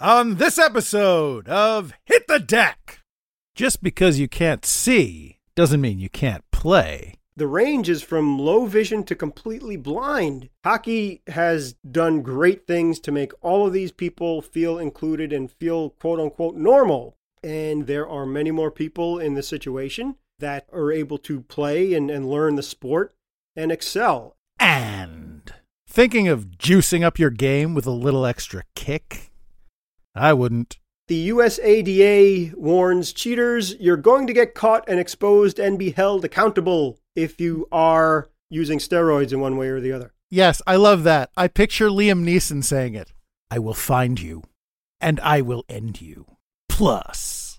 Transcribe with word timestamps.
on 0.00 0.34
this 0.34 0.58
episode 0.58 1.48
of 1.48 1.94
Hit 2.04 2.26
the 2.28 2.38
Deck. 2.38 3.00
Just 3.54 3.82
because 3.82 4.18
you 4.18 4.28
can't 4.28 4.66
see 4.66 5.38
doesn't 5.54 5.80
mean 5.80 5.98
you 5.98 6.10
can't 6.10 6.44
play. 6.52 7.14
The 7.36 7.46
range 7.46 7.88
is 7.88 8.02
from 8.02 8.38
low 8.38 8.66
vision 8.66 9.04
to 9.04 9.14
completely 9.14 9.76
blind. 9.76 10.48
Hockey 10.64 11.22
has 11.28 11.74
done 11.90 12.22
great 12.22 12.66
things 12.66 12.98
to 13.00 13.12
make 13.12 13.32
all 13.42 13.66
of 13.66 13.72
these 13.72 13.92
people 13.92 14.42
feel 14.42 14.78
included 14.78 15.32
and 15.32 15.50
feel 15.50 15.90
quote 15.90 16.20
unquote 16.20 16.56
normal. 16.56 17.16
And 17.42 17.86
there 17.86 18.08
are 18.08 18.26
many 18.26 18.50
more 18.50 18.70
people 18.70 19.18
in 19.18 19.34
the 19.34 19.42
situation 19.42 20.16
that 20.38 20.66
are 20.72 20.92
able 20.92 21.18
to 21.18 21.40
play 21.40 21.94
and, 21.94 22.10
and 22.10 22.28
learn 22.28 22.56
the 22.56 22.62
sport 22.62 23.14
and 23.54 23.72
excel. 23.72 24.36
And 24.58 25.52
thinking 25.88 26.28
of 26.28 26.58
juicing 26.58 27.02
up 27.02 27.18
your 27.18 27.30
game 27.30 27.74
with 27.74 27.86
a 27.86 27.90
little 27.90 28.26
extra 28.26 28.62
kick? 28.74 29.30
I 30.16 30.32
wouldn't. 30.32 30.78
The 31.08 31.28
USADA 31.28 32.54
warns 32.54 33.12
cheaters 33.12 33.76
you're 33.78 33.96
going 33.96 34.26
to 34.26 34.32
get 34.32 34.54
caught 34.54 34.88
and 34.88 34.98
exposed 34.98 35.60
and 35.60 35.78
be 35.78 35.92
held 35.92 36.24
accountable 36.24 36.98
if 37.14 37.40
you 37.40 37.68
are 37.70 38.28
using 38.50 38.78
steroids 38.78 39.32
in 39.32 39.40
one 39.40 39.56
way 39.56 39.68
or 39.68 39.80
the 39.80 39.92
other. 39.92 40.12
Yes, 40.30 40.60
I 40.66 40.76
love 40.76 41.04
that. 41.04 41.30
I 41.36 41.46
picture 41.46 41.88
Liam 41.88 42.24
Neeson 42.24 42.64
saying 42.64 42.94
it. 42.94 43.12
I 43.50 43.60
will 43.60 43.74
find 43.74 44.20
you, 44.20 44.42
and 45.00 45.20
I 45.20 45.40
will 45.40 45.64
end 45.68 46.00
you. 46.00 46.26
Plus, 46.68 47.58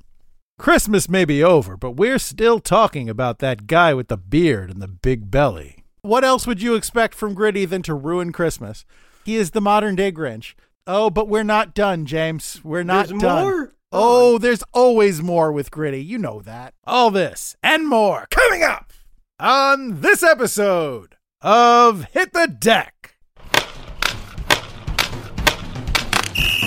Christmas 0.60 1.08
may 1.08 1.24
be 1.24 1.42
over, 1.42 1.78
but 1.78 1.92
we're 1.92 2.20
still 2.20 2.60
talking 2.60 3.10
about 3.10 3.40
that 3.40 3.68
guy 3.68 3.94
with 3.94 4.10
the 4.10 4.18
beard 4.18 4.70
and 4.70 4.82
the 4.82 4.88
big 4.90 5.32
belly. 5.32 5.86
What 6.02 6.26
else 6.26 6.46
would 6.46 6.62
you 6.62 6.76
expect 6.76 7.16
from 7.16 7.34
Gritty 7.34 7.64
than 7.66 7.84
to 7.84 7.94
ruin 7.94 8.34
Christmas? 8.34 8.84
He 9.24 9.36
is 9.36 9.52
the 9.52 9.62
modern 9.62 9.96
day 9.96 10.12
Grinch. 10.12 10.54
Oh, 10.90 11.10
but 11.10 11.28
we're 11.28 11.44
not 11.44 11.76
done, 11.76 12.06
James. 12.06 12.62
We're 12.64 12.84
not 12.84 13.10
There's 13.10 13.22
done. 13.22 13.44
more? 13.44 13.74
Oh, 13.92 14.38
there's 14.38 14.64
always 14.74 15.22
more 15.22 15.52
with 15.52 15.70
Gritty. 15.70 16.02
You 16.02 16.18
know 16.18 16.42
that. 16.42 16.74
All 16.86 17.12
this 17.12 17.58
and 17.62 17.88
more 17.88 18.26
coming 18.30 18.64
up 18.64 18.94
on 19.38 20.00
this 20.00 20.24
episode 20.24 21.18
of 21.42 22.06
Hit 22.14 22.32
the 22.32 22.48
Deck. 22.48 23.16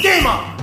Game 0.02 0.26
on! 0.26 0.59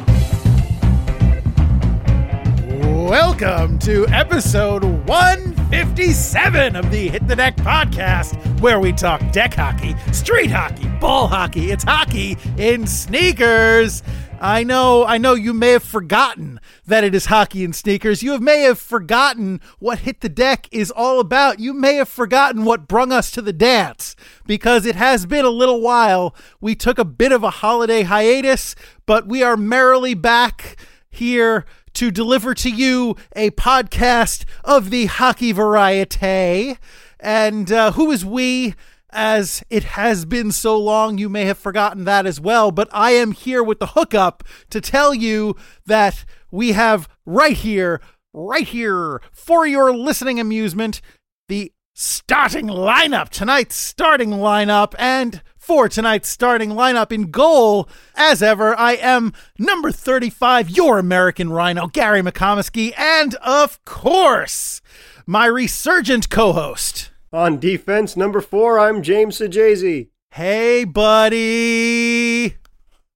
Welcome 3.08 3.80
to 3.80 4.06
episode 4.10 4.84
157 4.84 6.76
of 6.76 6.92
the 6.92 7.08
Hit 7.08 7.26
the 7.26 7.38
Deck 7.38 7.56
podcast, 7.56 8.60
where 8.60 8.82
we 8.82 8.92
talk 8.92 9.32
deck 9.32 9.54
hockey, 9.54 9.96
street 10.12 10.52
hockey, 10.52 10.90
ball 11.00 11.28
hockey. 11.28 11.72
It's 11.72 11.86
hockey 11.86 12.38
in 12.58 12.86
sneakers. 12.86 14.04
I 14.42 14.66
know, 14.66 15.06
I 15.06 15.20
know 15.20 15.36
you 15.36 15.54
may 15.54 15.70
have 15.70 15.84
forgotten 15.84 16.60
that 16.86 17.06
it 17.06 17.16
is 17.16 17.28
hockey 17.28 17.64
in 17.64 17.72
sneakers. 17.72 18.22
You 18.22 18.40
may 18.40 18.64
have 18.64 18.78
forgotten 18.78 19.62
what 19.80 20.00
Hit 20.00 20.20
the 20.20 20.28
Deck 20.28 20.68
is 20.74 20.92
all 20.92 21.22
about. 21.22 21.62
You 21.62 21.72
may 21.72 21.96
have 21.96 22.10
forgotten 22.10 22.66
what 22.66 22.90
brung 22.90 23.14
us 23.14 23.32
to 23.32 23.42
the 23.42 23.54
dance 23.54 24.18
because 24.46 24.86
it 24.86 24.98
has 24.98 25.26
been 25.26 25.46
a 25.46 25.50
little 25.50 25.80
while. 25.80 26.36
We 26.60 26.76
took 26.76 27.00
a 27.00 27.06
bit 27.06 27.32
of 27.32 27.42
a 27.42 27.52
holiday 27.52 28.02
hiatus, 28.04 28.76
but 29.06 29.30
we 29.30 29.44
are 29.44 29.56
merrily 29.56 30.14
back 30.14 30.76
here 31.10 31.66
to 31.98 32.12
deliver 32.12 32.54
to 32.54 32.70
you 32.70 33.16
a 33.36 33.50
podcast 33.50 34.46
of 34.64 34.92
the 34.92 35.08
hockey 35.08 35.52
variety. 35.52 36.78
And 37.20 37.72
uh, 37.72 37.94
who 37.94 38.12
is 38.12 38.24
we? 38.24 38.76
As 39.10 39.64
it 39.72 39.84
has 39.84 40.24
been 40.24 40.52
so 40.52 40.78
long, 40.78 41.18
you 41.18 41.28
may 41.28 41.46
have 41.46 41.58
forgotten 41.58 42.04
that 42.04 42.28
as 42.28 42.40
well. 42.40 42.70
But 42.70 42.88
I 42.92 43.12
am 43.12 43.32
here 43.32 43.64
with 43.64 43.80
the 43.80 43.88
hookup 43.88 44.44
to 44.70 44.80
tell 44.80 45.12
you 45.12 45.56
that 45.88 46.24
we 46.52 46.74
have 46.74 47.10
right 47.26 47.58
here, 47.58 48.00
right 48.32 48.68
here, 48.68 49.20
for 49.32 49.66
your 49.66 49.92
listening 49.92 50.40
amusement, 50.40 51.02
the 51.48 51.72
starting 51.96 52.68
lineup, 52.68 53.30
tonight's 53.30 53.76
starting 53.76 54.30
lineup, 54.30 54.94
and 55.00 55.42
for 55.68 55.90
tonight's 55.90 56.30
starting 56.30 56.70
lineup 56.70 57.12
in 57.12 57.30
goal, 57.30 57.90
as 58.16 58.42
ever, 58.42 58.74
I 58.80 58.94
am 58.94 59.34
number 59.60 59.92
35, 59.92 60.70
your 60.70 60.98
American 60.98 61.50
Rhino, 61.50 61.88
Gary 61.88 62.22
McComiskey, 62.22 62.98
and 62.98 63.36
of 63.36 63.84
course, 63.84 64.80
my 65.26 65.46
resurgent 65.46 66.30
co 66.30 66.54
host. 66.54 67.12
On 67.34 67.60
defense, 67.60 68.16
number 68.16 68.40
four, 68.40 68.80
I'm 68.80 69.04
James 69.04 69.40
Sajazi. 69.40 70.08
Hey, 70.32 70.86
buddy. 70.86 72.56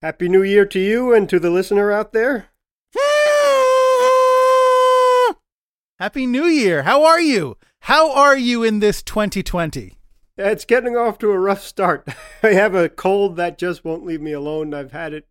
Happy 0.01 0.27
New 0.27 0.43
Year 0.43 0.65
to 0.65 0.79
you 0.79 1.13
and 1.13 1.29
to 1.29 1.39
the 1.39 1.49
listener 1.49 1.89
out 1.89 2.11
there. 2.11 2.47
Happy 5.99 6.25
New 6.25 6.47
Year. 6.47 6.83
How 6.83 7.05
are 7.05 7.21
you? 7.21 7.55
How 7.79 8.11
are 8.11 8.37
you 8.37 8.61
in 8.61 8.81
this 8.81 9.01
2020? 9.01 10.00
It's 10.43 10.65
getting 10.65 10.97
off 10.97 11.19
to 11.19 11.31
a 11.31 11.39
rough 11.39 11.61
start. 11.61 12.07
I 12.43 12.53
have 12.53 12.73
a 12.73 12.89
cold 12.89 13.35
that 13.35 13.57
just 13.57 13.85
won't 13.85 14.05
leave 14.05 14.21
me 14.21 14.31
alone. 14.31 14.73
I've 14.73 14.91
had 14.91 15.13
it, 15.13 15.27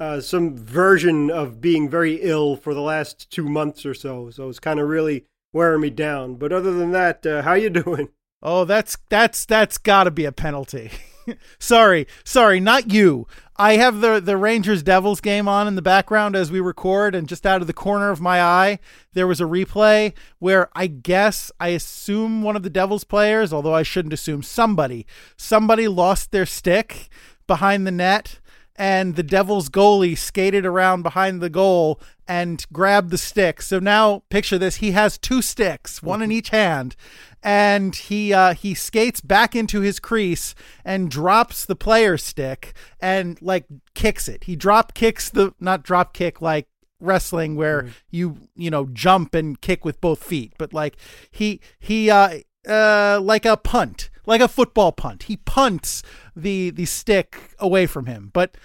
uh, 0.00 0.20
some 0.20 0.56
version 0.56 1.30
of 1.30 1.60
being 1.60 1.88
very 1.88 2.14
ill 2.22 2.56
for 2.56 2.72
the 2.72 2.80
last 2.80 3.30
two 3.30 3.48
months 3.48 3.84
or 3.84 3.94
so. 3.94 4.30
So 4.30 4.48
it's 4.48 4.58
kind 4.58 4.80
of 4.80 4.88
really 4.88 5.26
wearing 5.52 5.82
me 5.82 5.90
down. 5.90 6.36
But 6.36 6.52
other 6.52 6.72
than 6.72 6.92
that, 6.92 7.26
uh, 7.26 7.42
how 7.42 7.54
you 7.54 7.70
doing? 7.84 8.08
Oh, 8.42 8.64
that's 8.64 8.96
that's 9.08 9.44
that's 9.44 9.78
got 9.78 10.04
to 10.04 10.10
be 10.10 10.24
a 10.24 10.32
penalty. 10.32 10.90
sorry, 11.58 12.06
sorry, 12.24 12.60
not 12.60 12.92
you. 12.92 13.26
I 13.58 13.76
have 13.76 14.00
the 14.00 14.20
the 14.20 14.36
Rangers 14.36 14.82
Devils 14.82 15.20
game 15.20 15.48
on 15.48 15.66
in 15.66 15.76
the 15.76 15.82
background 15.82 16.36
as 16.36 16.50
we 16.50 16.60
record, 16.60 17.14
and 17.14 17.28
just 17.28 17.46
out 17.46 17.60
of 17.62 17.66
the 17.66 17.72
corner 17.72 18.10
of 18.10 18.20
my 18.20 18.40
eye, 18.40 18.78
there 19.14 19.26
was 19.26 19.40
a 19.40 19.44
replay 19.44 20.12
where 20.38 20.68
I 20.74 20.86
guess 20.86 21.50
I 21.58 21.68
assume 21.68 22.42
one 22.42 22.56
of 22.56 22.62
the 22.62 22.70
Devils 22.70 23.04
players, 23.04 23.52
although 23.52 23.74
I 23.74 23.82
shouldn't 23.82 24.12
assume 24.12 24.42
somebody, 24.42 25.06
somebody 25.36 25.88
lost 25.88 26.32
their 26.32 26.46
stick 26.46 27.08
behind 27.46 27.86
the 27.86 27.92
net. 27.92 28.40
And 28.78 29.16
the 29.16 29.22
Devils 29.22 29.70
goalie 29.70 30.18
skated 30.18 30.66
around 30.66 31.02
behind 31.02 31.40
the 31.40 31.48
goal 31.48 31.98
and 32.28 32.62
grabbed 32.74 33.08
the 33.08 33.16
stick. 33.16 33.62
So 33.62 33.78
now 33.78 34.22
picture 34.28 34.58
this: 34.58 34.76
he 34.76 34.90
has 34.90 35.16
two 35.16 35.40
sticks, 35.40 36.02
one 36.02 36.20
in 36.20 36.28
mm-hmm. 36.28 36.36
each 36.36 36.50
hand, 36.50 36.94
and 37.46 37.94
he 37.94 38.32
uh, 38.32 38.54
he 38.54 38.74
skates 38.74 39.20
back 39.20 39.54
into 39.54 39.80
his 39.80 40.00
crease 40.00 40.52
and 40.84 41.08
drops 41.08 41.64
the 41.64 41.76
player 41.76 42.18
stick 42.18 42.74
and 43.00 43.40
like 43.40 43.66
kicks 43.94 44.26
it. 44.26 44.44
He 44.44 44.56
drop 44.56 44.94
kicks 44.94 45.30
the 45.30 45.54
not 45.60 45.84
drop 45.84 46.12
kick 46.12 46.42
like 46.42 46.66
wrestling 46.98 47.54
where 47.54 47.90
you 48.10 48.36
you 48.56 48.68
know 48.68 48.86
jump 48.86 49.32
and 49.32 49.60
kick 49.60 49.84
with 49.84 50.00
both 50.00 50.24
feet, 50.24 50.54
but 50.58 50.74
like 50.74 50.96
he 51.30 51.60
he 51.78 52.10
uh 52.10 52.40
uh 52.68 53.20
like 53.22 53.44
a 53.44 53.56
punt, 53.56 54.10
like 54.26 54.40
a 54.40 54.48
football 54.48 54.90
punt. 54.90 55.24
He 55.24 55.36
punts 55.36 56.02
the 56.34 56.70
the 56.70 56.84
stick 56.84 57.54
away 57.60 57.86
from 57.86 58.06
him, 58.06 58.30
but. 58.34 58.56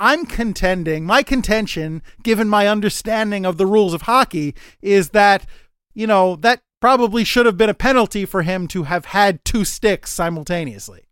I'm 0.00 0.26
contending, 0.26 1.04
my 1.04 1.24
contention, 1.24 2.04
given 2.22 2.48
my 2.48 2.68
understanding 2.68 3.44
of 3.44 3.56
the 3.56 3.66
rules 3.66 3.92
of 3.92 4.02
hockey, 4.02 4.54
is 4.80 5.08
that, 5.08 5.44
you 5.92 6.06
know, 6.06 6.36
that 6.36 6.60
probably 6.80 7.24
should 7.24 7.46
have 7.46 7.56
been 7.56 7.70
a 7.70 7.74
penalty 7.74 8.24
for 8.24 8.42
him 8.42 8.68
to 8.68 8.84
have 8.84 9.06
had 9.06 9.44
two 9.44 9.64
sticks 9.64 10.10
simultaneously. 10.10 11.04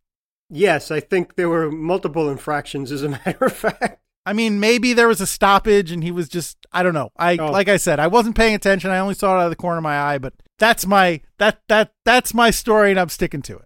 Yes, 0.49 0.91
I 0.91 1.00
think 1.00 1.34
there 1.34 1.49
were 1.49 1.71
multiple 1.71 2.31
infractions, 2.31 2.93
as 2.93 3.03
a 3.03 3.09
matter 3.27 3.47
of 3.47 3.53
fact. 3.53 4.00
I 4.25 4.32
mean, 4.32 4.59
maybe 4.59 4.93
there 4.93 5.06
was 5.09 5.21
a 5.21 5.26
stoppage 5.26 5.93
and 5.93 6.03
he 6.03 6.10
was 6.10 6.28
just 6.28 6.56
I 6.72 6.82
don't 6.82 6.94
know. 6.94 7.10
I 7.16 7.37
Oh. 7.37 7.50
like 7.53 7.69
I 7.69 7.76
said, 7.76 8.00
I 8.00 8.09
wasn't 8.09 8.37
paying 8.37 8.55
attention. 8.56 8.91
I 8.91 8.99
only 8.99 9.15
saw 9.15 9.37
it 9.37 9.41
out 9.41 9.44
of 9.44 9.50
the 9.50 9.56
corner 9.56 9.78
of 9.78 9.84
my 9.84 9.97
eye, 9.99 10.19
but 10.19 10.34
that's 10.59 10.84
my 10.87 11.21
that 11.38 11.60
that 11.69 11.93
that's 12.05 12.34
my 12.34 12.50
story 12.50 12.91
and 12.91 12.99
I'm 12.99 13.09
sticking 13.09 13.43
to 13.43 13.60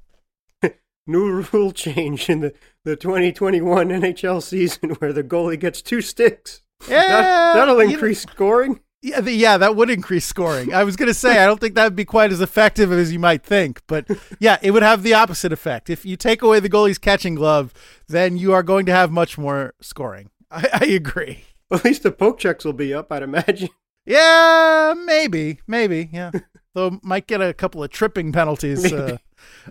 it. 0.63 0.79
New 1.07 1.41
rule 1.53 1.73
change 1.73 2.29
in 2.29 2.41
the, 2.41 2.53
the 2.85 2.95
2021 2.95 3.89
NHL 3.89 4.43
season 4.43 4.91
where 4.99 5.15
the 5.15 5.25
goalie 5.25 5.59
gets 5.59 5.81
two 5.81 6.03
sticks. 6.03 6.61
Yeah, 6.89 7.07
That, 7.55 7.67
know- 7.67 7.81
increase 7.81 8.21
scoring. 8.23 8.81
Yeah, 9.03 9.23
the, 9.23 9.33
yeah, 9.33 9.57
that 9.57 9.77
would 9.77 9.89
increase 9.89 10.27
scoring. 10.27 10.75
I 10.75 10.85
was 10.85 10.97
going 10.97 11.09
to 11.09 11.15
say, 11.15 11.39
I 11.39 11.47
don't 11.47 11.59
think 11.59 11.75
that 11.75 11.85
would 11.85 11.97
be 11.97 12.05
quite 12.05 12.33
as 12.33 12.43
effective 12.43 12.93
as 12.93 13.13
you 13.13 13.19
might 13.19 13.43
think, 13.43 13.81
but 13.87 14.07
yeah, 14.39 14.59
it 14.61 14.73
would 14.73 14.83
have 14.83 15.03
the 15.03 15.15
opposite 15.15 15.53
effect. 15.53 15.89
If 15.89 16.05
you 16.05 16.17
take 16.17 16.43
away 16.43 16.61
the 16.61 16.69
goalie's 16.69 16.99
catching 16.99 17.35
glove, 17.35 17.73
then 18.09 18.37
you 18.37 18.53
are 18.53 18.63
going 18.63 18.85
to 18.87 18.93
have 18.93 19.11
much 19.11 19.39
more 19.39 19.73
scoring. 19.81 20.29
I, 20.51 20.69
I 20.73 20.85
agree. 20.87 21.45
At 21.73 21.85
least 21.85 22.03
the 22.03 22.13
poke 22.13 22.39
checks 22.39 22.65
will 22.65 22.75
be 22.75 22.93
up, 22.93 23.11
I'd 23.11 23.23
imagine. 23.23 23.71
Yeah, 24.05 24.95
maybe, 25.07 25.61
maybe, 25.67 26.11
yeah. 26.13 26.33
Though 26.75 27.01
might 27.03 27.27
get 27.27 27.41
a 27.41 27.55
couple 27.55 27.83
of 27.83 27.91
tripping 27.91 28.33
penalties 28.33 28.93
uh, 28.93 29.17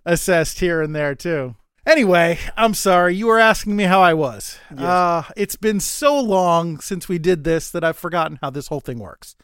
assessed 0.05 0.59
here 0.59 0.81
and 0.81 0.95
there 0.95 1.13
too. 1.13 1.55
Anyway, 1.85 2.39
I'm 2.57 2.73
sorry. 2.73 3.15
You 3.15 3.27
were 3.27 3.39
asking 3.39 3.75
me 3.75 3.85
how 3.85 4.01
I 4.01 4.13
was. 4.13 4.59
Yes. 4.71 4.81
Uh, 4.81 5.23
it's 5.35 5.55
been 5.55 5.79
so 5.79 6.19
long 6.19 6.79
since 6.79 7.07
we 7.07 7.19
did 7.19 7.43
this 7.43 7.71
that 7.71 7.83
I've 7.83 7.97
forgotten 7.97 8.39
how 8.41 8.49
this 8.49 8.67
whole 8.67 8.81
thing 8.81 8.99
works. 8.99 9.35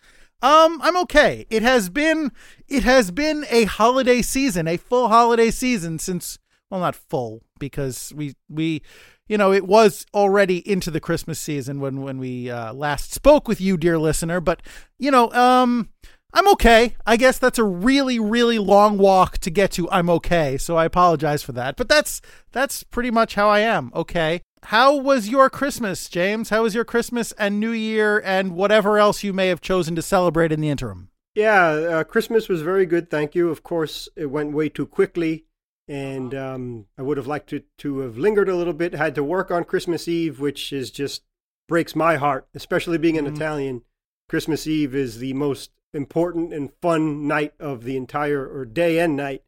Um, 0.42 0.80
I'm 0.84 0.98
okay. 0.98 1.46
It 1.50 1.64
has 1.64 1.90
been 1.90 2.32
it 2.68 2.84
has 2.84 3.10
been 3.10 3.46
a 3.50 3.64
holiday 3.64 4.22
season, 4.22 4.68
a 4.68 4.78
full 4.78 5.08
holiday 5.08 5.50
season 5.50 5.98
since 5.98 6.38
well 6.70 6.82
not 6.82 6.96
full 6.96 7.42
because 7.58 8.14
we 8.16 8.36
we 8.50 8.82
you 9.28 9.38
know, 9.38 9.52
it 9.52 9.66
was 9.66 10.06
already 10.14 10.58
into 10.70 10.92
the 10.92 11.00
Christmas 11.00 11.40
season 11.40 11.80
when 11.80 12.02
when 12.02 12.20
we 12.20 12.50
uh, 12.50 12.74
last 12.74 13.12
spoke 13.12 13.48
with 13.48 13.60
you, 13.60 13.76
dear 13.78 13.98
listener. 13.98 14.40
But 14.40 14.62
you 15.00 15.10
know, 15.10 15.32
um, 15.32 15.90
I'm 16.36 16.48
okay. 16.50 16.96
I 17.06 17.18
guess 17.18 17.40
that's 17.40 17.58
a 17.58 17.64
really, 17.64 18.20
really 18.20 18.60
long 18.60 18.98
walk 18.98 19.38
to 19.40 19.50
get 19.50 19.72
to. 19.72 19.90
I'm 19.90 20.10
okay, 20.12 20.58
so 20.58 20.76
I 20.76 20.86
apologize 20.86 21.42
for 21.42 21.54
that. 21.54 21.78
But 21.78 21.90
that's 21.90 22.22
that's 22.52 22.84
pretty 22.84 23.10
much 23.10 23.36
how 23.36 23.50
I 23.50 23.62
am. 23.62 23.92
Okay. 23.96 24.42
How 24.64 24.96
was 24.96 25.30
your 25.30 25.50
Christmas, 25.50 26.10
James? 26.10 26.50
How 26.50 26.64
was 26.64 26.76
your 26.76 26.86
Christmas 26.86 27.32
and 27.34 27.60
New 27.60 27.72
Year 27.72 28.22
and 28.26 28.54
whatever 28.54 28.98
else 28.98 29.24
you 29.24 29.32
may 29.32 29.48
have 29.48 29.62
chosen 29.62 29.96
to 29.96 30.02
celebrate 30.02 30.52
in 30.52 30.60
the 30.60 30.70
interim? 30.70 31.10
Yeah, 31.36 31.68
uh, 31.68 32.04
Christmas 32.04 32.50
was 32.50 32.62
very 32.62 32.86
good. 32.86 33.10
Thank 33.10 33.34
you. 33.34 33.50
Of 33.50 33.64
course, 33.64 34.10
it 34.16 34.26
went 34.28 34.54
way 34.54 34.70
too 34.70 34.86
quickly 34.86 35.46
and 35.88 36.34
um, 36.34 36.86
I 36.98 37.04
would 37.04 37.18
have 37.18 37.28
liked 37.28 37.50
to 37.50 37.64
to 37.80 38.00
have 38.00 38.18
lingered 38.18 38.50
a 38.50 38.56
little 38.56 38.74
bit. 38.74 38.94
Had 38.94 39.16
to 39.16 39.24
work 39.24 39.52
on 39.52 39.64
Christmas 39.64 40.08
Eve, 40.08 40.40
which 40.40 40.74
is 40.74 40.92
just 40.92 41.24
breaks 41.68 41.96
my 41.96 42.16
heart, 42.16 42.48
especially 42.54 42.98
being 42.98 43.18
an 43.18 43.26
mm-hmm. 43.26 43.36
Italian. 43.36 43.82
Christmas 44.28 44.66
Eve 44.66 44.96
is 44.96 45.20
the 45.20 45.34
most 45.34 45.72
important 45.96 46.54
and 46.54 46.72
fun 46.82 47.28
night 47.28 47.54
of 47.60 47.84
the 47.84 47.98
entire 47.98 48.48
or 48.48 48.66
day 48.66 49.00
and 49.00 49.16
night 49.16 49.44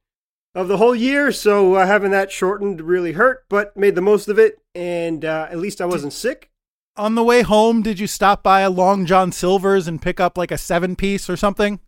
of 0.56 0.68
the 0.68 0.78
whole 0.78 0.96
year. 0.96 1.32
So 1.32 1.76
uh, 1.76 1.86
having 1.86 2.12
that 2.12 2.32
shortened 2.32 2.82
really 2.82 3.14
hurt, 3.14 3.46
but 3.50 3.78
made 3.78 3.96
the 3.96 4.02
most 4.02 4.28
of 4.28 4.40
it, 4.40 4.60
and 4.74 5.24
uh, 5.24 5.48
at 5.52 5.60
least 5.60 5.82
I 5.82 5.86
wasn't 5.86 6.14
sick. 6.14 6.50
On 6.96 7.14
the 7.14 7.24
way 7.24 7.44
home, 7.44 7.84
did 7.84 8.00
you 8.00 8.08
stop 8.08 8.42
by 8.42 8.62
a 8.62 8.72
Long 8.72 9.06
John 9.06 9.32
Silver's 9.32 9.88
and 9.88 10.02
pick 10.02 10.20
up 10.20 10.36
like 10.36 10.52
a 10.52 10.58
seven 10.58 10.96
piece 10.96 11.30
or 11.30 11.38
something? 11.38 11.80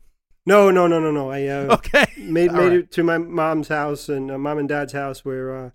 No, 0.46 0.70
no, 0.70 0.88
no, 0.88 1.00
no, 1.00 1.12
no. 1.12 1.32
I 1.32 1.48
uh, 1.48 1.74
okay 1.74 2.06
made 2.18 2.52
made 2.52 2.58
right. 2.58 2.74
it 2.74 2.92
to 2.92 3.04
my 3.04 3.18
mom's 3.18 3.70
house 3.70 4.08
and 4.08 4.30
uh, 4.30 4.38
mom 4.38 4.60
and 4.60 4.70
dad's 4.70 4.94
house 4.94 5.26
where 5.26 5.56
uh, 5.56 5.70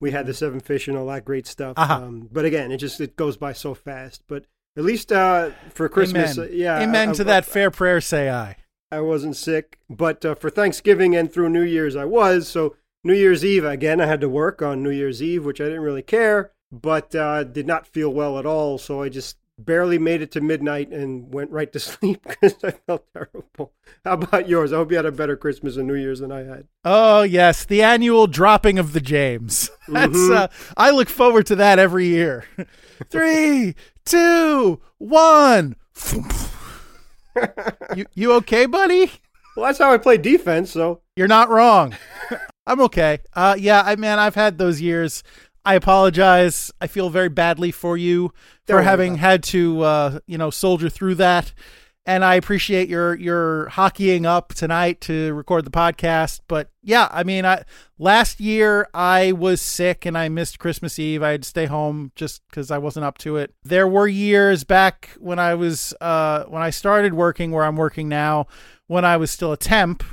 we 0.00 0.12
had 0.12 0.26
the 0.26 0.34
seven 0.34 0.60
fish 0.60 0.88
and 0.88 0.96
all 0.96 1.06
that 1.06 1.24
great 1.24 1.46
stuff. 1.46 1.74
Uh-huh. 1.76 1.94
Um, 1.94 2.28
but 2.30 2.44
again, 2.44 2.70
it 2.70 2.78
just 2.78 3.00
it 3.00 3.16
goes 3.16 3.36
by 3.36 3.52
so 3.52 3.74
fast. 3.74 4.22
But 4.28 4.46
at 4.76 4.84
least 4.84 5.12
uh, 5.12 5.50
for 5.70 5.88
Christmas, 5.88 6.36
Amen. 6.38 6.50
Uh, 6.50 6.54
yeah. 6.54 6.80
Amen 6.80 7.10
I, 7.10 7.12
to 7.14 7.22
I, 7.22 7.26
that 7.26 7.44
I, 7.44 7.46
fair 7.46 7.70
prayer. 7.70 8.00
Say 8.00 8.30
I. 8.30 8.56
I 8.90 9.00
wasn't 9.00 9.36
sick, 9.36 9.78
but 9.90 10.24
uh, 10.24 10.34
for 10.34 10.48
Thanksgiving 10.48 11.16
and 11.16 11.32
through 11.32 11.48
New 11.48 11.62
Year's, 11.62 11.96
I 11.96 12.04
was. 12.04 12.46
So 12.48 12.76
New 13.02 13.14
Year's 13.14 13.44
Eve 13.44 13.64
again, 13.64 14.00
I 14.00 14.06
had 14.06 14.20
to 14.20 14.28
work 14.28 14.62
on 14.62 14.82
New 14.82 14.90
Year's 14.90 15.22
Eve, 15.22 15.44
which 15.44 15.60
I 15.60 15.64
didn't 15.64 15.80
really 15.80 16.02
care, 16.02 16.52
but 16.70 17.14
uh, 17.14 17.44
did 17.44 17.66
not 17.66 17.86
feel 17.86 18.10
well 18.10 18.38
at 18.38 18.46
all. 18.46 18.78
So 18.78 19.02
I 19.02 19.08
just 19.08 19.38
barely 19.58 19.98
made 19.98 20.20
it 20.20 20.30
to 20.32 20.40
midnight 20.40 20.90
and 20.90 21.32
went 21.32 21.50
right 21.50 21.72
to 21.72 21.80
sleep 21.80 22.22
because 22.22 22.56
I 22.62 22.72
felt 22.72 23.06
terrible. 23.12 23.72
How 24.04 24.14
about 24.14 24.48
yours? 24.48 24.72
I 24.72 24.76
hope 24.76 24.90
you 24.90 24.96
had 24.96 25.06
a 25.06 25.12
better 25.12 25.36
Christmas 25.36 25.76
and 25.76 25.86
New 25.86 25.94
Year's 25.94 26.20
than 26.20 26.32
I 26.32 26.44
had. 26.44 26.66
Oh 26.84 27.22
yes, 27.22 27.64
the 27.64 27.82
annual 27.82 28.26
dropping 28.26 28.78
of 28.78 28.92
the 28.92 29.00
James. 29.00 29.70
That's 29.88 30.16
mm-hmm. 30.16 30.32
uh, 30.34 30.48
I 30.76 30.90
look 30.90 31.08
forward 31.08 31.46
to 31.46 31.56
that 31.56 31.78
every 31.78 32.06
year. 32.06 32.44
Three, 33.10 33.74
two, 34.06 34.80
one. 34.98 35.76
you 37.94 38.06
you 38.14 38.32
okay, 38.34 38.64
buddy? 38.64 39.10
Well, 39.56 39.66
that's 39.66 39.78
how 39.78 39.92
I 39.92 39.98
play 39.98 40.16
defense. 40.16 40.70
So 40.70 41.02
you're 41.16 41.28
not 41.28 41.50
wrong. 41.50 41.94
I'm 42.66 42.80
okay. 42.80 43.18
Uh, 43.34 43.56
yeah, 43.58 43.82
I 43.84 43.96
man, 43.96 44.18
I've 44.18 44.34
had 44.34 44.58
those 44.58 44.80
years. 44.80 45.22
I 45.64 45.74
apologize. 45.74 46.70
I 46.80 46.86
feel 46.86 47.10
very 47.10 47.28
badly 47.28 47.72
for 47.72 47.96
you 47.96 48.32
for 48.66 48.82
having 48.82 49.16
had 49.16 49.42
to, 49.44 49.82
uh, 49.82 50.18
you 50.26 50.38
know, 50.38 50.48
soldier 50.50 50.88
through 50.88 51.16
that. 51.16 51.52
And 52.06 52.24
I 52.24 52.36
appreciate 52.36 52.88
your 52.88 53.16
your 53.16 53.68
hockeying 53.68 54.24
up 54.26 54.54
tonight 54.54 55.00
to 55.02 55.34
record 55.34 55.66
the 55.66 55.70
podcast. 55.70 56.40
But 56.46 56.70
yeah, 56.82 57.08
I 57.10 57.24
mean, 57.24 57.44
I 57.44 57.64
last 57.98 58.38
year 58.38 58.88
I 58.94 59.32
was 59.32 59.60
sick 59.60 60.06
and 60.06 60.16
I 60.16 60.28
missed 60.28 60.60
Christmas 60.60 61.00
Eve. 61.00 61.22
I 61.22 61.32
had 61.32 61.42
to 61.42 61.48
stay 61.48 61.66
home 61.66 62.12
just 62.14 62.42
because 62.48 62.70
I 62.70 62.78
wasn't 62.78 63.06
up 63.06 63.18
to 63.18 63.36
it. 63.36 63.54
There 63.64 63.88
were 63.88 64.06
years 64.06 64.62
back 64.62 65.10
when 65.18 65.40
I 65.40 65.56
was 65.56 65.92
uh, 66.00 66.44
when 66.44 66.62
I 66.62 66.70
started 66.70 67.12
working 67.12 67.50
where 67.50 67.64
I'm 67.64 67.76
working 67.76 68.08
now, 68.08 68.46
when 68.86 69.04
I 69.04 69.16
was 69.16 69.32
still 69.32 69.52
a 69.52 69.56
temp, 69.56 70.04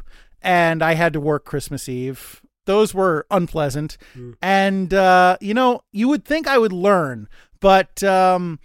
and 0.42 0.82
I 0.82 0.96
had 0.96 1.14
to 1.14 1.20
work 1.20 1.46
Christmas 1.46 1.88
Eve 1.88 2.42
those 2.66 2.94
were 2.94 3.26
unpleasant. 3.30 3.98
Mm. 4.16 4.36
And, 4.42 4.94
uh, 4.94 5.38
you 5.42 5.54
know, 5.54 5.82
you 5.92 6.08
would 6.08 6.26
think 6.26 6.48
I 6.48 6.58
would 6.58 6.72
learn, 6.72 7.28
but 7.60 8.04
um, 8.04 8.60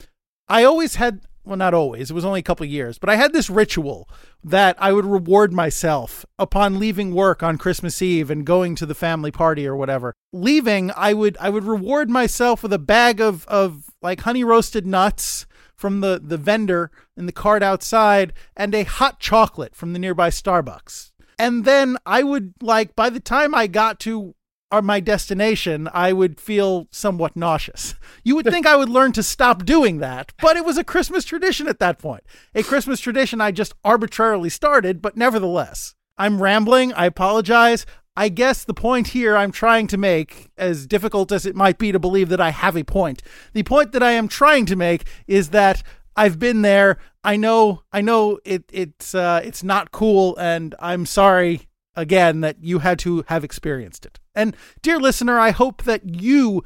I 0.48 0.64
always 0.64 0.96
had, 0.96 1.22
well, 1.48 1.56
not 1.56 1.72
always, 1.72 2.10
it 2.10 2.14
was 2.14 2.26
only 2.26 2.40
a 2.40 2.42
couple 2.44 2.66
years, 2.66 2.98
but 2.98 3.08
I 3.08 3.16
had 3.16 3.32
this 3.32 3.48
ritual 3.48 4.06
that 4.44 4.76
I 4.78 4.92
would 4.92 5.06
reward 5.06 5.50
myself 5.50 6.26
upon 6.38 6.78
leaving 6.78 7.14
work 7.14 7.42
on 7.42 7.56
Christmas 7.56 8.02
Eve 8.02 8.30
and 8.30 8.44
going 8.44 8.74
to 8.74 8.84
the 8.84 8.94
family 8.94 9.30
party 9.30 9.66
or 9.66 9.74
whatever. 9.74 10.12
Leaving, 10.30 10.92
I 10.94 11.14
would 11.14 11.38
I 11.40 11.48
would 11.48 11.64
reward 11.64 12.10
myself 12.10 12.62
with 12.62 12.72
a 12.74 12.78
bag 12.78 13.20
of 13.20 13.46
of 13.48 13.84
like 14.02 14.20
honey 14.20 14.44
roasted 14.44 14.86
nuts 14.86 15.46
from 15.74 16.00
the 16.00 16.20
the 16.22 16.36
vendor 16.36 16.90
in 17.16 17.24
the 17.24 17.32
cart 17.32 17.62
outside 17.62 18.34
and 18.54 18.74
a 18.74 18.84
hot 18.84 19.18
chocolate 19.18 19.74
from 19.74 19.94
the 19.94 19.98
nearby 19.98 20.28
Starbucks. 20.28 21.12
And 21.38 21.64
then 21.64 21.96
I 22.04 22.24
would 22.24 22.52
like 22.60 22.94
by 22.94 23.08
the 23.08 23.20
time 23.20 23.54
I 23.54 23.68
got 23.68 24.00
to 24.00 24.34
our, 24.70 24.82
my 24.82 25.00
destination, 25.00 25.88
I 25.92 26.12
would 26.12 26.40
feel 26.40 26.88
somewhat 26.90 27.36
nauseous. 27.36 27.94
You 28.24 28.36
would 28.36 28.46
think 28.46 28.66
I 28.66 28.76
would 28.76 28.88
learn 28.88 29.12
to 29.12 29.22
stop 29.22 29.64
doing 29.64 29.98
that, 29.98 30.32
but 30.40 30.56
it 30.56 30.64
was 30.64 30.76
a 30.76 30.84
Christmas 30.84 31.24
tradition 31.24 31.66
at 31.66 31.78
that 31.78 31.98
point. 31.98 32.24
A 32.54 32.62
Christmas 32.62 33.00
tradition 33.00 33.40
I 33.40 33.50
just 33.50 33.74
arbitrarily 33.84 34.50
started, 34.50 35.00
but 35.00 35.16
nevertheless. 35.16 35.94
I'm 36.18 36.42
rambling. 36.42 36.92
I 36.94 37.06
apologize. 37.06 37.86
I 38.16 38.28
guess 38.28 38.64
the 38.64 38.74
point 38.74 39.08
here 39.08 39.36
I'm 39.36 39.52
trying 39.52 39.86
to 39.86 39.96
make, 39.96 40.48
as 40.58 40.88
difficult 40.88 41.30
as 41.30 41.46
it 41.46 41.54
might 41.54 41.78
be 41.78 41.92
to 41.92 42.00
believe 42.00 42.28
that 42.30 42.40
I 42.40 42.50
have 42.50 42.76
a 42.76 42.82
point, 42.82 43.22
the 43.52 43.62
point 43.62 43.92
that 43.92 44.02
I 44.02 44.10
am 44.10 44.26
trying 44.26 44.66
to 44.66 44.76
make 44.76 45.04
is 45.28 45.50
that 45.50 45.84
I've 46.16 46.40
been 46.40 46.62
there. 46.62 46.98
I 47.22 47.36
know 47.36 47.82
I 47.92 48.00
know 48.00 48.40
it 48.44 48.64
it's 48.72 49.14
uh 49.14 49.40
it's 49.44 49.62
not 49.62 49.92
cool 49.92 50.36
and 50.36 50.74
I'm 50.80 51.06
sorry 51.06 51.68
again 51.94 52.40
that 52.40 52.56
you 52.60 52.80
had 52.80 52.98
to 53.00 53.24
have 53.28 53.44
experienced 53.44 54.04
it. 54.04 54.18
And 54.38 54.56
dear 54.82 55.00
listener, 55.00 55.38
I 55.38 55.50
hope 55.50 55.82
that 55.82 56.20
you 56.20 56.62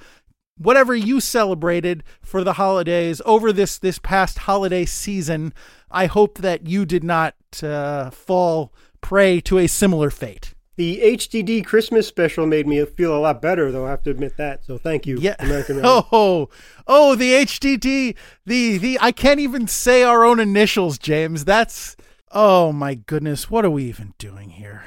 whatever 0.59 0.95
you 0.95 1.21
celebrated 1.21 2.05
for 2.21 2.45
the 2.45 2.53
holidays 2.53 3.23
over 3.25 3.51
this 3.53 3.79
this 3.79 3.99
past 3.99 4.41
holiday 4.41 4.85
season, 4.85 5.55
I 5.91 6.07
hope 6.07 6.39
that 6.39 6.67
you 6.67 6.85
did 6.85 7.03
not 7.03 7.35
uh, 7.63 8.11
fall 8.11 8.73
prey 9.01 9.41
to 9.41 9.59
a 9.59 9.67
similar 9.67 10.11
fate. 10.11 10.55
The 10.77 11.01
HDD 11.03 11.65
Christmas 11.65 12.07
special 12.07 12.47
made 12.47 12.67
me 12.67 12.85
feel 12.85 13.17
a 13.17 13.21
lot 13.21 13.43
better, 13.43 13.73
though. 13.73 13.87
I 13.87 13.91
have 13.91 14.03
to 14.05 14.11
admit 14.11 14.37
that. 14.37 14.65
So 14.65 14.77
thank 14.77 15.07
you, 15.07 15.19
yeah. 15.19 15.37
American. 15.39 15.81
oh, 15.85 16.51
oh, 16.87 17.15
the 17.15 17.33
HDD, 17.33 18.15
the 18.45 18.79
the. 18.79 18.99
I 19.01 19.13
can't 19.13 19.41
even 19.41 19.67
say 19.67 20.03
our 20.03 20.25
own 20.25 20.41
initials, 20.41 20.99
James. 20.99 21.47
That's. 21.47 21.97
Oh 22.35 22.73
my 22.73 22.95
goodness, 22.95 23.51
what 23.51 23.65
are 23.65 23.71
we 23.71 23.85
even 23.85 24.15
doing 24.19 24.51
here? 24.51 24.83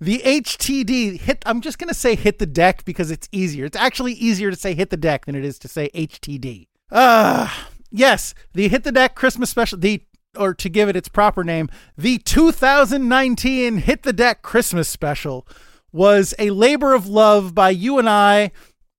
The 0.00 0.20
HTD 0.24 1.18
hit. 1.20 1.42
I'm 1.44 1.60
just 1.60 1.78
gonna 1.78 1.94
say 1.94 2.14
hit 2.14 2.38
the 2.38 2.46
deck 2.46 2.84
because 2.84 3.10
it's 3.10 3.28
easier. 3.32 3.64
It's 3.64 3.76
actually 3.76 4.12
easier 4.12 4.50
to 4.50 4.56
say 4.56 4.74
hit 4.74 4.90
the 4.90 4.96
deck 4.96 5.26
than 5.26 5.34
it 5.34 5.44
is 5.44 5.58
to 5.60 5.68
say 5.68 5.90
HTD. 5.94 6.68
Ah, 6.92 7.66
uh, 7.66 7.70
yes, 7.90 8.34
the 8.54 8.68
hit 8.68 8.84
the 8.84 8.92
deck 8.92 9.14
Christmas 9.14 9.50
special. 9.50 9.78
The 9.78 10.02
or 10.36 10.54
to 10.54 10.68
give 10.68 10.88
it 10.88 10.96
its 10.96 11.08
proper 11.08 11.42
name, 11.42 11.68
the 11.96 12.18
2019 12.18 13.78
Hit 13.78 14.02
the 14.02 14.12
Deck 14.12 14.42
Christmas 14.42 14.88
special 14.88 15.46
was 15.92 16.34
a 16.38 16.50
labor 16.50 16.94
of 16.94 17.08
love 17.08 17.54
by 17.54 17.70
you 17.70 17.98
and 17.98 18.08
I 18.08 18.52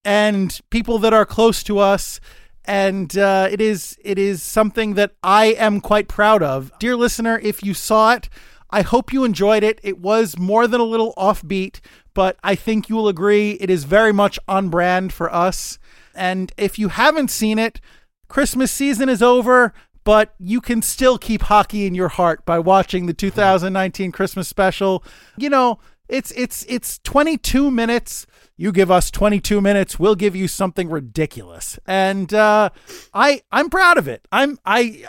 and 0.03 0.60
people 0.70 1.00
that 1.00 1.13
are 1.13 1.25
close 1.25 1.63
to 1.63 1.79
us. 1.79 2.20
And 2.65 3.18
uh, 3.18 3.48
it 3.50 3.62
is 3.62 3.98
it 4.03 4.20
is 4.20 4.44
something 4.44 4.94
that 4.94 5.13
I 5.24 5.48
am 5.48 5.82
quite 5.82 6.08
proud 6.08 6.44
of. 6.44 6.72
Dear 6.79 6.96
listener, 6.96 7.39
if 7.41 7.63
you 7.63 7.74
saw 7.74 8.13
it, 8.13 8.29
I 8.70 8.82
hope 8.82 9.12
you 9.12 9.24
enjoyed 9.24 9.64
it. 9.64 9.80
It 9.84 10.00
was 10.00 10.38
more 10.38 10.68
than 10.68 10.82
a 10.82 10.86
little 10.86 11.14
offbeat, 11.18 11.80
but 12.14 12.38
I 12.44 12.56
think 12.56 12.90
you 12.90 12.96
will 12.96 13.08
agree 13.08 13.52
it 13.60 13.70
is 13.70 13.84
very 13.84 14.14
much 14.14 14.38
on 14.48 14.70
brand 14.70 15.14
for 15.14 15.34
us. 15.34 15.80
And 16.16 16.52
if 16.58 16.78
you 16.78 16.90
haven't 16.90 17.32
seen 17.32 17.58
it, 17.60 17.82
Christmas 18.28 18.72
season 18.72 19.10
is 19.10 19.24
over 19.24 19.74
but 20.04 20.34
you 20.40 20.60
can 20.60 20.82
still 20.82 21.20
keep 21.20 21.44
hockey 21.44 21.86
in 21.86 21.94
your 21.94 22.08
heart 22.08 22.44
by 22.44 22.58
watching 22.58 23.06
the 23.06 23.14
2019 23.14 24.12
Christmas 24.12 24.48
special. 24.48 25.04
You 25.38 25.50
know, 25.50 25.78
it's 26.08 26.32
it's 26.32 26.66
it's 26.68 26.98
22 27.04 27.70
minutes. 27.70 28.26
You 28.58 28.72
give 28.72 28.92
us 28.92 29.12
22 29.12 29.62
minutes, 29.62 30.00
we'll 30.00 30.16
give 30.16 30.36
you 30.36 30.48
something 30.48 30.90
ridiculous. 30.90 31.80
And 31.86 32.34
uh, 32.34 32.72
I 33.14 33.44
I'm 33.52 33.70
proud 33.70 33.98
of 33.98 34.08
it. 34.08 34.28
I'm 34.32 34.58
I 34.66 35.06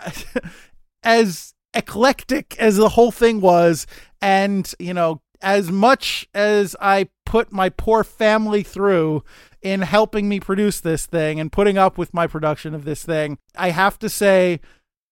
as 1.03 1.55
eclectic 1.73 2.55
as 2.59 2.77
the 2.77 2.89
whole 2.89 3.11
thing 3.11 3.41
was 3.41 3.87
and, 4.21 4.73
you 4.79 4.93
know, 4.93 5.21
as 5.41 5.71
much 5.71 6.27
as 6.33 6.75
I 6.79 7.09
put 7.25 7.51
my 7.51 7.69
poor 7.69 8.03
family 8.03 8.63
through 8.63 9.23
in 9.61 9.81
helping 9.81 10.29
me 10.29 10.39
produce 10.39 10.79
this 10.79 11.05
thing 11.05 11.39
and 11.39 11.51
putting 11.51 11.77
up 11.77 11.97
with 11.97 12.13
my 12.13 12.27
production 12.27 12.75
of 12.75 12.85
this 12.85 13.03
thing, 13.03 13.37
I 13.55 13.71
have 13.71 13.97
to 13.99 14.09
say 14.09 14.59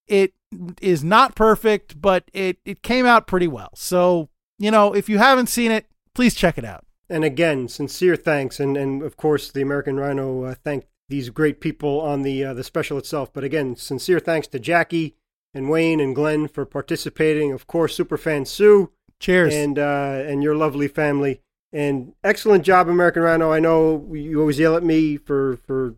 it 0.08 0.34
is 0.82 1.04
not 1.04 1.36
perfect, 1.36 2.00
but 2.00 2.30
it, 2.34 2.58
it 2.66 2.84
came 2.84 3.06
out 3.06 3.28
pretty 3.28 3.48
well. 3.48 3.72
So, 3.76 4.30
you 4.58 4.72
know, 4.72 4.94
if 4.94 5.10
you 5.10 5.18
haven't 5.18 5.48
seen 5.48 5.72
it, 5.72 5.88
please 6.14 6.36
check 6.36 6.58
it 6.58 6.66
out. 6.66 6.86
And 7.10 7.24
again, 7.24 7.68
sincere 7.68 8.16
thanks, 8.16 8.60
and 8.60 8.78
and 8.78 9.02
of 9.02 9.18
course 9.18 9.52
the 9.52 9.64
American 9.64 9.98
Rhino 9.98 10.44
uh, 10.44 10.54
thanked 10.54 10.88
these 11.08 11.32
great 11.32 11.60
people 11.60 12.00
on 12.02 12.22
the 12.22 12.44
uh, 12.44 12.54
the 12.54 12.64
special 12.64 13.00
itself. 13.00 13.34
But 13.34 13.44
again, 13.44 13.76
sincere 13.76 14.20
thanks 14.20 14.48
to 14.50 14.60
Jackie 14.60 15.16
and 15.54 15.70
Wayne 15.70 16.00
and 16.00 16.16
Glenn 16.16 16.48
for 16.48 16.66
participating. 16.66 17.52
Of 17.52 17.68
course, 17.68 17.98
superfan 17.98 18.48
Sue. 18.48 18.92
Cheers. 19.20 19.54
And 19.54 19.78
uh, 19.78 20.24
and 20.26 20.42
your 20.44 20.56
lovely 20.56 20.88
family. 20.88 21.42
And 21.72 22.14
excellent 22.24 22.64
job, 22.64 22.88
American 22.88 23.22
Rhino. 23.22 23.52
I 23.52 23.60
know 23.60 24.10
you 24.14 24.40
always 24.40 24.60
yell 24.60 24.76
at 24.76 24.84
me 24.84 25.18
for 25.18 25.58
for 25.58 25.96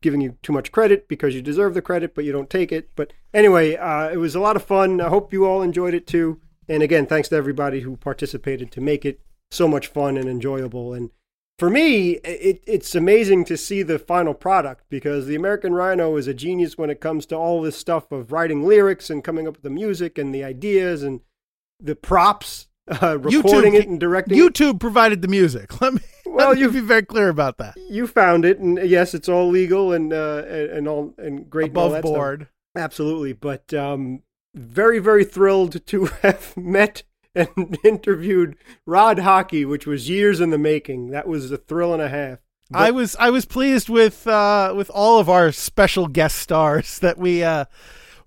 giving 0.00 0.20
you 0.20 0.36
too 0.42 0.52
much 0.52 0.72
credit 0.72 1.08
because 1.08 1.34
you 1.34 1.42
deserve 1.42 1.74
the 1.74 1.82
credit, 1.82 2.14
but 2.14 2.24
you 2.24 2.32
don't 2.32 2.50
take 2.50 2.72
it. 2.72 2.90
But 2.94 3.12
anyway, 3.34 3.76
uh, 3.76 4.10
it 4.10 4.16
was 4.16 4.34
a 4.34 4.40
lot 4.40 4.56
of 4.56 4.64
fun. 4.64 5.00
I 5.00 5.08
hope 5.08 5.32
you 5.32 5.44
all 5.44 5.62
enjoyed 5.62 5.94
it 5.94 6.06
too. 6.06 6.40
And 6.68 6.82
again, 6.82 7.06
thanks 7.06 7.28
to 7.28 7.36
everybody 7.36 7.80
who 7.80 7.96
participated 7.96 8.70
to 8.72 8.80
make 8.80 9.04
it 9.04 9.20
so 9.50 9.68
much 9.68 9.88
fun 9.88 10.16
and 10.16 10.28
enjoyable. 10.28 10.94
And 10.94 11.10
for 11.58 11.70
me, 11.70 12.12
it, 12.24 12.62
it's 12.66 12.94
amazing 12.94 13.44
to 13.46 13.56
see 13.56 13.82
the 13.82 13.98
final 13.98 14.34
product 14.34 14.84
because 14.88 15.26
the 15.26 15.34
American 15.34 15.74
Rhino 15.74 16.16
is 16.16 16.26
a 16.26 16.34
genius 16.34 16.76
when 16.76 16.90
it 16.90 17.00
comes 17.00 17.26
to 17.26 17.36
all 17.36 17.62
this 17.62 17.76
stuff 17.76 18.10
of 18.10 18.32
writing 18.32 18.66
lyrics 18.66 19.10
and 19.10 19.22
coming 19.22 19.46
up 19.46 19.54
with 19.54 19.62
the 19.62 19.70
music 19.70 20.18
and 20.18 20.34
the 20.34 20.42
ideas 20.42 21.02
and 21.02 21.20
the 21.78 21.94
props, 21.94 22.68
uh, 23.02 23.18
recording 23.18 23.74
YouTube, 23.74 23.80
it 23.80 23.88
and 23.88 24.00
directing. 24.00 24.38
YouTube 24.38 24.80
provided 24.80 25.22
the 25.22 25.28
music. 25.28 25.80
Let 25.80 25.94
me 25.94 26.00
well, 26.26 26.48
let 26.48 26.56
me 26.56 26.62
you 26.62 26.70
be 26.70 26.80
very 26.80 27.02
clear 27.02 27.28
about 27.28 27.58
that. 27.58 27.76
You 27.76 28.06
found 28.06 28.44
it, 28.44 28.58
and 28.58 28.78
yes, 28.78 29.12
it's 29.14 29.28
all 29.28 29.48
legal 29.48 29.92
and 29.92 30.12
uh, 30.12 30.44
and 30.46 30.88
all 30.88 31.14
and 31.18 31.48
great 31.50 31.70
above 31.70 31.92
and 31.92 32.02
board. 32.02 32.40
Stuff. 32.40 32.84
Absolutely, 32.84 33.34
but 33.34 33.74
um, 33.74 34.22
very 34.54 34.98
very 34.98 35.24
thrilled 35.24 35.84
to 35.86 36.04
have 36.22 36.56
met 36.56 37.02
and 37.34 37.78
interviewed 37.84 38.56
Rod 38.86 39.20
Hockey, 39.20 39.64
which 39.64 39.86
was 39.86 40.08
years 40.08 40.40
in 40.40 40.50
the 40.50 40.58
making. 40.58 41.10
That 41.10 41.26
was 41.26 41.50
a 41.50 41.56
thrill 41.56 41.92
and 41.92 42.02
a 42.02 42.08
half. 42.08 42.38
But, 42.70 42.78
I 42.80 42.90
was 42.90 43.16
I 43.16 43.30
was 43.30 43.44
pleased 43.44 43.88
with 43.88 44.26
uh, 44.26 44.72
with 44.76 44.90
all 44.90 45.18
of 45.18 45.28
our 45.28 45.52
special 45.52 46.06
guest 46.06 46.38
stars 46.38 46.98
that 47.00 47.18
we 47.18 47.44
uh, 47.44 47.66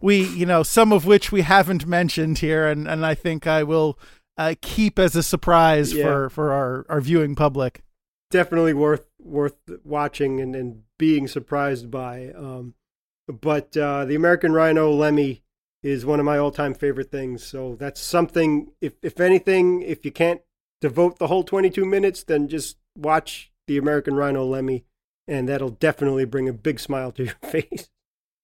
we 0.01 0.27
you 0.27 0.45
know 0.45 0.63
some 0.63 0.91
of 0.91 1.05
which 1.05 1.31
we 1.31 1.41
haven't 1.41 1.85
mentioned 1.87 2.39
here, 2.39 2.67
and 2.67 2.87
and 2.87 3.05
I 3.05 3.15
think 3.15 3.47
I 3.47 3.63
will 3.63 3.97
uh, 4.37 4.55
keep 4.61 4.99
as 4.99 5.15
a 5.15 5.23
surprise 5.23 5.93
yeah. 5.93 6.03
for 6.03 6.29
for 6.29 6.51
our 6.51 6.85
our 6.89 7.01
viewing 7.01 7.35
public. 7.35 7.83
Definitely 8.29 8.73
worth 8.73 9.05
worth 9.19 9.55
watching 9.83 10.39
and, 10.39 10.55
and 10.55 10.83
being 10.97 11.27
surprised 11.27 11.89
by. 11.89 12.31
Um, 12.35 12.75
but 13.27 13.75
uh, 13.75 14.05
the 14.05 14.15
American 14.15 14.53
Rhino 14.53 14.91
Lemmy 14.91 15.41
is 15.85 16.03
one 16.03 16.19
of 16.19 16.25
my 16.25 16.39
all-time 16.39 16.73
favorite 16.73 17.11
things. 17.11 17.43
So 17.43 17.75
that's 17.75 18.01
something. 18.01 18.71
If 18.81 18.93
if 19.03 19.19
anything, 19.19 19.83
if 19.83 20.03
you 20.03 20.11
can't 20.11 20.41
devote 20.81 21.19
the 21.19 21.27
whole 21.27 21.43
22 21.43 21.85
minutes, 21.85 22.23
then 22.23 22.47
just 22.47 22.77
watch 22.97 23.51
the 23.67 23.77
American 23.77 24.15
Rhino 24.15 24.43
Lemmy, 24.43 24.85
and 25.27 25.47
that'll 25.47 25.69
definitely 25.69 26.25
bring 26.25 26.49
a 26.49 26.53
big 26.53 26.79
smile 26.79 27.11
to 27.13 27.23
your 27.25 27.35
face. 27.43 27.89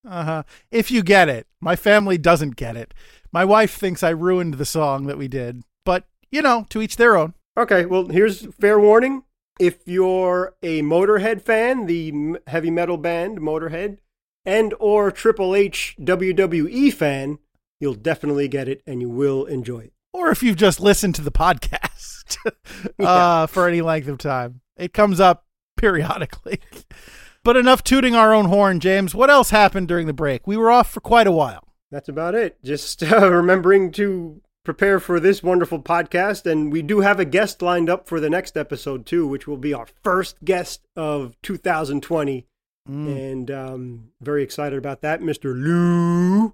Uh 0.08 0.24
huh. 0.24 0.44
If 0.70 0.92
you 0.92 1.02
get 1.02 1.30
it, 1.30 1.48
my 1.60 1.76
family 1.76 2.20
doesn't 2.20 2.56
get 2.58 2.78
it. 2.78 2.94
My 3.32 3.44
wife 3.44 3.76
thinks 3.76 4.04
I 4.04 4.10
ruined 4.10 4.56
the 4.56 4.66
song 4.66 5.08
that 5.08 5.18
we 5.18 5.28
did, 5.28 5.64
but 5.84 6.06
you 6.30 6.44
know, 6.44 6.68
to 6.70 6.82
each 6.82 6.98
their 6.98 7.18
own. 7.18 7.34
Okay. 7.58 7.86
Well, 7.86 8.08
here's 8.08 8.46
fair 8.54 8.80
warning. 8.80 9.24
If 9.60 9.88
you're 9.88 10.54
a 10.62 10.82
Motorhead 10.84 11.42
fan, 11.42 11.88
the 11.88 12.40
heavy 12.46 12.70
metal 12.72 12.98
band 12.98 13.40
Motorhead, 13.40 13.98
and 14.46 14.74
or 14.80 15.12
Triple 15.12 15.56
H 15.56 15.96
WWE 16.00 16.94
fan, 16.94 17.40
you'll 17.80 17.94
definitely 17.94 18.48
get 18.48 18.68
it 18.68 18.82
and 18.86 19.02
you 19.02 19.10
will 19.10 19.46
enjoy 19.46 19.80
it. 19.80 19.94
Or 20.14 20.30
if 20.30 20.44
you've 20.44 20.58
just 20.58 20.80
listened 20.80 21.16
to 21.16 21.22
the 21.22 21.32
podcast 21.32 22.38
uh, 23.00 23.48
for 23.48 23.68
any 23.68 23.82
length 23.82 24.08
of 24.08 24.18
time, 24.18 24.62
it 24.78 24.94
comes 24.94 25.20
up 25.20 25.46
periodically. 25.78 26.60
but 27.44 27.58
enough 27.58 27.84
tooting 27.84 28.16
our 28.16 28.34
own 28.34 28.46
horn, 28.46 28.80
James. 28.80 29.16
What 29.16 29.30
else 29.30 29.50
happened 29.50 29.88
during 29.88 30.08
the 30.08 30.14
break? 30.14 30.46
We 30.46 30.58
were 30.58 30.72
off 30.72 30.92
for 30.92 31.02
quite 31.02 31.28
a 31.28 31.32
while. 31.32 31.68
That's 31.92 32.10
about 32.10 32.36
it. 32.36 32.64
Just 32.64 33.04
uh, 33.04 33.30
remembering 33.32 33.92
to 33.94 34.42
prepare 34.64 35.00
for 35.00 35.20
this 35.20 35.44
wonderful 35.44 35.82
podcast. 35.82 36.50
And 36.50 36.72
we 36.72 36.82
do 36.82 37.02
have 37.02 37.20
a 37.20 37.26
guest 37.26 37.62
lined 37.62 37.90
up 37.90 38.08
for 38.08 38.20
the 38.20 38.30
next 38.30 38.56
episode, 38.56 39.06
too, 39.06 39.28
which 39.28 39.48
will 39.48 39.58
be 39.58 39.74
our 39.74 39.88
first 40.04 40.44
guest 40.44 40.88
of 40.96 41.36
2020. 41.42 42.46
Mm. 42.90 43.32
And 43.32 43.52
um, 43.52 44.12
very 44.22 44.44
excited 44.44 44.78
about 44.78 45.02
that. 45.02 45.22
Mr. 45.22 45.54
Lou 45.56 46.54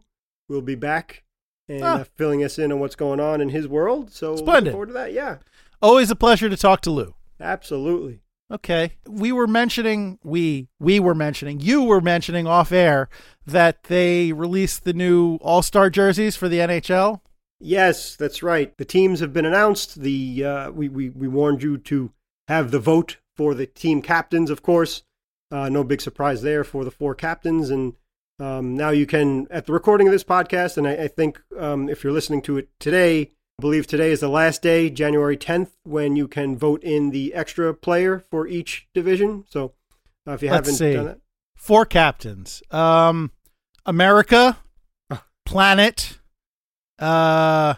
will 0.50 0.62
be 0.62 0.76
back 0.76 1.24
and 1.70 1.84
ah. 1.84 2.00
uh, 2.00 2.04
filling 2.16 2.44
us 2.44 2.60
in 2.60 2.72
on 2.72 2.80
what's 2.80 2.96
going 2.96 3.20
on 3.20 3.42
in 3.42 3.50
his 3.50 3.68
world. 3.68 4.12
So 4.12 4.36
Splendid. 4.36 4.74
forward 4.74 4.88
to 4.88 4.94
that. 4.94 5.14
Yeah. 5.14 5.38
Always 5.82 6.12
a 6.12 6.16
pleasure 6.16 6.50
to 6.50 6.58
talk 6.58 6.82
to 6.82 6.92
Lou. 6.92 7.14
Absolutely. 7.40 8.20
Okay. 8.52 8.94
We 9.06 9.32
were 9.32 9.48
mentioning 9.48 10.20
we 10.24 10.68
we 10.80 11.00
were 11.00 11.16
mentioning 11.16 11.60
you 11.60 11.84
were 11.84 12.02
mentioning 12.02 12.48
off 12.48 12.72
air 12.72 13.10
that 13.46 13.84
they 13.84 14.32
released 14.32 14.84
the 14.84 14.94
new 14.94 15.36
All-Star 15.38 15.90
jerseys 15.90 16.36
for 16.36 16.48
the 16.48 16.60
NHL. 16.60 17.22
Yes, 17.60 18.16
that's 18.16 18.44
right. 18.44 18.76
The 18.78 18.86
teams 18.86 19.20
have 19.20 19.34
been 19.34 19.46
announced. 19.46 20.02
The 20.02 20.46
uh, 20.46 20.72
we, 20.72 20.88
we 20.90 21.10
we 21.10 21.28
warned 21.28 21.64
you 21.64 21.78
to 21.80 22.12
have 22.48 22.72
the 22.72 22.80
vote 22.80 23.18
for 23.36 23.54
the 23.54 23.66
team 23.66 24.02
captains, 24.02 24.50
of 24.50 24.62
course. 24.62 25.04
Uh, 25.52 25.70
no 25.70 25.84
big 25.84 26.02
surprise 26.02 26.42
there 26.42 26.64
for 26.64 26.84
the 26.84 26.92
four 26.92 27.16
captains. 27.16 27.70
And 27.70 27.94
um, 28.40 28.76
now 28.76 28.90
you 28.90 29.06
can, 29.06 29.48
at 29.50 29.66
the 29.66 29.74
recording 29.74 30.08
of 30.08 30.12
this 30.12 30.24
podcast, 30.24 30.78
and 30.78 30.88
I, 30.88 30.94
I 31.04 31.08
think 31.08 31.42
um, 31.58 31.90
if 31.90 32.04
you're 32.04 32.14
listening 32.14 32.42
to 32.44 32.58
it 32.58 32.70
today, 32.80 33.32
I 33.60 33.62
believe 33.62 33.88
today 33.88 34.12
is 34.12 34.20
the 34.20 34.30
last 34.30 34.62
day, 34.62 34.90
January 34.90 35.38
10th, 35.38 35.72
when 35.84 36.16
you 36.16 36.28
can 36.28 36.58
vote 36.58 36.84
in 36.84 37.10
the 37.10 37.34
extra 37.34 37.74
player 37.74 38.24
for 38.30 38.48
each 38.48 38.88
division. 38.94 39.46
So 39.50 39.74
uh, 40.28 40.34
if 40.34 40.44
you 40.44 40.50
Let's 40.52 40.68
haven't 40.68 40.78
see. 40.78 40.94
done 40.94 41.06
that, 41.06 41.20
four 41.56 41.86
captains: 41.86 42.62
um, 42.70 43.32
America, 43.86 44.58
Planet, 45.46 46.20
uh, 47.00 47.76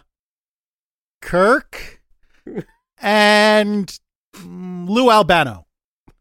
Kirk, 1.22 2.02
and 3.00 3.98
Lou 4.44 5.10
Albano. 5.10 5.66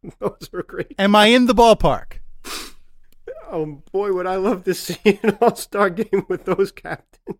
Those 0.19 0.49
were 0.51 0.63
great. 0.63 0.95
Am 0.97 1.15
I 1.15 1.27
in 1.27 1.45
the 1.45 1.55
ballpark? 1.55 2.19
Oh 3.51 3.81
boy, 3.91 4.13
would 4.13 4.27
I 4.27 4.35
love 4.35 4.63
to 4.65 4.73
see 4.73 5.19
an 5.23 5.37
All 5.41 5.55
Star 5.55 5.89
game 5.89 6.25
with 6.27 6.45
those 6.45 6.71
captains. 6.71 7.37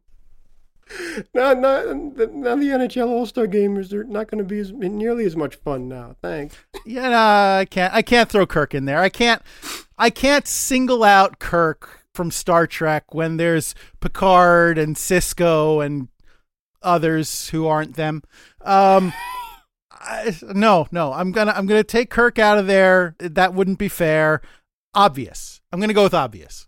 Now, 1.36 1.54
now, 1.54 1.84
now 1.84 2.56
the 2.56 2.72
NHL 2.72 3.08
All 3.08 3.26
Star 3.26 3.46
gamers 3.46 3.94
are 3.94 4.04
not 4.04 4.28
going 4.28 4.40
to 4.40 4.44
be 4.44 4.60
as, 4.60 4.72
nearly 4.72 5.26
as 5.26 5.36
much 5.36 5.56
fun 5.56 5.88
now. 5.88 6.16
Thanks. 6.22 6.58
Yeah, 6.86 7.10
no, 7.10 7.60
I 7.60 7.68
can't. 7.70 7.94
I 7.94 8.02
can't 8.02 8.30
throw 8.30 8.48
Kirk 8.48 8.74
in 8.74 8.86
there. 8.86 9.00
I 9.00 9.10
can't. 9.10 9.42
I 9.98 10.10
can't 10.10 10.48
single 10.48 11.04
out 11.04 11.40
Kirk 11.40 12.06
from 12.14 12.32
Star 12.32 12.66
Trek 12.66 13.14
when 13.14 13.38
there's 13.38 13.76
Picard 14.00 14.78
and 14.78 14.96
Sisko 14.96 15.86
and 15.86 16.08
others 16.82 17.50
who 17.50 17.68
aren't 17.68 17.96
them. 17.96 18.24
Um, 18.62 19.14
I, 20.00 20.36
no, 20.42 20.88
no. 20.92 21.14
I'm 21.14 21.32
gonna 21.32 21.52
I'm 21.52 21.66
gonna 21.66 21.84
take 21.84 22.10
Kirk 22.10 22.40
out 22.40 22.58
of 22.58 22.68
there. 22.68 23.16
That 23.20 23.54
wouldn't 23.54 23.80
be 23.80 23.90
fair. 23.90 24.42
Obvious. 24.94 25.62
I'm 25.72 25.80
gonna 25.80 25.94
go 25.94 26.04
with 26.04 26.14
obvious. 26.14 26.68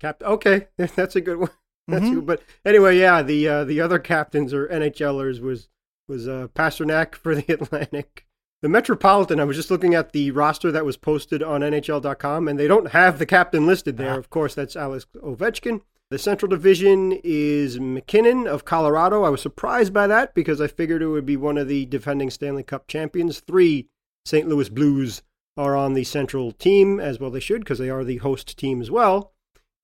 Cap. 0.00 0.22
Okay, 0.22 0.68
that's 0.76 1.16
a 1.16 1.20
good 1.20 1.38
one. 1.38 1.50
That's 1.88 2.04
mm-hmm. 2.04 2.14
good. 2.14 2.26
But 2.26 2.42
anyway, 2.64 2.98
yeah. 2.98 3.22
The 3.22 3.46
uh, 3.46 3.64
the 3.64 3.80
other 3.80 4.00
captains 4.00 4.52
or 4.52 4.66
NHLers 4.66 5.40
was 5.40 5.68
was 6.08 6.26
uh, 6.26 6.48
Pastrnak 6.52 7.14
for 7.14 7.34
the 7.34 7.44
Atlantic. 7.52 8.26
The 8.60 8.68
Metropolitan. 8.68 9.38
I 9.38 9.44
was 9.44 9.56
just 9.56 9.70
looking 9.70 9.94
at 9.94 10.10
the 10.10 10.32
roster 10.32 10.72
that 10.72 10.84
was 10.84 10.96
posted 10.96 11.44
on 11.44 11.60
NHL.com, 11.60 12.48
and 12.48 12.58
they 12.58 12.66
don't 12.66 12.90
have 12.90 13.20
the 13.20 13.26
captain 13.26 13.66
listed 13.66 13.98
there. 13.98 14.14
Ah. 14.14 14.18
Of 14.18 14.30
course, 14.30 14.54
that's 14.54 14.74
Alex 14.74 15.06
Ovechkin. 15.16 15.82
The 16.08 16.18
Central 16.20 16.48
Division 16.48 17.18
is 17.24 17.80
MacKinnon 17.80 18.46
of 18.46 18.64
Colorado. 18.64 19.24
I 19.24 19.28
was 19.28 19.42
surprised 19.42 19.92
by 19.92 20.06
that 20.06 20.34
because 20.34 20.60
I 20.60 20.68
figured 20.68 21.02
it 21.02 21.08
would 21.08 21.26
be 21.26 21.36
one 21.36 21.58
of 21.58 21.66
the 21.66 21.84
defending 21.86 22.30
Stanley 22.30 22.62
Cup 22.62 22.86
champions. 22.86 23.40
Three 23.40 23.88
St. 24.24 24.48
Louis 24.48 24.68
Blues 24.68 25.22
are 25.56 25.74
on 25.74 25.94
the 25.94 26.04
Central 26.04 26.52
team, 26.52 27.00
as 27.00 27.18
well 27.18 27.30
they 27.30 27.40
should, 27.40 27.62
because 27.62 27.80
they 27.80 27.90
are 27.90 28.04
the 28.04 28.18
host 28.18 28.56
team 28.56 28.80
as 28.80 28.88
well. 28.88 29.32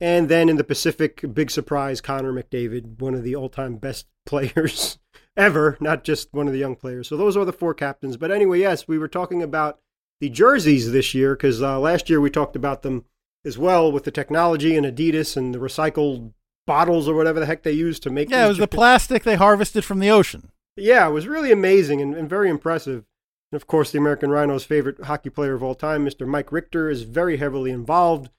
And 0.00 0.29
then 0.29 0.49
in 0.49 0.59
the 0.59 0.64
Pacific, 0.64 1.25
big 1.35 1.50
surprise, 1.50 2.00
Connor 2.00 2.33
McDavid, 2.33 3.00
one 3.00 3.14
of 3.14 3.25
the 3.25 3.35
all 3.35 3.49
time 3.49 3.79
best 3.79 4.07
players 4.25 5.00
ever, 5.37 5.76
not 5.81 6.05
just 6.05 6.33
one 6.33 6.47
of 6.47 6.52
the 6.52 6.61
young 6.61 6.76
players. 6.76 7.09
So 7.09 7.17
those 7.17 7.37
are 7.37 7.45
the 7.45 7.52
four 7.52 7.75
captains. 7.75 8.17
But 8.17 8.31
anyway, 8.31 8.61
yes, 8.61 8.87
we 8.87 8.97
were 8.97 9.09
talking 9.09 9.43
about 9.43 9.81
the 10.21 10.31
jerseys 10.31 10.93
this 10.93 11.14
year 11.14 11.35
because 11.35 11.61
uh, 11.61 11.81
last 11.81 12.09
year 12.09 12.21
we 12.21 12.31
talked 12.31 12.55
about 12.55 12.83
them 12.83 13.07
as 13.44 13.58
well 13.58 13.90
with 13.90 14.04
the 14.04 14.11
technology 14.11 14.76
and 14.76 14.87
Adidas 14.87 15.37
and 15.37 15.54
the 15.54 15.58
recycled 15.58 16.32
bottles 16.66 17.08
or 17.08 17.14
whatever 17.14 17.40
the 17.40 17.46
heck 17.46 17.62
they 17.62 17.72
use 17.72 17.99
to 18.00 18.11
make. 18.11 18.30
Yeah, 18.30 18.46
it 18.46 18.49
was 18.49 18.58
the 18.58 18.68
plastic 18.68 19.25
they 19.25 19.37
harvested 19.37 19.84
from 19.84 19.99
the 19.99 20.11
ocean. 20.11 20.50
Yeah, 20.76 21.08
it 21.08 21.12
was 21.12 21.26
really 21.26 21.52
amazing 21.52 22.00
and, 22.00 22.14
and 22.14 22.28
very 22.30 22.49
impressive. 22.49 23.04
And 23.50 23.56
of 23.61 23.66
course, 23.66 23.90
the 23.90 23.99
American 23.99 24.30
Rhinos' 24.30 24.64
favorite 24.64 25.04
hockey 25.04 25.28
player 25.30 25.54
of 25.54 25.62
all 25.62 25.75
time, 25.75 26.06
Mr. 26.06 26.26
Mike 26.26 26.52
Richter, 26.52 26.88
is 26.88 27.02
very 27.02 27.37
heavily 27.37 27.70
involved 27.70 28.30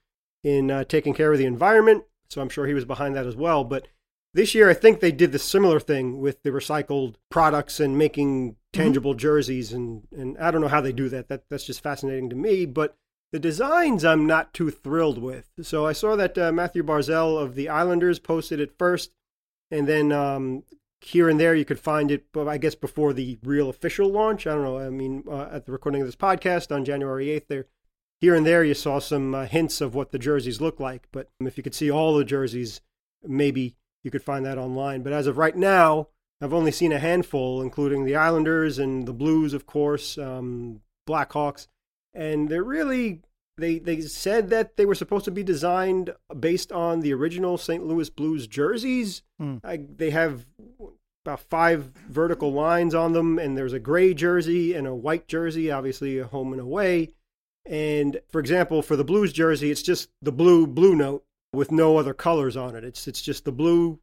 in 0.42 0.70
uh, 0.70 0.84
taking 0.84 1.14
care 1.14 1.32
of 1.32 1.38
the 1.38 1.44
environment. 1.44 2.04
So 2.28 2.40
I'm 2.40 2.48
sure 2.48 2.66
he 2.66 2.74
was 2.74 2.84
behind 2.84 3.14
that 3.14 3.26
as 3.26 3.36
well. 3.36 3.62
But 3.64 3.86
This 4.32 4.52
year, 4.52 4.68
I 4.68 4.74
think 4.74 4.98
they 4.98 5.12
did 5.12 5.30
the 5.30 5.38
similar 5.38 5.78
thing 5.78 6.18
with 6.18 6.42
the 6.42 6.50
recycled 6.50 7.14
products 7.30 7.78
and 7.78 7.96
making 7.96 8.56
tangible 8.72 9.12
mm-hmm. 9.12 9.18
jerseys, 9.18 9.72
and 9.72 10.08
and 10.10 10.36
I 10.38 10.50
don't 10.50 10.60
know 10.60 10.68
how 10.68 10.80
they 10.80 10.92
do 10.92 11.08
that. 11.10 11.28
That 11.28 11.44
that's 11.48 11.64
just 11.64 11.82
fascinating 11.82 12.30
to 12.30 12.36
me. 12.36 12.66
But 12.66 12.96
the 13.32 13.38
designs, 13.38 14.04
I'm 14.04 14.26
not 14.26 14.54
too 14.54 14.70
thrilled 14.70 15.18
with. 15.18 15.50
So 15.62 15.86
I 15.86 15.92
saw 15.92 16.16
that 16.16 16.38
uh, 16.38 16.52
Mathew 16.52 16.82
Barzal 16.82 17.40
of 17.40 17.54
the 17.54 17.68
Islanders 17.68 18.18
posted 18.18 18.60
it 18.60 18.78
first, 18.78 19.10
and 19.70 19.88
then 19.88 20.12
um, 20.12 20.62
here 21.04 21.28
and 21.28 21.38
there 21.38 21.54
you 21.54 21.64
could 21.64 21.78
find 21.80 22.10
it, 22.10 22.26
but 22.32 22.48
I 22.48 22.58
guess 22.58 22.74
before 22.74 23.12
the 23.12 23.38
real 23.42 23.68
official 23.68 24.08
launch. 24.08 24.46
I 24.46 24.54
don't 24.54 24.64
know. 24.64 24.78
I 24.78 24.90
mean, 24.90 25.24
uh, 25.28 25.48
at 25.52 25.66
the 25.66 25.72
recording 25.72 26.00
of 26.00 26.08
this 26.08 26.16
podcast 26.16 26.74
on 26.74 26.84
January 26.84 27.26
8th, 27.26 27.48
there, 27.48 27.66
here 28.20 28.34
and 28.34 28.46
there 28.46 28.64
you 28.64 28.74
saw 28.74 28.98
some 28.98 29.34
uh, 29.34 29.46
hints 29.46 29.80
of 29.80 29.94
what 29.94 30.12
the 30.12 30.18
jerseys 30.18 30.60
look 30.60 30.80
like. 30.80 31.08
But 31.12 31.28
if 31.40 31.56
you 31.56 31.62
could 31.62 31.74
see 31.74 31.90
all 31.90 32.16
the 32.16 32.24
jerseys, 32.24 32.80
maybe 33.22 33.76
you 34.02 34.10
could 34.10 34.22
find 34.22 34.46
that 34.46 34.58
online. 34.58 35.02
But 35.02 35.12
as 35.12 35.26
of 35.26 35.36
right 35.36 35.56
now, 35.56 36.08
I've 36.40 36.54
only 36.54 36.72
seen 36.72 36.92
a 36.92 36.98
handful, 36.98 37.60
including 37.60 38.04
the 38.04 38.16
Islanders 38.16 38.78
and 38.78 39.06
the 39.06 39.12
Blues, 39.12 39.54
of 39.54 39.66
course, 39.66 40.18
um, 40.18 40.80
Blackhawks, 41.08 41.68
and 42.14 42.48
they're 42.48 42.64
really 42.64 43.22
they 43.56 43.78
they 43.78 44.00
said 44.00 44.50
that 44.50 44.76
they 44.76 44.86
were 44.86 44.94
supposed 44.94 45.24
to 45.26 45.30
be 45.30 45.42
designed 45.42 46.14
based 46.38 46.72
on 46.72 47.00
the 47.00 47.12
original 47.12 47.56
St. 47.56 47.84
Louis 47.86 48.10
Blues 48.10 48.46
jerseys. 48.46 49.22
Hmm. 49.38 49.58
I, 49.62 49.76
they 49.76 50.10
have 50.10 50.46
about 51.24 51.40
five 51.40 51.90
vertical 52.08 52.52
lines 52.52 52.94
on 52.94 53.12
them, 53.12 53.38
and 53.38 53.56
there's 53.56 53.72
a 53.72 53.78
gray 53.78 54.12
jersey 54.12 54.74
and 54.74 54.86
a 54.86 54.94
white 54.94 55.28
jersey, 55.28 55.70
obviously 55.70 56.18
a 56.18 56.26
home 56.26 56.52
and 56.52 56.60
away. 56.60 57.10
And 57.64 58.20
for 58.28 58.40
example, 58.40 58.82
for 58.82 58.96
the 58.96 59.04
Blues 59.04 59.32
jersey, 59.32 59.70
it's 59.70 59.82
just 59.82 60.10
the 60.20 60.32
blue 60.32 60.66
blue 60.66 60.94
note 60.94 61.24
with 61.52 61.70
no 61.70 61.96
other 61.96 62.12
colors 62.12 62.56
on 62.56 62.74
it. 62.74 62.84
It's 62.84 63.06
it's 63.06 63.22
just 63.22 63.44
the 63.44 63.52
blue 63.52 64.00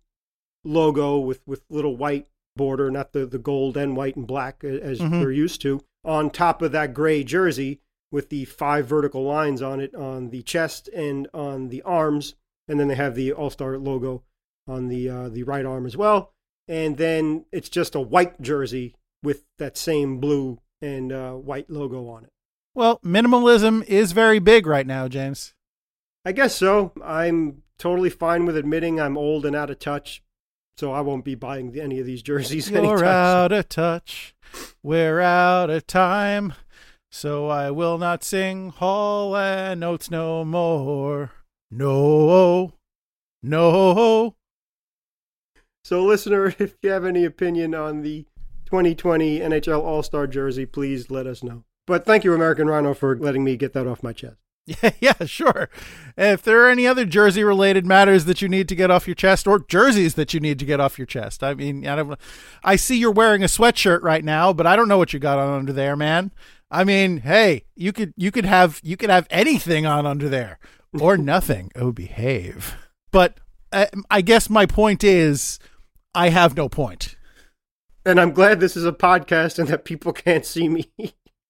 logo 0.63 1.17
with 1.19 1.41
with 1.45 1.63
little 1.69 1.97
white 1.97 2.27
border, 2.55 2.89
not 2.89 3.11
the 3.11 3.25
the 3.25 3.37
gold 3.37 3.75
and 3.75 3.97
white 3.97 4.15
and 4.15 4.25
black 4.25 4.63
as 4.63 4.99
mm-hmm. 4.99 5.19
we're 5.19 5.31
used 5.31 5.61
to, 5.61 5.81
on 6.05 6.29
top 6.29 6.61
of 6.61 6.71
that 6.71 6.93
gray 6.93 7.23
jersey 7.23 7.81
with 8.11 8.29
the 8.29 8.45
five 8.45 8.85
vertical 8.85 9.23
lines 9.23 9.61
on 9.61 9.79
it 9.79 9.95
on 9.95 10.29
the 10.29 10.43
chest 10.43 10.89
and 10.89 11.27
on 11.33 11.69
the 11.69 11.81
arms, 11.83 12.35
and 12.67 12.79
then 12.79 12.87
they 12.87 12.95
have 12.95 13.15
the 13.15 13.31
All 13.31 13.49
Star 13.49 13.77
logo 13.77 14.23
on 14.67 14.87
the 14.87 15.09
uh, 15.09 15.29
the 15.29 15.43
right 15.43 15.65
arm 15.65 15.85
as 15.85 15.97
well. 15.97 16.33
And 16.67 16.97
then 16.97 17.45
it's 17.51 17.69
just 17.69 17.95
a 17.95 18.01
white 18.01 18.41
jersey 18.41 18.95
with 19.23 19.43
that 19.57 19.77
same 19.77 20.19
blue 20.19 20.59
and 20.81 21.11
uh, 21.11 21.33
white 21.33 21.69
logo 21.69 22.07
on 22.07 22.23
it. 22.23 22.31
Well, 22.73 22.99
minimalism 22.99 23.83
is 23.85 24.13
very 24.13 24.39
big 24.39 24.65
right 24.65 24.87
now, 24.87 25.07
James. 25.07 25.53
I 26.23 26.31
guess 26.31 26.55
so. 26.55 26.93
I'm 27.03 27.63
totally 27.77 28.09
fine 28.09 28.45
with 28.45 28.55
admitting 28.55 28.99
I'm 28.99 29.17
old 29.17 29.45
and 29.45 29.55
out 29.55 29.69
of 29.69 29.79
touch, 29.79 30.23
so 30.77 30.91
I 30.91 31.01
won't 31.01 31.25
be 31.25 31.35
buying 31.35 31.77
any 31.77 31.99
of 31.99 32.05
these 32.05 32.21
jerseys. 32.21 32.69
You're 32.71 33.03
out 33.03 33.51
of 33.51 33.67
touch. 33.67 34.35
We're 34.81 35.19
out 35.19 35.69
of 35.69 35.87
time. 35.87 36.53
So 37.13 37.49
I 37.49 37.71
will 37.71 37.97
not 37.97 38.23
sing 38.23 38.69
Hall 38.69 39.35
and 39.35 39.83
Oates 39.83 40.09
no 40.09 40.45
more. 40.45 41.31
No, 41.69 42.73
no. 43.43 44.35
So, 45.83 46.05
listener, 46.05 46.55
if 46.59 46.77
you 46.81 46.89
have 46.89 47.03
any 47.03 47.25
opinion 47.25 47.75
on 47.75 48.01
the 48.01 48.25
2020 48.65 49.39
NHL 49.41 49.81
All 49.81 50.03
Star 50.03 50.25
jersey, 50.25 50.65
please 50.65 51.11
let 51.11 51.27
us 51.27 51.43
know. 51.43 51.65
But 51.85 52.05
thank 52.05 52.23
you, 52.23 52.33
American 52.33 52.67
Rhino, 52.67 52.93
for 52.93 53.17
letting 53.17 53.43
me 53.43 53.57
get 53.57 53.73
that 53.73 53.87
off 53.87 54.01
my 54.01 54.13
chest. 54.13 54.37
Yeah, 54.65 54.91
yeah, 55.01 55.25
sure. 55.25 55.69
If 56.15 56.43
there 56.43 56.65
are 56.65 56.69
any 56.69 56.87
other 56.87 57.03
jersey 57.03 57.43
related 57.43 57.85
matters 57.85 58.23
that 58.23 58.41
you 58.41 58.47
need 58.47 58.69
to 58.69 58.75
get 58.75 58.89
off 58.89 59.07
your 59.07 59.15
chest 59.15 59.47
or 59.47 59.59
jerseys 59.59 60.13
that 60.13 60.33
you 60.33 60.39
need 60.39 60.59
to 60.59 60.65
get 60.65 60.79
off 60.79 60.97
your 60.97 61.07
chest. 61.07 61.43
I 61.43 61.55
mean, 61.55 61.85
I 61.85 61.97
don't 61.97 62.17
I 62.63 62.77
see 62.77 62.97
you're 62.97 63.11
wearing 63.11 63.43
a 63.43 63.47
sweatshirt 63.47 64.01
right 64.01 64.23
now, 64.23 64.53
but 64.53 64.65
I 64.65 64.77
don't 64.77 64.87
know 64.87 64.97
what 64.97 65.11
you 65.11 65.19
got 65.19 65.39
on 65.39 65.59
under 65.59 65.73
there, 65.73 65.97
man. 65.97 66.31
I 66.71 66.85
mean, 66.85 67.17
hey, 67.17 67.65
you 67.75 67.91
could 67.91 68.13
you 68.15 68.31
could 68.31 68.45
have 68.45 68.79
you 68.81 68.95
could 68.95 69.09
have 69.09 69.27
anything 69.29 69.85
on 69.85 70.05
under 70.05 70.29
there 70.29 70.57
or 70.99 71.17
nothing. 71.35 71.69
oh, 71.75 71.91
behave. 71.91 72.75
But 73.11 73.37
uh, 73.73 73.87
I 74.09 74.21
guess 74.21 74.49
my 74.49 74.65
point 74.65 75.03
is, 75.03 75.59
I 76.15 76.29
have 76.29 76.55
no 76.55 76.69
point. 76.69 77.17
And 78.05 78.19
I'm 78.19 78.31
glad 78.31 78.59
this 78.59 78.77
is 78.77 78.85
a 78.85 78.93
podcast 78.93 79.59
and 79.59 79.67
that 79.67 79.83
people 79.85 80.13
can't 80.25 80.45
see 80.45 80.69
me. 80.69 80.89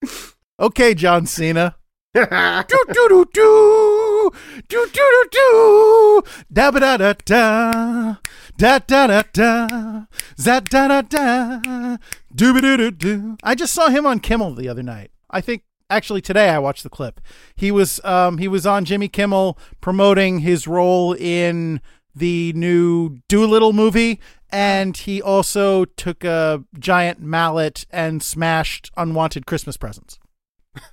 okay, 0.60 0.96
John 0.96 1.28
Cena. 1.28 1.76
do 2.14 2.26
do 2.26 3.08
do 3.08 3.26
do 3.34 4.32
do 4.68 4.86
do 4.86 4.88
do 4.92 5.26
do 5.32 6.22
da 6.52 6.70
ba 6.70 6.80
da 6.82 6.98
da 6.98 7.14
da 7.14 8.16
da 8.58 8.80
da 8.80 9.08
da 9.08 9.24
da 9.32 10.06
za 10.36 10.60
da 10.60 10.88
da 10.90 11.02
da 11.02 11.98
do 12.36 12.60
do 12.60 12.78
do 12.78 12.92
do. 12.92 13.38
I 13.44 13.56
just 13.56 13.74
saw 13.74 13.88
him 13.88 14.06
on 14.06 14.20
Kimmel 14.20 14.56
the 14.56 14.68
other 14.68 14.84
night. 14.84 15.12
I 15.32 15.42
think 15.42 15.64
actually 15.90 16.22
today 16.22 16.50
I 16.50 16.60
watched 16.60 16.84
the 16.84 16.90
clip. 16.90 17.20
He 17.56 17.72
was 17.72 18.00
um 18.04 18.38
he 18.38 18.48
was 18.48 18.66
on 18.66 18.86
Jimmy 18.86 19.08
Kimmel 19.08 19.58
promoting 19.80 20.40
his 20.40 20.68
role 20.68 21.14
in 21.14 21.82
the 22.14 22.52
new 22.54 23.20
Dolittle 23.30 23.74
movie 23.74 24.20
and 24.52 24.96
he 24.98 25.22
also 25.22 25.86
took 25.86 26.24
a 26.24 26.64
giant 26.78 27.22
mallet 27.22 27.86
and 27.90 28.22
smashed 28.22 28.92
unwanted 28.98 29.46
Christmas 29.46 29.78
presents. 29.78 30.20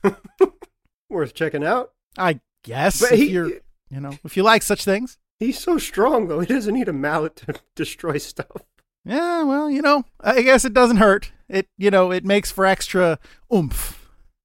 Worth 1.10 1.34
checking 1.34 1.64
out. 1.64 1.92
I 2.16 2.40
guess 2.62 3.00
but 3.00 3.12
if 3.12 3.18
he, 3.18 3.30
you're, 3.30 3.50
you 3.90 4.00
know, 4.00 4.16
if 4.24 4.36
you 4.36 4.42
like 4.42 4.62
such 4.62 4.84
things. 4.84 5.18
He's 5.40 5.58
so 5.58 5.78
strong 5.78 6.28
though; 6.28 6.40
he 6.40 6.46
doesn't 6.46 6.74
need 6.74 6.88
a 6.88 6.92
mallet 6.92 7.36
to 7.36 7.54
destroy 7.74 8.18
stuff. 8.18 8.62
Yeah, 9.04 9.44
well, 9.44 9.70
you 9.70 9.80
know, 9.80 10.04
I 10.20 10.42
guess 10.42 10.64
it 10.64 10.74
doesn't 10.74 10.96
hurt. 10.96 11.32
It, 11.48 11.68
you 11.78 11.90
know, 11.90 12.10
it 12.10 12.24
makes 12.24 12.50
for 12.50 12.66
extra 12.66 13.18
oomph. 13.52 13.97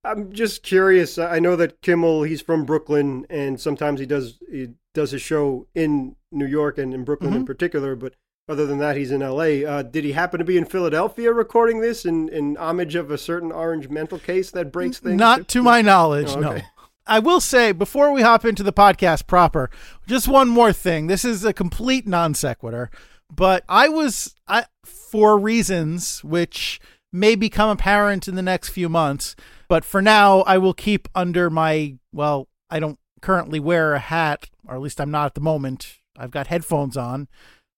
I'm 0.04 0.32
just 0.32 0.62
curious. 0.62 1.18
I 1.18 1.38
know 1.38 1.56
that 1.56 1.80
Kimmel, 1.82 2.22
he's 2.24 2.42
from 2.42 2.64
Brooklyn, 2.64 3.26
and 3.30 3.60
sometimes 3.60 4.00
he 4.00 4.06
does 4.06 4.38
he 4.50 4.70
does 4.92 5.10
his 5.10 5.22
show 5.22 5.66
in 5.74 6.16
New 6.30 6.46
York 6.46 6.78
and 6.78 6.92
in 6.92 7.04
Brooklyn 7.04 7.30
mm-hmm. 7.30 7.40
in 7.40 7.46
particular. 7.46 7.96
But 7.96 8.14
other 8.48 8.66
than 8.66 8.78
that, 8.78 8.96
he's 8.96 9.10
in 9.10 9.22
L.A. 9.22 9.64
Uh, 9.64 9.82
did 9.82 10.04
he 10.04 10.12
happen 10.12 10.38
to 10.38 10.44
be 10.44 10.58
in 10.58 10.66
Philadelphia 10.66 11.32
recording 11.32 11.80
this 11.80 12.04
in, 12.04 12.28
in 12.28 12.56
homage 12.56 12.94
of 12.94 13.10
a 13.10 13.18
certain 13.18 13.50
orange 13.50 13.88
mental 13.88 14.18
case 14.18 14.50
that 14.50 14.70
breaks 14.70 14.98
things? 14.98 15.18
Not 15.18 15.48
to 15.48 15.62
my 15.62 15.80
knowledge, 15.80 16.28
oh, 16.30 16.44
okay. 16.44 16.58
no. 16.58 16.60
I 17.06 17.18
will 17.18 17.40
say 17.40 17.72
before 17.72 18.12
we 18.12 18.22
hop 18.22 18.44
into 18.44 18.62
the 18.62 18.72
podcast 18.72 19.26
proper, 19.26 19.70
just 20.06 20.26
one 20.28 20.48
more 20.48 20.72
thing. 20.72 21.06
This 21.06 21.24
is 21.24 21.44
a 21.44 21.52
complete 21.52 22.06
non 22.06 22.34
sequitur, 22.34 22.90
but 23.34 23.64
I 23.68 23.88
was 23.88 24.34
I, 24.46 24.66
for 24.84 25.38
reasons 25.38 26.22
which 26.24 26.80
may 27.12 27.34
become 27.34 27.70
apparent 27.70 28.26
in 28.26 28.34
the 28.34 28.42
next 28.42 28.70
few 28.70 28.88
months. 28.88 29.36
But 29.68 29.84
for 29.84 30.02
now, 30.02 30.40
I 30.42 30.58
will 30.58 30.74
keep 30.74 31.08
under 31.14 31.50
my 31.50 31.96
well. 32.12 32.48
I 32.70 32.80
don't 32.80 32.98
currently 33.20 33.60
wear 33.60 33.94
a 33.94 33.98
hat, 33.98 34.50
or 34.66 34.74
at 34.74 34.80
least 34.80 35.00
I'm 35.00 35.10
not 35.10 35.26
at 35.26 35.34
the 35.34 35.40
moment. 35.40 35.98
I've 36.16 36.30
got 36.30 36.46
headphones 36.46 36.96
on, 36.96 37.28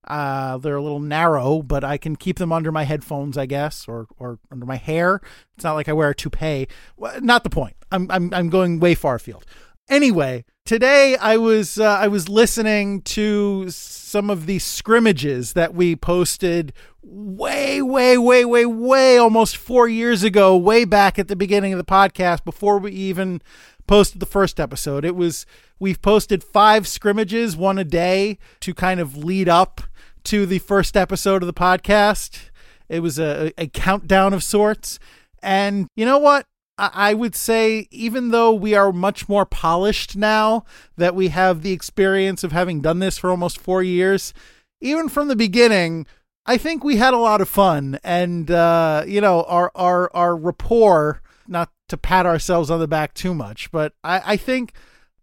uh, 0.07 0.57
they're 0.59 0.77
a 0.77 0.83
little 0.83 1.01
narrow, 1.01 1.63
but 1.63 1.83
I 1.83 1.99
can 1.99 2.17
keep 2.17 2.39
them 2.39 2.53
under 2.53 2.71
my 2.71 2.85
headphones, 2.85 3.37
I 3.37 3.47
guess, 3.47 3.87
or 3.89 4.07
or 4.19 4.39
under 4.51 4.65
my 4.65 4.77
hair. 4.77 5.21
It's 5.57 5.65
not 5.65 5.75
like 5.75 5.89
I 5.89 5.93
wear 5.93 6.11
a 6.11 6.15
toupee. 6.15 6.69
Well, 6.97 7.21
not 7.21 7.45
the 7.45 7.51
point. 7.51 7.77
I'm 7.91 8.11
I'm 8.11 8.33
I'm 8.33 8.49
going 8.49 8.79
way 8.79 8.95
far 8.95 9.17
afield. 9.17 9.45
Anyway, 9.89 10.45
today 10.67 11.17
I 11.17 11.39
was 11.39 11.79
uh, 11.79 11.85
I 11.85 12.09
was 12.09 12.29
listening 12.29 13.01
to 13.03 13.71
some 13.71 14.29
of 14.29 14.45
the 14.47 14.59
scrimmages 14.59 15.55
that 15.55 15.75
we 15.75 15.97
posted 15.97 16.73
way 17.03 17.81
way 17.81 18.19
way 18.19 18.45
way 18.45 18.67
way 18.67 19.17
almost 19.17 19.57
4 19.57 19.89
years 19.89 20.23
ago, 20.23 20.57
way 20.57 20.85
back 20.85 21.19
at 21.19 21.29
the 21.29 21.37
beginning 21.37 21.73
of 21.73 21.79
the 21.79 21.85
podcast 21.85 22.45
before 22.45 22.79
we 22.79 22.93
even 22.93 23.41
posted 23.87 24.21
the 24.21 24.27
first 24.27 24.61
episode. 24.61 25.05
It 25.05 25.17
was 25.17 25.47
we've 25.79 26.03
posted 26.03 26.45
5 26.45 26.87
scrimmages, 26.87 27.57
one 27.57 27.79
a 27.79 27.85
day 27.85 28.39
to 28.61 28.75
kind 28.75 29.01
of 29.01 29.17
lead 29.17 29.49
up 29.49 29.81
to 30.25 30.45
the 30.45 30.59
first 30.59 30.97
episode 30.97 31.43
of 31.43 31.47
the 31.47 31.55
podcast. 31.55 32.51
It 32.89 33.01
was 33.01 33.19
a, 33.19 33.53
a 33.57 33.69
countdown 33.69 34.35
of 34.35 34.43
sorts. 34.43 34.99
And 35.43 35.87
you 35.95 36.05
know 36.05 36.19
what? 36.19 36.47
I 36.79 37.15
would 37.15 37.35
say, 37.35 37.89
even 37.91 38.31
though 38.31 38.53
we 38.53 38.75
are 38.75 38.93
much 38.93 39.29
more 39.29 39.47
polished 39.47 40.15
now 40.15 40.65
that 40.97 41.15
we 41.15 41.29
have 41.29 41.63
the 41.63 41.73
experience 41.73 42.45
of 42.45 42.53
having 42.53 42.83
done 42.83 42.99
this 42.99 43.17
for 43.17 43.31
almost 43.31 43.59
four 43.59 43.83
years, 43.83 44.35
even 44.83 45.09
from 45.09 45.29
the 45.29 45.37
beginning, 45.37 46.07
I 46.45 46.59
think 46.59 46.85
we 46.85 46.97
had 46.97 47.15
a 47.15 47.19
lot 47.19 47.41
of 47.41 47.49
fun. 47.49 47.99
And, 48.05 48.51
uh, 48.51 49.05
you 49.07 49.23
know, 49.23 49.45
our, 49.45 49.73
our, 49.75 50.15
our 50.15 50.37
rapport, 50.37 51.23
not 51.49 51.71
to 51.89 51.97
pat 51.97 52.27
ourselves 52.27 52.71
on 52.71 52.81
the 52.81 52.89
back 52.89 53.15
too 53.15 53.33
much, 53.33 53.71
but 53.71 53.95
I, 54.05 54.33
I 54.33 54.37
think, 54.37 54.73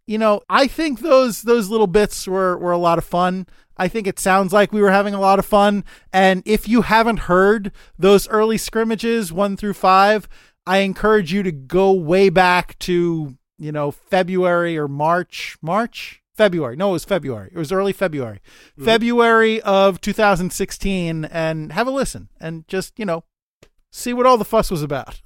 you 0.08 0.18
know, 0.18 0.42
I 0.50 0.66
think 0.66 1.02
those, 1.02 1.44
those 1.44 1.70
little 1.70 1.88
bits 1.88 2.28
were, 2.28 2.58
were 2.58 2.72
a 2.72 2.78
lot 2.80 2.98
of 2.98 3.06
fun. 3.06 3.46
I 3.78 3.88
think 3.88 4.08
it 4.08 4.20
sounds 4.20 4.54
like 4.54 4.72
we 4.72 4.82
were 4.82 4.92
having 4.92 5.14
a 5.14 5.20
lot 5.20 5.40
of 5.40 5.46
fun. 5.46 5.84
And 6.12 6.44
if 6.46 6.68
you 6.68 6.84
haven't 6.84 7.22
heard 7.22 7.72
those 7.98 8.28
early 8.30 8.58
scrimmages, 8.58 9.34
one 9.34 9.58
through 9.58 9.74
five, 9.74 10.28
I 10.66 10.80
encourage 10.80 11.34
you 11.34 11.44
to 11.44 11.52
go 11.52 11.92
way 11.92 12.30
back 12.30 12.78
to, 12.80 13.38
you 13.58 13.72
know, 13.72 13.92
February 13.92 14.78
or 14.78 14.88
March, 14.88 15.58
March, 15.62 16.22
February. 16.36 16.76
No, 16.76 16.90
it 16.90 16.94
was 16.94 17.06
February. 17.06 17.50
It 17.54 17.58
was 17.58 17.72
early 17.72 17.94
February. 17.94 18.40
Mm-hmm. 18.72 18.86
February 18.86 19.62
of 19.62 20.02
2016 20.02 21.26
and 21.26 21.72
have 21.74 21.88
a 21.88 21.92
listen 21.92 22.30
and 22.40 22.68
just, 22.68 22.98
you 22.98 23.06
know, 23.06 23.24
see 23.92 24.14
what 24.14 24.26
all 24.26 24.38
the 24.38 24.46
fuss 24.46 24.72
was 24.72 24.82
about. 24.82 25.22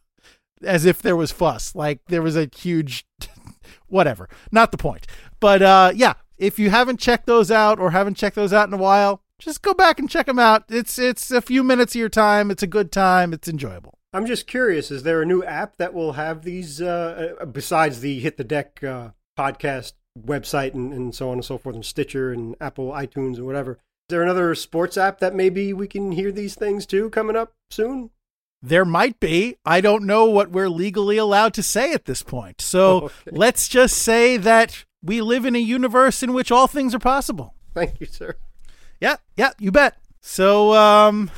As 0.63 0.86
if 0.86 1.02
there 1.02 1.15
was 1.15 1.32
fuss. 1.32 1.76
Like 1.76 2.02
there 2.08 2.23
was 2.23 2.36
a 2.36 2.50
huge 2.56 3.06
whatever. 3.88 4.28
Not 4.52 4.71
the 4.71 4.78
point. 4.78 5.06
But 5.39 5.62
uh 5.62 5.91
yeah, 5.95 6.15
if 6.38 6.58
you 6.58 6.71
haven't 6.71 7.00
checked 7.00 7.28
those 7.28 7.52
out 7.52 7.80
or 7.80 7.91
haven't 7.91 8.15
checked 8.17 8.36
those 8.36 8.54
out 8.54 8.67
in 8.67 8.73
a 8.73 8.78
while, 8.78 9.21
just 9.39 9.62
go 9.62 9.73
back 9.73 10.00
and 10.00 10.10
check 10.10 10.26
them 10.26 10.39
out. 10.39 10.63
It's 10.69 10.97
it's 10.97 11.32
a 11.32 11.41
few 11.41 11.63
minutes 11.63 11.93
of 11.93 12.00
your 12.00 12.10
time. 12.10 12.50
It's 12.50 12.63
a 12.63 12.67
good 12.67 12.91
time. 12.91 13.34
It's 13.34 13.47
enjoyable. 13.47 13.96
I'm 14.13 14.25
just 14.25 14.47
curious. 14.47 14.89
Is 14.89 15.03
there 15.03 15.21
a 15.21 15.25
new 15.25 15.43
app 15.43 15.77
that 15.77 15.93
will 15.93 16.13
have 16.13 16.43
these 16.43 16.81
uh, 16.81 17.35
uh 17.41 17.45
besides 17.45 17.99
the 17.99 18.19
Hit 18.19 18.37
the 18.37 18.43
Deck 18.43 18.83
uh, 18.83 19.09
podcast 19.37 19.93
website 20.17 20.73
and, 20.73 20.93
and 20.93 21.13
so 21.13 21.27
on 21.29 21.35
and 21.35 21.45
so 21.45 21.57
forth, 21.57 21.75
and 21.75 21.85
Stitcher 21.85 22.31
and 22.31 22.55
Apple 22.59 22.91
iTunes 22.91 23.37
and 23.37 23.45
whatever? 23.45 23.73
Is 23.73 24.09
there 24.09 24.23
another 24.23 24.55
sports 24.55 24.97
app 24.97 25.19
that 25.19 25.35
maybe 25.35 25.73
we 25.73 25.87
can 25.87 26.13
hear 26.13 26.31
these 26.31 26.55
things 26.55 26.85
too 26.85 27.09
coming 27.09 27.35
up 27.35 27.53
soon? 27.69 28.11
There 28.61 28.85
might 28.85 29.19
be. 29.19 29.57
I 29.65 29.81
don't 29.81 30.05
know 30.05 30.25
what 30.25 30.49
we're 30.49 30.69
legally 30.69 31.17
allowed 31.17 31.53
to 31.55 31.63
say 31.63 31.93
at 31.93 32.05
this 32.05 32.23
point. 32.23 32.61
So 32.61 32.97
okay. 33.03 33.13
let's 33.31 33.67
just 33.67 33.97
say 33.97 34.37
that 34.37 34.85
we 35.03 35.21
live 35.21 35.45
in 35.45 35.55
a 35.55 35.59
universe 35.59 36.23
in 36.23 36.33
which 36.33 36.51
all 36.51 36.67
things 36.67 36.95
are 36.95 36.99
possible. 36.99 37.53
Thank 37.73 37.99
you, 37.99 38.07
sir. 38.07 38.35
Yeah, 38.99 39.17
yeah, 39.35 39.51
you 39.59 39.71
bet. 39.71 39.97
So, 40.21 40.73
um, 40.73 41.29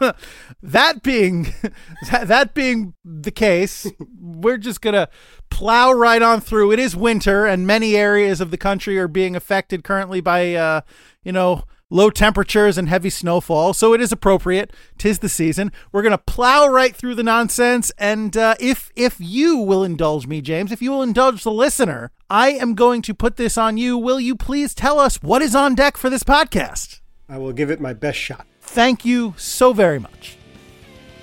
that 0.62 1.02
being 1.02 1.52
that, 2.10 2.28
that 2.28 2.54
being 2.54 2.94
the 3.04 3.30
case, 3.30 3.86
we're 4.20 4.58
just 4.58 4.80
gonna 4.80 5.08
plow 5.50 5.92
right 5.92 6.22
on 6.22 6.40
through. 6.40 6.72
It 6.72 6.78
is 6.78 6.96
winter, 6.96 7.46
and 7.46 7.66
many 7.66 7.96
areas 7.96 8.40
of 8.40 8.50
the 8.50 8.56
country 8.56 8.98
are 8.98 9.08
being 9.08 9.36
affected 9.36 9.84
currently 9.84 10.20
by, 10.20 10.54
uh, 10.54 10.80
you 11.22 11.32
know, 11.32 11.64
low 11.90 12.08
temperatures 12.08 12.78
and 12.78 12.88
heavy 12.88 13.10
snowfall. 13.10 13.74
So 13.74 13.92
it 13.92 14.00
is 14.00 14.12
appropriate. 14.12 14.72
Tis 14.96 15.18
the 15.18 15.28
season. 15.28 15.72
We're 15.90 16.02
gonna 16.02 16.18
plow 16.18 16.68
right 16.68 16.94
through 16.94 17.16
the 17.16 17.22
nonsense, 17.22 17.92
and 17.98 18.36
uh, 18.36 18.54
if 18.60 18.90
if 18.94 19.16
you 19.18 19.58
will 19.58 19.84
indulge 19.84 20.26
me, 20.26 20.40
James, 20.40 20.72
if 20.72 20.80
you 20.80 20.90
will 20.90 21.02
indulge 21.02 21.42
the 21.42 21.52
listener, 21.52 22.12
I 22.30 22.50
am 22.50 22.74
going 22.74 23.02
to 23.02 23.14
put 23.14 23.36
this 23.36 23.58
on 23.58 23.76
you. 23.76 23.98
Will 23.98 24.20
you 24.20 24.36
please 24.36 24.74
tell 24.74 24.98
us 24.98 25.22
what 25.22 25.42
is 25.42 25.54
on 25.54 25.74
deck 25.74 25.96
for 25.96 26.08
this 26.08 26.22
podcast? 26.22 27.00
I 27.28 27.38
will 27.38 27.52
give 27.52 27.70
it 27.70 27.80
my 27.80 27.92
best 27.92 28.18
shot. 28.18 28.46
Thank 28.60 29.04
you 29.04 29.34
so 29.36 29.72
very 29.72 29.98
much. 29.98 30.36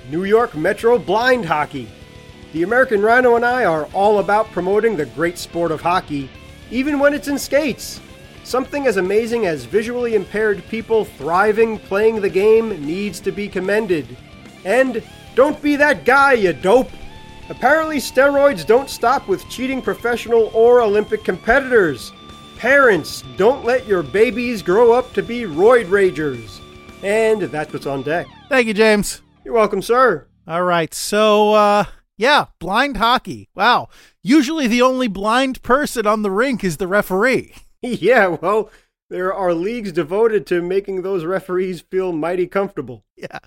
New 0.10 0.24
York 0.24 0.56
Metro 0.56 0.98
Blind 0.98 1.46
Hockey. 1.46 1.88
The 2.52 2.64
American 2.64 3.02
Rhino 3.02 3.36
and 3.36 3.46
I 3.46 3.66
are 3.66 3.86
all 3.94 4.18
about 4.18 4.52
promoting 4.52 4.98
the 4.98 5.06
great 5.06 5.38
sport 5.38 5.72
of 5.72 5.82
hockey, 5.82 6.30
even 6.72 6.98
when 6.98 7.14
it's 7.14 7.28
in 7.28 7.38
skates. 7.38 8.02
Something 8.44 8.88
as 8.88 8.98
amazing 8.98 9.46
as 9.46 9.66
visually 9.66 10.16
impaired 10.16 10.64
people 10.68 11.06
thriving 11.06 11.78
playing 11.78 12.22
the 12.22 12.30
game 12.30 12.84
needs 12.84 13.20
to 13.20 13.32
be 13.32 13.48
commended. 13.48 14.18
And 14.66 15.04
don't 15.36 15.62
be 15.62 15.76
that 15.76 16.06
guy, 16.06 16.34
you 16.34 16.54
dope! 16.54 16.90
Apparently, 17.50 17.98
steroids 17.98 18.66
don't 18.66 18.90
stop 18.90 19.28
with 19.28 19.48
cheating 19.50 19.82
professional 19.82 20.50
or 20.56 20.82
Olympic 20.82 21.24
competitors. 21.24 22.12
Parents, 22.58 23.24
don't 23.38 23.64
let 23.64 23.86
your 23.86 24.02
babies 24.02 24.64
grow 24.64 24.92
up 24.92 25.14
to 25.14 25.22
be 25.22 25.42
roid 25.42 25.86
ragers. 25.86 26.60
And 27.04 27.44
that's 27.44 27.72
what's 27.72 27.86
on 27.86 28.02
deck. 28.02 28.26
Thank 28.50 28.68
you, 28.68 28.74
James. 28.74 29.22
You're 29.44 29.54
welcome, 29.54 29.82
sir. 29.82 30.28
All 30.48 30.64
right. 30.64 30.94
So, 30.94 31.54
uh, 31.54 31.86
yeah, 32.18 32.48
blind 32.60 32.98
hockey. 32.98 33.50
Wow. 33.56 33.88
Usually 34.22 34.68
the 34.68 34.82
only 34.82 35.08
blind 35.08 35.64
person 35.64 36.06
on 36.06 36.22
the 36.22 36.32
rink 36.32 36.64
is 36.64 36.78
the 36.78 36.88
referee. 36.88 37.54
yeah, 37.82 38.28
well, 38.28 38.70
there 39.10 39.34
are 39.34 39.54
leagues 39.54 39.92
devoted 39.94 40.46
to 40.48 40.62
making 40.62 41.02
those 41.02 41.24
referees 41.24 41.82
feel 41.82 42.12
mighty 42.12 42.48
comfortable. 42.48 43.06
Yeah. 43.16 43.40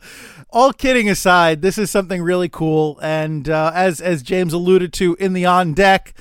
All 0.49 0.73
kidding 0.73 1.09
aside, 1.11 1.61
this 1.61 1.77
is 1.77 1.91
something 1.91 2.23
really 2.23 2.49
cool. 2.49 2.99
And 3.03 3.49
uh, 3.49 3.73
as, 3.75 4.01
as 4.01 4.23
James 4.23 4.55
alluded 4.55 4.93
to 4.95 5.15
in 5.21 5.35
the 5.35 5.45
on 5.45 5.75
deck, 5.75 6.15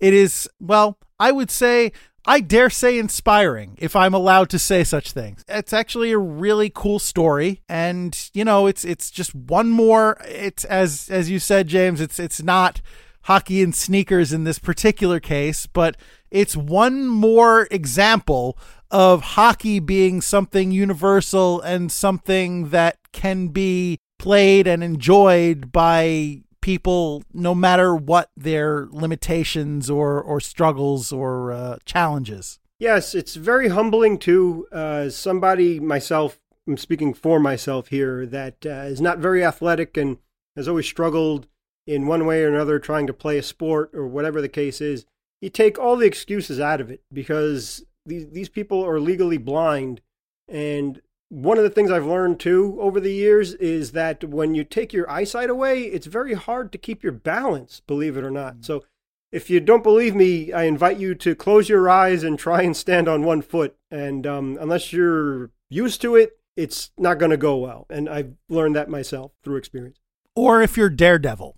it 0.00 0.14
is, 0.14 0.48
well, 0.58 0.98
I 1.20 1.32
would 1.32 1.50
say 1.50 1.92
I 2.28 2.40
dare 2.40 2.68
say 2.68 2.98
inspiring, 2.98 3.78
if 3.78 3.96
I'm 3.96 4.12
allowed 4.12 4.50
to 4.50 4.58
say 4.58 4.84
such 4.84 5.12
things. 5.12 5.42
It's 5.48 5.72
actually 5.72 6.12
a 6.12 6.18
really 6.18 6.68
cool 6.68 6.98
story, 6.98 7.62
and 7.70 8.16
you 8.34 8.44
know, 8.44 8.66
it's 8.66 8.84
it's 8.84 9.10
just 9.10 9.34
one 9.34 9.70
more. 9.70 10.18
It's 10.26 10.64
as 10.66 11.08
as 11.08 11.30
you 11.30 11.38
said, 11.38 11.68
James. 11.68 12.02
It's 12.02 12.18
it's 12.18 12.42
not 12.42 12.82
hockey 13.22 13.62
and 13.62 13.74
sneakers 13.74 14.30
in 14.30 14.44
this 14.44 14.58
particular 14.58 15.20
case, 15.20 15.66
but 15.66 15.96
it's 16.30 16.54
one 16.54 17.06
more 17.06 17.66
example 17.70 18.58
of 18.90 19.22
hockey 19.22 19.80
being 19.80 20.20
something 20.20 20.70
universal 20.70 21.62
and 21.62 21.90
something 21.90 22.68
that 22.68 22.98
can 23.12 23.48
be 23.48 23.98
played 24.18 24.66
and 24.66 24.84
enjoyed 24.84 25.72
by 25.72 26.42
people 26.68 27.22
no 27.32 27.54
matter 27.54 27.96
what 27.96 28.30
their 28.36 28.88
limitations 28.90 29.88
or 29.88 30.20
or 30.20 30.38
struggles 30.38 31.10
or 31.10 31.50
uh, 31.50 31.78
challenges. 31.86 32.58
Yes, 32.78 33.14
it's 33.14 33.36
very 33.36 33.68
humbling 33.68 34.18
too. 34.18 34.68
Uh, 34.70 35.08
somebody 35.08 35.80
myself, 35.80 36.38
I'm 36.66 36.76
speaking 36.76 37.14
for 37.14 37.40
myself 37.40 37.88
here, 37.88 38.26
that 38.26 38.66
uh, 38.66 38.84
is 38.84 39.00
not 39.00 39.16
very 39.16 39.42
athletic 39.42 39.96
and 39.96 40.18
has 40.56 40.68
always 40.68 40.84
struggled 40.84 41.46
in 41.86 42.06
one 42.06 42.26
way 42.26 42.42
or 42.42 42.48
another 42.48 42.78
trying 42.78 43.06
to 43.06 43.14
play 43.14 43.38
a 43.38 43.42
sport 43.42 43.90
or 43.94 44.06
whatever 44.06 44.42
the 44.42 44.48
case 44.48 44.82
is. 44.82 45.06
You 45.40 45.48
take 45.48 45.78
all 45.78 45.96
the 45.96 46.06
excuses 46.06 46.60
out 46.60 46.82
of 46.82 46.90
it 46.90 47.00
because 47.10 47.82
these 48.04 48.28
these 48.28 48.50
people 48.50 48.84
are 48.84 49.00
legally 49.00 49.38
blind 49.38 50.02
and 50.46 51.00
one 51.28 51.58
of 51.58 51.64
the 51.64 51.70
things 51.70 51.90
I've 51.90 52.06
learned 52.06 52.40
too 52.40 52.78
over 52.80 53.00
the 53.00 53.12
years 53.12 53.54
is 53.54 53.92
that 53.92 54.24
when 54.24 54.54
you 54.54 54.64
take 54.64 54.92
your 54.92 55.10
eyesight 55.10 55.50
away, 55.50 55.82
it's 55.82 56.06
very 56.06 56.34
hard 56.34 56.72
to 56.72 56.78
keep 56.78 57.02
your 57.02 57.12
balance, 57.12 57.80
believe 57.86 58.16
it 58.16 58.24
or 58.24 58.30
not. 58.30 58.56
Mm. 58.56 58.64
So 58.64 58.84
if 59.30 59.50
you 59.50 59.60
don't 59.60 59.82
believe 59.82 60.14
me, 60.14 60.52
I 60.52 60.64
invite 60.64 60.98
you 60.98 61.14
to 61.16 61.34
close 61.34 61.68
your 61.68 61.88
eyes 61.88 62.22
and 62.22 62.38
try 62.38 62.62
and 62.62 62.76
stand 62.76 63.08
on 63.08 63.24
one 63.24 63.42
foot. 63.42 63.76
And 63.90 64.26
um, 64.26 64.58
unless 64.60 64.92
you're 64.92 65.50
used 65.68 66.00
to 66.02 66.16
it, 66.16 66.38
it's 66.56 66.90
not 66.96 67.18
going 67.18 67.30
to 67.30 67.36
go 67.36 67.56
well. 67.56 67.86
And 67.90 68.08
I've 68.08 68.32
learned 68.48 68.74
that 68.76 68.88
myself 68.88 69.32
through 69.44 69.56
experience. 69.56 70.00
Or 70.34 70.62
if 70.62 70.76
you're 70.76 70.88
Daredevil. 70.88 71.56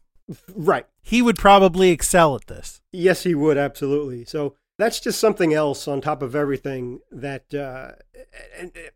Right. 0.54 0.86
He 1.02 1.22
would 1.22 1.38
probably 1.38 1.90
excel 1.90 2.34
at 2.34 2.46
this. 2.46 2.80
Yes, 2.92 3.22
he 3.22 3.34
would, 3.34 3.56
absolutely. 3.56 4.24
So 4.24 4.56
that's 4.78 5.00
just 5.00 5.20
something 5.20 5.54
else 5.54 5.86
on 5.86 6.00
top 6.00 6.22
of 6.22 6.34
everything 6.34 7.00
that 7.10 7.52
uh, 7.54 7.92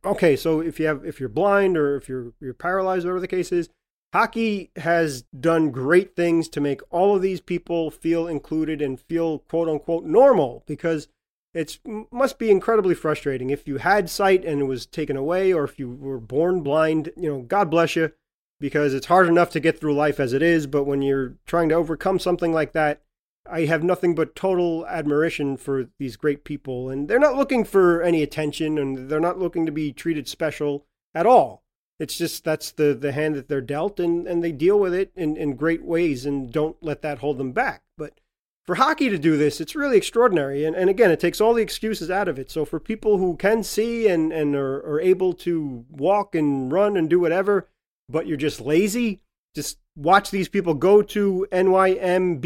okay 0.05 0.37
so 0.37 0.61
if 0.61 0.79
you 0.79 0.87
have 0.87 1.05
if 1.05 1.19
you're 1.19 1.29
blind 1.29 1.77
or 1.77 1.97
if 1.97 2.09
you're 2.09 2.33
you're 2.41 2.55
paralyzed 2.55 3.05
whatever 3.05 3.21
the 3.21 3.29
case 3.29 3.51
is 3.51 3.69
hockey 4.13 4.71
has 4.77 5.23
done 5.23 5.71
great 5.71 6.15
things 6.15 6.49
to 6.49 6.61
make 6.61 6.81
all 6.91 7.17
of 7.17 7.23
these 7.23 7.41
people 7.41 7.91
feel 7.91 8.29
included 8.29 8.81
and 8.81 9.01
feel 9.01 9.41
quote 9.41 9.69
unquote 9.69 10.05
normal 10.05 10.63
because 10.67 11.09
it 11.55 11.79
must 12.11 12.39
be 12.39 12.51
incredibly 12.51 12.97
frustrating. 12.97 13.51
If 13.51 13.69
you 13.69 13.79
had 13.79 14.11
sight 14.11 14.45
and 14.45 14.61
it 14.61 14.65
was 14.65 14.87
taken 14.87 15.17
away 15.17 15.53
or 15.53 15.63
if 15.63 15.79
you 15.79 15.89
were 15.89 16.19
born 16.19 16.63
blind 16.63 17.11
you 17.17 17.29
know 17.29 17.43
god 17.43 17.71
bless 17.71 17.95
you 17.95 18.13
because 18.61 18.93
it's 18.93 19.07
hard 19.07 19.29
enough 19.29 19.51
to 19.51 19.61
get 19.61 19.79
through 19.79 19.95
life 19.95 20.19
as 20.19 20.33
it 20.33 20.43
is 20.43 20.67
but 20.67 20.85
when 20.85 21.01
you're 21.01 21.35
trying 21.47 21.69
to 21.69 21.75
overcome 21.75 22.19
something 22.19 22.53
like 22.53 22.73
that 22.73 23.03
I 23.51 23.67
have 23.67 23.83
nothing 23.83 24.15
but 24.15 24.35
total 24.35 24.87
admiration 24.87 25.57
for 25.57 25.91
these 25.99 26.17
great 26.17 26.45
people. 26.45 26.89
And 26.89 27.09
they're 27.09 27.19
not 27.19 27.37
looking 27.37 27.65
for 27.65 28.03
any 28.03 28.23
attention 28.23 28.79
and 28.79 29.09
they're 29.09 29.21
not 29.21 29.39
looking 29.39 29.67
to 29.67 29.73
be 29.73 29.93
treated 29.93 30.29
special 30.29 30.87
at 31.15 31.27
all. 31.27 31.63
It's 32.01 32.17
just 32.17 32.43
that's 32.43 32.73
the, 32.73 32.95
the 32.95 33.13
hand 33.13 33.35
that 33.37 33.49
they're 33.49 33.61
dealt 33.61 34.01
and, 34.01 34.27
and 34.27 34.43
they 34.43 34.53
deal 34.53 34.79
with 34.79 34.95
it 34.95 35.13
in, 35.15 35.37
in 35.37 35.57
great 35.57 35.85
ways 35.85 36.27
and 36.27 36.51
don't 36.53 36.77
let 36.81 37.03
that 37.03 37.19
hold 37.19 37.39
them 37.39 37.53
back. 37.53 37.83
But 37.97 38.19
for 38.65 38.77
hockey 38.77 39.09
to 39.11 39.19
do 39.19 39.37
this, 39.37 39.61
it's 39.61 39.77
really 39.77 39.97
extraordinary. 39.97 40.65
And, 40.65 40.75
and 40.75 40.91
again, 40.91 41.11
it 41.11 41.21
takes 41.21 41.41
all 41.41 41.55
the 41.55 41.63
excuses 41.63 42.11
out 42.11 42.29
of 42.29 42.39
it. 42.39 42.51
So 42.51 42.65
for 42.65 42.81
people 42.81 43.19
who 43.19 43.37
can 43.37 43.63
see 43.63 44.09
and, 44.09 44.33
and 44.33 44.57
are, 44.57 44.79
are 44.87 45.01
able 45.01 45.35
to 45.35 45.85
walk 45.91 46.35
and 46.35 46.73
run 46.73 46.97
and 46.97 47.09
do 47.09 47.21
whatever, 47.21 47.69
but 48.09 48.27
you're 48.27 48.37
just 48.37 48.61
lazy, 48.61 49.21
just 49.55 49.79
watch 49.97 50.31
these 50.31 50.49
people 50.49 50.75
go 50.75 51.03
to 51.03 51.47
nymbh.org. 51.53 52.43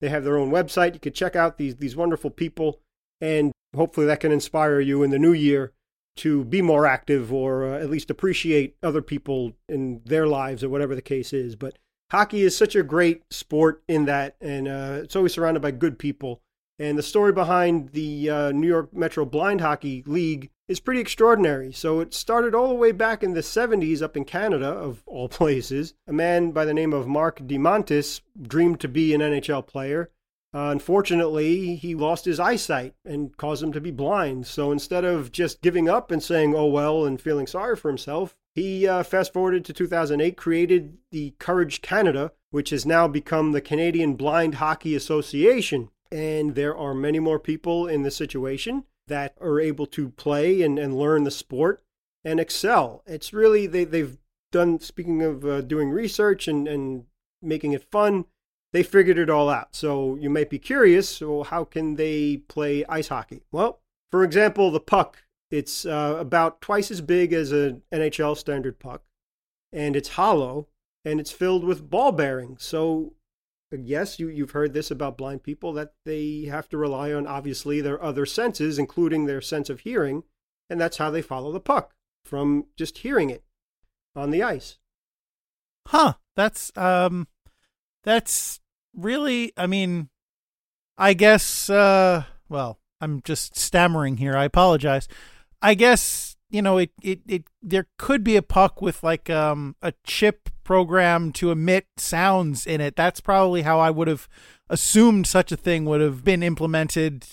They 0.00 0.08
have 0.08 0.24
their 0.24 0.36
own 0.36 0.50
website. 0.50 0.94
You 0.94 1.00
can 1.00 1.12
check 1.12 1.36
out 1.36 1.56
these 1.56 1.76
these 1.76 1.96
wonderful 1.96 2.30
people, 2.30 2.80
and 3.20 3.52
hopefully 3.74 4.06
that 4.06 4.20
can 4.20 4.32
inspire 4.32 4.80
you 4.80 5.02
in 5.02 5.10
the 5.10 5.18
new 5.18 5.32
year 5.32 5.72
to 6.16 6.44
be 6.44 6.62
more 6.62 6.86
active 6.86 7.32
or 7.32 7.74
uh, 7.74 7.78
at 7.78 7.90
least 7.90 8.10
appreciate 8.10 8.76
other 8.82 9.02
people 9.02 9.52
in 9.68 10.00
their 10.04 10.26
lives 10.26 10.62
or 10.62 10.68
whatever 10.68 10.94
the 10.94 11.02
case 11.02 11.32
is. 11.32 11.56
But 11.56 11.76
hockey 12.10 12.42
is 12.42 12.56
such 12.56 12.76
a 12.76 12.82
great 12.82 13.24
sport 13.32 13.82
in 13.88 14.04
that, 14.04 14.36
and 14.40 14.68
uh, 14.68 15.00
it's 15.02 15.16
always 15.16 15.32
surrounded 15.34 15.60
by 15.60 15.72
good 15.72 15.98
people. 15.98 16.40
And 16.78 16.98
the 16.98 17.02
story 17.02 17.32
behind 17.32 17.90
the 17.90 18.30
uh, 18.30 18.52
New 18.52 18.66
York 18.66 18.92
Metro 18.92 19.24
Blind 19.24 19.60
Hockey 19.60 20.02
League 20.06 20.50
is 20.66 20.80
pretty 20.80 21.00
extraordinary. 21.00 21.72
So 21.72 22.00
it 22.00 22.12
started 22.14 22.54
all 22.54 22.68
the 22.68 22.74
way 22.74 22.90
back 22.90 23.22
in 23.22 23.34
the 23.34 23.40
70s 23.40 24.02
up 24.02 24.16
in 24.16 24.24
Canada, 24.24 24.66
of 24.66 25.02
all 25.06 25.28
places. 25.40 25.94
A 26.06 26.12
man 26.12 26.50
by 26.50 26.64
the 26.64 26.74
name 26.74 26.92
of 26.92 27.06
Mark 27.06 27.40
DeMontis 27.40 28.22
dreamed 28.42 28.80
to 28.80 28.88
be 28.88 29.14
an 29.14 29.20
NHL 29.20 29.66
player. 29.66 30.10
Uh, 30.54 30.70
unfortunately, 30.70 31.74
he 31.74 31.96
lost 31.96 32.24
his 32.24 32.38
eyesight 32.38 32.94
and 33.04 33.36
caused 33.36 33.62
him 33.62 33.72
to 33.72 33.80
be 33.80 33.90
blind. 33.90 34.46
So 34.46 34.70
instead 34.70 35.04
of 35.04 35.32
just 35.32 35.60
giving 35.62 35.88
up 35.88 36.12
and 36.12 36.22
saying, 36.22 36.54
oh 36.54 36.66
well, 36.66 37.04
and 37.04 37.20
feeling 37.20 37.48
sorry 37.48 37.74
for 37.74 37.88
himself, 37.88 38.36
he 38.54 38.86
uh, 38.86 39.02
fast 39.02 39.32
forwarded 39.32 39.64
to 39.64 39.72
2008, 39.72 40.36
created 40.36 40.98
the 41.10 41.34
Courage 41.40 41.82
Canada, 41.82 42.30
which 42.52 42.70
has 42.70 42.86
now 42.86 43.08
become 43.08 43.50
the 43.50 43.60
Canadian 43.60 44.14
Blind 44.14 44.56
Hockey 44.56 44.94
Association. 44.94 45.90
And 46.14 46.54
there 46.54 46.76
are 46.76 46.94
many 46.94 47.18
more 47.18 47.40
people 47.40 47.88
in 47.88 48.04
the 48.04 48.10
situation 48.12 48.84
that 49.08 49.34
are 49.40 49.58
able 49.58 49.84
to 49.86 50.10
play 50.10 50.62
and, 50.62 50.78
and 50.78 50.96
learn 50.96 51.24
the 51.24 51.30
sport 51.32 51.82
and 52.24 52.38
excel. 52.38 53.02
It's 53.04 53.32
really, 53.32 53.66
they, 53.66 53.82
they've 53.82 54.16
done, 54.52 54.78
speaking 54.78 55.22
of 55.22 55.44
uh, 55.44 55.60
doing 55.62 55.90
research 55.90 56.46
and, 56.46 56.68
and 56.68 57.06
making 57.42 57.72
it 57.72 57.90
fun, 57.90 58.26
they 58.72 58.84
figured 58.84 59.18
it 59.18 59.28
all 59.28 59.50
out. 59.50 59.74
So 59.74 60.14
you 60.14 60.30
might 60.30 60.50
be 60.50 60.58
curious, 60.60 61.20
well, 61.20 61.42
how 61.42 61.64
can 61.64 61.96
they 61.96 62.36
play 62.36 62.84
ice 62.88 63.08
hockey? 63.08 63.42
Well, 63.50 63.80
for 64.12 64.22
example, 64.22 64.70
the 64.70 64.78
puck, 64.78 65.24
it's 65.50 65.84
uh, 65.84 66.16
about 66.20 66.60
twice 66.60 66.92
as 66.92 67.00
big 67.00 67.32
as 67.32 67.50
an 67.50 67.82
NHL 67.92 68.36
standard 68.36 68.78
puck, 68.78 69.02
and 69.72 69.96
it's 69.96 70.10
hollow, 70.10 70.68
and 71.04 71.18
it's 71.18 71.32
filled 71.32 71.64
with 71.64 71.90
ball 71.90 72.12
bearings. 72.12 72.62
So 72.62 73.14
yes, 73.82 74.18
you, 74.18 74.28
you've 74.28 74.52
heard 74.52 74.72
this 74.72 74.90
about 74.90 75.18
blind 75.18 75.42
people 75.42 75.72
that 75.74 75.94
they 76.04 76.46
have 76.50 76.68
to 76.68 76.76
rely 76.76 77.12
on, 77.12 77.26
obviously, 77.26 77.80
their 77.80 78.02
other 78.02 78.26
senses, 78.26 78.78
including 78.78 79.26
their 79.26 79.40
sense 79.40 79.70
of 79.70 79.80
hearing, 79.80 80.22
and 80.68 80.80
that's 80.80 80.98
how 80.98 81.10
they 81.10 81.22
follow 81.22 81.52
the 81.52 81.60
puck 81.60 81.94
from 82.24 82.66
just 82.76 82.98
hearing 82.98 83.30
it 83.30 83.44
on 84.16 84.30
the 84.30 84.42
ice. 84.42 84.78
Huh. 85.86 86.14
That's 86.36 86.76
um 86.76 87.28
that's 88.02 88.60
really 88.96 89.52
I 89.56 89.66
mean 89.66 90.08
I 90.98 91.14
guess 91.14 91.70
uh 91.70 92.24
well, 92.48 92.78
I'm 93.00 93.22
just 93.22 93.56
stammering 93.56 94.16
here. 94.16 94.36
I 94.36 94.44
apologize. 94.44 95.08
I 95.62 95.74
guess, 95.74 96.36
you 96.50 96.62
know, 96.62 96.78
it 96.78 96.90
it, 97.02 97.20
it 97.26 97.44
there 97.62 97.86
could 97.98 98.24
be 98.24 98.36
a 98.36 98.42
puck 98.42 98.80
with 98.82 99.02
like 99.02 99.30
um 99.30 99.76
a 99.82 99.92
chip 100.04 100.48
program 100.64 101.32
to 101.32 101.50
emit 101.50 101.86
sounds 101.96 102.66
in 102.66 102.80
it. 102.80 102.96
That's 102.96 103.20
probably 103.20 103.62
how 103.62 103.78
I 103.78 103.90
would 103.90 104.08
have 104.08 104.28
assumed 104.68 105.26
such 105.26 105.52
a 105.52 105.56
thing 105.56 105.84
would 105.84 106.00
have 106.00 106.24
been 106.24 106.42
implemented 106.42 107.26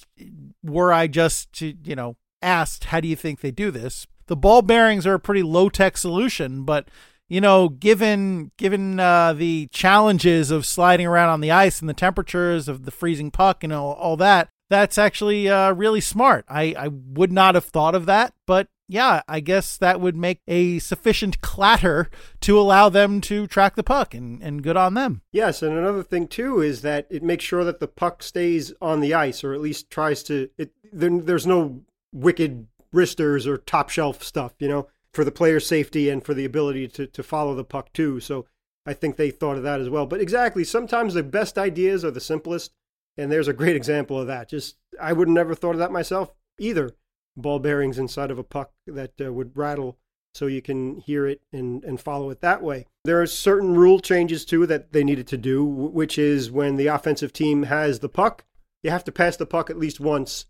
were 0.64 0.94
I 0.94 1.08
just 1.08 1.54
to, 1.54 1.74
you 1.84 1.96
know, 1.96 2.18
asked, 2.42 2.86
how 2.86 3.00
do 3.00 3.08
you 3.08 3.16
think 3.16 3.40
they 3.40 3.52
do 3.52 3.72
this? 3.72 4.06
The 4.28 4.36
ball 4.36 4.62
bearings 4.62 5.08
are 5.08 5.16
a 5.16 5.20
pretty 5.20 5.44
low 5.44 5.70
tech 5.70 5.98
solution, 5.98 6.64
but 6.64 6.88
you 7.28 7.40
know, 7.40 7.70
given 7.70 8.52
given 8.58 9.00
uh, 9.00 9.32
the 9.32 9.70
challenges 9.72 10.52
of 10.52 10.66
sliding 10.66 11.08
around 11.08 11.30
on 11.30 11.40
the 11.40 11.52
ice 11.52 11.80
and 11.80 11.88
the 11.88 11.94
temperatures 11.94 12.68
of 12.68 12.84
the 12.84 12.92
freezing 12.92 13.32
puck 13.32 13.64
and 13.64 13.72
all, 13.72 13.94
all 13.94 14.18
that, 14.18 14.50
that's 14.72 14.98
actually 14.98 15.50
uh, 15.50 15.74
really 15.74 16.00
smart. 16.00 16.46
I, 16.48 16.74
I 16.78 16.88
would 16.88 17.32
not 17.32 17.56
have 17.56 17.66
thought 17.66 17.94
of 17.94 18.06
that, 18.06 18.34
but 18.48 18.70
yeah, 18.88 19.22
I 19.28 19.42
guess 19.42 19.78
that 19.78 20.00
would 20.00 20.16
make 20.16 20.40
a 20.48 20.80
sufficient 20.80 21.42
clatter 21.42 22.10
to 22.40 22.58
allow 22.58 22.88
them 22.88 23.20
to 23.22 23.48
track 23.48 23.76
the 23.76 23.84
puck, 23.84 24.14
and, 24.14 24.42
and 24.42 24.64
good 24.64 24.78
on 24.78 24.94
them. 24.94 25.24
Yes, 25.34 25.62
and 25.62 25.78
another 25.78 26.04
thing 26.04 26.28
too 26.28 26.62
is 26.62 26.82
that 26.84 27.06
it 27.10 27.22
makes 27.22 27.44
sure 27.44 27.66
that 27.66 27.80
the 27.82 27.88
puck 27.88 28.24
stays 28.24 28.74
on 28.82 29.02
the 29.02 29.14
ice, 29.14 29.44
or 29.44 29.54
at 29.54 29.62
least 29.62 29.90
tries 29.90 30.24
to. 30.24 30.50
It 30.58 30.72
there, 30.92 31.20
there's 31.20 31.48
no 31.48 31.82
wicked 32.14 32.68
wristers 32.94 33.46
or 33.46 33.58
top 33.58 33.90
shelf 33.90 34.24
stuff, 34.24 34.54
you 34.60 34.70
know, 34.70 34.88
for 35.14 35.24
the 35.26 35.32
player's 35.32 35.68
safety 35.68 36.10
and 36.10 36.24
for 36.24 36.34
the 36.34 36.46
ability 36.46 36.88
to 36.90 37.08
to 37.08 37.24
follow 37.24 37.56
the 37.56 37.66
puck 37.66 37.92
too. 37.94 38.22
So 38.22 38.46
I 38.86 38.94
think 38.94 39.16
they 39.16 39.32
thought 39.32 39.58
of 39.58 39.64
that 39.64 39.82
as 39.82 39.90
well. 39.90 40.06
But 40.06 40.22
exactly, 40.22 40.64
sometimes 40.64 41.14
the 41.14 41.24
best 41.24 41.58
ideas 41.58 42.04
are 42.04 42.12
the 42.12 42.22
simplest, 42.22 42.72
and 43.18 43.32
there's 43.32 43.48
a 43.48 43.54
great 43.54 43.76
example 43.76 44.20
of 44.20 44.28
that. 44.28 44.50
Just 44.50 44.78
I 45.00 45.14
would 45.14 45.28
have 45.28 45.34
never 45.34 45.56
thought 45.56 45.76
of 45.76 45.80
that 45.80 45.92
myself 45.92 46.34
either 46.60 46.92
ball 47.36 47.60
bearings 47.60 47.98
inside 47.98 48.32
of 48.32 48.38
a 48.38 48.44
puck 48.44 48.72
that 48.88 49.14
uh, 49.20 49.32
would 49.32 49.56
rattle 49.56 49.98
so 50.34 50.48
you 50.48 50.62
can 50.62 50.98
hear 50.98 51.28
it 51.28 51.42
and, 51.52 51.84
and 51.84 52.00
follow 52.00 52.30
it 52.30 52.42
that 52.42 52.62
way. 52.62 52.86
There 53.04 53.22
are 53.22 53.28
certain 53.28 53.76
rule 53.76 54.00
changes 54.00 54.46
too 54.46 54.66
that 54.68 54.94
they 54.94 55.04
needed 55.04 55.28
to 55.28 55.38
do, 55.38 55.64
which 55.64 56.18
is 56.18 56.52
when 56.52 56.78
the 56.78 56.88
offensive 56.88 57.34
team 57.34 57.64
has 57.64 58.00
the 58.00 58.10
puck, 58.10 58.46
you 58.84 58.92
have 58.92 59.04
to 59.06 59.12
pass 59.12 59.36
the 59.36 59.46
puck 59.46 59.70
at 59.70 59.78
least 59.78 60.00
once, 60.00 60.46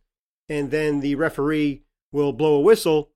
and 0.47 0.69
then 0.69 0.99
the 0.99 1.15
referee 1.15 1.81
will 2.11 2.33
blow 2.33 2.55
a 2.55 2.61
whistle 2.61 3.11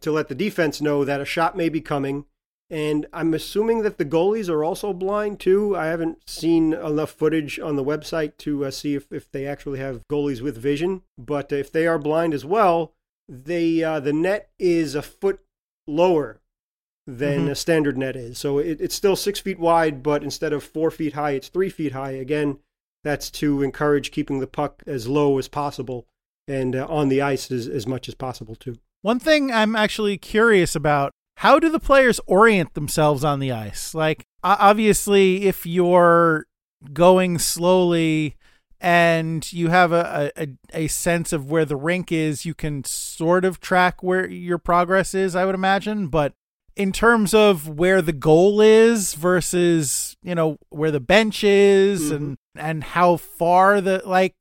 to 0.00 0.10
let 0.10 0.28
the 0.28 0.34
defense 0.34 0.80
know 0.80 1.04
that 1.04 1.20
a 1.20 1.24
shot 1.24 1.56
may 1.56 1.68
be 1.68 1.80
coming 1.80 2.24
and 2.70 3.06
I'm 3.12 3.34
assuming 3.34 3.82
that 3.82 3.98
the 3.98 4.04
goalies 4.04 4.48
are 4.48 4.62
also 4.62 4.92
blind 4.92 5.40
too. 5.40 5.76
I 5.76 5.86
haven't 5.86 6.28
seen 6.28 6.72
enough 6.72 7.10
footage 7.10 7.58
on 7.58 7.74
the 7.74 7.84
website 7.84 8.36
to 8.38 8.64
uh, 8.64 8.70
see 8.70 8.94
if, 8.94 9.10
if 9.10 9.30
they 9.32 9.44
actually 9.44 9.80
have 9.80 10.06
goalies 10.08 10.40
with 10.40 10.56
vision. 10.56 11.02
But 11.18 11.50
if 11.50 11.72
they 11.72 11.88
are 11.88 11.98
blind 11.98 12.32
as 12.32 12.44
well, 12.44 12.94
they 13.28 13.82
uh, 13.82 13.98
the 13.98 14.12
net 14.12 14.50
is 14.58 14.94
a 14.94 15.02
foot 15.02 15.40
lower 15.88 16.40
than 17.06 17.40
mm-hmm. 17.40 17.50
a 17.50 17.54
standard 17.56 17.98
net 17.98 18.14
is. 18.14 18.38
So 18.38 18.58
it, 18.58 18.80
it's 18.80 18.94
still 18.94 19.16
six 19.16 19.40
feet 19.40 19.58
wide, 19.58 20.02
but 20.02 20.22
instead 20.22 20.52
of 20.52 20.62
four 20.62 20.92
feet 20.92 21.14
high, 21.14 21.32
it's 21.32 21.48
three 21.48 21.70
feet 21.70 21.92
high. 21.92 22.12
Again, 22.12 22.58
that's 23.02 23.30
to 23.32 23.62
encourage 23.62 24.12
keeping 24.12 24.38
the 24.38 24.46
puck 24.46 24.82
as 24.86 25.08
low 25.08 25.38
as 25.38 25.48
possible 25.48 26.06
and 26.46 26.76
uh, 26.76 26.86
on 26.88 27.08
the 27.08 27.20
ice 27.20 27.50
as, 27.50 27.66
as 27.66 27.86
much 27.86 28.08
as 28.08 28.14
possible 28.14 28.54
too. 28.54 28.78
One 29.02 29.18
thing 29.18 29.50
I'm 29.50 29.74
actually 29.74 30.18
curious 30.18 30.76
about 30.76 31.12
how 31.40 31.58
do 31.58 31.70
the 31.70 31.80
players 31.80 32.20
orient 32.26 32.74
themselves 32.74 33.24
on 33.24 33.40
the 33.40 33.50
ice? 33.50 33.94
Like, 33.94 34.26
obviously, 34.44 35.46
if 35.46 35.64
you're 35.64 36.44
going 36.92 37.38
slowly 37.38 38.36
and 38.78 39.50
you 39.50 39.68
have 39.68 39.90
a, 39.90 40.30
a, 40.36 40.48
a 40.74 40.86
sense 40.88 41.32
of 41.32 41.50
where 41.50 41.64
the 41.64 41.76
rink 41.76 42.12
is, 42.12 42.44
you 42.44 42.52
can 42.52 42.84
sort 42.84 43.46
of 43.46 43.58
track 43.58 44.02
where 44.02 44.28
your 44.28 44.58
progress 44.58 45.14
is, 45.14 45.34
I 45.34 45.46
would 45.46 45.54
imagine. 45.54 46.08
But 46.08 46.34
in 46.76 46.92
terms 46.92 47.32
of 47.32 47.66
where 47.66 48.02
the 48.02 48.12
goal 48.12 48.60
is 48.60 49.14
versus, 49.14 50.18
you 50.22 50.34
know, 50.34 50.58
where 50.68 50.90
the 50.90 51.00
bench 51.00 51.42
is 51.42 52.02
mm-hmm. 52.12 52.14
and, 52.16 52.38
and 52.54 52.84
how 52.84 53.16
far 53.16 53.80
the, 53.80 54.02
like, 54.04 54.34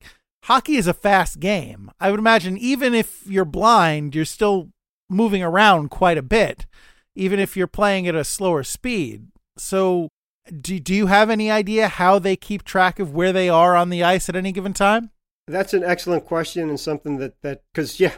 hockey 0.44 0.76
is 0.76 0.88
a 0.88 0.94
fast 0.94 1.40
game. 1.40 1.92
I 1.98 2.12
would 2.12 2.20
imagine 2.20 2.58
even 2.58 2.94
if 2.94 3.26
you're 3.26 3.46
blind, 3.46 4.16
you're 4.16 4.26
still 4.26 4.72
moving 5.10 5.44
around 5.44 5.90
quite 5.90 6.18
a 6.18 6.24
bit 6.24 6.66
even 7.20 7.40
if 7.40 7.58
you're 7.58 7.68
playing 7.68 8.08
at 8.08 8.16
a 8.16 8.24
slower 8.24 8.64
speed. 8.64 9.28
So, 9.58 10.10
do, 10.62 10.80
do 10.80 10.96
you 10.96 11.08
have 11.08 11.30
any 11.30 11.52
idea 11.52 11.90
how 11.90 12.18
they 12.18 12.36
keep 12.38 12.64
track 12.64 12.98
of 12.98 13.14
where 13.14 13.34
they 13.34 13.50
are 13.50 13.76
on 13.76 13.90
the 13.90 14.04
ice 14.04 14.30
at 14.30 14.36
any 14.36 14.52
given 14.52 14.74
time? 14.74 15.12
That's 15.48 15.74
an 15.74 15.84
excellent 15.84 16.26
question 16.26 16.70
and 16.70 16.80
something 16.80 17.18
that 17.18 17.42
that 17.42 17.64
because 17.74 18.00
yeah, 18.00 18.14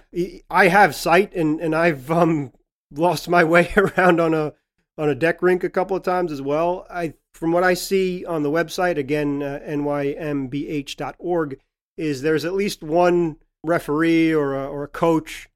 I 0.49 0.67
have 0.67 0.93
sight 0.95 1.33
and 1.33 1.59
and 1.61 1.73
I've 1.73 2.11
um 2.11 2.51
lost 2.91 3.29
my 3.29 3.43
way 3.43 3.71
around 3.77 4.19
on 4.19 4.33
a 4.33 4.53
on 4.97 5.09
a 5.09 5.15
deck 5.15 5.41
rink 5.41 5.63
a 5.63 5.69
couple 5.69 5.95
of 5.95 6.03
times 6.03 6.31
as 6.31 6.41
well. 6.41 6.85
I 6.89 7.13
from 7.33 7.53
what 7.53 7.63
I 7.63 7.73
see 7.73 8.25
on 8.25 8.43
the 8.43 8.51
website 8.51 8.97
again 8.97 9.41
uh, 9.41 9.59
nymbh.org 9.65 11.59
is 11.97 12.21
there's 12.21 12.45
at 12.45 12.53
least 12.53 12.83
one 12.83 13.37
referee 13.63 14.33
or 14.33 14.53
a, 14.53 14.67
or 14.67 14.83
a 14.83 14.89
coach 14.89 15.47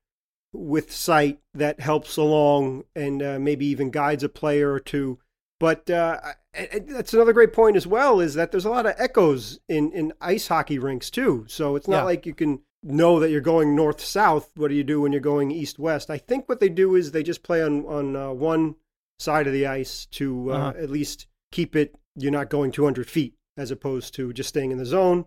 with 0.56 0.91
sight 0.91 1.39
that 1.54 1.80
helps 1.80 2.18
along 2.18 2.84
and 2.96 3.22
uh, 3.22 3.39
maybe 3.39 3.65
even 3.65 3.91
guides 3.91 4.24
a 4.24 4.30
player 4.30 4.72
or 4.72 4.80
two. 4.80 5.20
But 5.60 5.89
uh, 5.89 6.20
that's 6.54 7.13
another 7.13 7.34
great 7.34 7.54
point 7.54 7.78
as 7.78 7.88
well 7.88 8.20
is 8.20 8.34
that 8.34 8.52
there's 8.52 8.65
a 8.65 8.70
lot 8.70 8.86
of 8.86 8.96
echoes 8.98 9.60
in, 9.70 9.91
in 9.91 10.13
ice 10.20 10.48
hockey 10.48 10.80
rinks 10.80 11.10
too. 11.10 11.46
So 11.48 11.76
it's 11.76 11.88
not 11.88 12.00
yeah. 12.00 12.04
like 12.04 12.26
you 12.26 12.34
can 12.34 12.62
know 12.84 13.20
that 13.20 13.32
you're 13.32 13.41
going 13.41 13.76
north 13.76 14.02
south. 14.02 14.52
What 14.56 14.68
do 14.68 14.76
you 14.76 14.84
do 14.84 15.02
when 15.02 15.12
you're 15.12 15.22
going 15.22 15.52
east 15.52 15.80
west? 15.80 16.10
I 16.10 16.18
think 16.18 16.50
what 16.50 16.60
they 16.60 16.70
do 16.70 16.96
is 16.96 17.12
they 17.12 17.24
just 17.24 17.44
play 17.44 17.63
on 17.63 17.86
on 17.86 18.15
uh, 18.15 18.32
one 18.32 18.76
side 19.20 19.48
of 19.48 19.54
the 19.54 19.65
ice 19.65 20.06
to 20.08 20.52
uh, 20.52 20.56
uh-huh. 20.56 20.74
at 20.78 20.89
least 20.89 21.28
keep 21.52 21.76
it. 21.76 21.96
You're 22.15 22.32
not 22.32 22.50
going 22.50 22.72
200 22.72 23.10
feet 23.10 23.36
as 23.58 23.72
opposed 23.72 24.13
to 24.15 24.34
just 24.34 24.50
staying 24.50 24.72
in 24.72 24.78
the 24.78 24.86
zone 24.86 25.26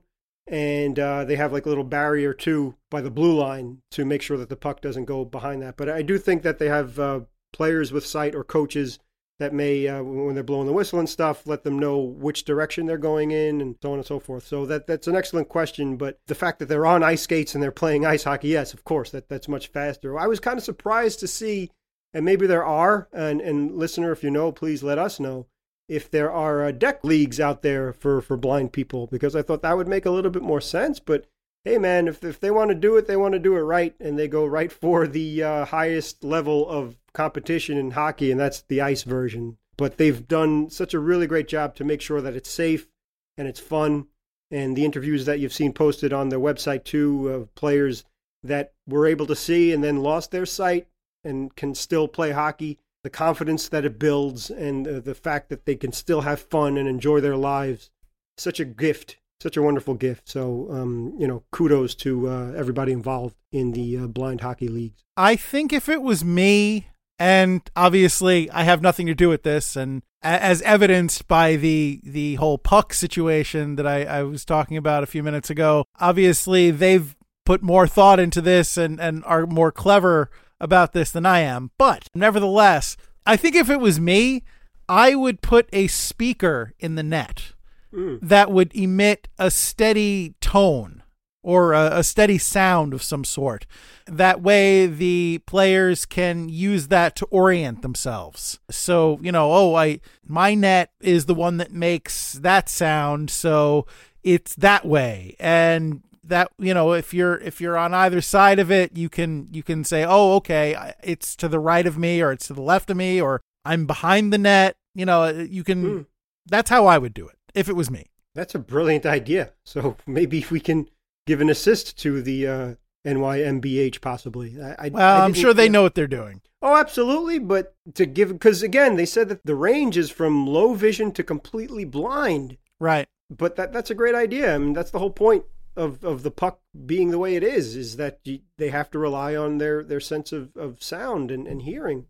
and 0.50 0.98
uh, 0.98 1.24
they 1.24 1.36
have 1.36 1.52
like 1.52 1.66
a 1.66 1.68
little 1.68 1.84
barrier 1.84 2.32
too 2.32 2.74
by 2.90 3.00
the 3.00 3.10
blue 3.10 3.38
line 3.38 3.82
to 3.90 4.04
make 4.04 4.22
sure 4.22 4.36
that 4.36 4.48
the 4.48 4.56
puck 4.56 4.80
doesn't 4.80 5.04
go 5.04 5.24
behind 5.24 5.62
that. 5.62 5.76
But 5.76 5.88
I 5.88 6.02
do 6.02 6.18
think 6.18 6.42
that 6.42 6.58
they 6.58 6.68
have 6.68 6.98
uh, 6.98 7.20
players 7.52 7.92
with 7.92 8.06
sight 8.06 8.34
or 8.34 8.44
coaches 8.44 8.98
that 9.38 9.52
may, 9.52 9.86
uh, 9.86 10.02
when 10.02 10.34
they're 10.34 10.42
blowing 10.42 10.66
the 10.66 10.72
whistle 10.72 10.98
and 10.98 11.08
stuff, 11.08 11.46
let 11.46 11.62
them 11.62 11.78
know 11.78 11.98
which 11.98 12.44
direction 12.44 12.86
they're 12.86 12.98
going 12.98 13.30
in 13.30 13.60
and 13.60 13.76
so 13.80 13.92
on 13.92 13.98
and 13.98 14.06
so 14.06 14.18
forth. 14.18 14.44
So 14.46 14.66
that 14.66 14.86
that's 14.86 15.06
an 15.06 15.14
excellent 15.14 15.48
question. 15.48 15.96
But 15.96 16.18
the 16.26 16.34
fact 16.34 16.58
that 16.58 16.66
they're 16.66 16.86
on 16.86 17.04
ice 17.04 17.22
skates 17.22 17.54
and 17.54 17.62
they're 17.62 17.70
playing 17.70 18.04
ice 18.04 18.24
hockey, 18.24 18.48
yes, 18.48 18.74
of 18.74 18.84
course, 18.84 19.10
that 19.10 19.28
that's 19.28 19.48
much 19.48 19.68
faster. 19.68 20.18
I 20.18 20.26
was 20.26 20.40
kind 20.40 20.58
of 20.58 20.64
surprised 20.64 21.20
to 21.20 21.28
see, 21.28 21.70
and 22.12 22.24
maybe 22.24 22.46
there 22.46 22.64
are, 22.64 23.08
and 23.12 23.40
and 23.40 23.76
listener, 23.76 24.10
if 24.10 24.24
you 24.24 24.30
know, 24.30 24.50
please 24.50 24.82
let 24.82 24.98
us 24.98 25.20
know 25.20 25.46
if 25.88 26.10
there 26.10 26.30
are 26.30 26.64
uh, 26.64 26.70
deck 26.70 27.02
leagues 27.02 27.40
out 27.40 27.62
there 27.62 27.92
for, 27.92 28.20
for 28.20 28.36
blind 28.36 28.72
people 28.72 29.06
because 29.06 29.34
I 29.34 29.42
thought 29.42 29.62
that 29.62 29.76
would 29.76 29.88
make 29.88 30.06
a 30.06 30.10
little 30.10 30.30
bit 30.30 30.42
more 30.42 30.60
sense. 30.60 31.00
But 31.00 31.26
hey, 31.64 31.78
man, 31.78 32.08
if, 32.08 32.22
if 32.22 32.38
they 32.38 32.50
want 32.50 32.68
to 32.70 32.74
do 32.74 32.96
it, 32.96 33.06
they 33.06 33.16
want 33.16 33.32
to 33.32 33.38
do 33.38 33.56
it 33.56 33.60
right 33.60 33.94
and 33.98 34.18
they 34.18 34.28
go 34.28 34.44
right 34.44 34.70
for 34.70 35.06
the 35.06 35.42
uh, 35.42 35.64
highest 35.64 36.22
level 36.22 36.68
of 36.68 36.96
competition 37.14 37.78
in 37.78 37.92
hockey, 37.92 38.30
and 38.30 38.38
that's 38.38 38.62
the 38.62 38.80
ice 38.80 39.02
version. 39.02 39.56
But 39.76 39.96
they've 39.96 40.26
done 40.26 40.70
such 40.70 40.94
a 40.94 40.98
really 40.98 41.26
great 41.26 41.48
job 41.48 41.74
to 41.76 41.84
make 41.84 42.00
sure 42.00 42.20
that 42.20 42.36
it's 42.36 42.50
safe 42.50 42.88
and 43.36 43.48
it's 43.48 43.60
fun 43.60 44.06
and 44.50 44.76
the 44.76 44.84
interviews 44.84 45.26
that 45.26 45.40
you've 45.40 45.52
seen 45.52 45.72
posted 45.72 46.12
on 46.12 46.28
their 46.28 46.38
website 46.38 46.84
too 46.84 47.28
of 47.28 47.54
players 47.54 48.04
that 48.42 48.72
were 48.86 49.06
able 49.06 49.26
to 49.26 49.36
see 49.36 49.72
and 49.72 49.82
then 49.82 50.02
lost 50.02 50.30
their 50.30 50.46
sight 50.46 50.86
and 51.24 51.54
can 51.56 51.74
still 51.74 52.08
play 52.08 52.30
hockey, 52.30 52.78
the 53.04 53.10
confidence 53.10 53.68
that 53.68 53.84
it 53.84 53.98
builds, 53.98 54.50
and 54.50 54.86
uh, 54.86 55.00
the 55.00 55.14
fact 55.14 55.48
that 55.48 55.64
they 55.64 55.76
can 55.76 55.92
still 55.92 56.22
have 56.22 56.40
fun 56.40 56.76
and 56.76 56.88
enjoy 56.88 57.20
their 57.20 57.36
lives. 57.36 57.90
Such 58.36 58.60
a 58.60 58.64
gift, 58.64 59.18
such 59.40 59.56
a 59.56 59.62
wonderful 59.62 59.94
gift. 59.94 60.28
So, 60.28 60.68
um, 60.70 61.14
you 61.18 61.26
know, 61.26 61.44
kudos 61.50 61.94
to 61.96 62.28
uh, 62.28 62.52
everybody 62.56 62.92
involved 62.92 63.36
in 63.52 63.72
the 63.72 63.98
uh, 63.98 64.06
blind 64.06 64.40
hockey 64.40 64.68
leagues. 64.68 65.04
I 65.16 65.36
think 65.36 65.72
if 65.72 65.88
it 65.88 66.02
was 66.02 66.24
me, 66.24 66.88
and 67.18 67.62
obviously 67.74 68.50
I 68.50 68.62
have 68.64 68.82
nothing 68.82 69.06
to 69.06 69.14
do 69.14 69.28
with 69.28 69.42
this, 69.42 69.76
and 69.76 70.02
as 70.22 70.62
evidenced 70.62 71.28
by 71.28 71.56
the 71.56 72.00
the 72.02 72.34
whole 72.36 72.58
puck 72.58 72.92
situation 72.92 73.76
that 73.76 73.86
I, 73.86 74.04
I 74.04 74.22
was 74.24 74.44
talking 74.44 74.76
about 74.76 75.02
a 75.02 75.06
few 75.06 75.22
minutes 75.22 75.50
ago, 75.50 75.84
obviously 76.00 76.70
they've 76.70 77.16
put 77.44 77.62
more 77.62 77.86
thought 77.86 78.20
into 78.20 78.40
this 78.40 78.76
and, 78.76 79.00
and 79.00 79.24
are 79.24 79.46
more 79.46 79.72
clever 79.72 80.30
about 80.60 80.92
this 80.92 81.10
than 81.10 81.26
I 81.26 81.40
am. 81.40 81.70
But 81.78 82.08
nevertheless, 82.14 82.96
I 83.26 83.36
think 83.36 83.54
if 83.54 83.70
it 83.70 83.80
was 83.80 84.00
me, 84.00 84.42
I 84.88 85.14
would 85.14 85.42
put 85.42 85.68
a 85.72 85.86
speaker 85.86 86.72
in 86.78 86.94
the 86.94 87.02
net 87.02 87.52
mm. 87.92 88.18
that 88.22 88.50
would 88.50 88.74
emit 88.74 89.28
a 89.38 89.50
steady 89.50 90.34
tone 90.40 91.02
or 91.42 91.72
a, 91.72 91.98
a, 91.98 92.04
steady 92.04 92.36
sound 92.36 92.92
of 92.92 93.02
some 93.02 93.24
sort. 93.24 93.66
That 94.06 94.42
way, 94.42 94.86
the 94.86 95.40
players 95.46 96.04
can 96.04 96.48
use 96.48 96.88
that 96.88 97.14
to 97.16 97.26
orient 97.26 97.82
themselves. 97.82 98.58
So, 98.70 99.18
you 99.22 99.30
know, 99.30 99.52
oh, 99.52 99.74
I 99.74 100.00
my 100.26 100.54
net 100.54 100.92
is 101.00 101.26
the 101.26 101.34
one 101.34 101.58
that 101.58 101.72
makes 101.72 102.34
that 102.34 102.68
sound, 102.68 103.30
so 103.30 103.86
it's 104.22 104.54
that 104.56 104.84
way. 104.84 105.36
And 105.38 106.02
that 106.28 106.50
you 106.58 106.72
know 106.72 106.92
if 106.92 107.12
you're 107.12 107.38
if 107.38 107.60
you're 107.60 107.76
on 107.76 107.92
either 107.92 108.20
side 108.20 108.58
of 108.58 108.70
it 108.70 108.96
you 108.96 109.08
can 109.08 109.48
you 109.50 109.62
can 109.62 109.84
say 109.84 110.04
oh 110.04 110.36
okay 110.36 110.92
it's 111.02 111.34
to 111.36 111.48
the 111.48 111.58
right 111.58 111.86
of 111.86 111.98
me 111.98 112.22
or 112.22 112.32
it's 112.32 112.46
to 112.46 112.52
the 112.52 112.62
left 112.62 112.90
of 112.90 112.96
me 112.96 113.20
or 113.20 113.42
i'm 113.64 113.86
behind 113.86 114.32
the 114.32 114.38
net 114.38 114.76
you 114.94 115.04
know 115.04 115.22
uh, 115.22 115.32
you 115.32 115.64
can 115.64 115.84
mm. 115.84 116.06
that's 116.46 116.70
how 116.70 116.86
i 116.86 116.96
would 116.96 117.14
do 117.14 117.26
it 117.26 117.38
if 117.54 117.68
it 117.68 117.76
was 117.76 117.90
me. 117.90 118.06
That's 118.34 118.54
a 118.54 118.58
brilliant 118.58 119.04
idea. 119.04 119.52
So 119.64 119.96
maybe 120.06 120.38
if 120.38 120.50
we 120.50 120.60
can 120.60 120.88
give 121.26 121.40
an 121.40 121.50
assist 121.50 121.98
to 121.98 122.22
the 122.22 122.46
uh, 122.46 122.74
nymbh 123.04 124.00
possibly. 124.00 124.60
I, 124.62 124.86
I 124.86 124.88
well 124.90 125.22
I 125.22 125.24
i'm 125.24 125.34
sure 125.34 125.52
they 125.52 125.68
know 125.68 125.82
what 125.82 125.94
they're 125.94 126.06
doing. 126.06 126.40
Oh 126.62 126.76
absolutely 126.76 127.38
but 127.38 127.74
to 127.94 128.06
give 128.06 128.30
because 128.30 128.62
again 128.62 128.96
they 128.96 129.06
said 129.06 129.28
that 129.28 129.44
the 129.44 129.54
range 129.54 129.96
is 129.96 130.10
from 130.10 130.46
low 130.46 130.74
vision 130.74 131.12
to 131.12 131.22
completely 131.22 131.84
blind. 131.84 132.56
Right. 132.78 133.08
But 133.30 133.56
that 133.56 133.72
that's 133.72 133.90
a 133.90 133.94
great 133.94 134.14
idea. 134.14 134.54
I 134.54 134.58
mean 134.58 134.72
that's 134.72 134.90
the 134.90 134.98
whole 134.98 135.10
point 135.10 135.44
of, 135.78 136.04
of 136.04 136.22
the 136.22 136.30
puck 136.30 136.60
being 136.84 137.10
the 137.10 137.18
way 137.18 137.36
it 137.36 137.42
is 137.42 137.76
is 137.76 137.96
that 137.96 138.18
you, 138.24 138.40
they 138.58 138.68
have 138.68 138.90
to 138.90 138.98
rely 138.98 139.36
on 139.36 139.58
their, 139.58 139.82
their 139.82 140.00
sense 140.00 140.32
of, 140.32 140.54
of 140.56 140.82
sound 140.82 141.30
and, 141.30 141.46
and 141.46 141.62
hearing. 141.62 142.06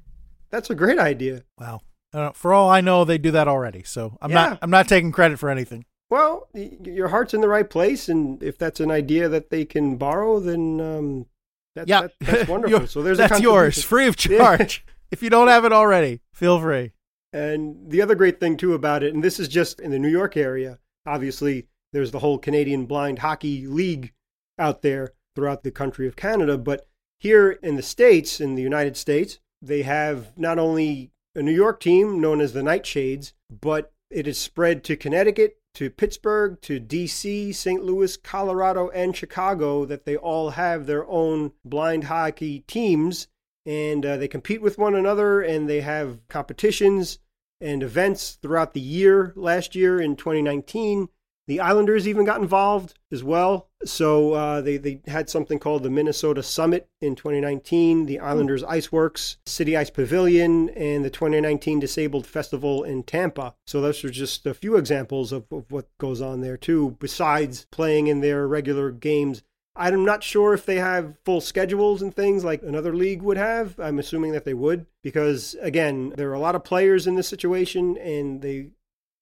That's 0.50 0.70
a 0.70 0.74
great 0.74 0.98
idea. 0.98 1.44
Wow. 1.58 1.82
Uh, 2.12 2.30
for 2.32 2.54
all 2.54 2.70
I 2.70 2.80
know, 2.80 3.04
they 3.04 3.18
do 3.18 3.30
that 3.32 3.48
already. 3.48 3.82
So 3.84 4.16
I'm 4.22 4.30
yeah. 4.30 4.48
not 4.48 4.58
I'm 4.62 4.70
not 4.70 4.88
taking 4.88 5.12
credit 5.12 5.38
for 5.38 5.50
anything. 5.50 5.84
Well, 6.10 6.48
your 6.54 7.08
heart's 7.08 7.34
in 7.34 7.42
the 7.42 7.48
right 7.48 7.68
place, 7.68 8.08
and 8.08 8.42
if 8.42 8.56
that's 8.56 8.80
an 8.80 8.90
idea 8.90 9.28
that 9.28 9.50
they 9.50 9.66
can 9.66 9.96
borrow, 9.96 10.40
then 10.40 10.80
um, 10.80 11.26
that, 11.74 11.86
yeah, 11.86 12.02
that, 12.02 12.12
that's 12.20 12.48
wonderful. 12.48 12.86
so 12.86 13.02
there's 13.02 13.18
that's 13.18 13.40
yours, 13.40 13.82
free 13.84 14.06
of 14.06 14.16
charge. 14.16 14.86
if 15.10 15.22
you 15.22 15.28
don't 15.28 15.48
have 15.48 15.66
it 15.66 15.72
already, 15.72 16.22
feel 16.32 16.58
free. 16.58 16.92
And 17.34 17.90
the 17.90 18.00
other 18.00 18.14
great 18.14 18.40
thing 18.40 18.56
too 18.56 18.72
about 18.72 19.02
it, 19.02 19.12
and 19.12 19.22
this 19.22 19.38
is 19.38 19.48
just 19.48 19.80
in 19.80 19.90
the 19.90 19.98
New 19.98 20.08
York 20.08 20.34
area. 20.34 20.78
Obviously, 21.04 21.66
there's 21.92 22.10
the 22.10 22.18
whole 22.20 22.38
Canadian 22.38 22.86
Blind 22.86 23.20
Hockey 23.20 23.66
League 23.66 24.12
out 24.58 24.82
there 24.82 25.12
throughout 25.34 25.62
the 25.62 25.70
country 25.70 26.06
of 26.06 26.16
Canada. 26.16 26.58
But 26.58 26.86
here 27.20 27.52
in 27.62 27.76
the 27.76 27.82
States, 27.82 28.40
in 28.40 28.54
the 28.54 28.62
United 28.62 28.96
States, 28.96 29.38
they 29.62 29.82
have 29.82 30.36
not 30.38 30.58
only 30.58 31.10
a 31.34 31.42
New 31.42 31.52
York 31.52 31.80
team 31.80 32.20
known 32.20 32.40
as 32.40 32.52
the 32.52 32.60
Nightshades, 32.60 33.32
but 33.50 33.92
it 34.10 34.26
is 34.26 34.38
spread 34.38 34.84
to 34.84 34.96
Connecticut, 34.96 35.58
to 35.74 35.90
Pittsburgh, 35.90 36.60
to 36.62 36.80
DC, 36.80 37.54
St. 37.54 37.84
Louis, 37.84 38.16
Colorado, 38.16 38.88
and 38.90 39.16
Chicago, 39.16 39.84
that 39.84 40.04
they 40.04 40.16
all 40.16 40.50
have 40.50 40.86
their 40.86 41.06
own 41.06 41.52
blind 41.64 42.04
hockey 42.04 42.60
teams. 42.60 43.28
And 43.66 44.04
uh, 44.06 44.16
they 44.16 44.28
compete 44.28 44.62
with 44.62 44.78
one 44.78 44.94
another 44.94 45.42
and 45.42 45.68
they 45.68 45.82
have 45.82 46.26
competitions 46.28 47.18
and 47.60 47.82
events 47.82 48.38
throughout 48.40 48.72
the 48.72 48.80
year. 48.80 49.32
Last 49.36 49.74
year 49.74 50.00
in 50.00 50.16
2019, 50.16 51.08
the 51.48 51.60
Islanders 51.60 52.06
even 52.06 52.26
got 52.26 52.42
involved 52.42 52.94
as 53.10 53.24
well. 53.24 53.70
So 53.82 54.34
uh, 54.34 54.60
they, 54.60 54.76
they 54.76 55.00
had 55.06 55.30
something 55.30 55.58
called 55.58 55.82
the 55.82 55.90
Minnesota 55.90 56.42
Summit 56.42 56.88
in 57.00 57.16
2019, 57.16 58.04
the 58.04 58.20
Islanders 58.20 58.62
Iceworks, 58.62 59.36
City 59.46 59.74
Ice 59.74 59.88
Pavilion, 59.88 60.68
and 60.70 61.04
the 61.04 61.10
2019 61.10 61.80
Disabled 61.80 62.26
Festival 62.26 62.84
in 62.84 63.02
Tampa. 63.02 63.54
So 63.66 63.80
those 63.80 64.04
are 64.04 64.10
just 64.10 64.46
a 64.46 64.52
few 64.52 64.76
examples 64.76 65.32
of, 65.32 65.46
of 65.50 65.72
what 65.72 65.88
goes 65.98 66.20
on 66.20 66.42
there 66.42 66.58
too, 66.58 66.96
besides 67.00 67.66
playing 67.70 68.08
in 68.08 68.20
their 68.20 68.46
regular 68.46 68.90
games. 68.90 69.42
I'm 69.74 70.04
not 70.04 70.24
sure 70.24 70.52
if 70.54 70.66
they 70.66 70.76
have 70.76 71.16
full 71.24 71.40
schedules 71.40 72.02
and 72.02 72.14
things 72.14 72.44
like 72.44 72.62
another 72.62 72.94
league 72.94 73.22
would 73.22 73.36
have. 73.36 73.78
I'm 73.78 74.00
assuming 74.00 74.32
that 74.32 74.44
they 74.44 74.54
would 74.54 74.86
because, 75.04 75.54
again, 75.62 76.12
there 76.16 76.28
are 76.30 76.34
a 76.34 76.40
lot 76.40 76.56
of 76.56 76.64
players 76.64 77.06
in 77.06 77.14
this 77.14 77.28
situation 77.28 77.96
and 77.96 78.42
they 78.42 78.70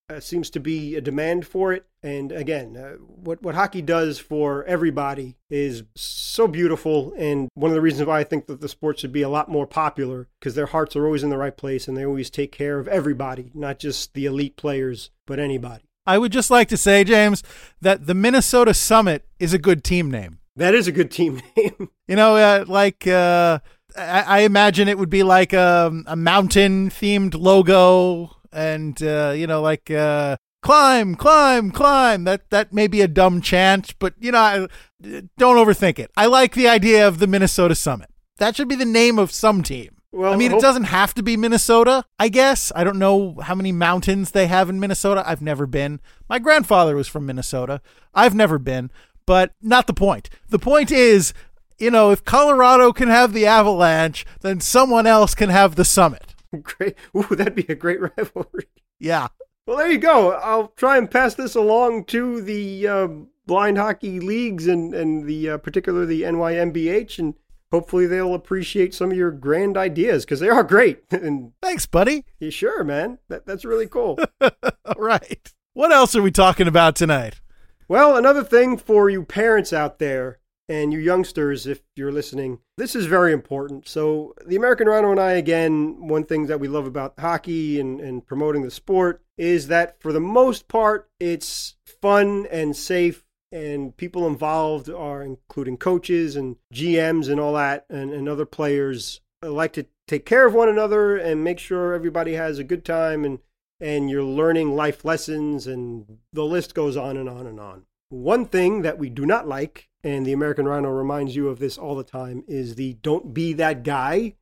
uh, 0.08 0.20
seems 0.20 0.50
to 0.50 0.60
be 0.60 0.94
a 0.94 1.00
demand 1.00 1.46
for 1.46 1.72
it. 1.72 1.86
And 2.02 2.30
again, 2.30 2.76
uh, 2.76 2.96
what 2.98 3.42
what 3.42 3.54
hockey 3.54 3.82
does 3.82 4.18
for 4.18 4.64
everybody 4.64 5.36
is 5.50 5.82
so 5.96 6.46
beautiful, 6.46 7.12
and 7.16 7.48
one 7.54 7.70
of 7.70 7.74
the 7.74 7.80
reasons 7.80 8.06
why 8.06 8.20
I 8.20 8.24
think 8.24 8.46
that 8.46 8.60
the 8.60 8.68
sport 8.68 8.98
should 8.98 9.12
be 9.12 9.22
a 9.22 9.28
lot 9.28 9.48
more 9.48 9.66
popular 9.66 10.28
because 10.38 10.54
their 10.54 10.66
hearts 10.66 10.94
are 10.94 11.04
always 11.04 11.24
in 11.24 11.30
the 11.30 11.38
right 11.38 11.56
place, 11.56 11.88
and 11.88 11.96
they 11.96 12.06
always 12.06 12.30
take 12.30 12.52
care 12.52 12.78
of 12.78 12.86
everybody, 12.88 13.50
not 13.54 13.78
just 13.78 14.14
the 14.14 14.26
elite 14.26 14.56
players, 14.56 15.10
but 15.26 15.40
anybody. 15.40 15.84
I 16.06 16.18
would 16.18 16.30
just 16.30 16.50
like 16.50 16.68
to 16.68 16.76
say, 16.76 17.02
James, 17.02 17.42
that 17.80 18.06
the 18.06 18.14
Minnesota 18.14 18.74
Summit 18.74 19.26
is 19.40 19.52
a 19.52 19.58
good 19.58 19.82
team 19.82 20.08
name. 20.08 20.38
That 20.54 20.74
is 20.74 20.86
a 20.86 20.92
good 20.92 21.10
team 21.10 21.42
name. 21.56 21.90
you 22.06 22.16
know, 22.16 22.36
uh, 22.36 22.64
like. 22.66 23.06
Uh, 23.06 23.60
I, 23.98 24.40
imagine 24.40 24.88
it 24.88 24.98
would 24.98 25.08
be 25.08 25.22
like 25.22 25.54
a, 25.54 25.86
um, 25.86 26.04
a 26.06 26.16
mountain 26.16 26.90
themed 26.90 27.34
logo 27.34 28.35
and 28.52 29.02
uh, 29.02 29.32
you 29.36 29.46
know, 29.46 29.60
like 29.60 29.90
uh, 29.90 30.36
climb, 30.62 31.14
climb, 31.14 31.70
climb. 31.70 32.24
That 32.24 32.50
that 32.50 32.72
may 32.72 32.86
be 32.86 33.00
a 33.00 33.08
dumb 33.08 33.40
chant, 33.40 33.94
but 33.98 34.14
you 34.18 34.32
know, 34.32 34.68
don't 35.02 35.56
overthink 35.56 35.98
it. 35.98 36.10
I 36.16 36.26
like 36.26 36.54
the 36.54 36.68
idea 36.68 37.06
of 37.06 37.18
the 37.18 37.26
Minnesota 37.26 37.74
Summit. 37.74 38.10
That 38.38 38.56
should 38.56 38.68
be 38.68 38.76
the 38.76 38.84
name 38.84 39.18
of 39.18 39.32
some 39.32 39.62
team. 39.62 39.96
Well, 40.12 40.32
I 40.32 40.36
mean, 40.36 40.50
hope- 40.50 40.60
it 40.60 40.62
doesn't 40.62 40.84
have 40.84 41.14
to 41.14 41.22
be 41.22 41.36
Minnesota, 41.36 42.04
I 42.18 42.28
guess. 42.28 42.72
I 42.74 42.84
don't 42.84 42.98
know 42.98 43.36
how 43.42 43.54
many 43.54 43.72
mountains 43.72 44.30
they 44.30 44.46
have 44.46 44.70
in 44.70 44.80
Minnesota. 44.80 45.22
I've 45.26 45.42
never 45.42 45.66
been. 45.66 46.00
My 46.28 46.38
grandfather 46.38 46.96
was 46.96 47.08
from 47.08 47.26
Minnesota. 47.26 47.80
I've 48.14 48.34
never 48.34 48.58
been, 48.58 48.90
but 49.26 49.52
not 49.60 49.86
the 49.86 49.92
point. 49.92 50.30
The 50.48 50.58
point 50.58 50.90
is, 50.90 51.34
you 51.78 51.90
know, 51.90 52.10
if 52.12 52.24
Colorado 52.24 52.92
can 52.92 53.08
have 53.08 53.34
the 53.34 53.44
avalanche, 53.44 54.24
then 54.40 54.60
someone 54.60 55.06
else 55.06 55.34
can 55.34 55.50
have 55.50 55.74
the 55.74 55.84
summit. 55.84 56.25
great. 56.62 56.96
Ooh, 57.16 57.34
that'd 57.34 57.54
be 57.54 57.66
a 57.68 57.74
great 57.74 58.00
rivalry. 58.16 58.66
Yeah. 58.98 59.28
Well, 59.66 59.76
there 59.76 59.90
you 59.90 59.98
go. 59.98 60.32
I'll 60.32 60.68
try 60.68 60.96
and 60.96 61.10
pass 61.10 61.34
this 61.34 61.54
along 61.54 62.04
to 62.06 62.40
the 62.40 62.86
uh, 62.86 63.08
blind 63.46 63.78
hockey 63.78 64.20
leagues 64.20 64.66
and 64.66 64.94
and 64.94 65.26
the 65.26 65.50
uh, 65.50 65.58
particular 65.58 66.06
the 66.06 66.22
NYMBH, 66.22 67.18
and 67.18 67.34
hopefully 67.72 68.06
they'll 68.06 68.34
appreciate 68.34 68.94
some 68.94 69.10
of 69.10 69.16
your 69.16 69.32
grand 69.32 69.76
ideas 69.76 70.24
because 70.24 70.40
they 70.40 70.48
are 70.48 70.62
great. 70.62 71.02
and 71.10 71.52
thanks, 71.62 71.86
buddy. 71.86 72.24
Yeah, 72.38 72.50
sure, 72.50 72.84
man. 72.84 73.18
That 73.28 73.46
that's 73.46 73.64
really 73.64 73.88
cool. 73.88 74.18
All 74.40 74.94
right. 74.98 75.52
What 75.74 75.92
else 75.92 76.14
are 76.14 76.22
we 76.22 76.30
talking 76.30 76.68
about 76.68 76.96
tonight? 76.96 77.40
Well, 77.88 78.16
another 78.16 78.42
thing 78.42 78.78
for 78.78 79.10
you 79.10 79.24
parents 79.24 79.72
out 79.72 79.98
there 79.98 80.38
and 80.68 80.92
you 80.92 80.98
youngsters, 80.98 81.66
if 81.66 81.80
you're 81.94 82.12
listening, 82.12 82.58
this 82.76 82.94
is 82.94 83.06
very 83.06 83.32
important. 83.32 83.86
So, 83.86 84.34
the 84.44 84.56
American 84.56 84.88
Rhino 84.88 85.10
and 85.10 85.20
I, 85.20 85.32
again, 85.32 86.08
one 86.08 86.24
thing 86.24 86.46
that 86.46 86.60
we 86.60 86.68
love 86.68 86.86
about 86.86 87.18
hockey 87.18 87.78
and, 87.80 88.00
and 88.00 88.26
promoting 88.26 88.62
the 88.62 88.70
sport 88.70 89.22
is 89.38 89.68
that 89.68 90.00
for 90.00 90.12
the 90.12 90.20
most 90.20 90.68
part, 90.68 91.08
it's 91.20 91.76
fun 91.84 92.46
and 92.50 92.76
safe, 92.76 93.24
and 93.52 93.96
people 93.96 94.26
involved 94.26 94.90
are 94.90 95.22
including 95.22 95.76
coaches 95.76 96.36
and 96.36 96.56
GMs 96.74 97.28
and 97.28 97.40
all 97.40 97.54
that, 97.54 97.86
and, 97.88 98.12
and 98.12 98.28
other 98.28 98.46
players 98.46 99.20
like 99.42 99.72
to 99.74 99.86
take 100.08 100.24
care 100.24 100.46
of 100.46 100.54
one 100.54 100.68
another 100.68 101.16
and 101.16 101.44
make 101.44 101.58
sure 101.58 101.94
everybody 101.94 102.34
has 102.34 102.58
a 102.58 102.64
good 102.64 102.84
time 102.84 103.24
and 103.24 103.38
and 103.78 104.08
you're 104.08 104.24
learning 104.24 104.74
life 104.74 105.04
lessons 105.04 105.66
and 105.66 106.18
the 106.32 106.44
list 106.44 106.74
goes 106.74 106.96
on 106.96 107.16
and 107.18 107.28
on 107.28 107.46
and 107.46 107.60
on. 107.60 107.84
One 108.08 108.46
thing 108.46 108.82
that 108.82 108.98
we 108.98 109.10
do 109.10 109.26
not 109.26 109.48
like 109.48 109.88
and 110.06 110.24
the 110.24 110.32
American 110.32 110.66
Rhino 110.66 110.88
reminds 110.88 111.34
you 111.34 111.48
of 111.48 111.58
this 111.58 111.76
all 111.76 111.96
the 111.96 112.04
time, 112.04 112.44
is 112.46 112.76
the 112.76 112.94
don't 113.02 113.34
be 113.34 113.52
that 113.54 113.82
guy. 113.82 114.36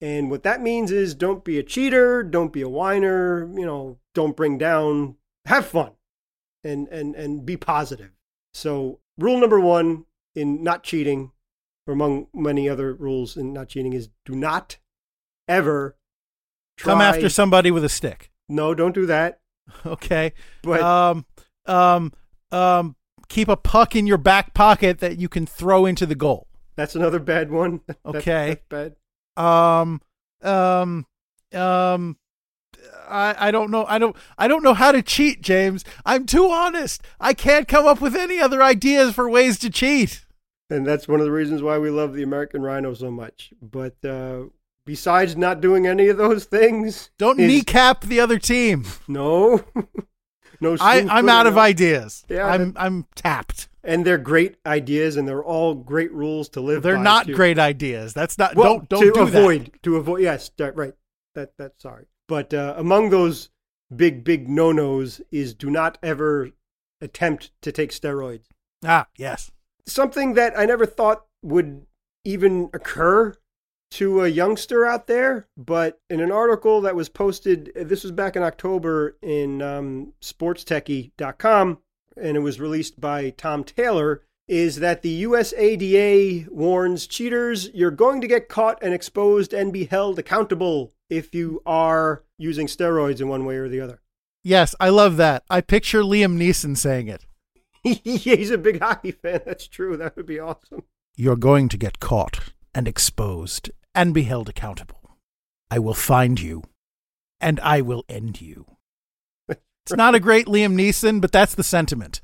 And 0.00 0.30
what 0.30 0.44
that 0.44 0.62
means 0.62 0.92
is 0.92 1.14
don't 1.14 1.44
be 1.44 1.58
a 1.58 1.64
cheater, 1.64 2.22
don't 2.22 2.52
be 2.52 2.62
a 2.62 2.68
whiner, 2.68 3.50
you 3.52 3.66
know, 3.66 3.98
don't 4.14 4.36
bring 4.36 4.58
down, 4.58 5.16
have 5.46 5.66
fun. 5.66 5.92
and 6.62 6.86
and 6.88 7.16
and 7.16 7.44
be 7.44 7.56
positive. 7.56 8.12
So 8.54 9.00
rule 9.18 9.38
number 9.40 9.58
one 9.58 10.04
in 10.36 10.62
not 10.62 10.84
cheating, 10.84 11.32
or 11.88 11.94
among 11.94 12.28
many 12.32 12.68
other 12.68 12.94
rules 12.94 13.36
in 13.36 13.52
not 13.52 13.68
cheating, 13.68 13.92
is 13.92 14.08
do 14.24 14.36
not 14.36 14.78
ever 15.48 15.96
try. 16.76 16.92
Come 16.92 17.00
after 17.00 17.28
somebody 17.28 17.72
with 17.72 17.84
a 17.84 17.88
stick. 17.88 18.30
No, 18.48 18.74
don't 18.74 18.94
do 18.94 19.06
that. 19.06 19.40
Okay. 19.86 20.32
But 20.62 20.82
um, 20.82 21.24
um, 21.66 22.12
um, 22.52 22.96
keep 23.28 23.48
a 23.48 23.56
puck 23.56 23.96
in 23.96 24.06
your 24.06 24.18
back 24.18 24.54
pocket 24.54 24.98
that 25.00 25.18
you 25.18 25.28
can 25.28 25.46
throw 25.46 25.86
into 25.86 26.06
the 26.06 26.14
goal. 26.14 26.46
that's 26.76 26.94
another 26.94 27.18
bad 27.18 27.50
one. 27.50 27.80
That's- 27.86 28.14
Okay. 28.22 28.48
that's 28.70 28.94
bad. 29.36 29.42
Um, 29.42 30.00
um, 30.42 31.06
um, 31.54 32.16
I, 33.08 33.34
I 33.38 33.50
don't 33.50 33.70
know. 33.70 33.84
I 33.86 33.98
don't. 33.98 34.16
I 34.38 34.48
don't 34.48 34.62
know 34.62 34.74
how 34.74 34.92
to 34.92 35.02
cheat, 35.02 35.40
James. 35.42 35.84
I'm 36.04 36.26
too 36.26 36.50
honest. 36.50 37.02
I 37.20 37.32
can't 37.34 37.68
come 37.68 37.86
up 37.86 38.00
with 38.00 38.14
any 38.16 38.38
other 38.40 38.62
ideas 38.62 39.14
for 39.14 39.28
ways 39.30 39.58
to 39.60 39.70
cheat. 39.70 40.24
And 40.70 40.86
that's 40.86 41.06
one 41.06 41.20
of 41.20 41.26
the 41.26 41.32
reasons 41.32 41.62
why 41.62 41.78
we 41.78 41.90
love 41.90 42.14
the 42.14 42.22
American 42.22 42.62
Rhino 42.62 42.94
so 42.94 43.10
much. 43.10 43.52
But 43.60 44.02
uh, 44.04 44.44
besides 44.86 45.36
not 45.36 45.60
doing 45.60 45.86
any 45.86 46.08
of 46.08 46.16
those 46.16 46.44
things, 46.46 47.10
Don't 47.18 47.38
is- 47.38 47.46
kneecap 47.46 48.02
the 48.02 48.20
other 48.20 48.38
team. 48.38 48.84
no, 49.08 49.62
no. 50.62 50.76
I, 50.80 51.06
I'm 51.08 51.28
out 51.28 51.46
of 51.46 51.58
ideas. 51.58 52.24
Yeah, 52.28 52.46
I'm 52.46 52.74
I'm 52.76 53.06
tapped. 53.14 53.68
And 53.84 54.04
they're 54.06 54.16
great 54.16 54.58
ideas, 54.64 55.16
and 55.16 55.26
they're 55.26 55.42
all 55.42 55.74
great 55.74 56.12
rules 56.12 56.48
to 56.50 56.60
live. 56.60 56.82
By. 56.82 56.90
They're 56.90 56.96
by, 56.96 57.02
not 57.02 57.26
too. 57.26 57.34
great 57.34 57.58
ideas. 57.58 58.14
That's 58.14 58.38
not. 58.38 58.54
Well, 58.54 58.78
don't 58.78 58.88
don't 58.88 59.06
to 59.06 59.12
do 59.12 59.20
avoid 59.20 59.78
to 59.82 59.96
avoid. 59.96 60.22
Yes, 60.22 60.50
right. 60.58 60.94
That 61.34 61.52
that's 61.58 61.82
sorry. 61.82 62.06
But 62.28 62.54
uh, 62.54 62.74
among 62.76 63.10
those 63.10 63.50
big 63.94 64.24
big 64.24 64.48
no 64.48 64.72
nos 64.72 65.20
is 65.30 65.52
do 65.54 65.68
not 65.68 65.98
ever 66.02 66.50
attempt 67.00 67.50
to 67.62 67.72
take 67.72 67.90
steroids. 67.90 68.46
Ah, 68.84 69.06
yes. 69.16 69.50
Something 69.86 70.34
that 70.34 70.58
I 70.58 70.64
never 70.64 70.86
thought 70.86 71.26
would 71.42 71.86
even 72.24 72.70
occur 72.72 73.34
to 73.92 74.22
a 74.22 74.28
youngster 74.28 74.86
out 74.86 75.06
there, 75.06 75.46
but 75.56 76.00
in 76.08 76.20
an 76.20 76.32
article 76.32 76.80
that 76.80 76.96
was 76.96 77.08
posted, 77.08 77.70
this 77.76 78.02
was 78.02 78.12
back 78.12 78.36
in 78.36 78.42
October 78.42 79.16
in 79.20 79.60
um, 79.60 80.14
sporttechie.com, 80.22 81.78
and 82.16 82.36
it 82.36 82.40
was 82.40 82.60
released 82.60 83.00
by 83.00 83.30
Tom 83.30 83.64
Taylor, 83.64 84.22
is 84.48 84.76
that 84.76 85.02
the 85.02 85.24
USADA 85.24 86.48
warns 86.48 87.06
cheaters 87.06 87.70
you're 87.74 87.90
going 87.90 88.20
to 88.22 88.26
get 88.26 88.48
caught 88.48 88.82
and 88.82 88.94
exposed 88.94 89.52
and 89.52 89.72
be 89.72 89.84
held 89.84 90.18
accountable 90.18 90.92
if 91.10 91.34
you 91.34 91.62
are 91.66 92.24
using 92.38 92.66
steroids 92.66 93.20
in 93.20 93.28
one 93.28 93.44
way 93.44 93.56
or 93.56 93.68
the 93.68 93.80
other. 93.80 94.00
Yes, 94.42 94.74
I 94.80 94.88
love 94.88 95.18
that. 95.18 95.44
I 95.50 95.60
picture 95.60 96.02
Liam 96.02 96.36
Neeson 96.36 96.76
saying 96.76 97.08
it. 97.08 97.26
He's 97.82 98.50
a 98.50 98.58
big 98.58 98.80
hockey 98.80 99.12
fan. 99.12 99.42
That's 99.44 99.66
true. 99.68 99.96
That 99.96 100.16
would 100.16 100.26
be 100.26 100.40
awesome. 100.40 100.84
You're 101.14 101.36
going 101.36 101.68
to 101.68 101.76
get 101.76 102.00
caught 102.00 102.40
and 102.74 102.88
exposed 102.88 103.70
and 103.94 104.14
be 104.14 104.22
held 104.22 104.48
accountable. 104.48 105.16
I 105.70 105.78
will 105.78 105.94
find 105.94 106.40
you 106.40 106.62
and 107.40 107.58
I 107.60 107.80
will 107.80 108.04
end 108.08 108.40
you. 108.40 108.66
It's 109.84 109.96
not 109.96 110.14
a 110.14 110.20
great 110.20 110.46
Liam 110.46 110.74
Neeson, 110.74 111.20
but 111.20 111.32
that's 111.32 111.56
the 111.56 111.64
sentiment. 111.64 112.20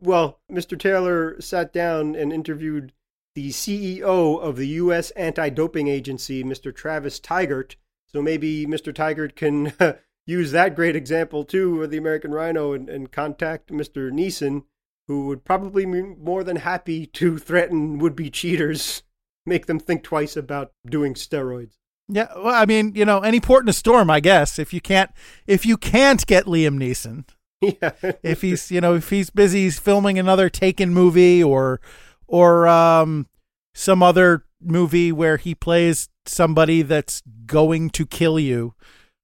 Well, 0.00 0.40
Mr. 0.50 0.78
Taylor 0.78 1.38
sat 1.38 1.70
down 1.70 2.14
and 2.14 2.32
interviewed 2.32 2.94
the 3.34 3.50
CEO 3.50 4.40
of 4.40 4.56
the 4.56 4.68
U.S. 4.68 5.10
Anti 5.10 5.50
Doping 5.50 5.88
Agency, 5.88 6.42
Mr. 6.42 6.74
Travis 6.74 7.20
Tygart. 7.20 7.76
So 8.06 8.22
maybe 8.22 8.64
Mr. 8.64 8.94
Tygart 8.94 9.36
can 9.36 9.74
use 10.26 10.50
that 10.52 10.74
great 10.74 10.96
example 10.96 11.44
too 11.44 11.82
of 11.82 11.90
the 11.90 11.98
American 11.98 12.32
Rhino 12.32 12.72
and, 12.72 12.88
and 12.88 13.12
contact 13.12 13.70
Mr. 13.70 14.10
Neeson, 14.10 14.64
who 15.06 15.26
would 15.26 15.44
probably 15.44 15.84
be 15.84 16.02
more 16.02 16.42
than 16.42 16.56
happy 16.56 17.04
to 17.06 17.36
threaten 17.36 17.98
would 17.98 18.16
be 18.16 18.30
cheaters, 18.30 19.02
make 19.46 19.66
them 19.66 19.78
think 19.78 20.02
twice 20.02 20.36
about 20.36 20.72
doing 20.84 21.14
steroids. 21.14 21.76
Yeah, 22.08 22.28
well, 22.36 22.54
I 22.54 22.66
mean, 22.66 22.92
you 22.94 23.04
know, 23.04 23.20
any 23.20 23.40
port 23.40 23.64
in 23.64 23.68
a 23.68 23.72
storm, 23.72 24.10
I 24.10 24.20
guess. 24.20 24.58
If 24.58 24.72
you 24.72 24.80
can't, 24.80 25.10
if 25.46 25.66
you 25.66 25.76
can't 25.76 26.24
get 26.26 26.44
Liam 26.44 26.78
Neeson, 26.78 27.24
yeah. 27.60 28.12
if 28.22 28.42
he's, 28.42 28.70
you 28.70 28.80
know, 28.80 28.94
if 28.94 29.10
he's 29.10 29.30
busy 29.30 29.70
filming 29.70 30.18
another 30.18 30.48
Taken 30.48 30.92
movie 30.92 31.42
or, 31.42 31.80
or 32.28 32.68
um, 32.68 33.26
some 33.74 34.02
other 34.02 34.44
movie 34.60 35.10
where 35.10 35.36
he 35.36 35.54
plays 35.54 36.08
somebody 36.26 36.82
that's 36.82 37.22
going 37.46 37.90
to 37.90 38.06
kill 38.06 38.38
you, 38.38 38.74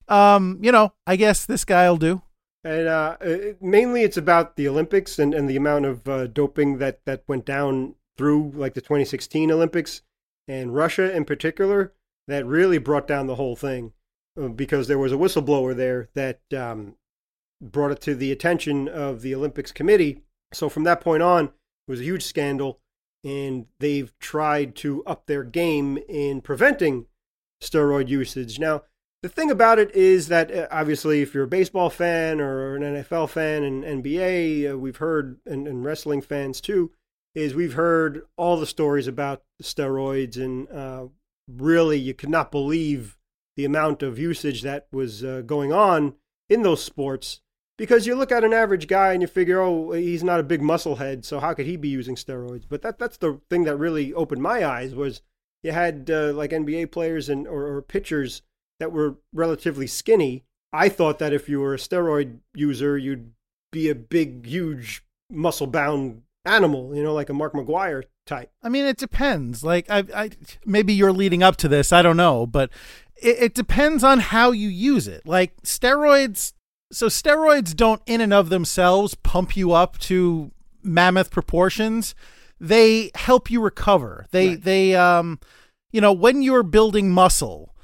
um, 0.08 0.58
you 0.60 0.72
know, 0.72 0.92
I 1.06 1.16
guess 1.16 1.46
this 1.46 1.64
guy'll 1.64 1.96
do. 1.96 2.22
And 2.64 2.86
uh, 2.86 3.16
mainly 3.60 4.02
it's 4.02 4.16
about 4.16 4.56
the 4.56 4.68
Olympics 4.68 5.18
and, 5.18 5.34
and 5.34 5.48
the 5.48 5.56
amount 5.56 5.84
of 5.84 6.08
uh, 6.08 6.26
doping 6.28 6.78
that, 6.78 7.04
that 7.06 7.22
went 7.26 7.44
down 7.44 7.94
through 8.16 8.52
like 8.54 8.74
the 8.74 8.80
2016 8.80 9.50
Olympics 9.50 10.02
and 10.52 10.74
Russia 10.74 11.14
in 11.14 11.24
particular 11.24 11.92
that 12.28 12.46
really 12.46 12.78
brought 12.78 13.06
down 13.06 13.26
the 13.26 13.36
whole 13.36 13.56
thing 13.56 13.92
uh, 14.40 14.48
because 14.48 14.86
there 14.86 14.98
was 14.98 15.12
a 15.12 15.16
whistleblower 15.16 15.74
there 15.74 16.08
that 16.14 16.40
um, 16.56 16.94
brought 17.60 17.90
it 17.90 18.00
to 18.02 18.14
the 18.14 18.30
attention 18.30 18.88
of 18.88 19.22
the 19.22 19.34
Olympics 19.34 19.72
committee. 19.72 20.22
So 20.52 20.68
from 20.68 20.84
that 20.84 21.00
point 21.00 21.22
on, 21.22 21.46
it 21.46 21.52
was 21.88 22.00
a 22.00 22.04
huge 22.04 22.24
scandal 22.24 22.80
and 23.24 23.66
they've 23.78 24.12
tried 24.18 24.74
to 24.76 25.02
up 25.04 25.26
their 25.26 25.44
game 25.44 25.98
in 26.08 26.40
preventing 26.40 27.06
steroid 27.62 28.08
usage. 28.08 28.58
Now, 28.58 28.82
the 29.22 29.28
thing 29.28 29.50
about 29.50 29.78
it 29.78 29.94
is 29.94 30.28
that 30.28 30.52
uh, 30.52 30.66
obviously, 30.70 31.22
if 31.22 31.32
you're 31.32 31.44
a 31.44 31.48
baseball 31.48 31.88
fan 31.88 32.40
or 32.40 32.74
an 32.74 32.82
NFL 32.82 33.28
fan 33.30 33.62
and 33.62 33.84
NBA, 33.84 34.72
uh, 34.72 34.78
we've 34.78 34.96
heard, 34.96 35.38
and, 35.46 35.68
and 35.68 35.84
wrestling 35.84 36.20
fans 36.20 36.60
too, 36.60 36.90
is 37.34 37.54
we've 37.54 37.74
heard 37.74 38.22
all 38.36 38.58
the 38.58 38.66
stories 38.66 39.06
about 39.06 39.42
steroids, 39.62 40.36
and 40.36 40.68
uh, 40.70 41.06
really, 41.48 41.98
you 41.98 42.14
could 42.14 42.28
not 42.28 42.50
believe 42.50 43.18
the 43.56 43.64
amount 43.64 44.02
of 44.02 44.18
usage 44.18 44.62
that 44.62 44.86
was 44.92 45.24
uh, 45.24 45.42
going 45.44 45.72
on 45.72 46.14
in 46.48 46.62
those 46.62 46.82
sports. 46.82 47.40
Because 47.78 48.06
you 48.06 48.14
look 48.14 48.30
at 48.30 48.44
an 48.44 48.52
average 48.52 48.86
guy 48.86 49.12
and 49.12 49.22
you 49.22 49.28
figure, 49.28 49.60
oh, 49.60 49.92
he's 49.92 50.22
not 50.22 50.40
a 50.40 50.44
big 50.44 50.62
muscle 50.62 50.96
head, 50.96 51.24
so 51.24 51.40
how 51.40 51.54
could 51.54 51.66
he 51.66 51.76
be 51.76 51.88
using 51.88 52.14
steroids? 52.14 52.64
But 52.68 52.82
that 52.82 52.98
that's 52.98 53.16
the 53.16 53.40
thing 53.50 53.64
that 53.64 53.76
really 53.76 54.12
opened 54.12 54.42
my 54.42 54.64
eyes 54.64 54.94
was 54.94 55.22
you 55.62 55.72
had 55.72 56.10
uh, 56.10 56.32
like 56.32 56.50
NBA 56.50 56.90
players 56.92 57.28
and 57.28 57.46
or, 57.46 57.66
or 57.66 57.82
pitchers 57.82 58.42
that 58.78 58.92
were 58.92 59.16
relatively 59.32 59.86
skinny. 59.86 60.44
I 60.72 60.88
thought 60.88 61.18
that 61.18 61.32
if 61.32 61.48
you 61.48 61.60
were 61.60 61.74
a 61.74 61.78
steroid 61.78 62.38
user, 62.54 62.96
you'd 62.96 63.32
be 63.72 63.88
a 63.88 63.94
big, 63.94 64.46
huge, 64.46 65.04
muscle 65.30 65.66
bound 65.66 66.22
animal, 66.44 66.94
you 66.94 67.02
know, 67.02 67.14
like 67.14 67.30
a 67.30 67.34
Mark 67.34 67.54
McGwire 67.54 68.04
type. 68.26 68.50
I 68.62 68.68
mean, 68.68 68.84
it 68.84 68.96
depends. 68.96 69.64
Like, 69.64 69.90
I, 69.90 70.04
I 70.14 70.30
maybe 70.64 70.92
you're 70.92 71.12
leading 71.12 71.42
up 71.42 71.56
to 71.56 71.68
this. 71.68 71.92
I 71.92 72.02
don't 72.02 72.16
know, 72.16 72.46
but 72.46 72.70
it, 73.20 73.36
it 73.40 73.54
depends 73.54 74.04
on 74.04 74.20
how 74.20 74.52
you 74.52 74.68
use 74.68 75.08
it. 75.08 75.26
Like 75.26 75.60
steroids. 75.62 76.52
So 76.92 77.06
steroids 77.06 77.74
don't, 77.74 78.02
in 78.06 78.20
and 78.20 78.34
of 78.34 78.50
themselves, 78.50 79.14
pump 79.14 79.56
you 79.56 79.72
up 79.72 79.98
to 80.00 80.52
mammoth 80.82 81.30
proportions. 81.30 82.14
They 82.60 83.10
help 83.14 83.50
you 83.50 83.60
recover. 83.62 84.26
They, 84.30 84.48
Right. 84.50 84.62
they, 84.62 84.94
um, 84.94 85.40
you 85.90 86.00
know, 86.00 86.12
when 86.12 86.42
you're 86.42 86.62
building 86.62 87.10
muscle, 87.10 87.74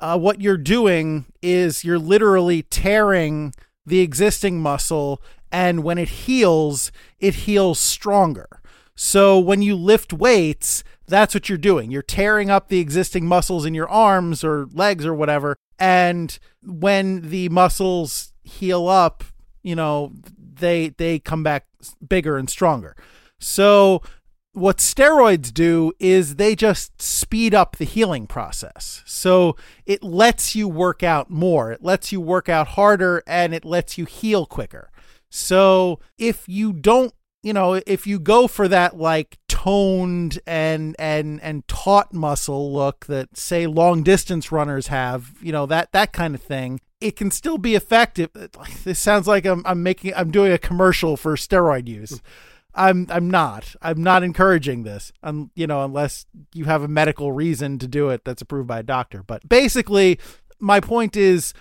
uh, 0.00 0.18
what 0.18 0.40
you're 0.40 0.56
doing 0.58 1.26
is 1.42 1.82
you're 1.82 1.98
literally 1.98 2.62
tearing 2.62 3.52
the 3.86 4.00
existing 4.00 4.60
muscle, 4.60 5.22
and 5.50 5.82
when 5.82 5.96
it 5.98 6.08
heals, 6.08 6.92
it 7.18 7.34
heals 7.34 7.80
stronger. 7.80 8.57
So 9.00 9.38
when 9.38 9.62
you 9.62 9.76
lift 9.76 10.12
weights, 10.12 10.82
that's 11.06 11.32
what 11.32 11.48
you're 11.48 11.56
doing. 11.56 11.92
You're 11.92 12.02
tearing 12.02 12.50
up 12.50 12.66
the 12.66 12.80
existing 12.80 13.26
muscles 13.26 13.64
in 13.64 13.72
your 13.72 13.88
arms 13.88 14.42
or 14.42 14.66
legs 14.72 15.06
or 15.06 15.14
whatever. 15.14 15.54
And 15.78 16.36
when 16.64 17.30
the 17.30 17.48
muscles 17.48 18.32
heal 18.42 18.88
up, 18.88 19.22
you 19.62 19.76
know, 19.76 20.12
they 20.36 20.88
they 20.88 21.20
come 21.20 21.44
back 21.44 21.66
bigger 22.06 22.36
and 22.38 22.50
stronger. 22.50 22.96
So 23.38 24.02
what 24.52 24.78
steroids 24.78 25.54
do 25.54 25.92
is 26.00 26.34
they 26.34 26.56
just 26.56 27.00
speed 27.00 27.54
up 27.54 27.76
the 27.76 27.84
healing 27.84 28.26
process. 28.26 29.04
So 29.06 29.54
it 29.86 30.02
lets 30.02 30.56
you 30.56 30.66
work 30.66 31.04
out 31.04 31.30
more, 31.30 31.70
it 31.70 31.84
lets 31.84 32.10
you 32.10 32.20
work 32.20 32.48
out 32.48 32.66
harder, 32.68 33.22
and 33.28 33.54
it 33.54 33.64
lets 33.64 33.96
you 33.96 34.06
heal 34.06 34.44
quicker. 34.44 34.90
So 35.30 36.00
if 36.18 36.48
you 36.48 36.72
don't, 36.72 37.14
you 37.42 37.52
know, 37.52 37.74
if 37.86 38.06
you 38.06 38.18
go 38.18 38.48
for 38.48 38.68
that 38.68 38.96
like 38.96 39.38
toned 39.48 40.38
and 40.46 40.96
and 40.98 41.40
and 41.42 41.66
taut 41.68 42.12
muscle 42.12 42.72
look 42.72 43.06
that 43.06 43.36
say 43.36 43.66
long 43.66 44.02
distance 44.02 44.50
runners 44.50 44.88
have, 44.88 45.34
you 45.40 45.52
know, 45.52 45.66
that 45.66 45.92
that 45.92 46.12
kind 46.12 46.34
of 46.34 46.42
thing, 46.42 46.80
it 47.00 47.16
can 47.16 47.30
still 47.30 47.58
be 47.58 47.74
effective. 47.74 48.30
This 48.84 48.98
sounds 48.98 49.26
like 49.26 49.46
I'm 49.46 49.62
I'm 49.64 49.82
making 49.82 50.14
I'm 50.14 50.30
doing 50.30 50.52
a 50.52 50.58
commercial 50.58 51.16
for 51.16 51.36
steroid 51.36 51.86
use. 51.86 52.20
I'm 52.74 53.06
I'm 53.10 53.30
not. 53.30 53.74
I'm 53.82 54.02
not 54.02 54.22
encouraging 54.22 54.82
this. 54.82 55.12
Um, 55.22 55.50
you 55.54 55.66
know, 55.66 55.84
unless 55.84 56.26
you 56.54 56.64
have 56.66 56.82
a 56.82 56.88
medical 56.88 57.32
reason 57.32 57.78
to 57.78 57.88
do 57.88 58.08
it 58.10 58.24
that's 58.24 58.42
approved 58.42 58.68
by 58.68 58.80
a 58.80 58.84
doctor. 58.84 59.22
But 59.22 59.48
basically, 59.48 60.18
my 60.60 60.80
point 60.80 61.16
is, 61.16 61.54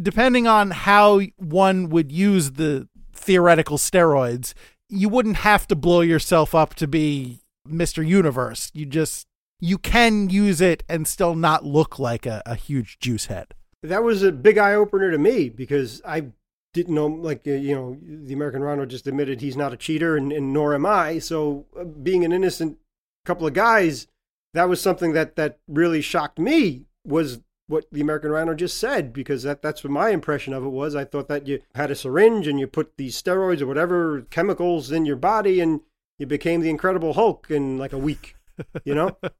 depending 0.00 0.46
on 0.46 0.70
how 0.70 1.20
one 1.36 1.88
would 1.90 2.10
use 2.10 2.52
the 2.52 2.88
theoretical 3.12 3.78
steroids, 3.78 4.54
you 4.88 5.08
wouldn't 5.08 5.36
have 5.38 5.66
to 5.68 5.76
blow 5.76 6.00
yourself 6.00 6.54
up 6.54 6.74
to 6.74 6.86
be 6.86 7.40
Mr. 7.68 8.06
Universe. 8.06 8.70
You 8.74 8.86
just 8.86 9.26
you 9.60 9.78
can 9.78 10.28
use 10.28 10.60
it 10.60 10.82
and 10.88 11.06
still 11.06 11.34
not 11.34 11.64
look 11.64 11.98
like 11.98 12.26
a, 12.26 12.42
a 12.44 12.54
huge 12.54 12.98
juice 12.98 13.26
head. 13.26 13.54
That 13.82 14.02
was 14.02 14.22
a 14.22 14.32
big 14.32 14.58
eye 14.58 14.74
opener 14.74 15.10
to 15.10 15.18
me 15.18 15.48
because 15.48 16.02
I 16.04 16.26
didn't 16.74 16.94
know, 16.94 17.06
like, 17.06 17.46
you 17.46 17.74
know, 17.74 17.96
the 18.02 18.34
American 18.34 18.62
Rhino 18.62 18.84
just 18.84 19.06
admitted 19.06 19.40
he's 19.40 19.56
not 19.56 19.72
a 19.72 19.76
cheater 19.76 20.16
and, 20.16 20.30
and 20.32 20.52
nor 20.52 20.74
am 20.74 20.84
I. 20.84 21.18
So 21.18 21.66
uh, 21.78 21.84
being 21.84 22.24
an 22.24 22.32
innocent 22.32 22.78
couple 23.24 23.46
of 23.46 23.54
guys, 23.54 24.06
that 24.52 24.68
was 24.68 24.80
something 24.80 25.12
that, 25.12 25.36
that 25.36 25.58
really 25.68 26.02
shocked 26.02 26.38
me 26.38 26.84
was 27.04 27.40
what 27.68 27.86
the 27.90 28.00
American 28.00 28.30
Rhino 28.30 28.54
just 28.54 28.78
said 28.78 29.12
because 29.12 29.42
that, 29.42 29.62
that's 29.62 29.82
what 29.82 29.90
my 29.90 30.10
impression 30.10 30.52
of 30.52 30.64
it 30.64 30.68
was. 30.68 30.94
I 30.94 31.04
thought 31.04 31.28
that 31.28 31.46
you 31.46 31.60
had 31.74 31.90
a 31.90 31.96
syringe 31.96 32.46
and 32.46 32.60
you 32.60 32.66
put 32.66 32.96
these 32.96 33.20
steroids 33.20 33.60
or 33.60 33.66
whatever 33.66 34.22
chemicals 34.30 34.92
in 34.92 35.04
your 35.04 35.16
body 35.16 35.60
and 35.60 35.80
you 36.18 36.26
became 36.26 36.60
the 36.60 36.70
Incredible 36.70 37.14
Hulk 37.14 37.50
in 37.50 37.78
like 37.78 37.92
a 37.92 37.98
week, 37.98 38.36
you 38.84 38.94
know? 38.94 39.16
Um, 39.22 39.30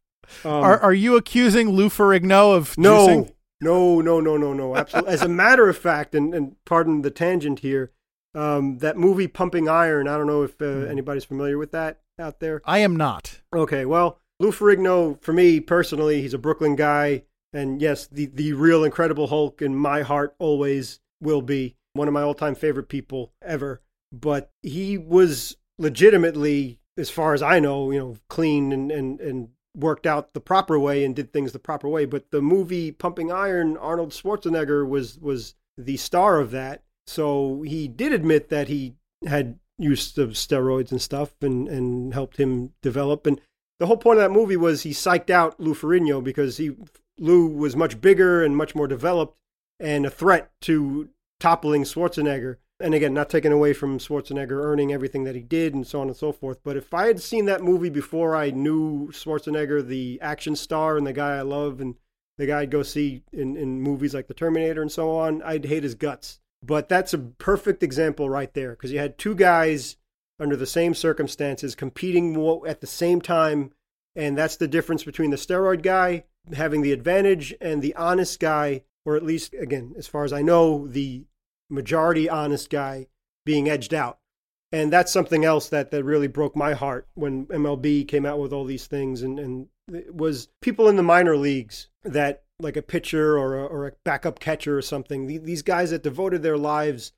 are 0.44 0.78
are 0.80 0.94
you 0.94 1.16
accusing 1.16 1.70
Lou 1.70 1.88
Ferrigno 1.88 2.54
of 2.54 2.76
no, 2.76 3.06
juicing? 3.06 3.32
No, 3.60 4.00
no, 4.00 4.20
no, 4.20 4.36
no, 4.36 4.52
no. 4.52 4.76
Absolutely. 4.76 5.12
As 5.12 5.22
a 5.22 5.28
matter 5.28 5.68
of 5.68 5.78
fact, 5.78 6.14
and, 6.14 6.34
and 6.34 6.56
pardon 6.64 7.02
the 7.02 7.10
tangent 7.10 7.60
here, 7.60 7.92
um, 8.34 8.78
that 8.78 8.96
movie 8.98 9.28
Pumping 9.28 9.68
Iron. 9.68 10.08
I 10.08 10.16
don't 10.16 10.26
know 10.26 10.42
if 10.42 10.60
uh, 10.60 10.64
hmm. 10.64 10.90
anybody's 10.90 11.24
familiar 11.24 11.58
with 11.58 11.72
that 11.72 12.00
out 12.18 12.40
there. 12.40 12.60
I 12.64 12.78
am 12.78 12.96
not. 12.96 13.40
Okay, 13.54 13.86
well, 13.86 14.18
Lou 14.38 14.52
Ferrigno, 14.52 15.20
for 15.22 15.32
me 15.32 15.60
personally, 15.60 16.20
he's 16.20 16.34
a 16.34 16.38
Brooklyn 16.38 16.76
guy, 16.76 17.22
and 17.52 17.80
yes, 17.80 18.06
the 18.06 18.26
the 18.26 18.52
real 18.52 18.84
Incredible 18.84 19.28
Hulk 19.28 19.62
in 19.62 19.74
my 19.74 20.02
heart 20.02 20.34
always 20.38 21.00
will 21.20 21.42
be 21.42 21.76
one 21.94 22.08
of 22.08 22.14
my 22.14 22.22
all 22.22 22.34
time 22.34 22.54
favorite 22.54 22.88
people 22.88 23.32
ever. 23.42 23.82
But 24.12 24.50
he 24.62 24.98
was 24.98 25.56
legitimately, 25.78 26.78
as 26.96 27.10
far 27.10 27.34
as 27.34 27.42
I 27.42 27.58
know, 27.60 27.90
you 27.90 27.98
know, 27.98 28.16
clean 28.28 28.72
and 28.72 28.90
and 28.90 29.20
and 29.20 29.48
worked 29.76 30.06
out 30.06 30.32
the 30.32 30.40
proper 30.40 30.78
way 30.78 31.04
and 31.04 31.14
did 31.14 31.32
things 31.32 31.52
the 31.52 31.58
proper 31.58 31.88
way. 31.88 32.04
But 32.04 32.30
the 32.30 32.40
movie 32.40 32.92
Pumping 32.92 33.30
Iron, 33.30 33.76
Arnold 33.76 34.10
Schwarzenegger 34.10 34.88
was 34.88 35.18
was 35.18 35.54
the 35.76 35.96
star 35.96 36.40
of 36.40 36.50
that. 36.52 36.82
So 37.06 37.62
he 37.62 37.86
did 37.88 38.12
admit 38.12 38.48
that 38.48 38.68
he 38.68 38.94
had 39.26 39.58
use 39.78 40.16
of 40.18 40.30
steroids 40.30 40.90
and 40.90 41.00
stuff 41.00 41.34
and, 41.42 41.68
and 41.68 42.14
helped 42.14 42.38
him 42.38 42.72
develop. 42.82 43.26
And 43.26 43.40
the 43.78 43.86
whole 43.86 43.98
point 43.98 44.18
of 44.18 44.24
that 44.24 44.36
movie 44.36 44.56
was 44.56 44.82
he 44.82 44.90
psyched 44.90 45.30
out 45.30 45.60
Lou 45.60 45.74
Ferrigno 45.74 46.24
because 46.24 46.56
he 46.56 46.72
Lou 47.18 47.48
was 47.48 47.76
much 47.76 48.00
bigger 48.00 48.44
and 48.44 48.56
much 48.56 48.74
more 48.74 48.86
developed 48.86 49.36
and 49.78 50.06
a 50.06 50.10
threat 50.10 50.50
to 50.62 51.08
toppling 51.40 51.84
Schwarzenegger 51.84 52.56
and 52.78 52.94
again, 52.94 53.14
not 53.14 53.30
taking 53.30 53.52
away 53.52 53.72
from 53.72 53.98
Schwarzenegger 53.98 54.62
earning 54.62 54.92
everything 54.92 55.24
that 55.24 55.34
he 55.34 55.42
did 55.42 55.74
and 55.74 55.86
so 55.86 56.00
on 56.00 56.08
and 56.08 56.16
so 56.16 56.30
forth. 56.30 56.58
But 56.62 56.76
if 56.76 56.92
I 56.92 57.06
had 57.06 57.20
seen 57.20 57.46
that 57.46 57.62
movie 57.62 57.88
before 57.88 58.36
I 58.36 58.50
knew 58.50 59.08
Schwarzenegger, 59.12 59.86
the 59.86 60.20
action 60.20 60.56
star 60.56 60.98
and 60.98 61.06
the 61.06 61.12
guy 61.12 61.36
I 61.36 61.42
love 61.42 61.80
and 61.80 61.94
the 62.36 62.46
guy 62.46 62.60
I'd 62.60 62.70
go 62.70 62.82
see 62.82 63.22
in, 63.32 63.56
in 63.56 63.80
movies 63.80 64.14
like 64.14 64.26
The 64.26 64.34
Terminator 64.34 64.82
and 64.82 64.92
so 64.92 65.10
on, 65.16 65.42
I'd 65.42 65.64
hate 65.64 65.84
his 65.84 65.94
guts. 65.94 66.38
But 66.62 66.88
that's 66.88 67.14
a 67.14 67.18
perfect 67.18 67.82
example 67.82 68.28
right 68.28 68.52
there 68.52 68.72
because 68.72 68.92
you 68.92 68.98
had 68.98 69.16
two 69.16 69.34
guys 69.34 69.96
under 70.38 70.56
the 70.56 70.66
same 70.66 70.92
circumstances 70.92 71.74
competing 71.74 72.36
at 72.66 72.82
the 72.82 72.86
same 72.86 73.22
time. 73.22 73.72
And 74.16 74.36
that's 74.36 74.56
the 74.56 74.66
difference 74.66 75.04
between 75.04 75.30
the 75.30 75.36
steroid 75.36 75.82
guy 75.82 76.24
having 76.54 76.82
the 76.82 76.92
advantage 76.92 77.54
and 77.60 77.82
the 77.82 77.94
honest 77.96 78.40
guy, 78.40 78.82
or 79.04 79.16
at 79.16 79.24
least, 79.24 79.54
again, 79.54 79.94
as 79.98 80.06
far 80.06 80.24
as 80.24 80.32
I 80.32 80.42
know, 80.42 80.86
the 80.86 81.24
majority 81.68 82.28
honest 82.28 82.70
guy 82.70 83.08
being 83.44 83.68
edged 83.68 83.92
out. 83.92 84.18
And 84.72 84.92
that's 84.92 85.12
something 85.12 85.44
else 85.44 85.68
that, 85.68 85.90
that 85.90 86.04
really 86.04 86.26
broke 86.26 86.56
my 86.56 86.74
heart 86.74 87.06
when 87.14 87.46
MLB 87.46 88.06
came 88.06 88.26
out 88.26 88.38
with 88.38 88.52
all 88.52 88.64
these 88.64 88.86
things. 88.86 89.22
And, 89.22 89.38
and 89.38 89.68
was 90.12 90.48
people 90.60 90.88
in 90.88 90.96
the 90.96 91.02
minor 91.02 91.36
leagues 91.36 91.88
that, 92.02 92.42
like 92.58 92.76
a 92.76 92.82
pitcher 92.82 93.38
or 93.38 93.58
a, 93.58 93.64
or 93.66 93.86
a 93.86 93.92
backup 94.04 94.40
catcher 94.40 94.76
or 94.76 94.82
something, 94.82 95.26
these 95.26 95.62
guys 95.62 95.90
that 95.90 96.02
devoted 96.02 96.42
their 96.42 96.58
lives 96.58 97.12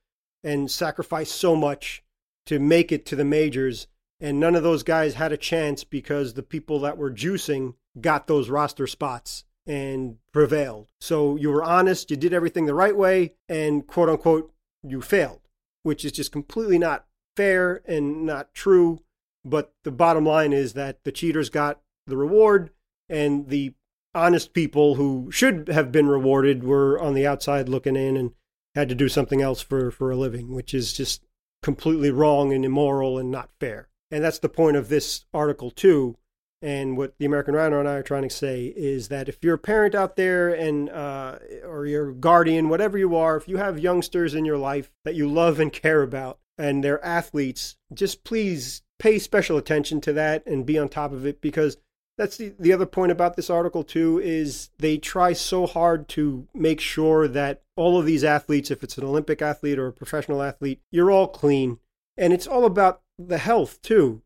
and 0.44 0.70
sacrificed 0.70 1.34
so 1.34 1.57
much 1.57 2.03
to 2.46 2.59
make 2.59 2.92
it 2.92 3.07
to 3.07 3.16
the 3.16 3.24
majors. 3.24 3.86
And 4.20 4.40
none 4.40 4.56
of 4.56 4.62
those 4.62 4.82
guys 4.82 5.14
had 5.14 5.32
a 5.32 5.36
chance 5.36 5.84
because 5.84 6.34
the 6.34 6.42
people 6.42 6.80
that 6.80 6.98
were 6.98 7.10
juicing 7.10 7.74
got 8.00 8.26
those 8.26 8.50
roster 8.50 8.86
spots 8.86 9.44
and 9.66 10.16
prevailed. 10.32 10.88
So 11.00 11.36
you 11.36 11.50
were 11.50 11.62
honest, 11.62 12.10
you 12.10 12.16
did 12.16 12.32
everything 12.32 12.66
the 12.66 12.74
right 12.74 12.96
way, 12.96 13.34
and 13.48 13.86
quote 13.86 14.08
unquote, 14.08 14.52
you 14.82 15.02
failed, 15.02 15.40
which 15.82 16.04
is 16.04 16.12
just 16.12 16.32
completely 16.32 16.78
not 16.78 17.06
fair 17.36 17.82
and 17.86 18.24
not 18.24 18.54
true. 18.54 19.00
But 19.44 19.72
the 19.84 19.92
bottom 19.92 20.24
line 20.24 20.52
is 20.52 20.72
that 20.72 21.04
the 21.04 21.12
cheaters 21.12 21.50
got 21.50 21.80
the 22.06 22.16
reward, 22.16 22.70
and 23.08 23.48
the 23.48 23.74
honest 24.14 24.52
people 24.52 24.96
who 24.96 25.30
should 25.30 25.68
have 25.68 25.92
been 25.92 26.08
rewarded 26.08 26.64
were 26.64 26.98
on 27.00 27.14
the 27.14 27.26
outside 27.26 27.68
looking 27.68 27.94
in 27.94 28.16
and 28.16 28.32
had 28.74 28.88
to 28.88 28.94
do 28.94 29.08
something 29.08 29.40
else 29.40 29.60
for, 29.60 29.90
for 29.90 30.10
a 30.10 30.16
living, 30.16 30.54
which 30.54 30.74
is 30.74 30.92
just 30.92 31.24
completely 31.62 32.10
wrong 32.10 32.52
and 32.52 32.64
immoral 32.64 33.18
and 33.18 33.30
not 33.30 33.50
fair. 33.60 33.88
And 34.11 34.24
that's 34.24 34.38
the 34.38 34.48
point 34.48 34.76
of 34.76 34.88
this 34.88 35.26
article, 35.34 35.70
too, 35.70 36.16
and 36.61 36.96
what 36.96 37.14
the 37.18 37.24
American 37.24 37.54
Rhino 37.54 37.78
and 37.78 37.88
I 37.88 37.94
are 37.94 38.02
trying 38.02 38.24
to 38.24 38.34
say 38.34 38.72
is 38.76 39.09
that 39.09 39.28
if 39.28 39.38
you're 39.42 39.54
a 39.54 39.59
parent 39.59 39.94
out 39.94 40.16
there 40.16 40.52
and 40.52 40.90
uh, 40.90 41.38
or 41.64 41.86
you're 41.86 42.11
a 42.11 42.14
guardian, 42.14 42.68
whatever 42.68 42.98
you 42.98 43.14
are, 43.14 43.36
if 43.36 43.46
you 43.46 43.59
have 43.59 43.78
youngsters 43.78 44.34
in 44.34 44.44
your 44.44 44.59
life 44.59 44.90
that 45.04 45.14
you 45.14 45.28
love 45.28 45.61
and 45.61 45.72
care 45.72 46.02
about, 46.02 46.38
and 46.56 46.82
they're 46.82 47.04
athletes, 47.04 47.76
just 47.94 48.24
please 48.24 48.82
pay 48.98 49.18
special 49.18 49.56
attention 49.56 50.00
to 50.00 50.12
that 50.12 50.44
and 50.46 50.66
be 50.66 50.76
on 50.76 50.88
top 50.88 51.12
of 51.12 51.24
it 51.24 51.40
because 51.40 51.76
that's 52.16 52.36
the, 52.36 52.52
the 52.59 52.72
other 52.72 52.86
point 52.86 53.12
about 53.12 53.36
this 53.36 53.48
article 53.48 53.84
too 53.84 54.20
is 54.20 54.70
they 54.78 54.98
try 54.98 55.32
so 55.32 55.68
hard 55.68 56.09
to 56.09 56.48
make 56.52 56.80
sure 56.80 57.28
that 57.28 57.62
all 57.76 57.96
of 57.96 58.06
these 58.06 58.24
athletes 58.24 58.72
if 58.72 58.82
it's 58.82 58.98
an 58.98 59.04
olympic 59.04 59.40
athlete 59.40 59.78
or 59.78 59.86
a 59.86 59.92
professional 59.92 60.42
athlete 60.42 60.80
you're 60.90 61.12
all 61.12 61.28
clean. 61.28 61.78
And 62.16 62.32
it's 62.32 62.48
all 62.48 62.64
about 62.64 63.02
the 63.18 63.38
health 63.38 63.82
too 63.82 64.22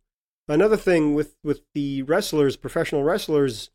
another 0.48 0.76
thing 0.76 1.14
with 1.14 1.36
with 1.42 1.62
the 1.74 2.02
wrestlers, 2.02 2.56
professional 2.56 3.02
wrestlers, 3.02 3.70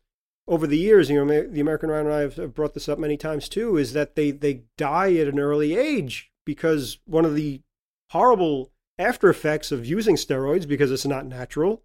over 0.46 0.66
the 0.66 0.78
years, 0.78 1.10
you 1.10 1.24
know, 1.24 1.42
the 1.46 1.60
American 1.60 1.90
Rhino 1.90 2.06
and 2.06 2.14
I 2.14 2.20
have 2.42 2.54
brought 2.54 2.74
this 2.74 2.88
up 2.88 2.98
many 2.98 3.16
times 3.16 3.48
too, 3.48 3.76
is 3.76 3.92
that 3.92 4.16
they 4.16 4.30
they 4.30 4.64
die 4.76 5.14
at 5.14 5.28
an 5.28 5.38
early 5.38 5.76
age 5.76 6.30
because 6.44 6.98
one 7.04 7.24
of 7.24 7.34
the 7.34 7.62
horrible 8.10 8.72
after 8.98 9.28
effects 9.28 9.70
of 9.70 9.86
using 9.86 10.16
steroids 10.16 10.66
because 10.66 10.90
it's 10.90 11.06
not 11.06 11.26
natural 11.26 11.82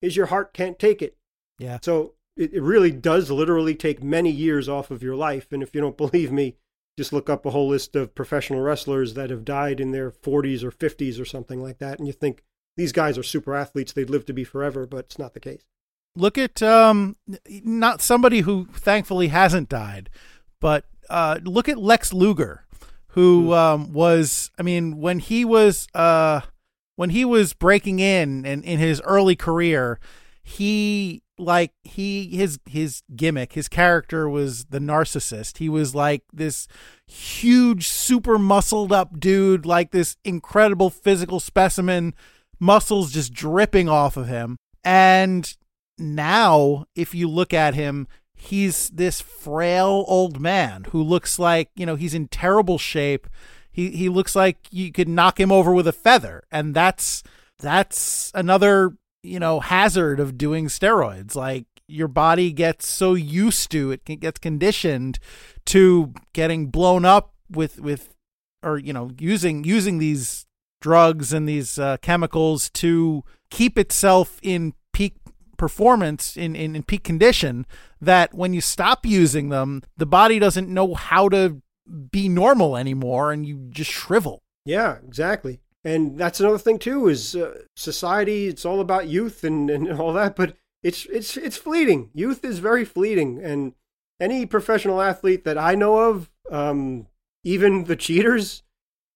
is 0.00 0.16
your 0.16 0.26
heart 0.26 0.54
can't 0.54 0.78
take 0.78 1.02
it. 1.02 1.16
Yeah. 1.58 1.78
So 1.82 2.14
it, 2.36 2.54
it 2.54 2.62
really 2.62 2.90
does 2.90 3.30
literally 3.30 3.74
take 3.74 4.02
many 4.02 4.30
years 4.30 4.68
off 4.68 4.90
of 4.90 5.02
your 5.02 5.16
life. 5.16 5.48
And 5.50 5.62
if 5.62 5.74
you 5.74 5.80
don't 5.80 5.96
believe 5.96 6.30
me, 6.30 6.56
just 6.96 7.12
look 7.12 7.28
up 7.28 7.44
a 7.44 7.50
whole 7.50 7.68
list 7.68 7.96
of 7.96 8.14
professional 8.14 8.60
wrestlers 8.60 9.14
that 9.14 9.30
have 9.30 9.44
died 9.44 9.80
in 9.80 9.90
their 9.90 10.12
40s 10.12 10.62
or 10.62 10.70
50s 10.70 11.20
or 11.20 11.24
something 11.24 11.60
like 11.60 11.78
that, 11.78 11.98
and 11.98 12.06
you 12.06 12.12
think 12.12 12.44
these 12.76 12.92
guys 12.92 13.18
are 13.18 13.22
super 13.22 13.54
athletes. 13.54 13.92
They'd 13.92 14.10
live 14.10 14.26
to 14.26 14.32
be 14.32 14.44
forever, 14.44 14.86
but 14.86 15.06
it's 15.06 15.18
not 15.18 15.34
the 15.34 15.40
case. 15.40 15.64
Look 16.16 16.38
at 16.38 16.62
um, 16.62 17.16
not 17.48 18.00
somebody 18.00 18.40
who 18.40 18.66
thankfully 18.72 19.28
hasn't 19.28 19.68
died, 19.68 20.10
but 20.60 20.84
uh, 21.10 21.40
look 21.42 21.68
at 21.68 21.78
Lex 21.78 22.12
Luger, 22.12 22.64
who 23.08 23.48
mm. 23.48 23.56
um, 23.56 23.92
was. 23.92 24.50
I 24.58 24.62
mean, 24.62 25.00
when 25.00 25.18
he 25.18 25.44
was 25.44 25.88
uh, 25.94 26.42
when 26.96 27.10
he 27.10 27.24
was 27.24 27.52
breaking 27.52 27.98
in 27.98 28.46
and 28.46 28.64
in 28.64 28.78
his 28.78 29.00
early 29.04 29.34
career, 29.34 29.98
he 30.42 31.22
like 31.38 31.72
he 31.82 32.28
his 32.28 32.60
his 32.66 33.02
gimmick 33.16 33.54
his 33.54 33.66
character 33.66 34.28
was 34.28 34.66
the 34.66 34.78
narcissist 34.78 35.58
he 35.58 35.68
was 35.68 35.92
like 35.92 36.22
this 36.32 36.68
huge 37.06 37.88
super 37.88 38.38
muscled 38.38 38.92
up 38.92 39.18
dude 39.18 39.66
like 39.66 39.90
this 39.90 40.16
incredible 40.24 40.90
physical 40.90 41.40
specimen 41.40 42.14
muscles 42.58 43.12
just 43.12 43.32
dripping 43.32 43.88
off 43.88 44.16
of 44.16 44.28
him. 44.28 44.56
And 44.82 45.52
now, 45.98 46.86
if 46.94 47.14
you 47.14 47.28
look 47.28 47.54
at 47.54 47.74
him, 47.74 48.06
he's 48.34 48.90
this 48.90 49.20
frail 49.20 50.04
old 50.08 50.40
man 50.40 50.84
who 50.90 51.02
looks 51.02 51.38
like, 51.38 51.70
you 51.74 51.86
know, 51.86 51.96
he's 51.96 52.14
in 52.14 52.28
terrible 52.28 52.78
shape. 52.78 53.26
He 53.70 53.90
he 53.90 54.08
looks 54.08 54.36
like 54.36 54.58
you 54.70 54.92
could 54.92 55.08
knock 55.08 55.40
him 55.40 55.50
over 55.50 55.72
with 55.72 55.88
a 55.88 55.92
feather. 55.92 56.44
And 56.50 56.74
that's 56.74 57.22
that's 57.58 58.30
another, 58.34 58.96
you 59.22 59.38
know, 59.38 59.60
hazard 59.60 60.20
of 60.20 60.36
doing 60.36 60.66
steroids. 60.66 61.34
Like 61.34 61.66
your 61.86 62.08
body 62.08 62.52
gets 62.52 62.88
so 62.88 63.14
used 63.14 63.70
to 63.70 63.90
it 63.90 64.04
gets 64.04 64.38
conditioned 64.38 65.18
to 65.66 66.12
getting 66.32 66.68
blown 66.68 67.04
up 67.04 67.34
with 67.50 67.80
with 67.80 68.14
or 68.62 68.78
you 68.78 68.92
know 68.92 69.10
using 69.18 69.64
using 69.64 69.98
these 69.98 70.43
drugs 70.84 71.32
and 71.32 71.48
these 71.48 71.78
uh, 71.78 71.96
chemicals 72.02 72.68
to 72.68 73.24
keep 73.50 73.78
itself 73.78 74.38
in 74.42 74.74
peak 74.92 75.14
performance 75.56 76.36
in, 76.36 76.54
in, 76.54 76.76
in 76.76 76.82
peak 76.82 77.02
condition 77.02 77.64
that 78.02 78.34
when 78.34 78.52
you 78.52 78.60
stop 78.60 79.06
using 79.06 79.48
them 79.48 79.80
the 79.96 80.04
body 80.04 80.38
doesn't 80.38 80.68
know 80.68 80.92
how 80.92 81.26
to 81.26 81.62
be 82.10 82.28
normal 82.28 82.76
anymore 82.76 83.32
and 83.32 83.46
you 83.46 83.66
just 83.70 83.90
shrivel 83.90 84.42
yeah 84.66 84.98
exactly 85.06 85.58
And 85.84 86.18
that's 86.18 86.40
another 86.40 86.58
thing 86.58 86.78
too 86.78 87.08
is 87.08 87.36
uh, 87.36 87.60
society. 87.76 88.48
It's 88.48 88.64
all 88.64 88.80
about 88.80 89.06
youth 89.06 89.44
and, 89.44 89.70
and 89.70 89.92
all 90.00 90.12
that, 90.14 90.34
but 90.34 90.56
it's 90.82 91.06
it's 91.06 91.36
it's 91.36 91.56
fleeting. 91.56 92.10
Youth 92.14 92.44
is 92.44 92.58
very 92.58 92.84
fleeting, 92.84 93.38
and 93.42 93.74
any 94.18 94.46
professional 94.46 95.00
athlete 95.00 95.44
that 95.44 95.58
I 95.58 95.74
know 95.74 95.98
of, 96.08 96.30
um, 96.50 97.06
even 97.42 97.84
the 97.84 97.96
cheaters, 97.96 98.63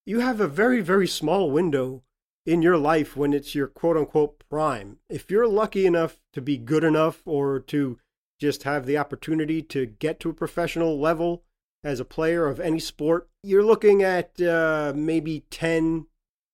you 0.08 0.20
have 0.20 0.40
a 0.40 0.48
very 0.48 0.80
very 0.80 1.06
small 1.06 1.50
window 1.50 2.02
in 2.46 2.62
your 2.62 2.78
life 2.78 3.14
when 3.14 3.34
it's 3.34 3.54
your 3.54 3.66
quote 3.66 3.94
unquote 3.94 4.42
prime. 4.48 4.96
If 5.10 5.30
you're 5.30 5.46
lucky 5.46 5.84
enough 5.84 6.18
to 6.32 6.40
be 6.40 6.56
good 6.56 6.82
enough 6.82 7.20
or 7.26 7.60
to 7.60 7.98
just 8.40 8.62
have 8.62 8.86
the 8.86 8.96
opportunity 8.96 9.60
to 9.60 9.84
get 9.84 10.18
to 10.20 10.30
a 10.30 10.34
professional 10.34 10.98
level 10.98 11.44
as 11.84 12.00
a 12.00 12.06
player 12.06 12.46
of 12.46 12.58
any 12.58 12.78
sport, 12.78 13.28
you're 13.42 13.62
looking 13.62 14.02
at 14.02 14.40
uh, 14.40 14.94
maybe 14.96 15.44
10 15.50 16.06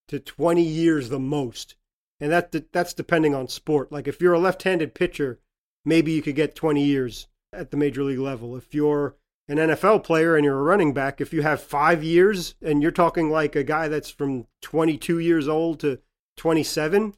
to 0.09 0.19
20 0.19 0.61
years 0.61 1.07
the 1.07 1.17
most. 1.17 1.75
And 2.19 2.33
that 2.33 2.73
that's 2.73 2.93
depending 2.93 3.33
on 3.33 3.47
sport. 3.47 3.89
Like 3.89 4.05
if 4.05 4.19
you're 4.19 4.33
a 4.33 4.39
left-handed 4.39 4.93
pitcher, 4.93 5.39
maybe 5.85 6.11
you 6.11 6.21
could 6.21 6.35
get 6.35 6.55
20 6.55 6.83
years 6.83 7.29
at 7.53 7.71
the 7.71 7.77
major 7.77 8.03
league 8.03 8.19
level. 8.19 8.57
If 8.57 8.75
you're 8.75 9.15
an 9.47 9.57
NFL 9.57 10.03
player 10.03 10.35
and 10.35 10.43
you're 10.43 10.59
a 10.59 10.63
running 10.63 10.93
back, 10.93 11.21
if 11.21 11.33
you 11.33 11.41
have 11.43 11.61
5 11.61 12.03
years 12.03 12.55
and 12.61 12.81
you're 12.81 12.91
talking 12.91 13.29
like 13.29 13.55
a 13.55 13.63
guy 13.63 13.87
that's 13.87 14.09
from 14.09 14.47
22 14.61 15.19
years 15.19 15.47
old 15.47 15.79
to 15.81 15.99
27, 16.37 17.15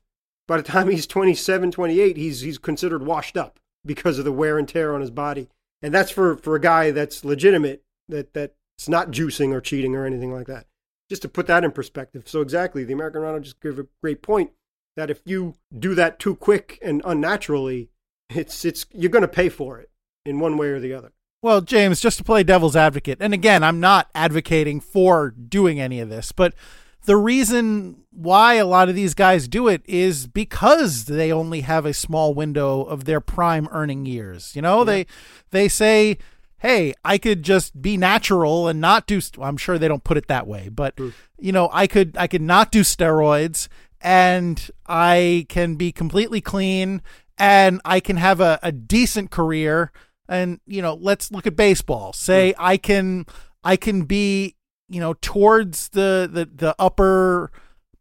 by 0.47 0.57
the 0.57 0.63
time 0.63 0.89
he's 0.89 1.07
27, 1.07 1.71
28, 1.71 2.17
he's 2.17 2.41
he's 2.41 2.57
considered 2.57 3.05
washed 3.05 3.37
up 3.37 3.59
because 3.85 4.19
of 4.19 4.25
the 4.25 4.31
wear 4.31 4.57
and 4.57 4.67
tear 4.67 4.93
on 4.93 5.01
his 5.01 5.11
body. 5.11 5.49
And 5.81 5.93
that's 5.93 6.11
for 6.11 6.35
for 6.37 6.55
a 6.55 6.61
guy 6.61 6.91
that's 6.91 7.23
legitimate 7.23 7.83
that 8.09 8.33
that's 8.33 8.87
not 8.87 9.11
juicing 9.11 9.53
or 9.53 9.61
cheating 9.61 9.95
or 9.95 10.05
anything 10.05 10.33
like 10.33 10.47
that 10.47 10.65
just 11.09 11.21
to 11.21 11.29
put 11.29 11.47
that 11.47 11.63
in 11.63 11.71
perspective. 11.71 12.27
So 12.27 12.41
exactly, 12.41 12.83
the 12.83 12.93
American 12.93 13.21
Rhino 13.21 13.39
just 13.39 13.61
gave 13.61 13.79
a 13.79 13.87
great 14.01 14.21
point 14.21 14.51
that 14.95 15.09
if 15.09 15.21
you 15.25 15.55
do 15.77 15.95
that 15.95 16.19
too 16.19 16.35
quick 16.35 16.79
and 16.81 17.01
unnaturally, 17.05 17.89
it's 18.29 18.65
it's 18.65 18.85
you're 18.93 19.11
going 19.11 19.21
to 19.21 19.27
pay 19.27 19.49
for 19.49 19.79
it 19.79 19.89
in 20.25 20.39
one 20.39 20.57
way 20.57 20.67
or 20.67 20.79
the 20.79 20.93
other. 20.93 21.11
Well, 21.47 21.61
James, 21.61 22.01
just 22.01 22.17
to 22.17 22.25
play 22.25 22.43
devil's 22.43 22.75
advocate, 22.75 23.19
and 23.21 23.33
again, 23.33 23.63
I'm 23.63 23.79
not 23.79 24.09
advocating 24.13 24.81
for 24.81 25.29
doing 25.29 25.79
any 25.79 26.01
of 26.01 26.09
this, 26.09 26.33
but 26.33 26.53
the 27.05 27.15
reason 27.15 28.03
why 28.11 28.55
a 28.55 28.65
lot 28.65 28.89
of 28.89 28.95
these 28.95 29.13
guys 29.13 29.47
do 29.47 29.69
it 29.69 29.81
is 29.85 30.27
because 30.27 31.05
they 31.05 31.31
only 31.31 31.61
have 31.61 31.85
a 31.85 31.93
small 31.93 32.33
window 32.33 32.81
of 32.83 33.05
their 33.05 33.21
prime 33.21 33.69
earning 33.71 34.05
years. 34.05 34.57
You 34.57 34.61
know, 34.61 34.79
yeah. 34.79 34.83
they 34.83 35.05
they 35.51 35.67
say 35.69 36.17
hey, 36.57 36.93
I 37.05 37.17
could 37.17 37.43
just 37.43 37.81
be 37.81 37.95
natural 37.95 38.67
and 38.67 38.81
not 38.81 39.07
do. 39.07 39.21
St- 39.21 39.41
I'm 39.41 39.55
sure 39.55 39.77
they 39.77 39.87
don't 39.87 40.03
put 40.03 40.17
it 40.17 40.27
that 40.27 40.47
way, 40.47 40.67
but 40.67 40.97
mm. 40.97 41.13
you 41.39 41.53
know, 41.53 41.69
I 41.71 41.87
could 41.87 42.17
I 42.17 42.27
could 42.27 42.41
not 42.41 42.73
do 42.73 42.81
steroids 42.81 43.69
and 44.01 44.69
I 44.85 45.45
can 45.47 45.75
be 45.75 45.93
completely 45.93 46.41
clean 46.41 47.01
and 47.37 47.79
I 47.85 48.01
can 48.01 48.17
have 48.17 48.41
a, 48.41 48.59
a 48.61 48.73
decent 48.73 49.31
career. 49.31 49.93
And 50.27 50.59
you 50.65 50.81
know, 50.81 50.97
let's 50.99 51.31
look 51.31 51.47
at 51.47 51.55
baseball. 51.55 52.13
Say. 52.13 52.53
I 52.57 52.77
can 52.77 53.25
I 53.63 53.75
can 53.75 54.03
be 54.03 54.55
you 54.89 54.99
know 54.99 55.13
towards 55.21 55.89
the 55.89 56.29
the 56.31 56.45
the 56.45 56.75
upper 56.79 57.51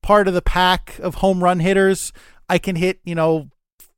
part 0.03 0.29
of 0.29 0.35
the 0.35 0.43
pack 0.43 0.99
of 1.01 1.17
home 1.17 1.43
run 1.43 1.61
hitters. 1.61 2.13
I 2.49 2.59
can 2.59 2.77
hit 2.77 3.01
you 3.05 3.15
know 3.15 3.51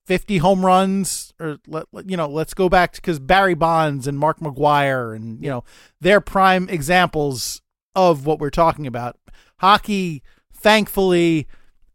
50 0.09 0.39
home 0.39 0.65
runs 0.65 1.35
or 1.39 1.59
let, 1.67 1.85
you 2.07 2.17
know 2.17 2.27
let's 2.27 2.55
go 2.55 2.71
back 2.71 2.93
to 2.93 3.01
because 3.01 3.19
barry 3.19 3.53
bonds 3.53 4.07
and 4.07 4.19
mark 4.19 4.41
mcgwire 4.41 5.15
and 5.15 5.45
you 5.45 5.51
know 5.51 5.65
they're 6.01 6.23
prime 6.23 6.67
examples 6.71 7.61
of 7.95 8.25
what 8.25 8.39
we're 8.39 8.49
talking 8.49 8.87
about 8.87 9.19
hockey 9.59 10.23
thankfully 10.51 11.47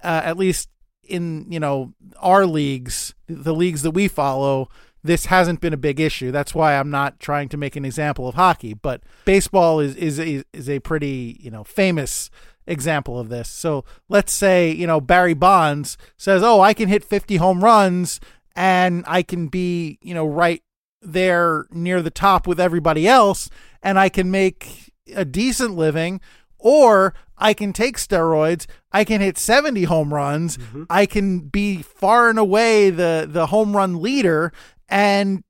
uh, 0.03 0.21
at 0.23 0.38
least 0.38 0.69
in 1.03 1.51
you 1.51 1.59
know 1.59 1.91
our 2.19 2.45
leagues 2.45 3.15
the 3.27 3.53
leagues 3.53 3.81
that 3.81 3.91
we 3.91 4.07
follow 4.07 4.69
this 5.03 5.25
hasn't 5.25 5.61
been 5.61 5.73
a 5.73 5.77
big 5.77 5.99
issue 5.99 6.31
that's 6.31 6.55
why 6.55 6.75
i'm 6.75 6.89
not 6.89 7.19
trying 7.19 7.49
to 7.49 7.57
make 7.57 7.75
an 7.75 7.85
example 7.85 8.27
of 8.27 8.35
hockey 8.35 8.73
but 8.73 9.01
baseball 9.25 9.79
is 9.79 9.95
is 9.95 10.19
is 10.19 10.69
a 10.69 10.79
pretty 10.79 11.37
you 11.39 11.51
know 11.51 11.63
famous 11.63 12.29
example 12.65 13.19
of 13.19 13.29
this. 13.29 13.49
So 13.49 13.83
let's 14.09 14.31
say, 14.31 14.71
you 14.71 14.87
know, 14.87 15.01
Barry 15.01 15.33
Bonds 15.33 15.97
says, 16.17 16.43
"Oh, 16.43 16.61
I 16.61 16.73
can 16.73 16.89
hit 16.89 17.03
50 17.03 17.37
home 17.37 17.63
runs 17.63 18.19
and 18.55 19.03
I 19.07 19.23
can 19.23 19.47
be, 19.47 19.97
you 20.01 20.13
know, 20.13 20.25
right 20.25 20.61
there 21.01 21.65
near 21.71 22.01
the 22.01 22.11
top 22.11 22.47
with 22.47 22.59
everybody 22.59 23.07
else 23.07 23.49
and 23.81 23.99
I 23.99 24.09
can 24.09 24.31
make 24.31 24.93
a 25.13 25.25
decent 25.25 25.75
living 25.75 26.21
or 26.57 27.13
I 27.37 27.53
can 27.53 27.73
take 27.73 27.97
steroids, 27.97 28.67
I 28.93 29.03
can 29.03 29.19
hit 29.19 29.37
70 29.37 29.83
home 29.83 30.13
runs, 30.13 30.57
mm-hmm. 30.57 30.83
I 30.89 31.05
can 31.05 31.39
be 31.39 31.81
far 31.81 32.29
and 32.29 32.39
away 32.39 32.89
the 32.89 33.27
the 33.29 33.47
home 33.47 33.75
run 33.75 34.01
leader 34.01 34.53
and 34.89 35.43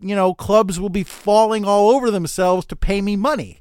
you 0.00 0.14
know, 0.14 0.32
clubs 0.32 0.78
will 0.78 0.88
be 0.88 1.02
falling 1.02 1.64
all 1.64 1.90
over 1.90 2.10
themselves 2.10 2.66
to 2.66 2.76
pay 2.76 3.00
me 3.00 3.16
money." 3.16 3.60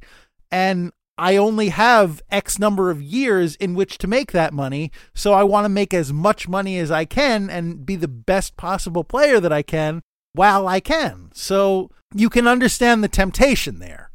And 0.52 0.92
I 1.18 1.38
only 1.38 1.70
have 1.70 2.22
X 2.30 2.60
number 2.60 2.92
of 2.92 3.02
years 3.02 3.56
in 3.56 3.74
which 3.74 3.98
to 4.00 4.08
make 4.08 4.32
that 4.34 4.54
money. 4.54 4.92
So 5.14 5.34
I 5.34 5.44
want 5.44 5.66
to 5.66 5.70
make 5.70 5.94
as 5.94 6.12
much 6.12 6.48
money 6.48 6.78
as 6.78 6.92
I 6.92 7.06
can 7.06 7.50
and 7.50 7.86
be 7.86 7.96
the 7.96 8.08
best 8.08 8.58
possible 8.58 9.04
player 9.04 9.40
that 9.40 9.54
I 9.54 9.62
can 9.62 10.02
while 10.34 10.68
I 10.68 10.80
can. 10.82 11.30
So 11.34 11.90
you 12.14 12.30
can 12.30 12.48
understand 12.48 13.04
the 13.04 13.08
temptation 13.08 13.80
there. 13.80 14.12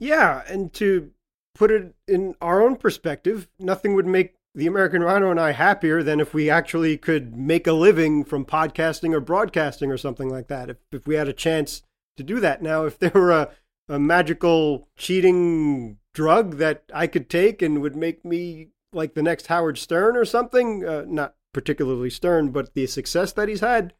Yeah. 0.00 0.42
And 0.48 0.72
to 0.74 1.12
put 1.54 1.70
it 1.70 1.94
in 2.08 2.34
our 2.40 2.60
own 2.60 2.76
perspective, 2.76 3.48
nothing 3.60 3.94
would 3.94 4.06
make 4.06 4.34
the 4.54 4.66
American 4.66 5.02
Rhino 5.02 5.30
and 5.30 5.40
I 5.40 5.52
happier 5.52 6.02
than 6.02 6.20
if 6.20 6.34
we 6.34 6.50
actually 6.50 6.98
could 6.98 7.36
make 7.36 7.66
a 7.66 7.72
living 7.72 8.24
from 8.24 8.44
podcasting 8.44 9.14
or 9.14 9.20
broadcasting 9.20 9.90
or 9.90 9.96
something 9.96 10.28
like 10.28 10.48
that. 10.48 10.70
If, 10.70 10.76
if 10.90 11.06
we 11.06 11.14
had 11.14 11.28
a 11.28 11.32
chance 11.32 11.82
to 12.16 12.22
do 12.22 12.40
that. 12.40 12.62
Now, 12.62 12.84
if 12.84 12.98
there 12.98 13.12
were 13.14 13.32
a, 13.32 13.50
a 13.88 13.98
magical 13.98 14.88
cheating 14.96 15.98
drug 16.14 16.56
that 16.56 16.84
I 16.92 17.06
could 17.06 17.30
take 17.30 17.62
and 17.62 17.80
would 17.80 17.96
make 17.96 18.24
me 18.24 18.68
like 18.92 19.14
the 19.14 19.22
next 19.22 19.46
Howard 19.46 19.78
Stern 19.78 20.16
or 20.16 20.24
something. 20.24 20.84
Uh, 20.86 21.04
not 21.06 21.34
particularly 21.52 22.10
Stern, 22.10 22.50
but 22.50 22.74
the 22.74 22.86
success 22.86 23.32
that 23.32 23.48
he's 23.48 23.60
had, 23.60 23.94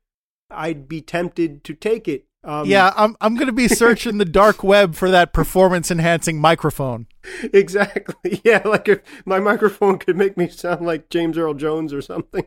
I'd 0.50 0.88
be 0.88 1.00
tempted 1.00 1.64
to 1.64 1.74
take 1.74 2.08
it. 2.08 2.26
Um, 2.44 2.66
yeah, 2.66 2.92
I'm 2.96 3.16
I'm 3.20 3.34
going 3.34 3.46
to 3.46 3.52
be 3.52 3.68
searching 3.68 4.18
the 4.18 4.24
dark 4.24 4.64
web 4.64 4.94
for 4.94 5.10
that 5.10 5.32
performance 5.32 5.90
enhancing 5.90 6.40
microphone. 6.40 7.06
Exactly. 7.52 8.40
Yeah, 8.44 8.62
like 8.64 8.88
if 8.88 9.00
my 9.24 9.38
microphone 9.38 9.98
could 9.98 10.16
make 10.16 10.36
me 10.36 10.48
sound 10.48 10.84
like 10.84 11.08
James 11.08 11.38
Earl 11.38 11.54
Jones 11.54 11.92
or 11.92 12.02
something. 12.02 12.44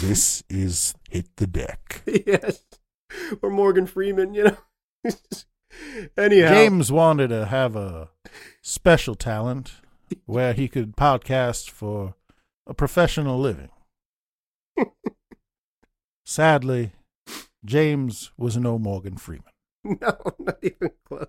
This 0.00 0.42
is 0.48 0.94
hit 1.10 1.26
the 1.36 1.46
deck. 1.46 2.02
yes. 2.26 2.64
Or 3.42 3.50
Morgan 3.50 3.86
Freeman, 3.86 4.34
you 4.34 4.44
know. 4.44 4.56
Anyhow, 6.16 6.48
James 6.48 6.90
wanted 6.90 7.28
to 7.28 7.46
have 7.46 7.76
a 7.76 8.10
special 8.62 9.14
talent 9.14 9.74
where 10.26 10.52
he 10.52 10.68
could 10.68 10.96
podcast 10.96 11.70
for 11.70 12.14
a 12.66 12.74
professional 12.74 13.38
living. 13.38 13.70
Sadly, 16.24 16.92
James 17.64 18.32
was 18.36 18.56
no 18.56 18.78
Morgan 18.78 19.16
Freeman. 19.16 19.44
No, 20.00 20.16
not 20.38 20.56
even 20.62 20.92
close. 21.06 21.26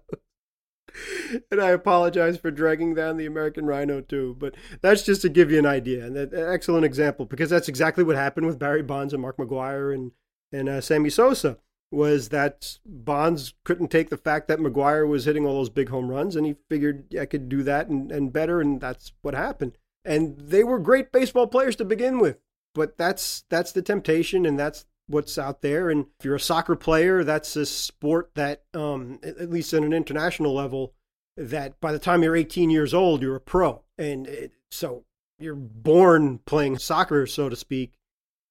And 1.51 1.59
I 1.59 1.71
apologize 1.71 2.37
for 2.37 2.51
dragging 2.51 2.95
down 2.95 3.17
the 3.17 3.25
American 3.25 3.65
Rhino 3.65 3.99
too, 3.99 4.37
but 4.39 4.55
that's 4.81 5.03
just 5.03 5.21
to 5.23 5.29
give 5.29 5.51
you 5.51 5.59
an 5.59 5.65
idea 5.65 6.05
and 6.05 6.15
an 6.15 6.31
excellent 6.33 6.85
example 6.85 7.25
because 7.25 7.49
that's 7.49 7.67
exactly 7.67 8.03
what 8.03 8.15
happened 8.15 8.47
with 8.47 8.57
Barry 8.57 8.81
Bonds 8.81 9.11
and 9.11 9.21
Mark 9.21 9.35
McGwire 9.35 9.93
and 9.93 10.11
and 10.53 10.69
uh, 10.69 10.79
Sammy 10.79 11.09
Sosa 11.09 11.57
was 11.91 12.29
that 12.29 12.79
Bonds 12.85 13.53
couldn't 13.63 13.89
take 13.89 14.09
the 14.09 14.17
fact 14.17 14.47
that 14.47 14.59
McGwire 14.59 15.07
was 15.07 15.25
hitting 15.25 15.45
all 15.45 15.55
those 15.55 15.69
big 15.69 15.89
home 15.89 16.09
runs, 16.09 16.35
and 16.35 16.45
he 16.45 16.55
figured 16.69 17.13
I 17.19 17.25
could 17.25 17.49
do 17.49 17.63
that 17.63 17.87
and, 17.87 18.11
and 18.11 18.33
better, 18.33 18.61
and 18.61 18.79
that's 18.79 19.13
what 19.21 19.33
happened. 19.33 19.77
And 20.03 20.37
they 20.37 20.63
were 20.63 20.79
great 20.79 21.11
baseball 21.11 21.47
players 21.47 21.75
to 21.77 21.85
begin 21.85 22.19
with, 22.19 22.37
but 22.73 22.97
that's 22.97 23.43
that's 23.49 23.71
the 23.71 23.81
temptation, 23.81 24.45
and 24.45 24.57
that's 24.57 24.85
what's 25.07 25.37
out 25.37 25.61
there. 25.61 25.89
And 25.89 26.07
if 26.19 26.25
you're 26.25 26.35
a 26.35 26.39
soccer 26.39 26.75
player, 26.75 27.23
that's 27.23 27.55
a 27.55 27.65
sport 27.65 28.31
that, 28.35 28.63
um, 28.73 29.19
at 29.23 29.49
least 29.49 29.73
at 29.73 29.83
an 29.83 29.93
international 29.93 30.53
level, 30.53 30.93
that 31.37 31.79
by 31.81 31.91
the 31.91 31.99
time 31.99 32.23
you're 32.23 32.35
18 32.35 32.69
years 32.69 32.93
old, 32.93 33.21
you're 33.21 33.35
a 33.35 33.41
pro, 33.41 33.83
and 33.97 34.25
it, 34.27 34.51
so 34.71 35.03
you're 35.37 35.55
born 35.55 36.39
playing 36.45 36.77
soccer, 36.77 37.27
so 37.27 37.49
to 37.49 37.55
speak 37.55 37.97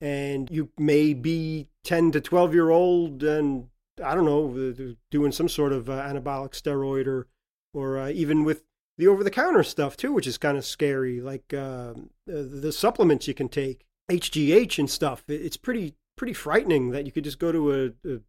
and 0.01 0.51
you 0.51 0.69
may 0.79 1.15
be 1.15 1.69
10 1.85 2.13
to 2.13 2.21
12 2.21 2.53
year 2.53 2.69
old 2.69 3.23
and 3.23 3.69
I 4.05 4.15
don't 4.15 4.27
know 4.27 4.95
doing 5.11 5.33
some 5.33 5.49
sort 5.49 5.73
of 5.73 5.89
uh, 5.89 6.03
anabolic 6.03 6.51
steroid 6.51 7.07
or 7.07 7.27
or 7.73 7.99
uh, 7.99 8.09
even 8.11 8.45
with 8.45 8.63
the 8.99 9.09
over 9.09 9.25
the 9.25 9.31
counter 9.31 9.63
stuff 9.63 9.97
too, 9.97 10.13
which 10.13 10.27
is 10.27 10.39
kind 10.39 10.57
of 10.57 10.65
scary, 10.65 11.21
like 11.21 11.53
uh, 11.53 11.95
the 12.27 12.71
supplements 12.71 13.27
you 13.27 13.35
can 13.35 13.49
take, 13.49 13.85
HGH 14.11 14.79
and 14.79 14.89
stuff. 14.89 15.25
It's 15.27 15.57
pretty 15.57 15.95
pretty 16.17 16.33
frightening 16.33 16.91
that 16.91 17.07
you 17.07 17.13
could 17.13 17.25
just 17.25 17.39
go 17.39 17.53
to 17.53 17.73
a, 17.73 17.87
a 18.09 18.21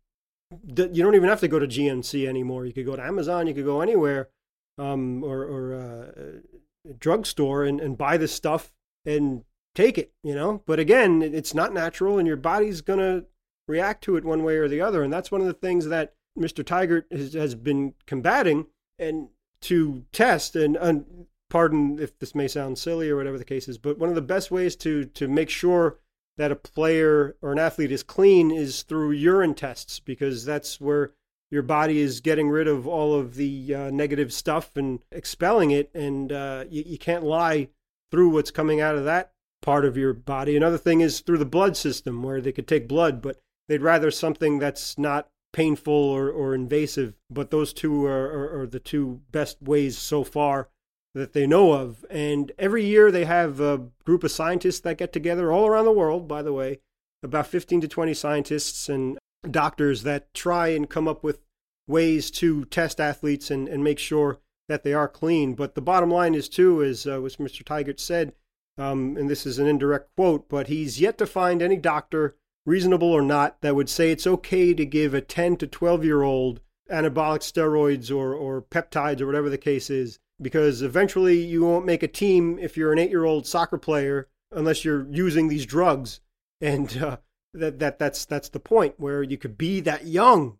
you 0.51 1.03
don't 1.03 1.15
even 1.15 1.29
have 1.29 1.39
to 1.39 1.47
go 1.47 1.59
to 1.59 1.67
GNC 1.67 2.27
anymore. 2.27 2.65
You 2.65 2.73
could 2.73 2.85
go 2.85 2.95
to 2.95 3.03
Amazon, 3.03 3.47
you 3.47 3.53
could 3.53 3.65
go 3.65 3.81
anywhere, 3.81 4.29
um, 4.77 5.23
or, 5.23 5.43
or 5.43 5.73
uh, 5.73 6.89
a 6.89 6.93
drugstore 6.93 7.63
and, 7.63 7.81
and 7.81 7.97
buy 7.97 8.17
this 8.17 8.31
stuff 8.31 8.71
and 9.05 9.43
take 9.73 9.97
it, 9.97 10.13
you 10.23 10.35
know. 10.35 10.61
But 10.65 10.79
again, 10.79 11.21
it's 11.21 11.53
not 11.53 11.73
natural, 11.73 12.17
and 12.17 12.27
your 12.27 12.37
body's 12.37 12.81
gonna 12.81 13.23
react 13.67 14.03
to 14.03 14.15
it 14.17 14.25
one 14.25 14.43
way 14.43 14.57
or 14.57 14.67
the 14.67 14.81
other, 14.81 15.03
and 15.03 15.11
that's 15.11 15.31
one 15.31 15.41
of 15.41 15.47
the 15.47 15.53
things 15.53 15.87
that 15.87 16.13
Mr. 16.37 16.63
Tygart 16.63 17.11
has, 17.11 17.33
has 17.33 17.55
been 17.55 17.93
combating 18.05 18.67
and 18.99 19.29
to 19.61 20.05
test 20.11 20.55
and, 20.55 20.75
and 20.77 21.27
pardon 21.49 21.97
if 21.99 22.17
this 22.19 22.35
may 22.35 22.47
sound 22.47 22.77
silly 22.77 23.09
or 23.09 23.15
whatever 23.15 23.37
the 23.37 23.45
case 23.45 23.67
is, 23.67 23.77
but 23.77 23.97
one 23.97 24.09
of 24.09 24.15
the 24.15 24.21
best 24.21 24.51
ways 24.51 24.75
to 24.75 25.05
to 25.05 25.27
make 25.27 25.49
sure 25.49 25.99
that 26.37 26.51
a 26.51 26.55
player 26.55 27.35
or 27.41 27.51
an 27.51 27.59
athlete 27.59 27.91
is 27.91 28.03
clean 28.03 28.51
is 28.51 28.83
through 28.83 29.11
urine 29.11 29.53
tests 29.53 29.99
because 29.99 30.45
that's 30.45 30.81
where 30.81 31.11
your 31.51 31.63
body 31.63 31.99
is 31.99 32.21
getting 32.21 32.49
rid 32.49 32.67
of 32.67 32.87
all 32.87 33.13
of 33.13 33.35
the 33.35 33.73
uh, 33.73 33.89
negative 33.91 34.33
stuff 34.33 34.75
and 34.75 34.99
expelling 35.11 35.71
it, 35.71 35.89
and 35.93 36.31
uh, 36.31 36.65
you, 36.69 36.83
you 36.85 36.97
can't 36.97 37.23
lie 37.23 37.69
through 38.11 38.29
what's 38.29 38.51
coming 38.51 38.81
out 38.81 38.95
of 38.95 39.05
that 39.05 39.31
part 39.61 39.85
of 39.85 39.97
your 39.97 40.13
body. 40.13 40.57
Another 40.57 40.77
thing 40.77 41.01
is 41.01 41.19
through 41.19 41.37
the 41.37 41.45
blood 41.45 41.77
system 41.77 42.23
where 42.23 42.41
they 42.41 42.51
could 42.51 42.67
take 42.67 42.87
blood, 42.87 43.21
but 43.21 43.39
they'd 43.67 43.81
rather 43.81 44.11
something 44.11 44.59
that's 44.59 44.97
not 44.97 45.29
painful 45.53 45.93
or, 45.93 46.29
or 46.29 46.53
invasive. 46.53 47.13
But 47.29 47.51
those 47.51 47.73
two 47.73 48.05
are, 48.05 48.25
are, 48.25 48.61
are 48.61 48.67
the 48.67 48.79
two 48.79 49.21
best 49.31 49.61
ways 49.61 49.97
so 49.97 50.23
far 50.23 50.69
that 51.15 51.33
they 51.33 51.47
know 51.47 51.71
of. 51.71 52.05
And 52.09 52.51
every 52.59 52.83
year 52.83 53.09
they 53.09 53.25
have 53.25 53.59
a 53.59 53.87
group 54.03 54.23
of 54.23 54.31
scientists 54.31 54.81
that 54.81 54.97
get 54.97 55.13
together 55.13 55.51
all 55.51 55.65
around 55.65 55.85
the 55.85 55.91
world, 55.91 56.27
by 56.27 56.43
the 56.43 56.53
way, 56.53 56.81
about 57.23 57.47
15 57.47 57.81
to 57.81 57.87
20 57.87 58.13
scientists 58.13 58.89
and 58.89 59.17
doctors 59.49 60.03
that 60.03 60.33
try 60.33 60.67
and 60.67 60.89
come 60.89 61.07
up 61.07 61.23
with 61.23 61.39
ways 61.87 62.29
to 62.31 62.65
test 62.65 62.99
athletes 62.99 63.49
and, 63.49 63.67
and 63.67 63.83
make 63.83 63.97
sure 63.97 64.39
that 64.67 64.83
they 64.83 64.93
are 64.93 65.07
clean. 65.07 65.53
But 65.53 65.73
the 65.73 65.81
bottom 65.81 66.11
line 66.11 66.35
is, 66.35 66.49
too, 66.49 66.83
as 66.83 67.07
uh, 67.07 67.21
was 67.21 67.37
Mr. 67.37 67.63
Tygart 67.63 67.99
said, 67.99 68.33
um, 68.77 69.15
and 69.15 69.29
this 69.29 69.45
is 69.45 69.57
an 69.57 69.67
indirect 69.67 70.09
quote, 70.17 70.49
but 70.49 70.67
he's 70.67 70.99
yet 70.99 71.17
to 71.19 71.25
find 71.25 71.61
any 71.61 71.77
doctor, 71.77 72.35
reasonable 72.65 73.13
or 73.13 73.21
not, 73.21 73.61
that 73.61 73.75
would 73.75 73.89
say 73.89 74.11
it's 74.11 74.27
okay 74.27 74.73
to 74.73 74.85
give 74.85 75.13
a 75.13 75.21
10 75.21 75.55
to 75.57 75.67
12 75.67 76.03
year 76.03 76.23
old 76.23 76.59
anabolic 76.91 77.39
steroids 77.39 78.13
or, 78.13 78.33
or 78.33 78.61
peptides 78.61 79.21
or 79.21 79.27
whatever 79.27 79.49
the 79.49 79.57
case 79.57 79.89
is 79.89 80.19
because 80.41 80.81
eventually 80.81 81.37
you 81.37 81.63
won't 81.63 81.85
make 81.85 82.03
a 82.03 82.07
team 82.07 82.59
if 82.59 82.75
you're 82.75 82.91
an 82.91 82.99
eight 82.99 83.09
year 83.09 83.25
old 83.25 83.47
soccer 83.47 83.77
player 83.77 84.27
unless 84.51 84.83
you're 84.83 85.07
using 85.11 85.47
these 85.47 85.65
drugs. 85.65 86.19
And 86.61 86.97
uh, 86.97 87.17
that, 87.53 87.79
that 87.79 87.99
that's 87.99 88.25
that's 88.25 88.49
the 88.49 88.59
point 88.59 88.95
where 88.97 89.23
you 89.23 89.37
could 89.37 89.57
be 89.57 89.79
that 89.81 90.05
young 90.05 90.57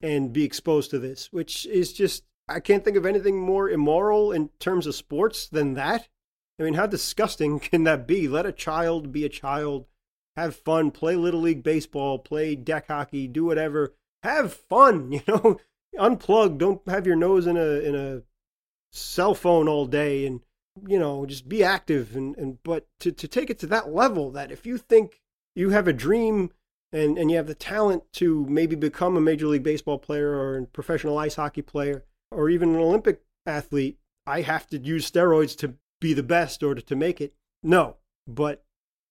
and 0.00 0.32
be 0.32 0.44
exposed 0.44 0.90
to 0.90 0.98
this, 0.98 1.32
which 1.32 1.66
is 1.66 1.92
just 1.92 2.24
I 2.48 2.60
can't 2.60 2.84
think 2.84 2.96
of 2.96 3.06
anything 3.06 3.38
more 3.38 3.68
immoral 3.68 4.32
in 4.32 4.48
terms 4.58 4.86
of 4.86 4.94
sports 4.94 5.46
than 5.46 5.74
that. 5.74 6.08
I 6.58 6.64
mean, 6.64 6.74
how 6.74 6.86
disgusting 6.86 7.58
can 7.60 7.84
that 7.84 8.06
be? 8.06 8.28
Let 8.28 8.46
a 8.46 8.52
child 8.52 9.12
be 9.12 9.24
a 9.24 9.30
child, 9.30 9.86
have 10.36 10.56
fun, 10.56 10.90
play 10.90 11.16
little 11.16 11.40
league 11.40 11.62
baseball, 11.62 12.18
play 12.18 12.54
deck 12.54 12.88
hockey, 12.88 13.26
do 13.26 13.44
whatever. 13.44 13.94
Have 14.22 14.52
fun, 14.52 15.12
you 15.12 15.22
know. 15.26 15.60
Unplug. 15.98 16.56
Don't 16.56 16.80
have 16.88 17.04
your 17.04 17.16
nose 17.16 17.48
in 17.48 17.56
a 17.56 17.80
in 17.80 17.96
a 17.96 18.22
cell 18.92 19.34
phone 19.34 19.68
all 19.68 19.86
day 19.86 20.26
and 20.26 20.40
you 20.86 20.98
know 20.98 21.26
just 21.26 21.48
be 21.48 21.62
active 21.62 22.16
and, 22.16 22.36
and 22.36 22.62
but 22.62 22.86
to, 22.98 23.12
to 23.12 23.28
take 23.28 23.50
it 23.50 23.58
to 23.58 23.66
that 23.66 23.92
level 23.92 24.30
that 24.30 24.50
if 24.50 24.66
you 24.66 24.78
think 24.78 25.20
you 25.54 25.70
have 25.70 25.88
a 25.88 25.92
dream 25.92 26.50
and, 26.92 27.18
and 27.18 27.30
you 27.30 27.36
have 27.36 27.46
the 27.46 27.54
talent 27.54 28.02
to 28.12 28.46
maybe 28.48 28.74
become 28.74 29.16
a 29.16 29.20
major 29.20 29.46
league 29.46 29.62
baseball 29.62 29.98
player 29.98 30.30
or 30.30 30.58
a 30.58 30.66
professional 30.66 31.18
ice 31.18 31.36
hockey 31.36 31.62
player 31.62 32.04
or 32.30 32.48
even 32.48 32.70
an 32.70 32.80
olympic 32.80 33.22
athlete 33.46 33.98
i 34.26 34.40
have 34.40 34.66
to 34.66 34.78
use 34.78 35.10
steroids 35.10 35.56
to 35.56 35.74
be 36.00 36.14
the 36.14 36.22
best 36.22 36.62
or 36.62 36.74
to, 36.74 36.82
to 36.82 36.96
make 36.96 37.20
it. 37.20 37.34
No 37.62 37.96
but 38.26 38.64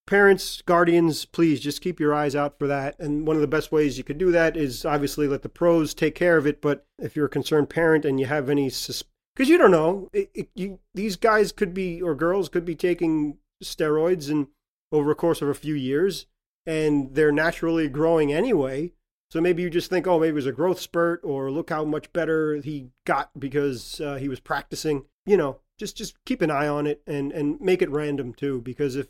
parents 0.08 0.62
guardians 0.62 1.26
please 1.26 1.60
just 1.60 1.82
keep 1.82 2.00
your 2.00 2.14
eyes 2.14 2.36
out 2.36 2.58
for 2.58 2.68
that. 2.68 3.00
And 3.00 3.28
one 3.28 3.36
of 3.36 3.42
the 3.42 3.48
best 3.48 3.72
ways 3.72 3.98
you 3.98 4.04
could 4.04 4.18
do 4.18 4.32
that 4.32 4.58
is 4.58 4.86
obviously 4.86 5.28
let 5.28 5.42
the 5.44 5.50
pros 5.50 5.94
take 5.94 6.16
care 6.16 6.38
of 6.38 6.48
it 6.48 6.62
but 6.62 6.86
if 6.98 7.16
you're 7.16 7.28
a 7.28 7.30
concerned 7.30 7.70
parent 7.70 8.06
and 8.06 8.20
you 8.20 8.26
have 8.26 8.50
any 8.50 8.70
sus- 8.70 9.04
because 9.40 9.50
you 9.50 9.58
don't 9.58 9.72
know. 9.72 10.10
It, 10.12 10.30
it, 10.34 10.50
you, 10.54 10.80
these 10.94 11.16
guys 11.16 11.54
could 11.54 11.74
be 11.74 12.02
or 12.02 12.14
girls 12.14 12.50
could 12.50 12.66
be 12.66 12.76
taking 12.76 13.38
steroids 13.64 14.30
and 14.30 14.48
over 14.92 15.12
a 15.12 15.16
course 15.16 15.42
of 15.42 15.48
a 15.48 15.54
few 15.54 15.76
years, 15.76 16.26
and 16.66 17.16
they're 17.16 17.32
naturally 17.32 17.88
growing 17.88 18.34
anyway. 18.34 18.92
So 19.32 19.40
maybe 19.40 19.62
you 19.62 19.70
just 19.70 19.90
think, 19.90 20.08
oh, 20.08 20.20
maybe 20.20 20.32
it 20.32 20.34
was 20.34 20.46
a 20.46 20.52
growth 20.52 20.82
spurt, 20.82 21.22
or 21.24 21.50
look 21.52 21.70
how 21.70 21.86
much 21.86 22.12
better 22.12 22.56
he 22.56 22.90
got 23.06 23.30
because 23.40 24.02
uh, 24.02 24.16
he 24.16 24.28
was 24.28 24.42
practicing. 24.42 25.06
You 25.26 25.38
know, 25.38 25.62
just 25.78 25.96
just 25.96 26.18
keep 26.26 26.42
an 26.42 26.52
eye 26.52 26.68
on 26.68 26.86
it 26.86 27.02
and 27.08 27.32
and 27.32 27.62
make 27.62 27.82
it 27.82 27.92
random 27.92 28.34
too, 28.34 28.60
because 28.60 28.98
if 28.98 29.08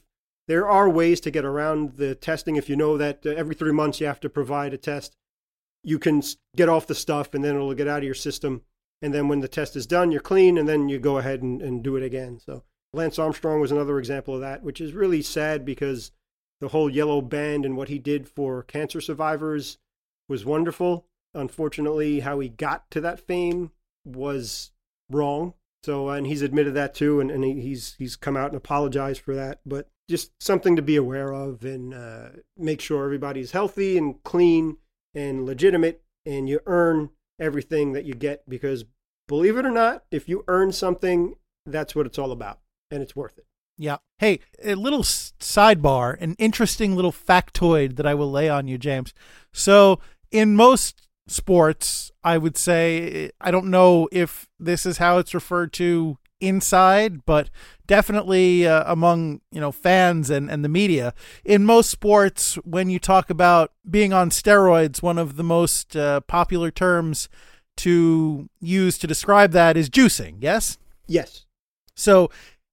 there 0.47 0.69
are 0.69 0.87
ways 0.87 1.19
to 1.21 1.31
get 1.31 1.43
around 1.43 1.97
the 1.97 2.13
testing, 2.13 2.55
if 2.55 2.69
you 2.69 2.75
know 2.75 2.97
that 2.97 3.25
uh, 3.25 3.29
every 3.29 3.55
three 3.55 3.71
months 3.71 3.99
you 3.99 4.05
have 4.05 4.19
to 4.19 4.29
provide 4.29 4.75
a 4.75 4.77
test, 4.77 5.15
you 5.83 5.97
can 5.97 6.21
get 6.55 6.69
off 6.69 6.85
the 6.85 6.93
stuff 6.93 7.33
and 7.33 7.43
then 7.43 7.55
it'll 7.55 7.73
get 7.73 7.87
out 7.87 7.99
of 7.99 8.03
your 8.03 8.13
system 8.13 8.61
and 9.01 9.13
then 9.13 9.27
when 9.27 9.39
the 9.39 9.47
test 9.47 9.75
is 9.75 9.87
done, 9.87 10.11
you're 10.11 10.21
clean, 10.21 10.57
and 10.57 10.67
then 10.67 10.89
you 10.89 10.99
go 10.99 11.17
ahead 11.17 11.41
and, 11.41 11.61
and 11.61 11.83
do 11.83 11.95
it 11.95 12.03
again. 12.03 12.39
So 12.39 12.63
Lance 12.93 13.19
Armstrong 13.19 13.61
was 13.61 13.71
another 13.71 13.99
example 13.99 14.35
of 14.35 14.41
that, 14.41 14.63
which 14.63 14.81
is 14.81 14.93
really 14.93 15.21
sad 15.21 15.65
because 15.65 16.11
the 16.59 16.69
whole 16.69 16.89
yellow 16.89 17.21
band 17.21 17.65
and 17.65 17.77
what 17.77 17.89
he 17.89 17.99
did 17.99 18.27
for 18.27 18.63
cancer 18.63 18.99
survivors 18.99 19.77
was 20.27 20.45
wonderful. 20.45 21.05
Unfortunately, 21.33 22.21
how 22.21 22.39
he 22.39 22.49
got 22.49 22.89
to 22.91 23.01
that 23.01 23.19
fame 23.19 23.71
was 24.05 24.71
wrong. 25.09 25.53
So, 25.83 26.09
and 26.09 26.27
he's 26.27 26.41
admitted 26.41 26.73
that 26.73 26.93
too, 26.93 27.21
and, 27.21 27.31
and 27.31 27.43
he's 27.43 27.95
he's 27.97 28.15
come 28.15 28.35
out 28.35 28.47
and 28.47 28.57
apologized 28.57 29.21
for 29.21 29.35
that. 29.35 29.61
But 29.65 29.87
just 30.09 30.31
something 30.41 30.75
to 30.75 30.81
be 30.81 30.95
aware 30.95 31.31
of 31.31 31.63
and 31.63 31.93
uh, 31.93 32.29
make 32.57 32.81
sure 32.81 33.05
everybody's 33.05 33.51
healthy 33.51 33.97
and 33.97 34.21
clean 34.23 34.77
and 35.13 35.45
legitimate, 35.45 36.01
and 36.25 36.49
you 36.49 36.59
earn 36.65 37.11
everything 37.39 37.93
that 37.93 38.05
you 38.05 38.13
get 38.13 38.47
because 38.49 38.85
believe 39.27 39.57
it 39.57 39.65
or 39.65 39.71
not, 39.71 40.03
if 40.11 40.27
you 40.27 40.43
earn 40.47 40.71
something, 40.71 41.35
that's 41.65 41.95
what 41.95 42.05
it's 42.05 42.17
all 42.17 42.31
about 42.31 42.59
and 42.91 43.01
it's 43.01 43.15
worth 43.15 43.37
it. 43.37 43.45
Yeah. 43.77 43.97
Hey, 44.17 44.41
a 44.61 44.75
little 44.75 45.03
sidebar, 45.03 46.17
an 46.19 46.35
interesting 46.37 46.95
little 46.95 47.13
factoid 47.13 47.95
that 47.95 48.05
I 48.05 48.13
will 48.13 48.29
lay 48.29 48.49
on 48.49 48.67
you, 48.67 48.77
James. 48.77 49.13
So, 49.53 50.01
in 50.31 50.55
most 50.55 51.07
sports, 51.27 52.11
I 52.23 52.37
would 52.37 52.57
say, 52.57 53.31
I 53.39 53.51
don't 53.51 53.67
know 53.67 54.09
if 54.11 54.47
this 54.59 54.85
is 54.85 54.97
how 54.97 55.17
it's 55.17 55.33
referred 55.33 55.71
to 55.73 56.17
inside, 56.39 57.25
but 57.25 57.49
definitely 57.87 58.67
uh, 58.67 58.83
among 58.91 59.41
you 59.51 59.59
know 59.59 59.71
fans 59.71 60.29
and, 60.29 60.49
and 60.49 60.63
the 60.63 60.69
media. 60.69 61.13
In 61.43 61.65
most 61.65 61.89
sports, 61.89 62.55
when 62.65 62.89
you 62.89 62.99
talk 62.99 63.29
about 63.29 63.71
being 63.89 64.13
on 64.13 64.29
steroids, 64.29 65.01
one 65.01 65.17
of 65.17 65.35
the 65.35 65.43
most 65.43 65.95
uh, 65.95 66.21
popular 66.21 66.71
terms 66.71 67.29
to 67.77 68.49
use 68.59 68.97
to 68.97 69.07
describe 69.07 69.51
that 69.51 69.77
is 69.77 69.89
juicing. 69.89 70.37
Yes. 70.39 70.77
Yes. 71.07 71.45
So, 71.95 72.29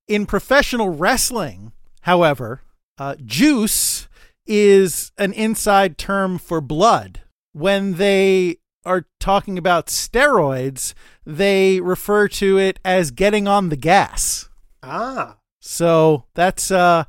in 0.08 0.26
professional 0.26 0.90
wrestling, 0.90 1.72
however, 2.02 2.62
uh, 2.98 3.16
juice 3.24 4.08
is 4.46 5.12
an 5.18 5.32
inside 5.32 5.98
term 5.98 6.38
for 6.38 6.60
blood. 6.60 7.20
When 7.52 7.94
they 7.94 8.58
are 8.86 9.06
talking 9.20 9.58
about 9.58 9.88
steroids, 9.88 10.94
they 11.26 11.80
refer 11.80 12.28
to 12.28 12.56
it 12.56 12.80
as 12.84 13.10
getting 13.10 13.46
on 13.46 13.68
the 13.68 13.76
gas. 13.76 14.48
Ah. 14.82 15.36
So 15.60 16.24
that's 16.34 16.70
uh 16.70 17.04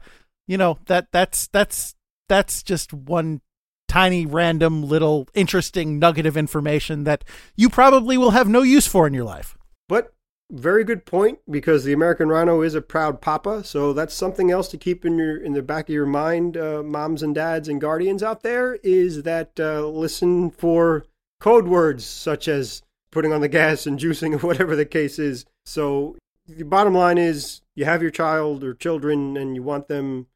you 0.47 0.57
know, 0.57 0.79
that 0.87 1.11
that's 1.11 1.47
that's 1.47 1.95
that's 2.27 2.63
just 2.63 2.93
one 2.93 3.41
tiny 3.87 4.25
random 4.25 4.83
little 4.83 5.27
interesting 5.33 5.99
nugget 5.99 6.25
of 6.25 6.35
information 6.35 7.03
that 7.05 7.23
you 7.55 7.69
probably 7.69 8.17
will 8.17 8.31
have 8.31 8.49
no 8.49 8.61
use 8.61 8.87
for 8.87 9.07
in 9.07 9.13
your 9.13 9.23
life. 9.23 9.57
But 9.87 10.13
very 10.51 10.83
good 10.83 11.05
point 11.05 11.39
because 11.49 11.83
the 11.83 11.93
American 11.93 12.29
Rhino 12.29 12.61
is 12.61 12.75
a 12.75 12.81
proud 12.81 13.21
papa, 13.21 13.63
so 13.63 13.93
that's 13.93 14.13
something 14.13 14.49
else 14.51 14.67
to 14.69 14.77
keep 14.77 15.05
in 15.05 15.17
your 15.17 15.37
in 15.37 15.53
the 15.53 15.61
back 15.61 15.89
of 15.89 15.93
your 15.93 16.05
mind, 16.05 16.57
uh, 16.57 16.83
moms 16.83 17.23
and 17.23 17.35
dads 17.35 17.67
and 17.67 17.81
guardians 17.81 18.23
out 18.23 18.43
there. 18.43 18.75
Is 18.83 19.23
that 19.23 19.59
uh, 19.59 19.85
listen 19.87 20.51
for 20.51 21.05
code 21.39 21.67
words 21.67 22.05
such 22.05 22.47
as 22.47 22.81
putting 23.11 23.33
on 23.33 23.41
the 23.41 23.47
gas 23.47 23.85
and 23.85 23.99
juicing 23.99 24.33
or 24.33 24.45
whatever 24.47 24.75
the 24.75 24.85
case 24.85 25.19
is. 25.19 25.45
So 25.65 26.17
the 26.47 26.63
bottom 26.63 26.93
line 26.93 27.17
is 27.17 27.61
you 27.75 27.85
have 27.85 28.01
your 28.01 28.11
child 28.11 28.63
or 28.63 28.73
children 28.73 29.37
and 29.37 29.55
you 29.55 29.63
want 29.63 29.87
them 29.87 30.27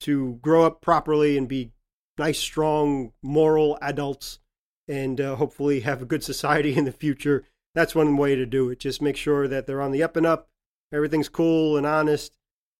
to 0.00 0.38
grow 0.42 0.64
up 0.64 0.80
properly 0.80 1.38
and 1.38 1.48
be 1.48 1.72
nice, 2.18 2.38
strong, 2.38 3.12
moral 3.22 3.78
adults 3.80 4.40
and 4.88 5.20
uh, 5.20 5.36
hopefully 5.36 5.80
have 5.80 6.02
a 6.02 6.06
good 6.06 6.24
society 6.24 6.76
in 6.76 6.84
the 6.84 6.92
future. 6.92 7.44
That's 7.74 7.94
one 7.94 8.16
way 8.16 8.34
to 8.34 8.44
do 8.44 8.68
it. 8.70 8.80
Just 8.80 9.00
make 9.00 9.16
sure 9.16 9.48
that 9.48 9.66
they're 9.66 9.80
on 9.80 9.92
the 9.92 10.02
up 10.02 10.16
and 10.16 10.26
up, 10.26 10.48
everything's 10.92 11.28
cool 11.28 11.76
and 11.76 11.86
honest. 11.86 12.32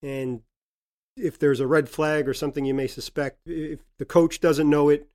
And 0.02 0.42
if 1.16 1.38
there's 1.38 1.60
a 1.60 1.66
red 1.66 1.88
flag 1.88 2.28
or 2.28 2.34
something 2.34 2.64
you 2.64 2.74
may 2.74 2.86
suspect, 2.86 3.38
if 3.46 3.80
the 3.98 4.04
coach 4.04 4.40
doesn't 4.40 4.68
know 4.68 4.88
it, 4.88 5.08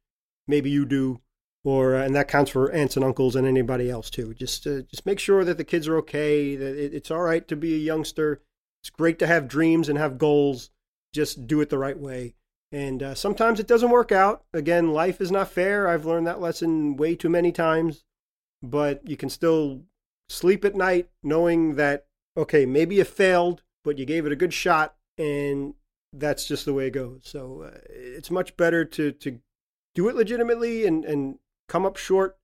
maybe 0.47 0.69
you 0.69 0.85
do 0.85 1.19
or 1.67 1.97
uh, 1.97 2.05
and 2.05 2.15
that 2.15 2.29
counts 2.29 2.49
for 2.49 2.71
aunts 2.71 2.95
and 2.95 3.03
uncles 3.03 3.35
and 3.35 3.45
anybody 3.45 3.89
else 3.89 4.09
too. 4.09 4.33
Just 4.33 4.65
uh, 4.65 4.83
just 4.83 5.05
make 5.05 5.19
sure 5.19 5.43
that 5.43 5.57
the 5.57 5.65
kids 5.65 5.85
are 5.89 5.97
okay. 5.97 6.55
That 6.55 6.81
it, 6.81 6.93
it's 6.93 7.11
all 7.11 7.19
right 7.19 7.45
to 7.49 7.57
be 7.57 7.73
a 7.75 7.77
youngster. 7.77 8.41
It's 8.81 8.89
great 8.89 9.19
to 9.19 9.27
have 9.27 9.49
dreams 9.49 9.89
and 9.89 9.97
have 9.97 10.17
goals, 10.17 10.69
Just 11.13 11.45
do 11.45 11.59
it 11.59 11.69
the 11.69 11.77
right 11.77 11.99
way. 11.99 12.35
And 12.71 13.03
uh, 13.03 13.15
sometimes 13.15 13.59
it 13.59 13.67
doesn't 13.67 13.89
work 13.89 14.13
out. 14.13 14.45
Again, 14.53 14.93
life 14.93 15.19
is 15.19 15.29
not 15.29 15.51
fair. 15.51 15.89
I've 15.89 16.05
learned 16.05 16.25
that 16.27 16.39
lesson 16.39 16.95
way 16.95 17.17
too 17.17 17.29
many 17.29 17.51
times. 17.51 18.05
But 18.63 19.05
you 19.05 19.17
can 19.17 19.29
still 19.29 19.81
sleep 20.29 20.63
at 20.63 20.75
night 20.75 21.09
knowing 21.21 21.75
that, 21.75 22.05
okay, 22.37 22.65
maybe 22.65 22.95
you 22.95 23.03
failed, 23.03 23.61
but 23.83 23.97
you 23.97 24.05
gave 24.05 24.25
it 24.25 24.31
a 24.31 24.37
good 24.37 24.53
shot. 24.53 24.95
And 25.17 25.73
that's 26.13 26.47
just 26.47 26.63
the 26.63 26.73
way 26.73 26.87
it 26.87 26.91
goes. 26.91 27.23
So 27.25 27.63
uh, 27.63 27.77
it's 27.89 28.31
much 28.31 28.55
better 28.55 28.85
to, 28.85 29.11
to 29.11 29.39
do 29.95 30.07
it 30.07 30.15
legitimately 30.15 30.85
and, 30.85 31.03
and 31.03 31.39
come 31.67 31.85
up 31.85 31.97
short 31.97 32.37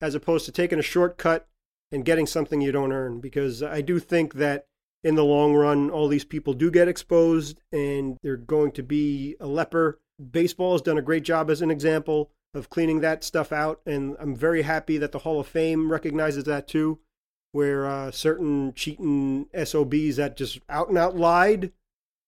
as 0.00 0.14
opposed 0.14 0.44
to 0.46 0.52
taking 0.52 0.78
a 0.78 0.82
shortcut 0.82 1.48
and 1.90 2.04
getting 2.04 2.26
something 2.26 2.60
you 2.60 2.72
don't 2.72 2.92
earn. 2.92 3.20
Because 3.20 3.62
I 3.62 3.80
do 3.80 3.98
think 3.98 4.34
that 4.34 4.66
in 5.02 5.14
the 5.14 5.24
long 5.24 5.54
run, 5.54 5.90
all 5.90 6.08
these 6.08 6.24
people 6.24 6.52
do 6.54 6.70
get 6.70 6.88
exposed 6.88 7.60
and 7.72 8.16
they're 8.22 8.36
going 8.36 8.72
to 8.72 8.82
be 8.82 9.36
a 9.40 9.46
leper. 9.46 10.00
Baseball 10.30 10.72
has 10.72 10.82
done 10.82 10.98
a 10.98 11.02
great 11.02 11.22
job 11.22 11.50
as 11.50 11.62
an 11.62 11.70
example 11.70 12.30
of 12.54 12.70
cleaning 12.70 13.00
that 13.00 13.22
stuff 13.22 13.52
out. 13.52 13.80
And 13.86 14.16
I'm 14.18 14.34
very 14.34 14.62
happy 14.62 14.98
that 14.98 15.12
the 15.12 15.20
Hall 15.20 15.40
of 15.40 15.46
Fame 15.46 15.92
recognizes 15.92 16.44
that 16.44 16.66
too, 16.66 16.98
where 17.52 17.86
uh, 17.86 18.10
certain 18.10 18.72
cheating 18.74 19.46
SOBs 19.54 20.16
that 20.16 20.36
just 20.36 20.60
out 20.68 20.88
and 20.88 20.98
out 20.98 21.16
lied 21.16 21.72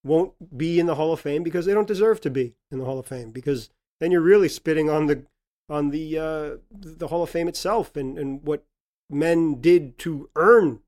won't 0.04 0.56
be 0.56 0.80
in 0.80 0.86
the 0.86 0.94
Hall 0.94 1.12
of 1.12 1.20
Fame 1.20 1.42
because 1.42 1.66
they 1.66 1.74
don't 1.74 1.88
deserve 1.88 2.20
to 2.22 2.30
be 2.30 2.54
in 2.70 2.78
the 2.78 2.84
Hall 2.84 2.98
of 2.98 3.06
Fame 3.06 3.30
because 3.30 3.70
then 3.98 4.10
you're 4.10 4.20
really 4.20 4.48
spitting 4.48 4.88
on 4.88 5.06
the 5.06 5.24
on 5.70 5.90
the 5.90 6.18
uh, 6.18 6.56
the 6.70 7.08
Hall 7.08 7.22
of 7.22 7.30
Fame 7.30 7.48
itself 7.48 7.96
and, 7.96 8.18
and 8.18 8.42
what 8.42 8.64
men 9.08 9.60
did 9.60 9.98
to 10.00 10.28
earn 10.36 10.80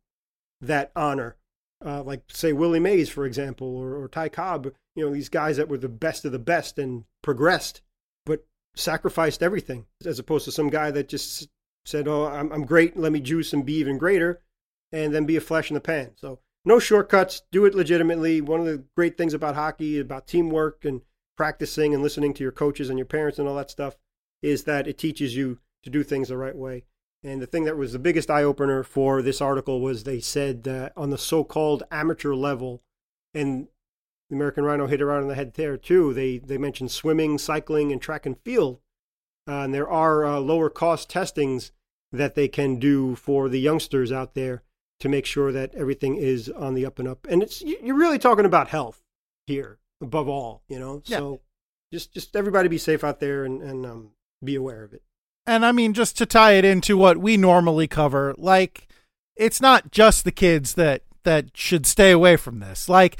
that 0.60 0.92
honor 0.94 1.36
uh, 1.84 2.02
like 2.02 2.22
say 2.28 2.52
Willie 2.52 2.80
Mays, 2.80 3.08
for 3.08 3.24
example, 3.24 3.76
or, 3.76 3.96
or 3.96 4.08
Ty 4.08 4.28
Cobb. 4.28 4.72
You 4.94 5.06
know, 5.06 5.12
these 5.12 5.28
guys 5.28 5.56
that 5.56 5.68
were 5.68 5.78
the 5.78 5.88
best 5.88 6.24
of 6.24 6.32
the 6.32 6.38
best 6.38 6.78
and 6.78 7.04
progressed, 7.22 7.82
but 8.24 8.46
sacrificed 8.74 9.42
everything, 9.42 9.86
as 10.04 10.18
opposed 10.18 10.44
to 10.44 10.52
some 10.52 10.70
guy 10.70 10.90
that 10.90 11.08
just 11.08 11.48
said, 11.84 12.06
"Oh, 12.06 12.26
I'm, 12.26 12.52
I'm 12.52 12.64
great. 12.64 12.96
Let 12.96 13.12
me 13.12 13.20
juice 13.20 13.52
and 13.52 13.66
be 13.66 13.74
even 13.74 13.98
greater," 13.98 14.42
and 14.92 15.14
then 15.14 15.24
be 15.24 15.36
a 15.36 15.40
flash 15.40 15.70
in 15.70 15.74
the 15.74 15.80
pan. 15.80 16.12
So 16.16 16.40
no 16.64 16.78
shortcuts. 16.78 17.42
Do 17.50 17.64
it 17.64 17.74
legitimately. 17.74 18.40
One 18.40 18.60
of 18.60 18.66
the 18.66 18.84
great 18.96 19.16
things 19.16 19.34
about 19.34 19.54
hockey, 19.54 19.98
about 19.98 20.26
teamwork 20.26 20.84
and 20.84 21.02
practicing 21.36 21.94
and 21.94 22.02
listening 22.02 22.34
to 22.34 22.42
your 22.42 22.52
coaches 22.52 22.90
and 22.90 22.98
your 22.98 23.06
parents 23.06 23.38
and 23.38 23.48
all 23.48 23.56
that 23.56 23.70
stuff, 23.70 23.96
is 24.42 24.64
that 24.64 24.86
it 24.86 24.98
teaches 24.98 25.36
you 25.36 25.58
to 25.82 25.90
do 25.90 26.02
things 26.02 26.28
the 26.28 26.36
right 26.36 26.56
way. 26.56 26.84
And 27.24 27.40
the 27.40 27.46
thing 27.46 27.64
that 27.64 27.76
was 27.76 27.92
the 27.92 27.98
biggest 27.98 28.30
eye 28.30 28.42
opener 28.42 28.82
for 28.82 29.22
this 29.22 29.40
article 29.40 29.80
was 29.80 30.02
they 30.02 30.20
said 30.20 30.64
that 30.64 30.92
on 30.96 31.10
the 31.10 31.18
so 31.18 31.44
called 31.44 31.84
amateur 31.90 32.34
level, 32.34 32.82
and 33.32 33.68
the 34.28 34.36
American 34.36 34.64
Rhino 34.64 34.86
hit 34.86 35.00
around 35.00 35.22
on 35.22 35.28
the 35.28 35.36
head 35.36 35.54
there 35.54 35.76
too, 35.76 36.12
they, 36.12 36.38
they 36.38 36.58
mentioned 36.58 36.90
swimming, 36.90 37.38
cycling, 37.38 37.92
and 37.92 38.02
track 38.02 38.26
and 38.26 38.38
field. 38.40 38.80
Uh, 39.48 39.62
and 39.62 39.74
there 39.74 39.88
are 39.88 40.24
uh, 40.24 40.38
lower 40.38 40.68
cost 40.68 41.10
testings 41.10 41.70
that 42.10 42.34
they 42.34 42.48
can 42.48 42.78
do 42.78 43.14
for 43.14 43.48
the 43.48 43.60
youngsters 43.60 44.12
out 44.12 44.34
there 44.34 44.62
to 45.00 45.08
make 45.08 45.26
sure 45.26 45.50
that 45.50 45.74
everything 45.74 46.16
is 46.16 46.48
on 46.48 46.74
the 46.74 46.86
up 46.86 46.98
and 46.98 47.08
up. 47.08 47.26
And 47.28 47.42
it's 47.42 47.62
you're 47.62 47.96
really 47.96 48.18
talking 48.18 48.44
about 48.44 48.68
health 48.68 49.02
here 49.46 49.78
above 50.00 50.28
all, 50.28 50.62
you 50.68 50.78
know. 50.78 51.02
Yeah. 51.06 51.18
So 51.18 51.40
just 51.92 52.12
just 52.12 52.36
everybody 52.36 52.68
be 52.68 52.78
safe 52.78 53.02
out 53.02 53.18
there 53.18 53.44
and, 53.44 53.62
and 53.62 53.84
um, 53.84 54.10
be 54.44 54.54
aware 54.54 54.84
of 54.84 54.92
it. 54.92 55.02
And 55.46 55.64
I 55.64 55.72
mean, 55.72 55.92
just 55.92 56.16
to 56.18 56.26
tie 56.26 56.52
it 56.52 56.64
into 56.64 56.96
what 56.96 57.18
we 57.18 57.36
normally 57.36 57.88
cover, 57.88 58.34
like 58.38 58.88
it's 59.36 59.60
not 59.60 59.90
just 59.90 60.24
the 60.24 60.32
kids 60.32 60.74
that 60.74 61.02
that 61.24 61.56
should 61.56 61.86
stay 61.86 62.10
away 62.10 62.36
from 62.36 62.60
this. 62.60 62.88
Like 62.88 63.18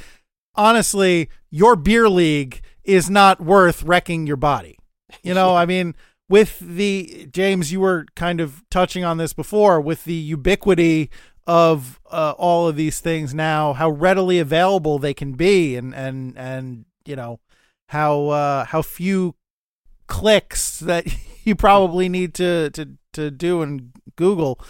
honestly, 0.54 1.28
your 1.50 1.76
beer 1.76 2.08
league 2.08 2.60
is 2.84 3.08
not 3.08 3.40
worth 3.40 3.82
wrecking 3.82 4.26
your 4.26 4.36
body. 4.36 4.78
You 5.22 5.34
know, 5.34 5.54
I 5.56 5.66
mean, 5.66 5.94
with 6.28 6.58
the 6.60 7.28
James, 7.32 7.72
you 7.72 7.80
were 7.80 8.06
kind 8.14 8.40
of 8.40 8.62
touching 8.70 9.04
on 9.04 9.18
this 9.18 9.32
before 9.32 9.80
with 9.80 10.04
the 10.04 10.14
ubiquity 10.14 11.10
of 11.46 12.00
uh, 12.10 12.34
all 12.38 12.68
of 12.68 12.76
these 12.76 13.00
things 13.00 13.34
now, 13.34 13.72
how 13.72 13.90
readily 13.90 14.38
available 14.38 14.98
they 14.98 15.14
can 15.14 15.32
be, 15.32 15.76
and 15.76 15.94
and 15.94 16.36
and 16.38 16.84
you 17.04 17.16
know 17.16 17.40
how 17.88 18.28
uh, 18.28 18.64
how 18.64 18.80
few 18.80 19.34
clicks 20.07 20.78
that 20.80 21.07
you 21.44 21.55
probably 21.55 22.09
need 22.09 22.34
to 22.34 22.70
to 22.70 22.96
to 23.12 23.30
do 23.30 23.62
in 23.62 23.92
Google 24.16 24.61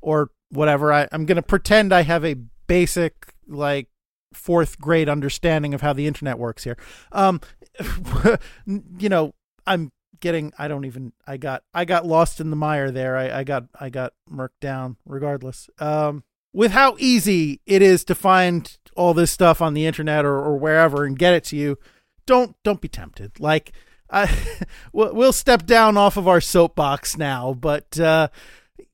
or 0.00 0.30
whatever. 0.50 0.92
I, 0.92 1.08
I'm 1.12 1.26
gonna 1.26 1.42
pretend 1.42 1.92
I 1.92 2.02
have 2.02 2.24
a 2.24 2.36
basic 2.66 3.32
like 3.46 3.88
fourth 4.32 4.78
grade 4.78 5.08
understanding 5.08 5.74
of 5.74 5.80
how 5.80 5.92
the 5.92 6.06
internet 6.06 6.38
works 6.38 6.64
here. 6.64 6.76
Um, 7.12 7.40
you 8.66 9.08
know, 9.08 9.34
I'm 9.66 9.92
getting. 10.20 10.52
I 10.58 10.68
don't 10.68 10.84
even. 10.84 11.12
I 11.26 11.36
got. 11.36 11.62
I 11.74 11.84
got 11.84 12.06
lost 12.06 12.40
in 12.40 12.50
the 12.50 12.56
mire 12.56 12.90
there. 12.90 13.16
I, 13.16 13.40
I 13.40 13.44
got. 13.44 13.64
I 13.78 13.90
got 13.90 14.14
murked 14.30 14.60
down. 14.60 14.96
Regardless. 15.04 15.68
Um, 15.78 16.24
with 16.54 16.72
how 16.72 16.96
easy 16.98 17.60
it 17.66 17.82
is 17.82 18.04
to 18.04 18.14
find 18.14 18.76
all 18.94 19.14
this 19.14 19.30
stuff 19.30 19.62
on 19.62 19.74
the 19.74 19.86
internet 19.86 20.24
or, 20.24 20.36
or 20.36 20.58
wherever 20.58 21.04
and 21.04 21.18
get 21.18 21.32
it 21.34 21.44
to 21.44 21.56
you, 21.56 21.78
don't 22.26 22.56
don't 22.62 22.80
be 22.80 22.88
tempted. 22.88 23.40
Like 23.40 23.72
I, 24.12 24.30
we'll 24.92 25.32
step 25.32 25.64
down 25.66 25.96
off 25.96 26.16
of 26.16 26.28
our 26.28 26.40
soapbox 26.40 27.16
now, 27.16 27.54
but 27.54 27.98
uh, 27.98 28.28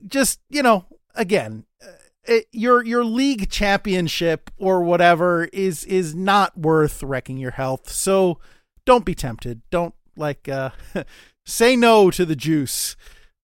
just 0.07 0.39
you 0.49 0.63
know, 0.63 0.85
again, 1.13 1.65
uh, 1.85 1.91
it, 2.23 2.47
your 2.51 2.83
your 2.85 3.03
league 3.03 3.49
championship 3.49 4.49
or 4.57 4.81
whatever 4.81 5.49
is 5.51 5.83
is 5.85 6.15
not 6.15 6.57
worth 6.57 7.03
wrecking 7.03 7.37
your 7.37 7.51
health. 7.51 7.91
So 7.91 8.39
don't 8.85 9.05
be 9.05 9.13
tempted. 9.13 9.61
Don't 9.69 9.93
like 10.15 10.47
uh, 10.47 10.71
say 11.45 11.75
no 11.75 12.09
to 12.11 12.25
the 12.25 12.35
juice. 12.35 12.95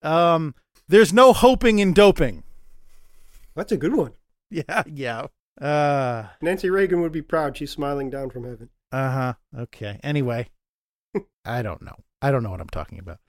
Um, 0.01 0.55
there's 0.87 1.11
no 1.11 1.33
hoping 1.33 1.79
in 1.79 1.93
doping. 1.93 2.43
That's 3.55 3.71
a 3.71 3.77
good 3.77 3.95
one. 3.95 4.13
Yeah, 4.51 4.83
yeah. 4.85 5.25
Uh, 5.59 6.27
Nancy 6.39 6.69
Reagan 6.69 7.01
would 7.01 7.11
be 7.11 7.23
proud. 7.23 7.57
She's 7.57 7.71
smiling 7.71 8.09
down 8.11 8.29
from 8.29 8.43
heaven. 8.43 8.69
uh 8.91 9.11
huh. 9.11 9.33
Okay. 9.57 9.99
Anyway, 10.03 10.49
I 11.45 11.61
don't 11.61 11.81
know. 11.81 11.95
I 12.21 12.31
don't 12.31 12.43
know 12.43 12.51
what 12.51 12.61
I'm 12.61 12.69
talking 12.69 12.99
about. 12.99 13.19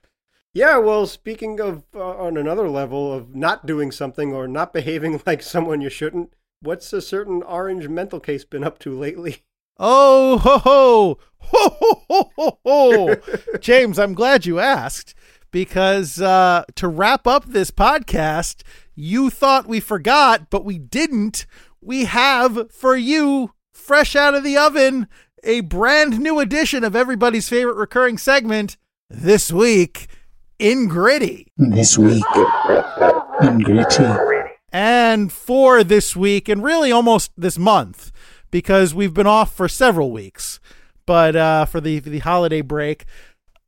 Yeah, 0.53 0.77
well, 0.77 1.05
speaking 1.05 1.59
of 1.59 1.83
uh, 1.93 2.17
on 2.17 2.35
another 2.35 2.67
level 2.67 3.13
of 3.13 3.35
not 3.35 3.65
doing 3.65 3.91
something 3.91 4.33
or 4.33 4.47
not 4.47 4.73
behaving 4.73 5.21
like 5.27 5.43
someone 5.43 5.81
you 5.81 5.89
shouldn't, 5.89 6.33
what's 6.61 6.91
a 6.93 7.01
certain 7.01 7.43
orange 7.43 7.87
mental 7.87 8.19
case 8.19 8.43
been 8.43 8.63
up 8.63 8.79
to 8.79 8.97
lately? 8.97 9.43
Oh 9.79 10.39
ho 10.39 10.57
ho 10.57 11.19
ho 11.37 11.69
ho 11.79 12.03
ho 12.09 12.31
ho! 12.35 12.59
ho. 12.65 13.15
James, 13.59 13.99
I'm 13.99 14.15
glad 14.15 14.47
you 14.47 14.59
asked 14.59 15.13
because 15.51 16.19
uh, 16.19 16.63
to 16.75 16.87
wrap 16.87 17.27
up 17.27 17.45
this 17.45 17.69
podcast, 17.69 18.63
you 18.95 19.29
thought 19.29 19.67
we 19.67 19.79
forgot, 19.79 20.49
but 20.49 20.65
we 20.65 20.79
didn't. 20.79 21.45
We 21.79 22.05
have 22.05 22.71
for 22.71 22.95
you, 22.95 23.53
fresh 23.71 24.15
out 24.15 24.33
of 24.33 24.43
the 24.43 24.57
oven, 24.57 25.07
a 25.47 25.61
brand 25.61 26.19
new 26.19 26.39
edition 26.39 26.83
of 26.83 26.95
everybody's 26.95 27.47
favorite 27.47 27.77
recurring 27.77 28.17
segment 28.17 28.75
this 29.09 29.51
week 29.51 30.07
in 30.59 30.89
Gritty. 30.89 31.47
This 31.57 31.97
week 31.97 32.25
in 33.41 33.59
Gritty. 33.59 34.03
And 34.73 35.31
for 35.31 35.85
this 35.85 36.15
week, 36.15 36.49
and 36.49 36.61
really 36.61 36.91
almost 36.91 37.31
this 37.37 37.57
month, 37.57 38.11
because 38.51 38.93
we've 38.93 39.13
been 39.13 39.25
off 39.25 39.55
for 39.55 39.69
several 39.69 40.11
weeks, 40.11 40.59
but 41.05 41.37
uh, 41.37 41.63
for 41.65 41.79
the 41.79 42.01
for 42.01 42.09
the 42.09 42.19
holiday 42.19 42.59
break, 42.59 43.05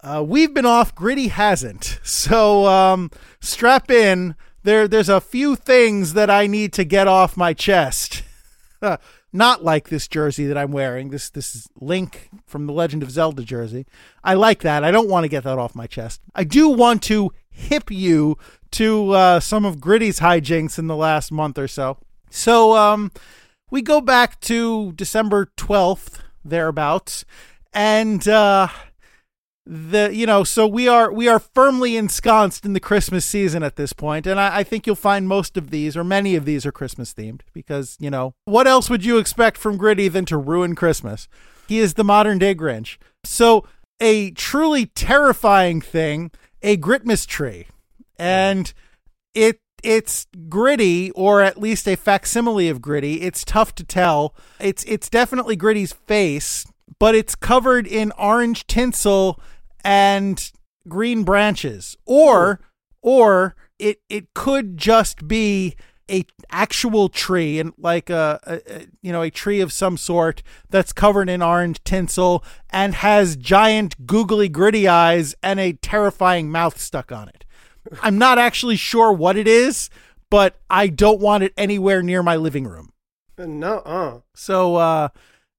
uh, 0.01 0.23
we've 0.25 0.53
been 0.53 0.65
off. 0.65 0.93
Gritty 0.93 1.30
hasn't. 1.30 1.99
So 2.03 2.65
um, 2.65 3.11
strap 3.39 3.89
in. 3.89 4.36
There, 4.63 4.89
there's 4.89 5.07
a 5.07 5.21
few 5.21 5.55
things 5.55 6.13
that 6.13 6.30
I 6.30 6.45
need 6.47 6.73
to 6.73 6.84
get 6.84 7.07
off 7.07 7.38
my 7.38 7.53
chest. 7.53 8.23
Not 9.32 9.63
like 9.63 9.89
this 9.89 10.07
jersey 10.07 10.47
that 10.47 10.57
I'm 10.57 10.71
wearing. 10.71 11.09
This 11.09 11.30
this 11.30 11.55
is 11.55 11.67
Link 11.80 12.30
from 12.47 12.65
the 12.65 12.73
Legend 12.73 13.03
of 13.03 13.11
Zelda 13.11 13.43
jersey. 13.43 13.86
I 14.23 14.34
like 14.34 14.61
that. 14.63 14.84
I 14.84 14.91
don't 14.91 15.09
want 15.09 15.23
to 15.23 15.30
get 15.30 15.43
that 15.43 15.59
off 15.59 15.75
my 15.75 15.86
chest. 15.86 16.21
I 16.34 16.43
do 16.43 16.69
want 16.69 17.03
to 17.03 17.32
hip 17.49 17.91
you 17.91 18.38
to 18.71 19.11
uh, 19.11 19.39
some 19.39 19.65
of 19.65 19.80
Gritty's 19.80 20.19
hijinks 20.19 20.80
in 20.80 20.88
the 20.88 20.95
last 20.95 21.32
month 21.32 21.57
or 21.57 21.67
so. 21.67 21.97
So 22.30 22.75
um, 22.75 23.11
we 23.69 23.82
go 23.82 24.01
back 24.01 24.39
to 24.41 24.93
December 24.93 25.51
12th 25.57 26.19
thereabouts, 26.43 27.25
and 27.73 28.27
uh, 28.27 28.67
the 29.72 30.09
you 30.11 30.26
know 30.26 30.43
so 30.43 30.65
we 30.65 30.88
are 30.88 31.11
we 31.11 31.28
are 31.28 31.38
firmly 31.38 31.95
ensconced 31.95 32.65
in 32.65 32.74
the 32.74 32.80
christmas 32.80 33.24
season 33.24 33.61
at 33.61 33.76
this 33.76 33.93
point 33.93 34.26
and 34.26 34.39
I, 34.39 34.57
I, 34.57 34.63
think 34.63 34.88
you'll 34.88 34.95
find 34.95 35.28
most 35.28 35.57
of 35.57 35.70
these 35.70 35.95
or 35.95 36.03
many 36.03 36.36
of 36.36 36.43
these 36.43 36.65
are 36.65 36.72
christmas 36.72 37.13
themed 37.13 37.41
because 37.53 37.95
you 37.99 38.09
know 38.09 38.34
what 38.45 38.65
else 38.65 38.89
would 38.89 39.05
you 39.05 39.20
expect 39.20 39.57
from 39.57 39.78
gritty 39.78 40.07
than 40.07 40.26
to 40.26 40.38
ruin 40.38 40.74
christmas? 40.74 41.28
He 41.70 41.78
is 41.78 41.93
the 41.93 42.03
modern 42.03 42.39
day 42.39 42.55
grinch. 42.55 42.97
So 43.24 43.63
a 43.99 44.32
truly 44.32 44.88
terrifying 44.88 45.82
thing 45.82 46.32
a 46.63 46.78
gritmas 46.78 47.28
tree. 47.28 47.67
And 48.17 48.74
it 49.36 49.61
it's 49.84 50.26
gritty 50.49 51.11
or 51.11 51.41
at 51.43 51.59
least 51.59 51.88
a 51.88 51.95
facsimile 51.95 52.70
of 52.70 52.82
gritty. 52.82 53.22
It's 53.22 53.45
tough 53.45 53.76
to 53.76 53.84
tell. 53.84 54.34
It's 54.59 54.84
it's 54.86 55.11
definitely 55.11 55.55
gritty's 55.55 55.93
face 55.93 56.65
but 56.97 57.13
it's 57.13 57.36
covered 57.36 57.86
in 57.86 58.11
orange 58.17 58.65
tinsel 58.65 59.39
and 59.84 60.51
green 60.88 61.23
branches. 61.23 61.97
Or 62.05 62.59
or 63.01 63.55
it 63.77 64.01
it 64.09 64.34
could 64.34 64.77
just 64.77 65.27
be 65.27 65.75
a 66.09 66.25
actual 66.49 67.07
tree 67.09 67.59
and 67.59 67.71
like 67.77 68.09
a, 68.09 68.39
a, 68.45 68.88
you 69.01 69.11
know 69.11 69.21
a 69.21 69.30
tree 69.30 69.61
of 69.61 69.71
some 69.71 69.95
sort 69.95 70.41
that's 70.69 70.91
covered 70.91 71.30
in 71.30 71.41
orange 71.41 71.84
tinsel 71.84 72.43
and 72.69 72.95
has 72.95 73.36
giant 73.36 74.07
googly 74.07 74.49
gritty 74.49 74.88
eyes 74.88 75.36
and 75.43 75.59
a 75.59 75.73
terrifying 75.73 76.51
mouth 76.51 76.80
stuck 76.80 77.11
on 77.11 77.30
it. 77.30 77.45
I'm 78.01 78.17
not 78.17 78.38
actually 78.38 78.75
sure 78.75 79.13
what 79.13 79.38
it 79.38 79.47
is, 79.47 79.89
but 80.30 80.59
I 80.69 80.88
don't 80.88 81.21
want 81.21 81.43
it 81.43 81.53
anywhere 81.57 82.01
near 82.01 82.23
my 82.23 82.36
living 82.36 82.65
room. 82.65 82.91
No, 83.38 83.77
uh. 83.80 84.19
So 84.34 84.75
uh 84.75 85.09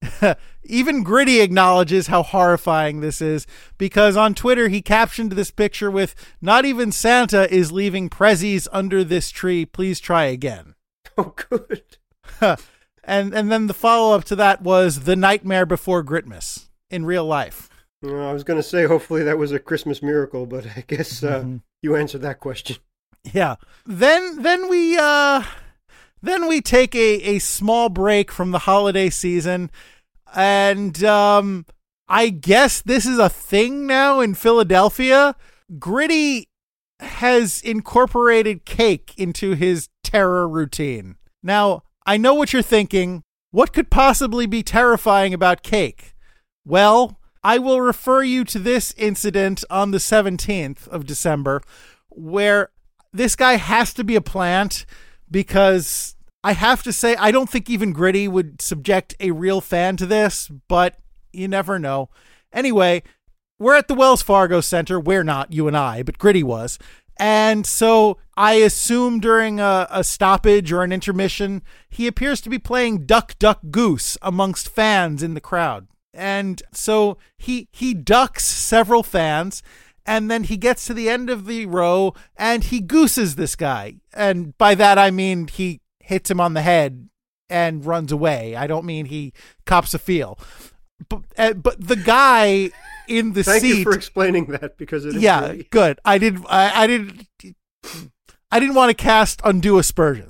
even 0.65 1.03
Gritty 1.03 1.41
acknowledges 1.41 2.07
how 2.07 2.23
horrifying 2.23 3.01
this 3.01 3.21
is 3.21 3.47
because 3.79 4.17
on 4.17 4.35
Twitter 4.35 4.69
he 4.69 4.81
captioned 4.83 5.33
this 5.33 5.51
picture 5.51 5.91
with 5.91 6.15
not 6.41 6.65
even 6.65 6.91
Santa 6.93 7.53
is 7.53 7.71
leaving 7.73 8.09
prezzies 8.09 8.67
under 8.73 9.05
this 9.05 9.31
tree. 9.31 9.65
Please 9.67 10.01
try 10.01 10.25
again. 10.25 10.75
Oh, 11.19 11.35
good. 11.51 11.83
and 13.05 13.35
and 13.35 13.53
then 13.53 13.67
the 13.67 13.75
follow 13.75 14.15
up 14.15 14.25
to 14.25 14.37
that 14.37 14.63
was 14.63 15.01
the 15.01 15.17
nightmare 15.17 15.67
before 15.67 16.03
Gritmas 16.03 16.69
in 16.89 17.05
real 17.05 17.27
life. 17.27 17.69
Well, 18.01 18.27
I 18.27 18.33
was 18.33 18.45
going 18.45 18.59
to 18.59 18.63
say, 18.63 18.87
hopefully 18.87 19.23
that 19.25 19.37
was 19.37 19.53
a 19.53 19.59
Christmas 19.59 20.03
miracle, 20.03 20.47
but 20.47 20.67
I 20.77 20.85
guess 20.87 21.23
uh, 21.23 21.41
Mm-hmm. 21.41 21.57
you 21.83 21.97
answered 21.97 22.23
that 22.23 22.41
question. 22.41 22.77
Yeah. 23.35 23.57
Then 23.85 24.41
then 24.41 24.71
we 24.71 24.97
uh 24.97 25.43
then 26.23 26.49
we 26.49 26.61
take 26.61 26.95
a, 26.95 27.23
a 27.23 27.39
small 27.39 27.89
break 27.89 28.31
from 28.31 28.51
the 28.51 28.61
holiday 28.61 29.11
season 29.11 29.71
and 30.35 31.03
um 31.05 31.65
I 32.11 32.31
guess 32.31 32.83
this 32.83 33.07
is 33.07 33.21
a 33.21 33.29
thing 33.29 33.87
now 33.87 34.19
in 34.19 34.35
Philadelphia. 34.35 35.37
Gritty 35.79 36.49
has 36.99 37.61
incorporated 37.63 38.65
cake 38.65 39.15
into 39.17 39.53
his 39.53 39.89
terror 40.03 40.49
routine. 40.49 41.15
Now, 41.41 41.85
I 42.05 42.17
know 42.17 42.35
what 42.35 42.53
you're 42.53 42.63
thinking. 42.63 43.23
What 43.53 43.73
could 43.73 43.91
possibly 43.91 44.47
be 44.47 44.65
terrifying 44.65 45.33
about 45.33 45.63
cake? 45.63 46.15
Well, 46.65 47.21
I 47.45 47.59
will 47.59 47.81
refer 47.81 48.25
you 48.25 48.45
to 48.47 48.59
this 48.59 48.93
incident 48.99 49.63
on 49.71 49.93
the 49.93 49.99
17th 49.99 50.89
of 50.89 51.07
December 51.07 51.63
where 52.09 52.71
this 53.13 53.37
guy 53.37 53.55
has 53.55 53.95
to 53.95 54.03
be 54.03 54.17
a 54.17 54.21
plant 54.21 54.85
because 55.31 56.17
I 56.43 56.53
have 56.53 56.83
to 56.85 56.93
say, 56.93 57.17
I 57.17 57.31
don't 57.31 57.49
think 57.49 57.69
even 57.69 57.93
Gritty 57.93 58.29
would 58.29 58.63
subject 58.63 59.15
a 59.21 59.31
real 59.31 59.61
fan 59.61 59.97
to 59.99 60.07
this, 60.07 60.49
but 60.69 60.97
you 61.33 61.49
never 61.49 61.79
know. 61.79 62.09
Anyway, 62.53 63.03
we're 63.59 63.77
at 63.77 63.89
the 63.89 63.95
Wells 63.95 64.23
Fargo 64.23 64.61
Center. 64.61 64.99
We're 64.99 65.25
not, 65.25 65.53
you 65.53 65.69
and 65.69 65.77
I, 65.77 66.03
but 66.03 66.19
Gritty 66.19 66.43
was. 66.43 66.79
And 67.19 67.67
so 67.67 68.17
I 68.35 68.55
assume 68.55 69.21
during 69.21 69.61
a, 69.61 69.87
a 69.91 70.03
stoppage 70.03 70.73
or 70.73 70.83
an 70.83 70.93
intermission, 70.93 71.63
he 71.91 72.07
appears 72.07 72.41
to 72.41 72.49
be 72.49 72.59
playing 72.59 73.05
Duck 73.05 73.39
Duck 73.39 73.61
Goose 73.71 74.17
amongst 74.23 74.71
fans 74.71 75.23
in 75.23 75.35
the 75.35 75.41
crowd. 75.41 75.87
And 76.15 76.63
so 76.73 77.19
he 77.37 77.69
he 77.71 77.93
ducks 77.93 78.45
several 78.45 79.03
fans 79.03 79.63
and 80.11 80.29
then 80.29 80.43
he 80.43 80.57
gets 80.57 80.87
to 80.87 80.93
the 80.93 81.09
end 81.09 81.31
of 81.31 81.47
the 81.47 81.67
row 81.67 82.13
and 82.37 82.65
he 82.65 82.81
gooses 82.81 83.37
this 83.37 83.55
guy. 83.55 83.95
And 84.13 84.59
by 84.59 84.75
that 84.75 84.99
I 84.99 85.13
mean 85.13 85.47
he 85.47 85.81
hits 86.01 86.29
him 86.29 86.41
on 86.41 86.55
the 86.55 86.63
head 86.63 87.09
and 87.49 87.85
runs 87.87 88.11
away. 88.11 88.57
I 88.57 88.67
don't 88.67 88.85
mean 88.85 89.07
he 89.07 89.33
cops 89.67 89.95
a 89.95 90.01
feel. 90.01 90.37
But 91.09 91.23
uh, 91.39 91.53
but 91.53 91.77
the 91.81 91.95
guy 91.95 92.71
in 93.07 93.35
the 93.35 93.45
Thank 93.45 93.63
seat 93.63 93.79
you 93.79 93.85
for 93.85 93.93
explaining 93.93 94.47
that 94.47 94.77
because 94.77 95.05
it 95.05 95.15
is 95.15 95.23
yeah, 95.23 95.47
really- 95.49 95.69
good. 95.71 96.01
I 96.05 96.19
didn't. 96.19 96.45
I, 96.49 96.83
I 96.83 96.87
didn't. 96.89 97.29
I 98.51 98.59
didn't 98.59 98.75
want 98.75 98.91
to 98.91 98.95
cast 98.95 99.41
undue 99.45 99.79
aspersions. 99.79 100.30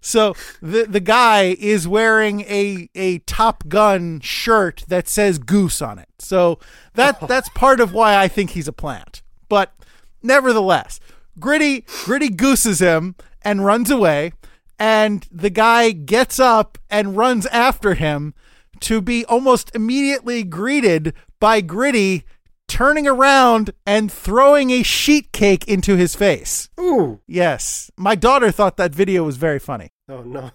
So 0.00 0.34
the 0.62 0.84
the 0.84 1.00
guy 1.00 1.56
is 1.58 1.86
wearing 1.86 2.40
a 2.42 2.88
a 2.94 3.18
Top 3.20 3.68
Gun 3.68 4.20
shirt 4.20 4.84
that 4.88 5.08
says 5.08 5.38
Goose 5.38 5.82
on 5.82 5.98
it. 5.98 6.08
So 6.18 6.58
that 6.94 7.18
oh. 7.22 7.26
that's 7.26 7.48
part 7.50 7.80
of 7.80 7.92
why 7.92 8.16
I 8.16 8.28
think 8.28 8.50
he's 8.50 8.68
a 8.68 8.72
plant. 8.72 9.22
But 9.48 9.74
nevertheless, 10.22 11.00
Gritty 11.38 11.84
Gritty 12.04 12.30
gooses 12.30 12.80
him 12.80 13.14
and 13.42 13.64
runs 13.64 13.90
away, 13.90 14.32
and 14.78 15.26
the 15.30 15.50
guy 15.50 15.90
gets 15.90 16.40
up 16.40 16.78
and 16.88 17.16
runs 17.16 17.46
after 17.46 17.94
him 17.94 18.34
to 18.80 19.02
be 19.02 19.24
almost 19.26 19.70
immediately 19.74 20.42
greeted 20.42 21.12
by 21.38 21.60
Gritty 21.60 22.24
turning 22.70 23.06
around 23.06 23.72
and 23.84 24.10
throwing 24.10 24.70
a 24.70 24.84
sheet 24.84 25.32
cake 25.32 25.66
into 25.66 25.96
his 25.96 26.14
face. 26.14 26.70
Ooh. 26.78 27.20
Yes, 27.26 27.90
my 27.96 28.14
daughter 28.14 28.52
thought 28.52 28.76
that 28.76 28.94
video 28.94 29.24
was 29.24 29.36
very 29.36 29.58
funny. 29.58 29.90
Oh 30.08 30.22
no. 30.22 30.52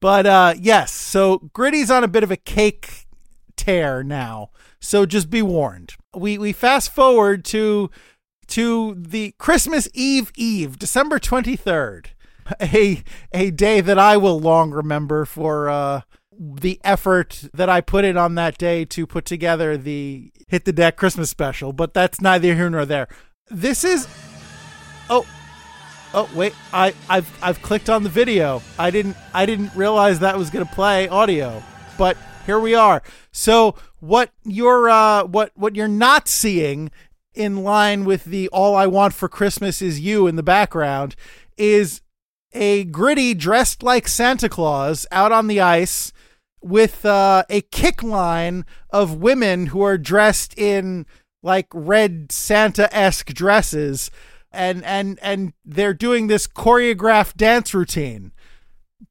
But 0.00 0.26
uh 0.26 0.54
yes, 0.58 0.92
so 0.92 1.38
Gritty's 1.54 1.90
on 1.90 2.04
a 2.04 2.08
bit 2.08 2.22
of 2.22 2.30
a 2.30 2.36
cake 2.36 3.06
tear 3.56 4.04
now. 4.04 4.50
So 4.80 5.06
just 5.06 5.30
be 5.30 5.40
warned. 5.40 5.94
We 6.14 6.36
we 6.36 6.52
fast 6.52 6.92
forward 6.92 7.44
to 7.46 7.90
to 8.48 8.94
the 8.94 9.34
Christmas 9.38 9.88
Eve 9.94 10.30
Eve, 10.36 10.78
December 10.78 11.18
23rd. 11.18 12.08
A 12.60 13.02
a 13.32 13.50
day 13.50 13.80
that 13.80 13.98
I 13.98 14.16
will 14.16 14.38
long 14.38 14.70
remember 14.70 15.24
for 15.24 15.68
uh 15.68 16.02
the 16.38 16.80
effort 16.84 17.44
that 17.54 17.68
I 17.68 17.80
put 17.80 18.04
in 18.04 18.16
on 18.16 18.34
that 18.36 18.58
day 18.58 18.84
to 18.86 19.06
put 19.06 19.24
together 19.24 19.76
the 19.76 20.32
Hit 20.48 20.64
the 20.64 20.72
Deck 20.72 20.96
Christmas 20.96 21.30
special, 21.30 21.72
but 21.72 21.94
that's 21.94 22.20
neither 22.20 22.54
here 22.54 22.70
nor 22.70 22.84
there. 22.84 23.08
This 23.50 23.84
is 23.84 24.06
Oh, 25.08 25.24
Oh 26.14 26.30
wait, 26.34 26.54
I 26.72 26.94
I've 27.08 27.30
I've 27.42 27.60
clicked 27.60 27.90
on 27.90 28.02
the 28.02 28.08
video. 28.08 28.62
I 28.78 28.90
didn't 28.90 29.16
I 29.34 29.44
didn't 29.44 29.74
realize 29.74 30.20
that 30.20 30.38
was 30.38 30.50
going 30.50 30.66
to 30.66 30.74
play 30.74 31.08
audio. 31.08 31.62
But 31.98 32.16
here 32.46 32.58
we 32.58 32.74
are. 32.74 33.02
So 33.32 33.74
what 34.00 34.30
you're 34.44 34.88
uh 34.88 35.24
what 35.24 35.52
what 35.56 35.76
you're 35.76 35.88
not 35.88 36.26
seeing 36.26 36.90
in 37.34 37.62
line 37.62 38.04
with 38.04 38.24
the 38.24 38.48
all 38.48 38.74
I 38.74 38.86
want 38.86 39.12
for 39.12 39.28
Christmas 39.28 39.82
is 39.82 40.00
you 40.00 40.26
in 40.26 40.36
the 40.36 40.42
background 40.42 41.16
is 41.58 42.00
a 42.52 42.84
gritty 42.84 43.34
dressed 43.34 43.82
like 43.82 44.08
Santa 44.08 44.48
Claus 44.48 45.06
out 45.12 45.32
on 45.32 45.48
the 45.48 45.60
ice 45.60 46.12
with 46.66 47.04
uh, 47.04 47.44
a 47.48 47.60
kick 47.60 48.02
line 48.02 48.64
of 48.90 49.16
women 49.16 49.66
who 49.66 49.82
are 49.82 49.96
dressed 49.96 50.58
in 50.58 51.06
like 51.42 51.68
red 51.72 52.32
Santa 52.32 52.94
esque 52.94 53.32
dresses 53.32 54.10
and 54.50 54.84
and 54.84 55.18
and 55.22 55.52
they're 55.64 55.94
doing 55.94 56.26
this 56.26 56.46
choreographed 56.46 57.36
dance 57.36 57.72
routine 57.72 58.32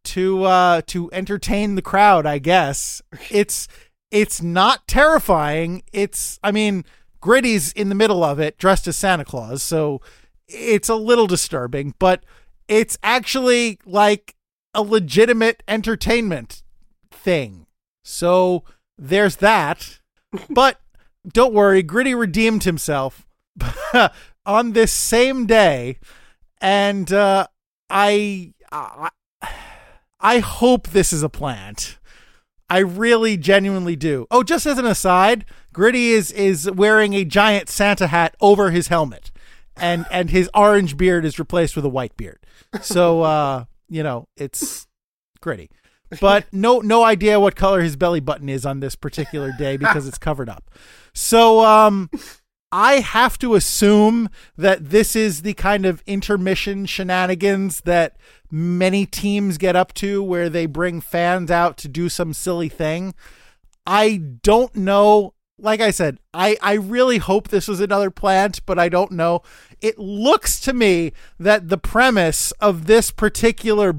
to 0.04 0.44
uh 0.44 0.82
to 0.88 1.10
entertain 1.14 1.76
the 1.76 1.82
crowd 1.82 2.26
i 2.26 2.40
guess. 2.40 3.02
It's 3.30 3.68
it's 4.12 4.42
not 4.42 4.88
terrifying. 4.88 5.84
It's 5.94 6.40
i 6.44 6.52
mean 6.52 6.84
gritty's 7.22 7.72
in 7.72 7.90
the 7.90 7.96
middle 7.96 8.24
of 8.24 8.40
it 8.40 8.58
dressed 8.58 8.88
as 8.88 8.96
santa 8.96 9.26
claus 9.26 9.64
so 9.64 10.00
it's 10.48 10.90
a 10.90 10.96
little 10.96 11.26
disturbing 11.26 11.92
but 11.98 12.24
it's 12.68 13.00
actually 13.02 13.80
like 13.84 14.36
a 14.76 14.84
legitimate 14.84 15.64
entertainment 15.68 16.62
thing. 17.26 17.66
So 18.04 18.64
there's 18.98 19.38
that. 19.38 20.00
But 20.50 20.82
don't 21.26 21.54
worry 21.54 21.82
gritty 21.82 22.14
redeemed 22.14 22.64
himself 22.64 23.26
on 24.46 24.74
this 24.74 24.92
same 24.92 25.46
day 25.46 25.98
and 26.60 27.12
uh 27.14 27.48
I, 27.90 28.54
I 28.70 29.10
i 30.20 30.40
hope 30.40 30.90
this 30.90 31.14
is 31.14 31.24
a 31.24 31.30
plant. 31.30 31.98
I 32.70 32.80
really 32.80 33.38
genuinely 33.38 33.96
do. 33.96 34.28
Oh 34.30 34.44
just 34.44 34.66
as 34.66 34.78
an 34.78 34.86
aside 34.86 35.46
gritty 35.72 36.10
is 36.10 36.34
is 36.34 36.70
wearing 36.70 37.14
a 37.14 37.24
giant 37.24 37.70
santa 37.70 38.08
hat 38.08 38.36
over 38.42 38.72
his 38.72 38.90
helmet 38.90 39.32
and 39.78 40.06
and 40.12 40.32
his 40.32 40.50
orange 40.54 40.98
beard 40.98 41.24
is 41.24 41.40
replaced 41.40 41.78
with 41.78 41.86
a 41.86 41.90
white 41.90 42.18
beard. 42.18 42.40
So 42.82 43.22
uh 43.36 43.66
you 43.88 44.04
know 44.04 44.28
it's 44.36 44.86
gritty 45.40 45.70
but 46.22 46.46
no 46.52 46.80
no 46.80 47.04
idea 47.04 47.40
what 47.40 47.56
color 47.56 47.82
his 47.82 47.96
belly 47.96 48.20
button 48.20 48.50
is 48.50 48.66
on 48.66 48.80
this 48.80 48.96
particular 48.96 49.52
day 49.58 49.78
because 49.78 50.08
it's 50.08 50.18
covered 50.18 50.50
up 50.50 50.70
so 51.14 51.64
um 51.64 52.10
I 52.72 53.00
have 53.00 53.38
to 53.38 53.56
assume 53.56 54.30
that 54.58 54.90
this 54.90 55.16
is 55.16 55.44
the 55.44 55.54
kind 55.54 55.86
of 55.86 56.04
intermission 56.06 56.86
shenanigans 56.86 57.80
that 57.86 58.18
many 58.52 59.06
teams 59.06 59.58
get 59.58 59.78
up 59.78 59.94
to 59.94 60.22
where 60.22 60.50
they 60.50 60.66
bring 60.66 61.00
fans 61.00 61.50
out 61.50 61.78
to 61.78 61.88
do 61.88 62.10
some 62.10 62.34
silly 62.34 62.68
thing. 62.68 63.14
I 63.88 64.18
don't 64.18 64.76
know. 64.76 65.36
Like 65.58 65.80
I 65.80 65.92
said, 65.92 66.20
I, 66.34 66.58
I 66.62 66.74
really 66.74 67.18
hope 67.18 67.48
this 67.48 67.70
was 67.70 67.80
another 67.80 68.12
plant, 68.12 68.66
but 68.66 68.78
I 68.78 68.90
don't 68.90 69.12
know. 69.14 69.42
It 69.80 69.98
looks 69.98 70.60
to 70.62 70.74
me 70.74 71.14
that 71.40 71.70
the 71.70 71.78
premise 71.78 72.52
of 72.54 72.88
this 72.88 73.10
particular 73.10 73.96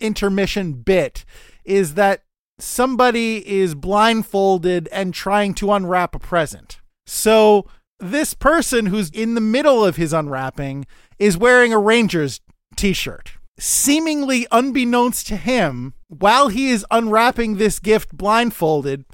intermission 0.00 0.74
bit 0.74 1.24
is 1.68 1.94
that 1.94 2.22
somebody 2.58 3.46
is 3.48 3.74
blindfolded 3.74 4.88
and 4.90 5.14
trying 5.14 5.54
to 5.54 5.70
unwrap 5.72 6.14
a 6.14 6.18
present. 6.18 6.80
So 7.06 7.66
this 8.00 8.34
person 8.34 8.86
who's 8.86 9.10
in 9.10 9.34
the 9.34 9.40
middle 9.40 9.84
of 9.84 9.96
his 9.96 10.12
unwrapping 10.12 10.86
is 11.18 11.36
wearing 11.36 11.72
a 11.72 11.78
Rangers 11.78 12.40
t 12.74 12.92
shirt. 12.92 13.32
Seemingly 13.58 14.46
unbeknownst 14.50 15.26
to 15.28 15.36
him, 15.36 15.94
while 16.08 16.48
he 16.48 16.70
is 16.70 16.86
unwrapping 16.90 17.56
this 17.56 17.78
gift 17.78 18.16
blindfolded, 18.16 19.04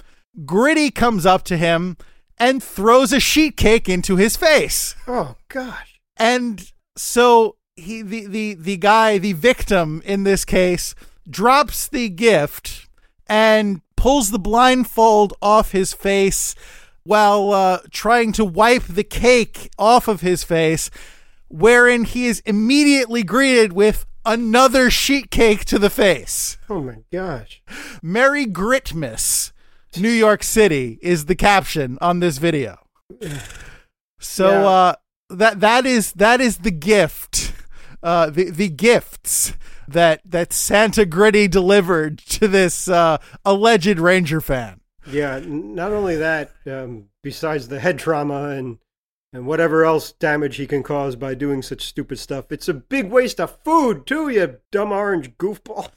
Gritty 0.45 0.91
comes 0.91 1.25
up 1.25 1.43
to 1.43 1.57
him 1.57 1.97
and 2.37 2.61
throws 2.61 3.11
a 3.11 3.19
sheet 3.19 3.57
cake 3.57 3.89
into 3.89 4.17
his 4.17 4.35
face. 4.35 4.95
Oh 5.07 5.35
gosh. 5.49 5.99
And 6.17 6.71
so 6.95 7.57
he 7.75 8.01
the 8.01 8.27
the 8.27 8.53
the 8.53 8.77
guy, 8.77 9.17
the 9.17 9.33
victim 9.33 10.01
in 10.05 10.23
this 10.23 10.45
case, 10.45 10.93
drops 11.29 11.87
the 11.87 12.09
gift 12.09 12.87
and 13.27 13.81
pulls 13.97 14.31
the 14.31 14.39
blindfold 14.39 15.33
off 15.41 15.71
his 15.71 15.93
face 15.93 16.55
while 17.03 17.51
uh, 17.51 17.79
trying 17.91 18.31
to 18.33 18.45
wipe 18.45 18.83
the 18.83 19.03
cake 19.03 19.69
off 19.77 20.07
of 20.07 20.21
his 20.21 20.43
face, 20.43 20.89
wherein 21.49 22.03
he 22.03 22.25
is 22.25 22.41
immediately 22.45 23.23
greeted 23.23 23.73
with 23.73 24.05
another 24.25 24.89
sheet 24.89 25.29
cake 25.29 25.65
to 25.65 25.77
the 25.77 25.89
face. 25.89 26.57
Oh 26.69 26.81
my 26.81 26.97
gosh. 27.11 27.61
Merry 28.01 28.45
Gritmas, 28.45 29.51
New 29.97 30.09
York 30.09 30.43
City 30.43 30.97
is 31.03 31.25
the 31.25 31.35
caption 31.35 31.97
on 32.01 32.19
this 32.21 32.39
video. 32.39 32.79
So 34.19 34.49
Yeah. 34.49 34.65
uh, 34.67 34.95
that 35.29 35.59
that 35.59 35.85
is 35.85 36.11
that 36.13 36.41
is 36.41 36.57
the 36.59 36.71
gift, 36.71 37.53
uh, 38.03 38.29
the 38.29 38.49
the 38.49 38.69
gifts 38.69 39.53
that 39.87 40.21
that 40.25 40.53
Santa 40.53 41.05
Gritty 41.05 41.47
delivered 41.47 42.17
to 42.19 42.47
this 42.47 42.87
uh, 42.87 43.17
alleged 43.43 43.99
Ranger 43.99 44.41
fan. 44.41 44.81
Yeah, 45.07 45.35
n- 45.35 45.75
not 45.75 45.91
only 45.91 46.15
that, 46.15 46.51
um, 46.65 47.09
besides 47.23 47.67
the 47.67 47.79
head 47.79 47.99
trauma 47.99 48.49
and 48.49 48.79
and 49.33 49.45
whatever 49.45 49.83
else 49.83 50.13
damage 50.13 50.55
he 50.55 50.65
can 50.65 50.81
cause 50.81 51.15
by 51.15 51.35
doing 51.35 51.61
such 51.61 51.85
stupid 51.85 52.17
stuff, 52.19 52.51
it's 52.51 52.69
a 52.69 52.73
big 52.73 53.09
waste 53.11 53.39
of 53.41 53.57
food 53.63 54.05
too. 54.07 54.29
You 54.29 54.57
dumb 54.71 54.91
orange 54.91 55.37
goofball. 55.37 55.89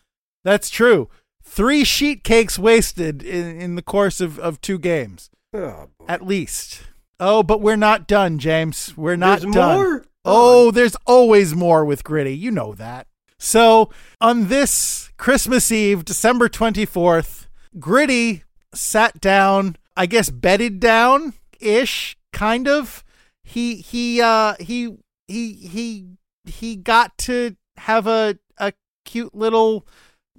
That's 0.44 0.68
true. 0.70 1.08
Three 1.42 1.84
sheet 1.84 2.24
cakes 2.24 2.58
wasted 2.58 3.22
in, 3.22 3.60
in 3.60 3.74
the 3.76 3.82
course 3.82 4.20
of, 4.20 4.38
of 4.38 4.60
two 4.60 4.78
games, 4.78 5.30
Oh, 5.54 5.88
at 6.06 6.26
least. 6.26 6.82
Oh, 7.18 7.42
but 7.42 7.60
we're 7.62 7.76
not 7.76 8.06
done, 8.06 8.38
James. 8.38 8.96
We're 8.96 9.16
not 9.16 9.40
There's 9.40 9.54
done. 9.54 9.76
more? 9.76 10.04
Oh, 10.24 10.70
there's 10.70 10.94
always 11.06 11.54
more 11.54 11.84
with 11.84 12.04
Gritty. 12.04 12.36
You 12.36 12.50
know 12.50 12.74
that. 12.74 13.06
So, 13.38 13.90
on 14.20 14.48
this 14.48 15.10
Christmas 15.16 15.70
Eve, 15.70 16.04
December 16.04 16.48
24th, 16.48 17.46
Gritty 17.78 18.42
sat 18.74 19.20
down, 19.20 19.76
I 19.96 20.06
guess 20.06 20.30
bedded 20.30 20.80
down 20.80 21.34
ish, 21.60 22.16
kind 22.32 22.68
of. 22.68 23.04
He 23.44 23.76
he 23.76 24.20
uh 24.20 24.54
he 24.60 24.96
he 25.26 25.54
he 25.54 26.06
he 26.44 26.76
got 26.76 27.16
to 27.18 27.56
have 27.78 28.06
a 28.06 28.38
a 28.58 28.72
cute 29.04 29.34
little 29.34 29.86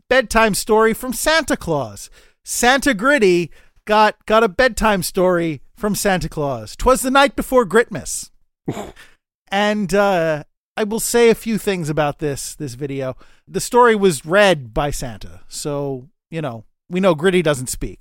bedtime 0.10 0.54
story 0.54 0.94
from 0.94 1.14
Santa 1.14 1.58
Claus. 1.58 2.10
Santa 2.44 2.94
Gritty 2.94 3.52
got 3.86 4.24
got 4.26 4.44
a 4.44 4.50
bedtime 4.50 5.02
story 5.02 5.62
from 5.76 5.96
Santa 5.96 6.30
Claus. 6.30 6.76
'Twas 6.76 7.02
the 7.02 7.12
night 7.12 7.36
before 7.36 7.66
Gritmas. 7.66 8.30
and 9.52 9.94
uh 9.94 10.44
I 10.80 10.86
will 10.86 11.02
say 11.02 11.30
a 11.30 11.36
few 11.36 11.58
things 11.58 11.90
about 11.90 12.20
this 12.20 12.56
this 12.56 12.76
video. 12.76 13.18
The 13.46 13.60
story 13.60 13.98
was 13.98 14.26
read 14.26 14.74
by 14.74 14.92
Santa, 14.92 15.42
so 15.50 16.08
you 16.32 16.42
know 16.42 16.64
we 16.90 17.02
know 17.02 17.16
Gritty 17.16 17.42
doesn't 17.42 17.68
speak. 17.68 18.00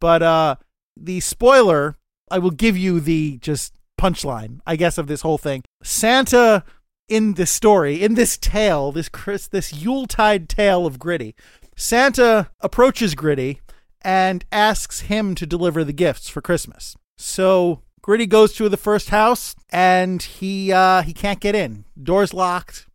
But 0.00 0.22
uh, 0.22 0.56
the 0.96 1.20
spoiler, 1.20 1.94
I 2.30 2.38
will 2.38 2.52
give 2.52 2.74
you 2.74 3.00
the 3.00 3.36
just 3.42 3.74
punchline, 4.00 4.60
I 4.66 4.76
guess, 4.76 4.96
of 4.96 5.08
this 5.08 5.20
whole 5.20 5.36
thing. 5.36 5.62
Santa 5.82 6.64
in 7.06 7.34
this 7.34 7.50
story, 7.50 8.02
in 8.02 8.14
this 8.14 8.38
tale, 8.38 8.92
this 8.92 9.10
Chris, 9.10 9.46
this 9.46 9.74
Yuletide 9.74 10.48
tale 10.48 10.86
of 10.86 10.98
Gritty, 10.98 11.34
Santa 11.76 12.48
approaches 12.60 13.14
Gritty 13.14 13.60
and 14.00 14.42
asks 14.50 15.00
him 15.00 15.34
to 15.34 15.44
deliver 15.44 15.84
the 15.84 15.92
gifts 15.92 16.30
for 16.30 16.40
Christmas. 16.40 16.96
So 17.18 17.82
Gritty 18.06 18.26
goes 18.26 18.52
to 18.52 18.68
the 18.68 18.76
first 18.76 19.10
house 19.10 19.56
and 19.70 20.22
he 20.22 20.70
uh, 20.72 21.02
he 21.02 21.12
can't 21.12 21.40
get 21.40 21.56
in. 21.56 21.86
Door's 22.00 22.32
locked. 22.32 22.86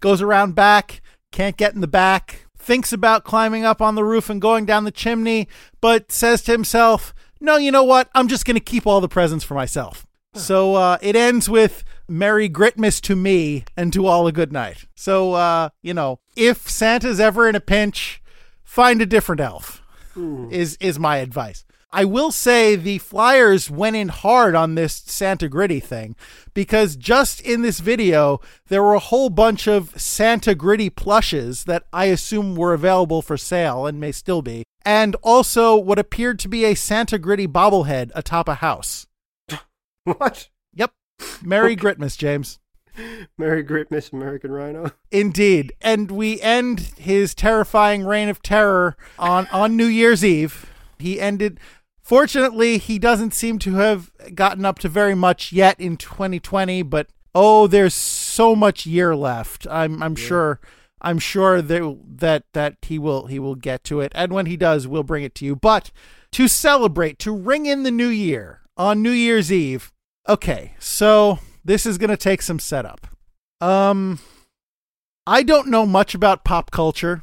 Goes 0.00 0.22
around 0.22 0.54
back, 0.54 1.02
can't 1.30 1.58
get 1.58 1.74
in 1.74 1.82
the 1.82 1.86
back. 1.86 2.46
Thinks 2.56 2.90
about 2.90 3.24
climbing 3.24 3.66
up 3.66 3.82
on 3.82 3.94
the 3.94 4.04
roof 4.04 4.30
and 4.30 4.40
going 4.40 4.64
down 4.64 4.84
the 4.84 4.90
chimney, 4.90 5.48
but 5.82 6.10
says 6.10 6.40
to 6.44 6.52
himself, 6.52 7.12
"No, 7.42 7.58
you 7.58 7.70
know 7.70 7.84
what? 7.84 8.08
I'm 8.14 8.26
just 8.26 8.46
going 8.46 8.54
to 8.54 8.60
keep 8.60 8.86
all 8.86 9.02
the 9.02 9.08
presents 9.08 9.44
for 9.44 9.52
myself." 9.52 10.06
So 10.32 10.76
uh, 10.76 10.96
it 11.02 11.14
ends 11.14 11.46
with 11.46 11.84
"Merry 12.08 12.48
Gritmas 12.48 13.02
to 13.02 13.14
me 13.14 13.64
and 13.76 13.92
to 13.92 14.06
all 14.06 14.26
a 14.26 14.32
good 14.32 14.50
night." 14.50 14.86
So 14.94 15.34
uh, 15.34 15.68
you 15.82 15.92
know, 15.92 16.20
if 16.36 16.70
Santa's 16.70 17.20
ever 17.20 17.46
in 17.50 17.54
a 17.54 17.60
pinch, 17.60 18.22
find 18.62 19.02
a 19.02 19.06
different 19.06 19.42
elf 19.42 19.82
is 20.50 20.78
is 20.80 20.98
my 20.98 21.18
advice. 21.18 21.66
I 21.94 22.04
will 22.04 22.32
say 22.32 22.74
the 22.74 22.98
Flyers 22.98 23.70
went 23.70 23.94
in 23.94 24.08
hard 24.08 24.56
on 24.56 24.74
this 24.74 24.94
Santa 25.06 25.48
Gritty 25.48 25.78
thing 25.78 26.16
because 26.52 26.96
just 26.96 27.40
in 27.40 27.62
this 27.62 27.78
video 27.78 28.40
there 28.66 28.82
were 28.82 28.94
a 28.94 28.98
whole 28.98 29.30
bunch 29.30 29.68
of 29.68 29.92
Santa 29.96 30.56
Gritty 30.56 30.90
plushes 30.90 31.64
that 31.64 31.84
I 31.92 32.06
assume 32.06 32.56
were 32.56 32.74
available 32.74 33.22
for 33.22 33.36
sale 33.36 33.86
and 33.86 34.00
may 34.00 34.10
still 34.10 34.42
be, 34.42 34.64
and 34.84 35.14
also 35.22 35.76
what 35.76 36.00
appeared 36.00 36.40
to 36.40 36.48
be 36.48 36.64
a 36.64 36.74
Santa 36.74 37.16
Gritty 37.16 37.46
bobblehead 37.46 38.10
atop 38.14 38.48
a 38.48 38.56
house. 38.56 39.06
What? 40.02 40.50
Yep. 40.74 40.92
Merry 41.42 41.76
Gritmas, 41.76 42.18
James. 42.18 42.58
Merry 43.38 43.64
Gritmas, 43.64 44.12
American 44.12 44.50
Rhino. 44.50 44.90
Indeed. 45.10 45.72
And 45.80 46.10
we 46.10 46.40
end 46.42 46.92
his 46.98 47.34
terrifying 47.34 48.04
reign 48.04 48.28
of 48.28 48.42
terror 48.42 48.96
on, 49.18 49.46
on 49.52 49.76
New 49.76 49.86
Year's 49.86 50.22
Eve. 50.22 50.70
He 50.98 51.20
ended. 51.20 51.58
Fortunately, 52.04 52.76
he 52.76 52.98
doesn't 52.98 53.32
seem 53.32 53.58
to 53.60 53.76
have 53.76 54.10
gotten 54.34 54.66
up 54.66 54.78
to 54.80 54.90
very 54.90 55.14
much 55.14 55.52
yet 55.52 55.80
in 55.80 55.96
2020, 55.96 56.82
but 56.82 57.08
oh, 57.34 57.66
there's 57.66 57.94
so 57.94 58.54
much 58.54 58.84
year 58.84 59.16
left. 59.16 59.66
I'm 59.70 60.02
I'm 60.02 60.14
sure 60.14 60.60
I'm 61.00 61.18
sure 61.18 61.62
that 61.62 61.98
that 62.18 62.44
that 62.52 62.76
he 62.82 62.98
will 62.98 63.26
he 63.26 63.38
will 63.38 63.54
get 63.54 63.84
to 63.84 64.00
it. 64.00 64.12
And 64.14 64.34
when 64.34 64.44
he 64.44 64.58
does, 64.58 64.86
we'll 64.86 65.02
bring 65.02 65.24
it 65.24 65.34
to 65.36 65.46
you. 65.46 65.56
But 65.56 65.90
to 66.32 66.46
celebrate, 66.46 67.18
to 67.20 67.32
ring 67.32 67.64
in 67.64 67.84
the 67.84 67.90
new 67.90 68.08
year 68.08 68.60
on 68.76 69.02
New 69.02 69.10
Year's 69.10 69.50
Eve. 69.50 69.90
Okay, 70.28 70.74
so 70.78 71.38
this 71.64 71.86
is 71.86 71.96
going 71.96 72.10
to 72.10 72.18
take 72.18 72.42
some 72.42 72.58
setup. 72.58 73.06
Um 73.62 74.18
I 75.26 75.42
don't 75.42 75.68
know 75.68 75.86
much 75.86 76.14
about 76.14 76.44
pop 76.44 76.70
culture. 76.70 77.22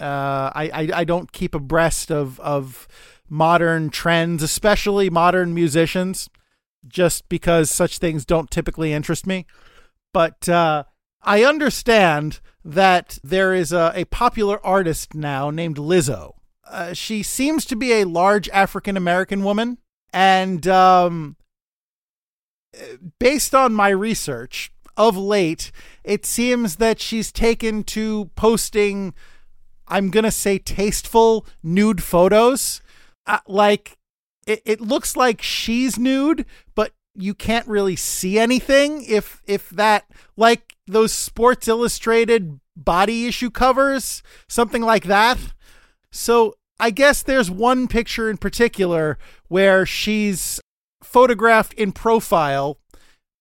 Uh, 0.00 0.50
I, 0.54 0.70
I 0.72 0.90
I 1.00 1.04
don't 1.04 1.30
keep 1.30 1.54
abreast 1.54 2.10
of 2.10 2.40
of 2.40 2.88
modern 3.30 3.88
trends, 3.88 4.42
especially 4.42 5.08
modern 5.08 5.54
musicians, 5.54 6.28
just 6.86 7.28
because 7.28 7.70
such 7.70 7.98
things 7.98 8.26
don't 8.26 8.50
typically 8.50 8.92
interest 8.92 9.26
me. 9.26 9.46
But 10.12 10.48
uh, 10.48 10.84
I 11.22 11.44
understand 11.44 12.40
that 12.64 13.18
there 13.22 13.54
is 13.54 13.72
a, 13.72 13.92
a 13.94 14.04
popular 14.06 14.64
artist 14.66 15.14
now 15.14 15.50
named 15.50 15.76
Lizzo. 15.76 16.32
Uh, 16.68 16.92
she 16.92 17.22
seems 17.22 17.64
to 17.66 17.76
be 17.76 17.92
a 17.92 18.04
large 18.04 18.48
African 18.50 18.96
American 18.96 19.44
woman, 19.44 19.78
and 20.12 20.66
um, 20.66 21.36
based 23.18 23.54
on 23.54 23.72
my 23.72 23.88
research 23.88 24.72
of 24.96 25.16
late, 25.16 25.72
it 26.04 26.26
seems 26.26 26.76
that 26.76 27.00
she's 27.00 27.32
taken 27.32 27.82
to 27.84 28.30
posting, 28.36 29.14
I'm 29.88 30.10
going 30.10 30.24
to 30.24 30.30
say 30.30 30.58
tasteful 30.58 31.46
nude 31.62 32.02
photos. 32.02 32.82
Like, 33.46 33.98
it, 34.46 34.62
it 34.64 34.80
looks 34.80 35.16
like 35.16 35.42
she's 35.42 35.98
nude, 35.98 36.46
but 36.74 36.92
you 37.14 37.34
can't 37.34 37.66
really 37.66 37.96
see 37.96 38.38
anything 38.38 39.04
if 39.04 39.42
if 39.46 39.68
that 39.70 40.04
like 40.36 40.76
those 40.86 41.12
sports 41.12 41.66
illustrated 41.68 42.60
body 42.76 43.26
issue 43.26 43.50
covers 43.50 44.22
something 44.48 44.82
like 44.82 45.04
that. 45.04 45.38
So 46.10 46.54
i 46.80 46.90
guess 46.90 47.22
there's 47.22 47.50
one 47.50 47.86
picture 47.86 48.30
in 48.30 48.38
particular 48.38 49.18
where 49.48 49.84
she's 49.84 50.60
photographed 51.02 51.74
in 51.74 51.92
profile 51.92 52.78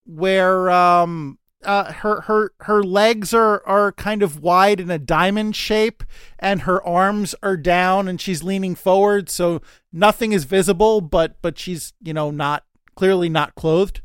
where 0.05 0.69
um 0.69 1.39
uh, 1.63 1.91
her 1.91 2.21
her 2.21 2.53
her 2.61 2.83
legs 2.83 3.33
are 3.33 3.61
are 3.65 3.91
kind 3.91 4.23
of 4.23 4.41
wide 4.41 4.79
in 4.79 4.89
a 4.89 4.99
diamond 4.99 5.55
shape 5.55 6.03
and 6.37 6.61
her 6.61 6.85
arms 6.85 7.35
are 7.43 7.57
down 7.57 8.07
and 8.07 8.21
she's 8.21 8.43
leaning 8.43 8.75
forward 8.75 9.29
so 9.29 9.61
nothing 9.91 10.31
is 10.31 10.45
visible 10.45 11.01
but 11.01 11.35
but 11.41 11.59
she's 11.59 11.93
you 12.01 12.13
know 12.13 12.31
not 12.31 12.63
clearly 12.95 13.29
not 13.29 13.55
clothed 13.55 14.01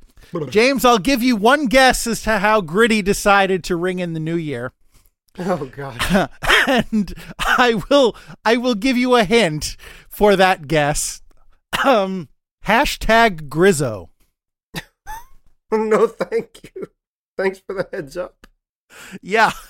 James 0.50 0.84
I'll 0.84 0.98
give 0.98 1.22
you 1.22 1.36
one 1.36 1.66
guess 1.66 2.06
as 2.06 2.22
to 2.22 2.38
how 2.38 2.60
Gritty 2.60 3.02
decided 3.02 3.62
to 3.64 3.76
ring 3.76 3.98
in 4.00 4.14
the 4.14 4.20
new 4.20 4.36
year 4.36 4.72
Oh 5.38 5.66
God. 5.66 6.30
and 6.68 7.12
I 7.38 7.82
will 7.90 8.16
I 8.44 8.56
will 8.56 8.74
give 8.74 8.96
you 8.96 9.16
a 9.16 9.24
hint 9.24 9.76
for 10.08 10.36
that 10.36 10.68
guess. 10.68 11.22
Um 11.84 12.28
hashtag 12.66 13.48
Grizzo. 13.48 14.10
no, 15.72 16.06
thank 16.06 16.72
you. 16.74 16.88
Thanks 17.38 17.60
for 17.66 17.74
the 17.74 17.88
heads 17.92 18.16
up. 18.16 18.46
Yeah. 19.22 19.52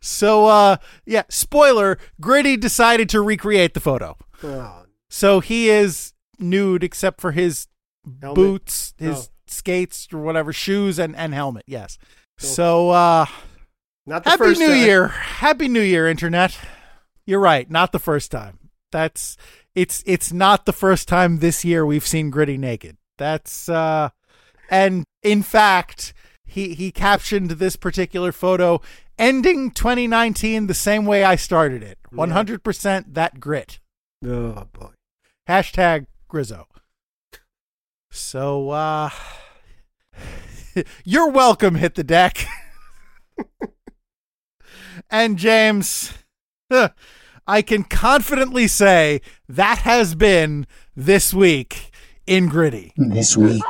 So 0.00 0.46
uh 0.46 0.76
yeah, 1.04 1.24
spoiler, 1.28 1.98
Gritty 2.18 2.56
decided 2.56 3.10
to 3.10 3.20
recreate 3.20 3.74
the 3.74 3.80
photo. 3.80 4.16
Oh, 4.42 4.84
So 5.10 5.40
he 5.40 5.68
is 5.68 6.14
nude 6.38 6.82
except 6.82 7.20
for 7.20 7.32
his 7.32 7.66
helmet. 8.22 8.36
boots, 8.36 8.94
his 8.96 9.28
Oh. 9.28 9.32
skates 9.46 10.08
or 10.14 10.20
whatever, 10.22 10.54
shoes 10.54 10.98
and 10.98 11.14
and 11.14 11.34
helmet. 11.34 11.64
Yes. 11.66 11.98
So 12.38 12.88
uh 12.88 13.26
Not 14.06 14.24
the 14.24 14.30
Happy 14.30 14.38
first 14.44 14.60
New 14.60 14.68
time. 14.68 14.78
Year. 14.78 15.08
Happy 15.08 15.68
New 15.68 15.82
Year 15.82 16.08
internet. 16.08 16.58
You're 17.26 17.40
right, 17.40 17.70
not 17.70 17.92
the 17.92 17.98
first 17.98 18.30
time. 18.30 18.70
That's 18.90 19.36
it's 19.74 20.02
it's 20.06 20.32
not 20.32 20.64
the 20.64 20.72
first 20.72 21.06
time 21.06 21.40
this 21.40 21.66
year 21.66 21.84
we've 21.84 22.06
seen 22.06 22.30
Gritty 22.30 22.56
naked. 22.56 22.96
That's 23.18 23.68
uh 23.68 24.08
and 24.70 25.04
in 25.22 25.42
fact, 25.42 26.14
he 26.50 26.74
he 26.74 26.90
captioned 26.90 27.52
this 27.52 27.76
particular 27.76 28.32
photo 28.32 28.80
ending 29.18 29.70
2019 29.70 30.66
the 30.66 30.74
same 30.74 31.04
way 31.04 31.22
I 31.22 31.36
started 31.36 31.82
it. 31.82 31.98
100% 32.12 33.14
that 33.14 33.38
grit. 33.38 33.78
Oh 34.24 34.66
boy. 34.72 34.90
Hashtag 35.48 36.06
Grizzo. 36.28 36.66
So, 38.10 38.70
uh, 38.70 39.10
you're 41.04 41.30
welcome, 41.30 41.76
hit 41.76 41.94
the 41.94 42.02
deck. 42.02 42.44
and 45.10 45.36
James, 45.36 46.12
I 47.46 47.62
can 47.62 47.84
confidently 47.84 48.66
say 48.66 49.20
that 49.48 49.78
has 49.78 50.16
been 50.16 50.66
this 50.96 51.32
week 51.32 51.92
in 52.26 52.48
Gritty. 52.48 52.92
This 52.96 53.36
week 53.36 53.62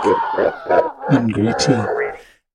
in 1.11 1.29
Gritty. 1.29 2.10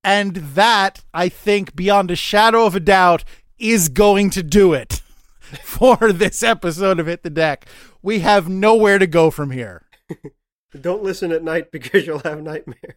And 0.06 0.36
that, 0.36 1.03
I 1.15 1.30
think, 1.30 1.76
beyond 1.76 2.11
a 2.11 2.15
shadow 2.15 2.68
of 2.68 2.76
a 2.76 2.80
doubt, 2.80 3.23
is 3.57 3.90
going 3.90 4.30
to 4.30 4.44
do 4.44 4.72
it 4.72 5.02
for 5.64 6.14
this 6.14 6.44
episode 6.44 6.99
of 6.99 7.07
Hit 7.07 7.23
the 7.23 7.32
Deck. 7.32 7.65
We 8.03 8.19
have 8.19 8.48
nowhere 8.48 8.99
to 8.99 9.07
go 9.07 9.32
from 9.32 9.49
here. 9.49 9.84
Don't 10.80 11.02
listen 11.02 11.32
at 11.32 11.44
night 11.44 11.72
because 11.72 12.06
you'll 12.06 12.19
have 12.19 12.44
nightmares. 12.44 12.94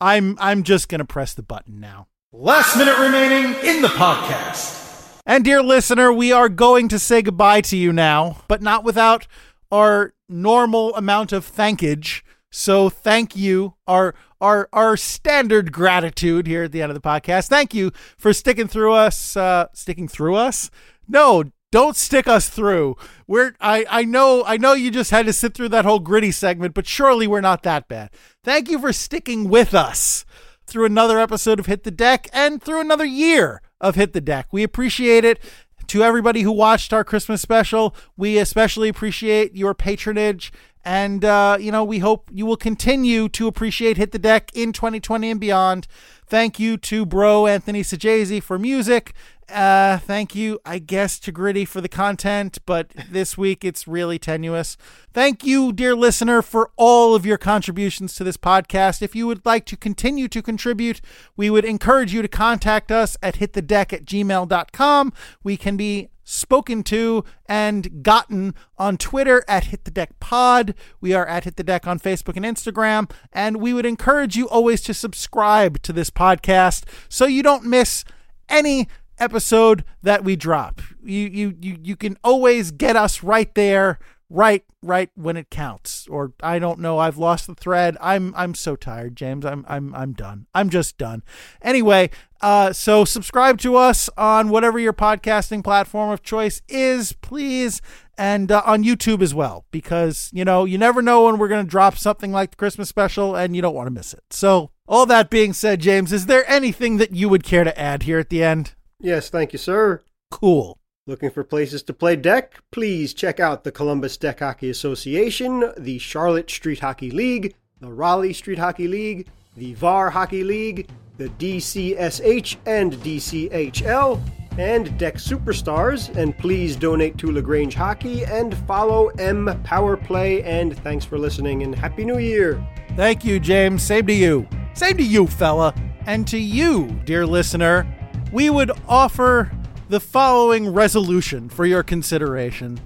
I'm 0.00 0.36
I'm 0.40 0.64
just 0.64 0.88
gonna 0.88 1.04
press 1.04 1.32
the 1.32 1.44
button 1.44 1.78
now. 1.78 2.08
Last 2.32 2.76
minute 2.76 2.98
remaining 2.98 3.54
in 3.64 3.80
the 3.80 3.88
podcast. 3.88 5.20
And 5.24 5.44
dear 5.44 5.62
listener, 5.62 6.12
we 6.12 6.32
are 6.32 6.48
going 6.48 6.88
to 6.88 6.98
say 6.98 7.22
goodbye 7.22 7.60
to 7.60 7.76
you 7.76 7.92
now, 7.92 8.38
but 8.48 8.62
not 8.62 8.82
without 8.82 9.28
our 9.70 10.14
normal 10.28 10.92
amount 10.96 11.30
of 11.30 11.44
thankage. 11.44 12.24
So 12.54 12.90
thank 12.90 13.34
you, 13.34 13.74
our 13.86 14.14
our 14.38 14.68
our 14.74 14.96
standard 14.98 15.72
gratitude 15.72 16.46
here 16.46 16.64
at 16.64 16.72
the 16.72 16.82
end 16.82 16.90
of 16.90 16.94
the 16.94 17.08
podcast. 17.08 17.48
Thank 17.48 17.72
you 17.72 17.92
for 18.18 18.34
sticking 18.34 18.68
through 18.68 18.92
us, 18.92 19.36
uh, 19.36 19.68
sticking 19.72 20.06
through 20.06 20.34
us. 20.34 20.70
No, 21.08 21.44
don't 21.70 21.96
stick 21.96 22.28
us 22.28 22.50
through. 22.50 22.96
We're 23.26 23.54
I 23.58 23.86
I 23.88 24.04
know 24.04 24.44
I 24.46 24.58
know 24.58 24.74
you 24.74 24.90
just 24.90 25.10
had 25.10 25.24
to 25.26 25.32
sit 25.32 25.54
through 25.54 25.70
that 25.70 25.86
whole 25.86 25.98
gritty 25.98 26.30
segment, 26.30 26.74
but 26.74 26.86
surely 26.86 27.26
we're 27.26 27.40
not 27.40 27.62
that 27.62 27.88
bad. 27.88 28.10
Thank 28.44 28.70
you 28.70 28.78
for 28.78 28.92
sticking 28.92 29.48
with 29.48 29.72
us 29.72 30.26
through 30.66 30.84
another 30.84 31.18
episode 31.18 31.58
of 31.58 31.66
Hit 31.66 31.84
the 31.84 31.90
Deck 31.90 32.28
and 32.34 32.62
through 32.62 32.82
another 32.82 33.06
year 33.06 33.62
of 33.80 33.94
Hit 33.94 34.12
the 34.12 34.20
Deck. 34.20 34.48
We 34.52 34.62
appreciate 34.62 35.24
it. 35.24 35.42
To 35.88 36.04
everybody 36.04 36.42
who 36.42 36.52
watched 36.52 36.92
our 36.92 37.04
Christmas 37.04 37.42
special, 37.42 37.94
we 38.16 38.38
especially 38.38 38.88
appreciate 38.88 39.56
your 39.56 39.74
patronage. 39.74 40.52
And, 40.84 41.24
uh, 41.24 41.58
you 41.60 41.70
know, 41.70 41.84
we 41.84 42.00
hope 42.00 42.28
you 42.32 42.44
will 42.44 42.56
continue 42.56 43.28
to 43.30 43.46
appreciate 43.46 43.96
Hit 43.96 44.12
the 44.12 44.18
Deck 44.18 44.50
in 44.54 44.72
2020 44.72 45.30
and 45.30 45.40
beyond. 45.40 45.86
Thank 46.26 46.58
you 46.58 46.76
to 46.78 47.04
bro 47.06 47.46
Anthony 47.46 47.82
Sajazi 47.82 48.42
for 48.42 48.58
music. 48.58 49.12
Uh, 49.52 49.98
thank 49.98 50.34
you, 50.34 50.58
I 50.64 50.78
guess, 50.78 51.18
to 51.20 51.32
Gritty 51.32 51.66
for 51.66 51.82
the 51.82 51.88
content, 51.88 52.58
but 52.64 52.88
this 53.10 53.36
week 53.36 53.64
it's 53.64 53.86
really 53.86 54.18
tenuous. 54.18 54.78
Thank 55.12 55.44
you, 55.44 55.72
dear 55.72 55.94
listener, 55.94 56.40
for 56.40 56.70
all 56.76 57.14
of 57.14 57.26
your 57.26 57.36
contributions 57.36 58.14
to 58.14 58.24
this 58.24 58.38
podcast. 58.38 59.02
If 59.02 59.14
you 59.14 59.26
would 59.26 59.44
like 59.44 59.66
to 59.66 59.76
continue 59.76 60.26
to 60.28 60.40
contribute, 60.40 61.02
we 61.36 61.50
would 61.50 61.66
encourage 61.66 62.14
you 62.14 62.22
to 62.22 62.28
contact 62.28 62.90
us 62.90 63.18
at 63.22 63.36
hitthedeck 63.36 63.92
at 63.92 64.06
gmail.com. 64.06 65.12
We 65.42 65.56
can 65.58 65.76
be 65.76 66.08
spoken 66.24 66.82
to 66.84 67.24
and 67.46 68.02
gotten 68.02 68.54
on 68.78 68.96
Twitter 68.96 69.44
at 69.48 69.64
Hit 69.64 69.84
the 69.84 69.90
Deck 69.90 70.18
Pod. 70.20 70.74
We 71.00 71.12
are 71.14 71.26
at 71.26 71.44
Hit 71.44 71.56
the 71.56 71.64
Deck 71.64 71.86
on 71.86 71.98
Facebook 71.98 72.36
and 72.36 72.44
Instagram. 72.44 73.10
And 73.32 73.56
we 73.56 73.72
would 73.72 73.86
encourage 73.86 74.36
you 74.36 74.48
always 74.48 74.80
to 74.82 74.94
subscribe 74.94 75.82
to 75.82 75.92
this 75.92 76.10
podcast 76.10 76.84
so 77.08 77.26
you 77.26 77.42
don't 77.42 77.64
miss 77.64 78.04
any 78.48 78.88
episode 79.18 79.84
that 80.02 80.24
we 80.24 80.36
drop. 80.36 80.80
You 81.02 81.28
you 81.28 81.56
you 81.60 81.78
you 81.82 81.96
can 81.96 82.18
always 82.24 82.70
get 82.70 82.96
us 82.96 83.22
right 83.22 83.52
there, 83.54 83.98
right 84.32 84.64
right 84.82 85.10
when 85.14 85.36
it 85.36 85.50
counts. 85.50 86.08
Or 86.08 86.32
I 86.42 86.58
don't 86.58 86.80
know, 86.80 86.98
I've 86.98 87.18
lost 87.18 87.46
the 87.46 87.54
thread. 87.54 87.96
I'm 88.00 88.34
I'm 88.36 88.54
so 88.54 88.74
tired, 88.74 89.14
James. 89.16 89.44
I'm 89.44 89.64
I'm 89.68 89.94
I'm 89.94 90.12
done. 90.12 90.46
I'm 90.54 90.70
just 90.70 90.98
done. 90.98 91.22
Anyway, 91.60 92.10
uh 92.40 92.72
so 92.72 93.04
subscribe 93.04 93.58
to 93.58 93.76
us 93.76 94.08
on 94.16 94.48
whatever 94.48 94.78
your 94.78 94.92
podcasting 94.92 95.62
platform 95.62 96.10
of 96.10 96.22
choice 96.22 96.62
is, 96.68 97.12
please. 97.12 97.80
And 98.18 98.52
uh, 98.52 98.62
on 98.66 98.84
YouTube 98.84 99.22
as 99.22 99.34
well, 99.34 99.64
because 99.70 100.30
you 100.32 100.44
know 100.44 100.64
you 100.64 100.78
never 100.78 101.00
know 101.00 101.24
when 101.24 101.38
we're 101.38 101.48
going 101.48 101.64
to 101.64 101.70
drop 101.70 101.96
something 101.96 102.30
like 102.30 102.50
the 102.50 102.56
Christmas 102.56 102.88
special, 102.88 103.34
and 103.34 103.56
you 103.56 103.62
don't 103.62 103.74
want 103.74 103.86
to 103.86 103.90
miss 103.90 104.12
it. 104.12 104.22
So, 104.30 104.70
all 104.86 105.06
that 105.06 105.30
being 105.30 105.54
said, 105.54 105.80
James, 105.80 106.12
is 106.12 106.26
there 106.26 106.48
anything 106.48 106.98
that 106.98 107.12
you 107.12 107.30
would 107.30 107.42
care 107.42 107.64
to 107.64 107.76
add 107.80 108.02
here 108.02 108.18
at 108.18 108.28
the 108.28 108.44
end? 108.44 108.74
Yes, 109.00 109.30
thank 109.30 109.54
you, 109.54 109.58
sir. 109.58 110.02
Cool. 110.30 110.78
Looking 111.04 111.30
for 111.30 111.42
places 111.42 111.82
to 111.84 111.92
play 111.92 112.14
deck? 112.14 112.60
Please 112.70 113.12
check 113.12 113.40
out 113.40 113.64
the 113.64 113.72
Columbus 113.72 114.16
Deck 114.16 114.38
Hockey 114.38 114.70
Association, 114.70 115.72
the 115.76 115.98
Charlotte 115.98 116.48
Street 116.48 116.78
Hockey 116.78 117.10
League, 117.10 117.56
the 117.80 117.92
Raleigh 117.92 118.32
Street 118.32 118.60
Hockey 118.60 118.86
League, 118.86 119.26
the 119.56 119.74
VAR 119.74 120.10
Hockey 120.10 120.44
League, 120.44 120.88
the 121.16 121.28
DCSH 121.30 122.56
and 122.66 122.92
DCHL, 122.92 124.20
and 124.58 124.96
Deck 124.96 125.16
Superstars. 125.16 126.16
And 126.16 126.38
please 126.38 126.76
donate 126.76 127.18
to 127.18 127.32
LaGrange 127.32 127.74
Hockey 127.74 128.24
and 128.24 128.56
follow 128.58 129.08
M 129.18 129.60
Power 129.64 129.96
Play. 129.96 130.44
And 130.44 130.78
thanks 130.84 131.04
for 131.04 131.18
listening 131.18 131.64
and 131.64 131.74
Happy 131.74 132.04
New 132.04 132.18
Year! 132.18 132.64
Thank 132.94 133.24
you, 133.24 133.40
James. 133.40 133.82
Same 133.82 134.06
to 134.06 134.12
you. 134.12 134.46
Same 134.74 134.96
to 134.98 135.02
you, 135.02 135.26
fella. 135.26 135.74
And 136.06 136.28
to 136.28 136.38
you, 136.38 136.86
dear 137.04 137.26
listener, 137.26 137.92
we 138.30 138.50
would 138.50 138.70
offer 138.86 139.50
the 139.92 140.00
following 140.00 140.72
resolution 140.72 141.50
for 141.50 141.66
your 141.66 141.82
consideration. 141.82 142.80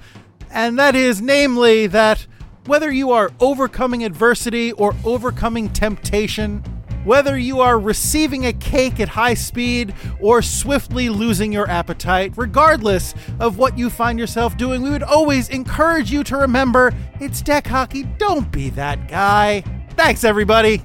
And 0.51 0.77
that 0.81 0.97
is, 0.97 1.23
namely, 1.23 1.87
that 1.87 2.27
whether 2.65 2.91
you 2.91 3.13
are 3.13 3.31
overcoming 3.39 4.03
adversity 4.03 4.73
or 4.73 4.93
overcoming 5.05 5.73
temptation, 5.73 6.65
whether 7.05 7.39
you 7.39 7.61
are 7.61 7.79
receiving 7.79 8.47
a 8.47 8.53
cake 8.53 8.99
at 8.99 9.07
high 9.07 9.35
speed 9.35 9.95
or 10.21 10.43
swiftly 10.43 11.09
losing 11.09 11.53
your 11.53 11.71
appetite, 11.71 12.33
regardless 12.35 13.15
of 13.39 13.57
what 13.57 13.79
you 13.79 13.89
find 13.89 14.19
yourself 14.19 14.57
doing, 14.57 14.83
we 14.83 14.91
would 14.91 15.05
always 15.05 15.49
encourage 15.51 16.11
you 16.11 16.25
to 16.25 16.37
remember 16.37 16.93
it's 17.21 17.41
deck 17.41 17.69
hockey. 17.69 18.03
Don't 18.19 18.51
be 18.51 18.69
that 18.71 19.07
guy. 19.07 19.61
Thanks, 19.91 20.25
everybody. 20.25 20.83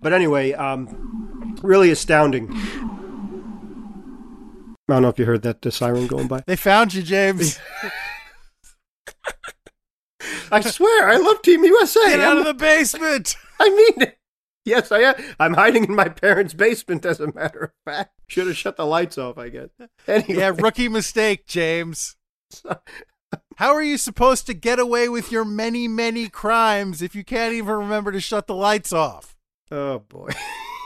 But 0.00 0.12
anyway, 0.12 0.52
um, 0.52 1.58
really 1.64 1.90
astounding. 1.90 3.01
I 4.88 4.94
don't 4.94 5.02
know 5.02 5.08
if 5.08 5.18
you 5.18 5.24
heard 5.24 5.42
that 5.42 5.64
uh, 5.64 5.70
siren 5.70 6.06
going 6.06 6.28
by. 6.28 6.42
They 6.46 6.56
found 6.56 6.92
you, 6.94 7.02
James. 7.02 7.58
I 10.50 10.60
swear, 10.60 11.08
I 11.08 11.16
love 11.16 11.40
Team 11.42 11.64
USA. 11.64 12.00
Get 12.10 12.20
out 12.20 12.28
I'm- 12.36 12.38
of 12.38 12.44
the 12.46 12.54
basement. 12.54 13.36
I 13.60 13.68
mean 13.70 14.02
it. 14.02 14.18
Yes, 14.64 14.92
I 14.92 14.98
am. 15.00 15.14
I'm 15.40 15.54
hiding 15.54 15.84
in 15.86 15.94
my 15.94 16.08
parents' 16.08 16.54
basement, 16.54 17.04
as 17.04 17.18
a 17.18 17.32
matter 17.32 17.60
of 17.64 17.70
fact. 17.84 18.10
Should 18.28 18.46
have 18.46 18.56
shut 18.56 18.76
the 18.76 18.86
lights 18.86 19.18
off, 19.18 19.36
I 19.36 19.48
guess. 19.48 19.70
Anyway, 20.06 20.34
Yeah, 20.38 20.52
rookie 20.56 20.88
mistake, 20.88 21.46
James. 21.48 22.14
How 23.56 23.74
are 23.74 23.82
you 23.82 23.98
supposed 23.98 24.46
to 24.46 24.54
get 24.54 24.78
away 24.78 25.08
with 25.08 25.32
your 25.32 25.44
many, 25.44 25.88
many 25.88 26.28
crimes 26.28 27.02
if 27.02 27.16
you 27.16 27.24
can't 27.24 27.54
even 27.54 27.74
remember 27.74 28.12
to 28.12 28.20
shut 28.20 28.46
the 28.46 28.54
lights 28.54 28.92
off? 28.92 29.34
oh 29.72 29.98
boy. 30.00 30.30